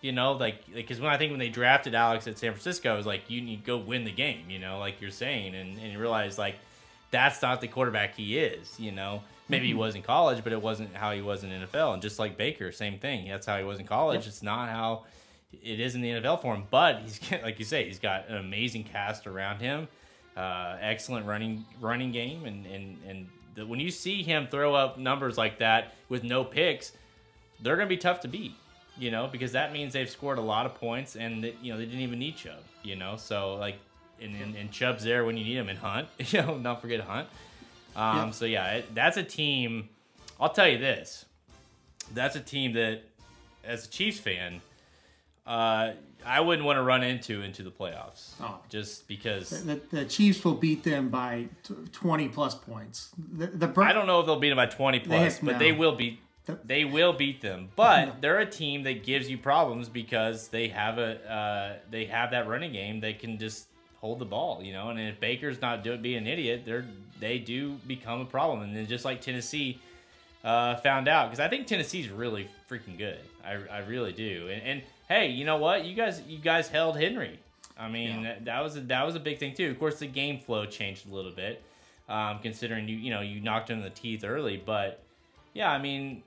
you 0.00 0.12
know, 0.12 0.32
like 0.32 0.72
because 0.72 1.00
when 1.00 1.10
I 1.10 1.16
think 1.16 1.30
when 1.32 1.40
they 1.40 1.48
drafted 1.48 1.94
Alex 1.94 2.26
at 2.28 2.38
San 2.38 2.52
Francisco, 2.52 2.92
I 2.92 2.96
was 2.96 3.06
like, 3.06 3.28
you 3.28 3.40
need 3.40 3.60
to 3.62 3.66
go 3.66 3.76
win 3.78 4.04
the 4.04 4.12
game, 4.12 4.48
you 4.48 4.58
know, 4.58 4.78
like 4.78 5.00
you're 5.00 5.10
saying, 5.10 5.54
and 5.54 5.78
and 5.78 5.92
you 5.92 5.98
realize 5.98 6.38
like 6.38 6.56
that's 7.10 7.40
not 7.42 7.60
the 7.60 7.68
quarterback 7.68 8.14
he 8.16 8.38
is, 8.38 8.78
you 8.78 8.92
know. 8.92 9.22
Maybe 9.48 9.68
he 9.68 9.74
was 9.74 9.94
in 9.94 10.02
college, 10.02 10.42
but 10.42 10.52
it 10.52 10.60
wasn't 10.60 10.92
how 10.96 11.12
he 11.12 11.22
was 11.22 11.44
in 11.44 11.50
NFL. 11.50 11.92
And 11.94 12.02
just 12.02 12.18
like 12.18 12.36
Baker, 12.36 12.72
same 12.72 12.98
thing. 12.98 13.28
That's 13.28 13.46
how 13.46 13.56
he 13.58 13.62
was 13.62 13.78
in 13.78 13.86
college. 13.86 14.22
Yep. 14.22 14.26
It's 14.26 14.42
not 14.42 14.68
how 14.70 15.04
it 15.52 15.78
is 15.78 15.94
in 15.94 16.00
the 16.00 16.08
NFL 16.10 16.42
for 16.42 16.52
him. 16.52 16.64
But 16.68 16.98
he's 17.02 17.20
like 17.44 17.56
you 17.60 17.64
say, 17.64 17.84
he's 17.84 18.00
got 18.00 18.28
an 18.28 18.38
amazing 18.38 18.82
cast 18.84 19.24
around 19.28 19.60
him, 19.60 19.86
uh, 20.36 20.76
excellent 20.80 21.26
running 21.26 21.64
running 21.80 22.10
game, 22.10 22.44
and 22.44 22.66
and 22.66 22.98
and 23.06 23.28
when 23.64 23.80
you 23.80 23.90
see 23.90 24.22
him 24.22 24.48
throw 24.50 24.74
up 24.74 24.98
numbers 24.98 25.38
like 25.38 25.58
that 25.58 25.94
with 26.08 26.22
no 26.22 26.44
picks, 26.44 26.92
they're 27.60 27.76
going 27.76 27.88
to 27.88 27.94
be 27.94 27.98
tough 27.98 28.20
to 28.20 28.28
beat, 28.28 28.54
you 28.98 29.10
know, 29.10 29.26
because 29.26 29.52
that 29.52 29.72
means 29.72 29.92
they've 29.94 30.10
scored 30.10 30.38
a 30.38 30.42
lot 30.42 30.66
of 30.66 30.74
points 30.74 31.16
and, 31.16 31.42
that, 31.44 31.54
you 31.62 31.72
know, 31.72 31.78
they 31.78 31.86
didn't 31.86 32.00
even 32.00 32.18
need 32.18 32.36
Chubb, 32.36 32.60
you 32.82 32.96
know, 32.96 33.16
so 33.16 33.54
like, 33.54 33.76
and, 34.20 34.34
and, 34.40 34.54
and 34.56 34.70
Chubb's 34.70 35.04
there 35.04 35.24
when 35.24 35.36
you 35.36 35.44
need 35.44 35.56
him 35.56 35.68
and 35.68 35.78
Hunt, 35.78 36.08
you 36.18 36.42
know, 36.42 36.58
not 36.58 36.82
forget 36.82 37.00
Hunt. 37.00 37.28
Um, 37.94 38.16
Yeah. 38.16 38.30
So 38.30 38.44
yeah, 38.44 38.72
it, 38.74 38.94
that's 38.94 39.16
a 39.16 39.22
team. 39.22 39.88
I'll 40.38 40.50
tell 40.50 40.68
you 40.68 40.78
this, 40.78 41.24
that's 42.12 42.36
a 42.36 42.40
team 42.40 42.74
that, 42.74 43.02
as 43.64 43.86
a 43.86 43.88
Chiefs 43.88 44.20
fan, 44.20 44.60
uh, 45.46 45.92
I 46.24 46.40
wouldn't 46.40 46.66
want 46.66 46.76
to 46.78 46.82
run 46.82 47.02
into 47.04 47.42
into 47.42 47.62
the 47.62 47.70
playoffs, 47.70 48.30
Oh. 48.40 48.58
just 48.68 49.06
because 49.06 49.50
The, 49.64 49.80
the 49.90 50.04
Chiefs 50.04 50.44
will 50.44 50.54
beat 50.54 50.82
them 50.82 51.08
by 51.08 51.46
t- 51.62 51.74
20 51.92 52.28
plus 52.30 52.54
points. 52.56 53.10
The, 53.16 53.46
the 53.46 53.68
Bra- 53.68 53.86
I 53.88 53.92
don't 53.92 54.06
know 54.08 54.20
if 54.20 54.26
they'll 54.26 54.40
beat 54.40 54.48
them 54.48 54.56
by 54.56 54.66
20 54.66 55.00
plus, 55.00 55.38
They- 55.38 55.46
but 55.46 55.52
no. 55.52 55.58
they 55.58 55.72
will 55.72 55.94
beat 55.94 56.20
they 56.64 56.84
will 56.84 57.12
beat 57.12 57.40
them. 57.40 57.70
But 57.74 58.20
they're 58.20 58.38
a 58.38 58.46
team 58.46 58.84
that 58.84 59.02
gives 59.04 59.28
you 59.28 59.36
problems 59.36 59.88
because 59.88 60.46
they 60.48 60.68
have 60.68 60.98
a 60.98 61.28
uh, 61.30 61.76
they 61.90 62.04
have 62.06 62.30
that 62.30 62.46
running 62.46 62.72
game. 62.72 63.00
They 63.00 63.14
can 63.14 63.36
just 63.38 63.66
hold 64.00 64.20
the 64.20 64.26
ball, 64.26 64.62
you 64.62 64.72
know. 64.72 64.90
And 64.90 65.00
if 65.00 65.18
Baker's 65.18 65.60
not 65.60 65.82
doing 65.82 66.02
being 66.02 66.18
an 66.18 66.26
idiot, 66.28 66.62
they're 66.64 66.84
they 67.18 67.38
do 67.40 67.72
become 67.88 68.20
a 68.20 68.24
problem. 68.26 68.60
And 68.62 68.76
then 68.76 68.86
just 68.86 69.04
like 69.04 69.20
Tennessee 69.22 69.80
uh, 70.44 70.76
found 70.76 71.08
out, 71.08 71.26
because 71.30 71.40
I 71.40 71.48
think 71.48 71.66
Tennessee's 71.66 72.10
really 72.10 72.48
freaking 72.70 72.96
good. 72.96 73.18
I, 73.44 73.54
I 73.70 73.78
really 73.80 74.12
do. 74.12 74.48
And, 74.48 74.62
and 74.62 74.82
hey, 75.08 75.28
you 75.28 75.44
know 75.44 75.56
what? 75.56 75.84
You 75.84 75.94
guys 75.94 76.20
you 76.26 76.38
guys 76.38 76.68
held 76.68 76.98
Henry. 76.98 77.38
I 77.78 77.88
mean 77.88 78.22
Yeah. 78.22 78.34
that, 78.34 78.44
that 78.46 78.60
was 78.62 78.76
a, 78.76 78.80
that 78.82 79.04
was 79.04 79.14
a 79.14 79.20
big 79.20 79.38
thing 79.38 79.54
too. 79.54 79.70
Of 79.70 79.78
course, 79.78 79.98
the 79.98 80.06
game 80.06 80.38
flow 80.38 80.64
changed 80.66 81.08
a 81.10 81.14
little 81.14 81.32
bit, 81.32 81.62
um, 82.08 82.38
considering 82.40 82.88
you 82.88 82.96
you 82.96 83.10
know 83.10 83.20
you 83.20 83.40
knocked 83.40 83.70
him 83.70 83.78
in 83.78 83.84
the 83.84 83.90
teeth 83.90 84.24
early. 84.24 84.56
But 84.64 85.02
yeah, 85.54 85.70
I 85.70 85.78
mean, 85.78 86.22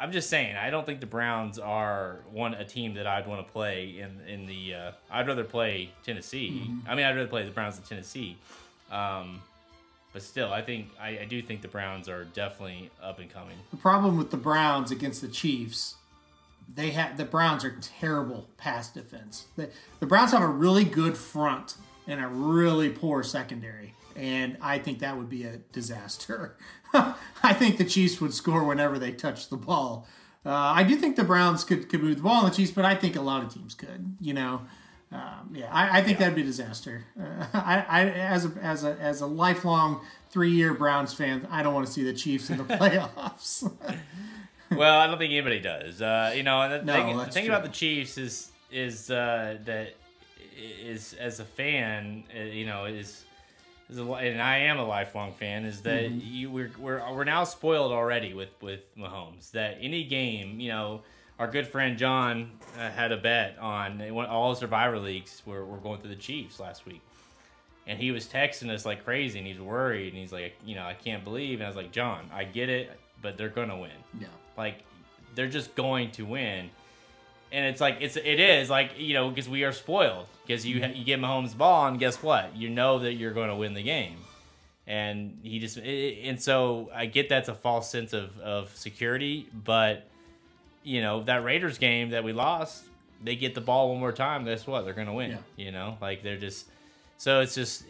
I'm 0.00 0.10
just 0.12 0.28
saying 0.28 0.56
I 0.56 0.70
don't 0.70 0.84
think 0.84 0.98
the 1.00 1.06
Browns 1.06 1.58
are 1.60 2.20
one 2.32 2.54
a 2.54 2.64
team 2.64 2.94
that 2.94 3.06
I'd 3.06 3.26
want 3.28 3.46
to 3.46 3.52
play 3.52 3.98
in 4.00 4.20
in 4.28 4.46
the. 4.46 4.74
Uh, 4.74 4.92
I'd 5.10 5.26
rather 5.28 5.44
play 5.44 5.90
Tennessee. 6.04 6.68
I 6.88 6.94
mean, 6.96 7.04
I'd 7.06 7.14
rather 7.16 7.28
play 7.28 7.44
the 7.44 7.50
Browns 7.52 7.76
than 7.76 7.84
Tennessee. 7.86 8.36
Um, 8.90 9.40
but 10.12 10.22
still, 10.22 10.52
I 10.52 10.60
think 10.60 10.88
I, 11.00 11.20
I 11.20 11.24
do 11.24 11.40
think 11.40 11.62
the 11.62 11.68
Browns 11.68 12.08
are 12.08 12.24
definitely 12.24 12.90
up 13.02 13.18
and 13.20 13.32
coming. 13.32 13.56
The 13.70 13.76
problem 13.78 14.18
with 14.18 14.30
the 14.30 14.36
Browns 14.36 14.90
against 14.90 15.22
the 15.22 15.28
Chiefs, 15.28 15.94
they 16.74 16.90
have 16.90 17.16
the 17.16 17.24
Browns 17.24 17.64
are 17.64 17.76
terrible 17.80 18.48
pass 18.56 18.90
defense. 18.90 19.46
The, 19.56 19.70
the 20.00 20.06
Browns 20.06 20.32
have 20.32 20.42
a 20.42 20.46
really 20.46 20.84
good 20.84 21.16
front 21.16 21.76
and 22.06 22.20
a 22.20 22.28
really 22.28 22.90
poor 22.90 23.22
secondary, 23.22 23.94
and 24.16 24.56
I 24.60 24.78
think 24.78 25.00
that 25.00 25.16
would 25.16 25.28
be 25.28 25.44
a 25.44 25.58
disaster. 25.72 26.56
I 26.94 27.52
think 27.54 27.78
the 27.78 27.84
Chiefs 27.84 28.20
would 28.20 28.34
score 28.34 28.64
whenever 28.64 28.98
they 28.98 29.12
touch 29.12 29.48
the 29.48 29.56
ball. 29.56 30.06
Uh, 30.44 30.50
I 30.50 30.82
do 30.82 30.96
think 30.96 31.16
the 31.16 31.24
Browns 31.24 31.62
could, 31.62 31.88
could 31.88 32.02
move 32.02 32.16
the 32.16 32.22
ball 32.22 32.44
on 32.44 32.50
the 32.50 32.54
Chiefs, 32.54 32.72
but 32.72 32.84
I 32.84 32.94
think 32.94 33.16
a 33.16 33.20
lot 33.20 33.44
of 33.44 33.54
teams 33.54 33.74
could. 33.74 34.16
You 34.20 34.34
know, 34.34 34.62
um, 35.12 35.50
yeah, 35.52 35.72
I, 35.72 35.98
I 35.98 36.02
think 36.02 36.18
that'd 36.18 36.34
be 36.34 36.42
a 36.42 36.44
disaster. 36.44 37.04
Uh, 37.20 37.46
I, 37.54 37.84
I 37.88 38.04
as 38.10 38.46
a 38.46 38.52
as 38.62 38.84
a 38.84 38.96
as 38.98 39.20
a 39.20 39.26
lifelong 39.26 40.00
three 40.30 40.50
year 40.50 40.74
Browns 40.74 41.12
fan, 41.12 41.46
I 41.50 41.62
don't 41.62 41.74
want 41.74 41.86
to 41.86 41.92
see 41.92 42.02
the 42.02 42.14
Chiefs 42.14 42.50
in 42.50 42.58
the 42.58 42.64
playoffs. 42.76 43.70
Well, 44.76 44.98
I 44.98 45.06
don't 45.06 45.18
think 45.18 45.32
anybody 45.32 45.60
does. 45.60 46.00
Uh, 46.02 46.32
you 46.34 46.42
know, 46.42 46.68
the 46.68 46.84
No, 46.84 46.92
thing, 46.92 47.16
the 47.16 47.24
thing 47.26 47.46
about 47.48 47.62
the 47.62 47.68
Chiefs 47.70 48.18
is 48.18 48.50
is 48.70 49.10
uh, 49.10 49.58
that 49.64 49.94
is 50.56 51.14
as 51.14 51.40
a 51.40 51.44
fan, 51.44 52.24
uh, 52.36 52.42
you 52.42 52.66
know, 52.66 52.84
is 52.86 53.24
is 53.90 53.98
a, 53.98 54.02
and 54.04 54.40
I 54.40 54.58
am 54.58 54.78
a 54.78 54.84
lifelong 54.86 55.32
fan. 55.34 55.64
Is 55.64 55.82
that 55.82 56.04
Mm-hmm. 56.10 56.20
you 56.22 56.50
we're, 56.50 56.70
we're 56.78 57.12
we're 57.14 57.24
now 57.24 57.44
spoiled 57.44 57.92
already 57.92 58.34
with 58.34 58.50
with 58.60 58.94
Mahomes. 58.96 59.50
That 59.52 59.78
any 59.80 60.04
game, 60.04 60.60
you 60.60 60.70
know. 60.70 61.02
Our 61.38 61.48
good 61.48 61.66
friend 61.66 61.98
John 61.98 62.52
uh, 62.78 62.90
had 62.90 63.10
a 63.10 63.16
bet 63.16 63.58
on 63.58 63.98
one- 64.14 64.26
all 64.26 64.54
Survivor 64.54 64.98
leagues. 65.00 65.42
Were, 65.44 65.64
were 65.64 65.78
going 65.78 65.98
through 66.00 66.10
the 66.10 66.20
Chiefs 66.20 66.60
last 66.60 66.86
week, 66.86 67.00
and 67.86 67.98
he 67.98 68.12
was 68.12 68.26
texting 68.28 68.70
us 68.70 68.86
like 68.86 69.02
crazy, 69.04 69.38
and 69.40 69.48
he's 69.48 69.58
worried, 69.58 70.10
and 70.12 70.18
he's 70.18 70.30
like, 70.30 70.54
you 70.64 70.76
know, 70.76 70.84
I 70.84 70.94
can't 70.94 71.24
believe. 71.24 71.58
And 71.58 71.64
I 71.64 71.68
was 71.68 71.74
like, 71.74 71.90
John, 71.90 72.30
I 72.32 72.44
get 72.44 72.68
it, 72.68 72.92
but 73.22 73.36
they're 73.38 73.48
gonna 73.48 73.76
win. 73.76 73.90
yeah. 74.20 74.28
Like 74.56 74.82
they're 75.34 75.48
just 75.48 75.74
going 75.74 76.10
to 76.12 76.24
win, 76.24 76.70
and 77.50 77.66
it's 77.66 77.80
like 77.80 77.98
it's 78.00 78.16
it 78.16 78.40
is 78.40 78.70
like 78.70 78.92
you 78.98 79.14
know 79.14 79.28
because 79.28 79.48
we 79.48 79.64
are 79.64 79.72
spoiled 79.72 80.26
because 80.46 80.66
you 80.66 80.80
mm-hmm. 80.80 80.96
you 80.96 81.04
get 81.04 81.20
Mahomes 81.20 81.56
ball 81.56 81.86
and 81.86 81.98
guess 81.98 82.22
what 82.22 82.56
you 82.56 82.68
know 82.68 82.98
that 83.00 83.14
you're 83.14 83.32
going 83.32 83.48
to 83.48 83.56
win 83.56 83.74
the 83.74 83.82
game, 83.82 84.16
and 84.86 85.38
he 85.42 85.58
just 85.58 85.76
and 85.78 86.40
so 86.40 86.90
I 86.94 87.06
get 87.06 87.28
that's 87.28 87.48
a 87.48 87.54
false 87.54 87.90
sense 87.90 88.12
of 88.12 88.38
of 88.40 88.76
security, 88.76 89.48
but 89.64 90.06
you 90.82 91.00
know 91.00 91.22
that 91.22 91.44
Raiders 91.44 91.78
game 91.78 92.10
that 92.10 92.24
we 92.24 92.32
lost, 92.32 92.84
they 93.22 93.36
get 93.36 93.54
the 93.54 93.60
ball 93.60 93.90
one 93.90 94.00
more 94.00 94.12
time. 94.12 94.44
Guess 94.44 94.66
what? 94.66 94.84
They're 94.84 94.94
gonna 94.94 95.14
win. 95.14 95.30
Yeah. 95.30 95.64
You 95.64 95.72
know, 95.72 95.98
like 96.00 96.22
they're 96.22 96.38
just 96.38 96.66
so 97.18 97.40
it's 97.40 97.54
just 97.54 97.84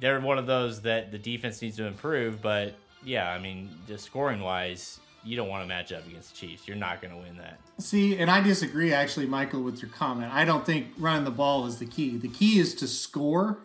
they're 0.00 0.20
one 0.20 0.38
of 0.38 0.46
those 0.46 0.82
that 0.82 1.12
the 1.12 1.18
defense 1.18 1.60
needs 1.62 1.76
to 1.76 1.86
improve. 1.86 2.42
But 2.42 2.74
yeah, 3.04 3.30
I 3.30 3.38
mean, 3.38 3.70
just 3.86 4.04
scoring 4.04 4.40
wise, 4.40 5.00
you 5.24 5.36
don't 5.36 5.48
want 5.48 5.62
to 5.62 5.66
match 5.66 5.92
up 5.92 6.06
against 6.06 6.30
the 6.30 6.46
Chiefs. 6.46 6.68
You're 6.68 6.76
not 6.76 7.00
going 7.00 7.12
to 7.12 7.20
win 7.20 7.36
that. 7.38 7.58
See, 7.78 8.16
and 8.18 8.30
I 8.30 8.40
disagree 8.40 8.92
actually, 8.92 9.26
Michael, 9.26 9.62
with 9.62 9.80
your 9.80 9.90
comment. 9.90 10.32
I 10.32 10.44
don't 10.44 10.66
think 10.66 10.88
running 10.98 11.24
the 11.24 11.30
ball 11.30 11.66
is 11.66 11.78
the 11.78 11.86
key. 11.86 12.16
The 12.16 12.28
key 12.28 12.58
is 12.58 12.74
to 12.76 12.86
score 12.86 13.58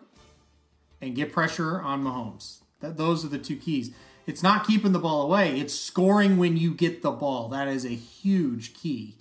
and 1.01 1.15
get 1.15 1.31
pressure 1.31 1.81
on 1.81 2.03
Mahomes. 2.03 2.59
That 2.79 2.97
those 2.97 3.25
are 3.25 3.29
the 3.29 3.37
two 3.37 3.57
keys. 3.57 3.91
It's 4.25 4.43
not 4.43 4.65
keeping 4.65 4.91
the 4.91 4.99
ball 4.99 5.23
away. 5.23 5.59
It's 5.59 5.73
scoring 5.73 6.37
when 6.37 6.55
you 6.55 6.73
get 6.73 7.01
the 7.01 7.11
ball. 7.11 7.49
That 7.49 7.67
is 7.67 7.83
a 7.83 7.89
huge 7.89 8.73
key 8.73 9.15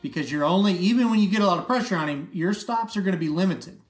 because 0.00 0.30
you're 0.30 0.44
only 0.44 0.74
even 0.74 1.10
when 1.10 1.20
you 1.20 1.28
get 1.28 1.42
a 1.42 1.46
lot 1.46 1.58
of 1.58 1.66
pressure 1.66 1.96
on 1.96 2.08
him, 2.08 2.30
your 2.32 2.54
stops 2.54 2.96
are 2.96 3.02
going 3.02 3.12
to 3.12 3.18
be 3.18 3.28
limited. 3.28 3.80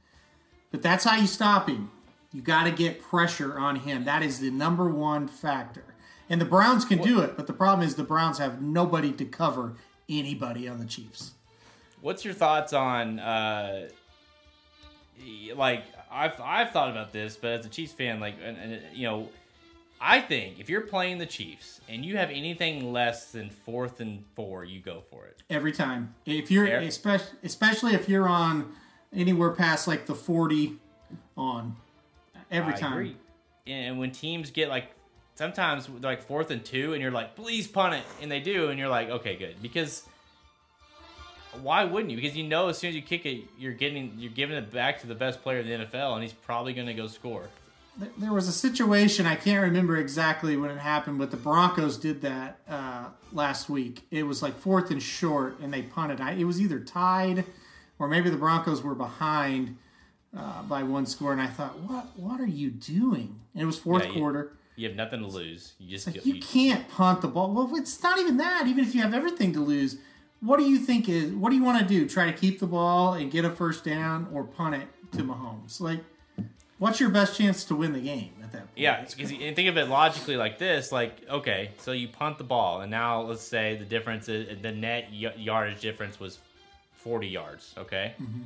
But 0.70 0.82
that's 0.82 1.05
how 1.05 1.16
you 1.16 1.26
stop 1.26 1.68
him. 1.68 1.90
You 2.32 2.40
got 2.40 2.64
to 2.64 2.70
get 2.70 3.03
pressure 3.03 3.59
on 3.59 3.76
him. 3.76 4.05
That 4.05 4.22
is 4.22 4.40
the 4.40 4.50
number 4.50 4.88
one 4.88 5.28
factor. 5.28 5.84
And 6.28 6.40
the 6.40 6.46
Browns 6.46 6.84
can 6.84 6.98
do 6.98 7.20
it, 7.20 7.36
but 7.36 7.46
the 7.46 7.52
problem 7.52 7.86
is 7.86 7.96
the 7.96 8.04
Browns 8.04 8.38
have 8.38 8.62
nobody 8.62 9.12
to 9.12 9.24
cover 9.24 9.74
anybody 10.08 10.68
on 10.68 10.78
the 10.78 10.84
Chiefs. 10.84 11.32
What's 12.00 12.24
your 12.24 12.34
thoughts 12.34 12.72
on 12.72 13.18
uh 13.18 13.88
like 15.54 15.84
I've 16.10 16.40
I've 16.40 16.70
thought 16.70 16.90
about 16.90 17.12
this, 17.12 17.36
but 17.36 17.50
as 17.52 17.66
a 17.66 17.68
Chiefs 17.68 17.92
fan, 17.92 18.20
like 18.20 18.34
and, 18.42 18.56
and, 18.56 18.82
you 18.92 19.06
know, 19.06 19.28
I 20.00 20.20
think 20.20 20.58
if 20.58 20.68
you're 20.68 20.82
playing 20.82 21.18
the 21.18 21.26
Chiefs 21.26 21.80
and 21.88 22.04
you 22.04 22.16
have 22.16 22.30
anything 22.30 22.92
less 22.92 23.30
than 23.30 23.50
fourth 23.50 24.00
and 24.00 24.24
four, 24.34 24.64
you 24.64 24.80
go 24.80 25.02
for 25.10 25.26
it. 25.26 25.42
Every 25.48 25.72
time. 25.72 26.14
If 26.26 26.50
you're 26.50 26.66
Fair. 26.66 26.80
especially 26.80 27.38
especially 27.44 27.94
if 27.94 28.08
you're 28.08 28.28
on 28.28 28.72
anywhere 29.14 29.50
past 29.50 29.86
like 29.86 30.06
the 30.06 30.14
40 30.14 30.76
on 31.36 31.76
every 32.50 32.74
I 32.74 32.76
time. 32.76 32.92
agree. 32.92 33.16
And 33.66 33.98
when 33.98 34.10
teams 34.10 34.50
get 34.50 34.68
like 34.68 34.90
sometimes 35.43 35.88
like 36.03 36.22
fourth 36.22 36.53
and 36.53 36.64
two, 36.64 36.93
and 36.93 37.03
you're 37.03 37.11
like, 37.11 37.34
please 37.34 37.66
punt 37.66 37.95
it, 37.95 38.05
and 38.20 38.30
they 38.30 38.38
do, 38.38 38.68
and 38.68 38.78
you're 38.78 38.88
like, 38.88 39.11
okay, 39.11 39.34
good, 39.34 39.61
because 39.61 40.05
why 41.61 41.82
wouldn't 41.82 42.11
you? 42.11 42.16
Because 42.16 42.36
you 42.36 42.45
know 42.45 42.68
as 42.68 42.78
soon 42.78 42.90
as 42.90 42.95
you 42.95 43.03
kick 43.03 43.26
it, 43.26 43.43
you're 43.59 43.72
getting 43.72 44.14
you're 44.18 44.30
giving 44.30 44.57
it 44.57 44.70
back 44.70 45.01
to 45.01 45.09
the 45.09 45.16
best 45.16 45.43
player 45.43 45.59
in 45.59 45.66
the 45.66 45.86
NFL, 45.86 46.14
and 46.14 46.22
he's 46.22 46.32
probably 46.32 46.72
going 46.72 46.86
to 46.86 46.95
go 46.95 47.09
score. 47.09 47.49
There- 48.16 48.32
was 48.32 48.49
a 48.49 48.53
situation 48.53 49.26
I 49.26 49.34
can't 49.34 49.62
remember 49.62 49.97
exactly 49.97 50.57
when 50.57 50.70
it 50.70 50.78
happened, 50.78 51.18
but 51.18 51.30
the 51.32 51.36
Broncos 51.36 51.99
did 51.99 52.22
that 52.22 52.61
uh, 52.68 53.09
last 53.32 53.68
week. 53.68 54.07
It 54.11 54.22
was 54.22 54.43
like 54.43 54.57
fourth 54.57 54.90
and 54.93 55.03
short, 55.03 55.59
and 55.61 55.74
they 55.74 55.82
punted. 55.82 56.20
I, 56.20 56.32
it 56.32 56.45
was 56.45 56.61
either 56.61 56.78
tied, 56.78 57.45
or 57.99 58.07
maybe 58.07 58.30
the 58.30 58.36
Broncos 58.36 58.82
were 58.82 58.95
behind 58.95 59.76
uh, 60.34 60.62
by 60.62 60.84
one 60.84 61.05
score. 61.05 61.32
And 61.32 61.43
I 61.43 61.49
thought, 61.49 61.80
what 61.80 62.16
What 62.16 62.40
are 62.40 62.47
you 62.47 62.70
doing? 62.70 63.40
And 63.55 63.62
it 63.62 63.66
was 63.66 63.78
fourth 63.78 64.07
Yeah, 64.07 64.12
quarter. 64.12 64.53
You 64.76 64.88
have 64.88 64.96
nothing 64.96 65.20
to 65.20 65.26
lose. 65.26 65.74
You 65.78 65.88
just 65.90 66.06
Like 66.06 66.16
go- 66.16 66.22
you 66.24 66.40
can't 66.40 66.88
punt 66.88 67.20
the 67.20 67.28
ball. 67.28 67.52
Well, 67.52 67.70
it's 67.76 68.02
not 68.02 68.18
even 68.18 68.38
that. 68.38 68.66
Even 68.66 68.84
if 68.84 68.94
you 68.94 69.02
have 69.02 69.12
everything 69.12 69.52
to 69.52 69.60
lose, 69.60 69.98
what 70.40 70.58
do 70.58 70.64
you 70.64 70.78
think 70.78 71.08
is? 71.08 71.32
What 71.32 71.50
do 71.50 71.56
you 71.56 71.62
want 71.62 71.80
to 71.80 71.86
do? 71.86 72.08
Try 72.08 72.30
to 72.30 72.36
keep 72.36 72.58
the 72.58 72.66
ball 72.66 73.14
and 73.14 73.30
get 73.30 73.44
a 73.44 73.50
first 73.50 73.84
down, 73.84 74.28
or 74.32 74.44
punt 74.44 74.74
it 74.74 74.88
to 75.12 75.22
Mahomes? 75.22 75.80
Like, 75.80 76.00
what's 76.78 76.98
your 76.98 77.10
best 77.10 77.38
chance 77.38 77.64
to 77.64 77.76
win 77.76 77.92
the 77.92 78.00
game 78.00 78.32
at 78.42 78.50
that 78.52 78.58
point? 78.58 78.70
Yeah, 78.76 79.04
because 79.04 79.30
you 79.30 79.54
think 79.54 79.68
of 79.68 79.76
it 79.76 79.88
logically 79.88 80.36
like 80.36 80.58
this: 80.58 80.90
like, 80.90 81.28
okay, 81.28 81.70
so 81.78 81.92
you 81.92 82.08
punt 82.08 82.38
the 82.38 82.44
ball, 82.44 82.80
and 82.80 82.90
now 82.90 83.22
let's 83.22 83.42
say 83.42 83.76
the 83.76 83.84
difference 83.84 84.28
is 84.28 84.60
the 84.60 84.72
net 84.72 85.12
yardage 85.12 85.80
difference 85.80 86.18
was 86.18 86.38
forty 86.94 87.28
yards. 87.28 87.74
Okay, 87.78 88.14
mm-hmm. 88.20 88.42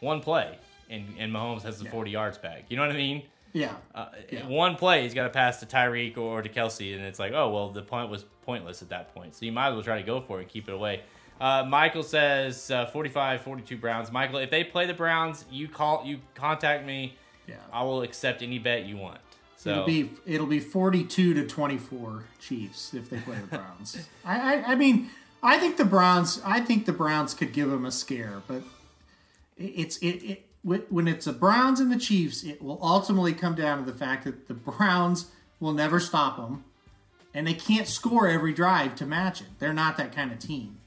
one 0.00 0.20
play, 0.20 0.58
and 0.90 1.04
and 1.18 1.32
Mahomes 1.32 1.62
has 1.62 1.78
the 1.78 1.88
forty 1.88 2.10
yards 2.10 2.38
back. 2.38 2.64
You 2.68 2.76
know 2.76 2.82
what 2.82 2.92
I 2.92 2.98
mean? 2.98 3.22
Yeah. 3.52 3.74
Uh, 3.94 4.06
Yeah. 4.30 4.46
One 4.46 4.76
play, 4.76 5.02
he's 5.02 5.14
got 5.14 5.24
to 5.24 5.30
pass 5.30 5.60
to 5.60 5.66
Tyreek 5.66 6.16
or 6.18 6.42
to 6.42 6.48
Kelce, 6.48 6.94
and 6.94 7.04
it's 7.04 7.18
like, 7.18 7.32
oh 7.32 7.50
well, 7.50 7.70
the 7.70 7.82
punt 7.82 8.10
was 8.10 8.24
pointless 8.42 8.82
at 8.82 8.88
that 8.90 9.14
point. 9.14 9.34
So 9.34 9.44
you 9.46 9.52
might 9.52 9.68
as 9.68 9.74
well 9.74 9.82
try 9.82 9.96
to 9.98 10.06
go 10.06 10.20
for 10.20 10.38
it 10.38 10.42
and 10.42 10.48
keep 10.50 10.68
it 10.68 10.74
away. 10.74 11.02
Uh, 11.40 11.64
Michael 11.68 12.02
says 12.02 12.70
uh, 12.70 12.86
45, 12.86 13.42
42 13.42 13.76
Browns. 13.76 14.10
Michael, 14.10 14.38
if 14.38 14.50
they 14.50 14.64
play 14.64 14.86
the 14.86 14.94
Browns, 14.94 15.44
you 15.50 15.68
call, 15.68 16.02
you 16.04 16.20
contact 16.34 16.86
me. 16.86 17.14
Yeah. 17.46 17.56
I 17.72 17.82
will 17.84 18.02
accept 18.02 18.42
any 18.42 18.58
bet 18.58 18.86
you 18.86 18.96
want. 18.96 19.20
So 19.58 19.70
It'll 19.70 19.84
be 19.86 20.10
it'll 20.26 20.46
be 20.46 20.60
forty 20.60 21.02
two 21.02 21.32
to 21.34 21.46
twenty 21.46 21.78
four 21.78 22.24
Chiefs 22.38 22.92
if 22.94 23.08
they 23.10 23.18
play 23.18 23.36
the 23.36 23.46
Browns. 23.56 24.06
I, 24.24 24.54
I 24.56 24.72
I 24.72 24.74
mean 24.74 25.10
I 25.42 25.58
think 25.58 25.76
the 25.76 25.84
Browns 25.84 26.40
I 26.44 26.60
think 26.60 26.84
the 26.86 26.92
Browns 26.92 27.34
could 27.34 27.52
give 27.52 27.70
them 27.70 27.84
a 27.86 27.90
scare, 27.90 28.42
but 28.46 28.62
it's 29.56 29.96
it, 29.98 30.06
it 30.22 30.46
when 30.66 30.80
when 30.90 31.06
it's 31.08 31.24
the 31.26 31.32
Browns 31.32 31.78
and 31.80 31.90
the 31.92 31.98
Chiefs, 31.98 32.42
it 32.42 32.60
will 32.60 32.78
ultimately 32.82 33.32
come 33.32 33.54
down 33.54 33.78
to 33.84 33.90
the 33.90 33.96
fact 33.96 34.24
that 34.24 34.48
the 34.48 34.54
Browns 34.54 35.30
will 35.60 35.72
never 35.72 36.00
stop 36.00 36.36
them, 36.36 36.64
and 37.32 37.46
they 37.46 37.54
can't 37.54 37.86
score 37.86 38.28
every 38.28 38.52
drive 38.52 38.94
to 38.96 39.06
match 39.06 39.40
it. 39.40 39.46
They're 39.60 39.72
not 39.72 39.96
that 39.98 40.14
kind 40.14 40.32
of 40.32 40.38
team. 40.38 40.78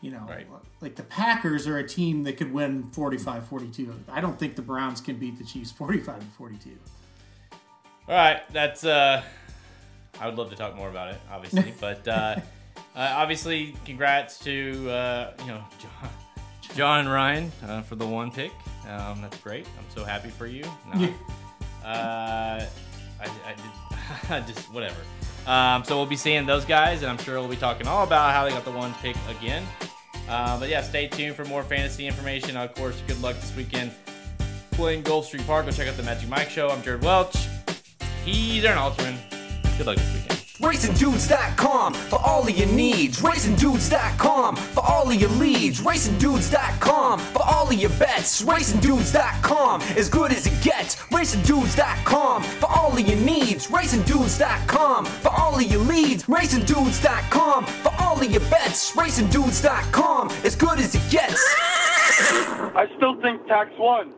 You 0.00 0.12
know, 0.12 0.24
Right. 0.28 0.46
like 0.80 0.94
the 0.94 1.02
Packers 1.02 1.66
are 1.66 1.76
a 1.78 1.86
team 1.86 2.22
that 2.22 2.36
could 2.36 2.52
win 2.52 2.84
45-42. 2.92 3.92
I 4.08 4.20
don't 4.20 4.38
think 4.38 4.54
the 4.54 4.62
Browns 4.62 5.00
can 5.00 5.16
beat 5.16 5.36
the 5.38 5.44
Chiefs 5.44 5.72
45 5.72 6.22
42. 6.38 6.70
All 8.08 8.14
right. 8.14 8.40
that's. 8.52 8.84
uh 8.84 9.22
I 10.20 10.26
would 10.26 10.36
love 10.38 10.50
to 10.50 10.56
talk 10.56 10.74
more 10.76 10.88
about 10.88 11.12
it, 11.12 11.20
obviously, 11.30 11.72
but 11.80 12.06
uh, 12.08 12.36
uh, 12.96 13.14
obviously, 13.16 13.74
congrats 13.84 14.38
to 14.40 14.88
uh, 14.90 15.32
you 15.40 15.46
know 15.48 15.62
John, 15.80 16.10
John 16.74 17.00
and 17.00 17.10
Ryan 17.10 17.52
uh, 17.66 17.82
for 17.82 17.96
the 17.96 18.06
one 18.06 18.30
pick. 18.30 18.52
Um, 18.88 19.20
that's 19.20 19.36
great. 19.38 19.66
I'm 19.78 19.84
so 19.94 20.04
happy 20.04 20.30
for 20.30 20.46
you. 20.46 20.64
No, 20.94 21.08
uh, 21.84 22.64
I, 22.64 22.66
I, 23.20 23.54
did, 24.36 24.46
just 24.54 24.72
whatever. 24.72 25.00
Um, 25.46 25.84
so 25.84 25.96
we'll 25.96 26.06
be 26.06 26.16
seeing 26.16 26.46
those 26.46 26.64
guys, 26.64 27.02
and 27.02 27.10
I'm 27.10 27.18
sure 27.18 27.38
we'll 27.40 27.48
be 27.48 27.56
talking 27.56 27.86
all 27.86 28.04
about 28.04 28.32
how 28.32 28.44
they 28.44 28.50
got 28.50 28.64
the 28.64 28.70
one 28.70 28.94
pick 28.94 29.16
again. 29.28 29.64
Uh, 30.28 30.58
but 30.60 30.68
yeah, 30.68 30.82
stay 30.82 31.08
tuned 31.08 31.34
for 31.34 31.44
more 31.46 31.62
fantasy 31.62 32.06
information. 32.06 32.56
Of 32.56 32.74
course, 32.74 33.00
good 33.06 33.20
luck 33.22 33.36
this 33.36 33.54
weekend 33.56 33.90
playing 34.72 35.02
Gulfstream 35.02 35.44
Park. 35.46 35.66
Go 35.66 35.72
check 35.72 35.88
out 35.88 35.96
the 35.96 36.02
Magic 36.04 36.28
Mike 36.28 36.50
Show. 36.50 36.68
I'm 36.68 36.82
Jared 36.82 37.02
Welch. 37.02 37.34
He's 38.24 38.64
Aaron 38.64 38.78
Alterman. 38.78 39.16
Good 39.76 39.86
luck 39.86 39.96
this 39.96 40.14
weekend. 40.14 40.37
RacingDudes.com 40.58 41.94
for 41.94 42.18
all 42.24 42.42
of 42.42 42.50
your 42.50 42.68
needs. 42.68 43.20
RacingDudes.com 43.22 44.56
for 44.56 44.84
all 44.84 45.08
of 45.08 45.14
your 45.14 45.30
leads. 45.30 45.80
RacingDudes.com 45.80 47.18
for 47.20 47.42
all 47.44 47.68
of 47.68 47.74
your 47.74 47.90
bets. 47.90 48.42
RacingDudes.com 48.42 49.80
as 49.96 50.08
good 50.08 50.32
as 50.32 50.46
it 50.46 50.62
gets. 50.62 50.96
RacingDudes.com 50.96 52.42
for 52.42 52.66
all 52.66 52.92
of 52.92 53.00
your 53.00 53.18
needs. 53.20 53.68
RacingDudes.com 53.68 55.04
for 55.06 55.30
all 55.30 55.54
of 55.54 55.62
your 55.62 55.80
leads. 55.80 56.24
RacingDudes.com 56.24 57.64
for 57.66 57.92
all 58.00 58.20
of 58.20 58.30
your 58.30 58.40
bets. 58.50 58.92
RacingDudes.com 58.96 60.30
as 60.44 60.56
good 60.56 60.78
as 60.80 60.94
it 60.94 61.10
gets. 61.10 61.42
I 62.74 62.88
still 62.96 63.20
think 63.20 63.46
tax 63.46 63.70
one. 63.78 64.12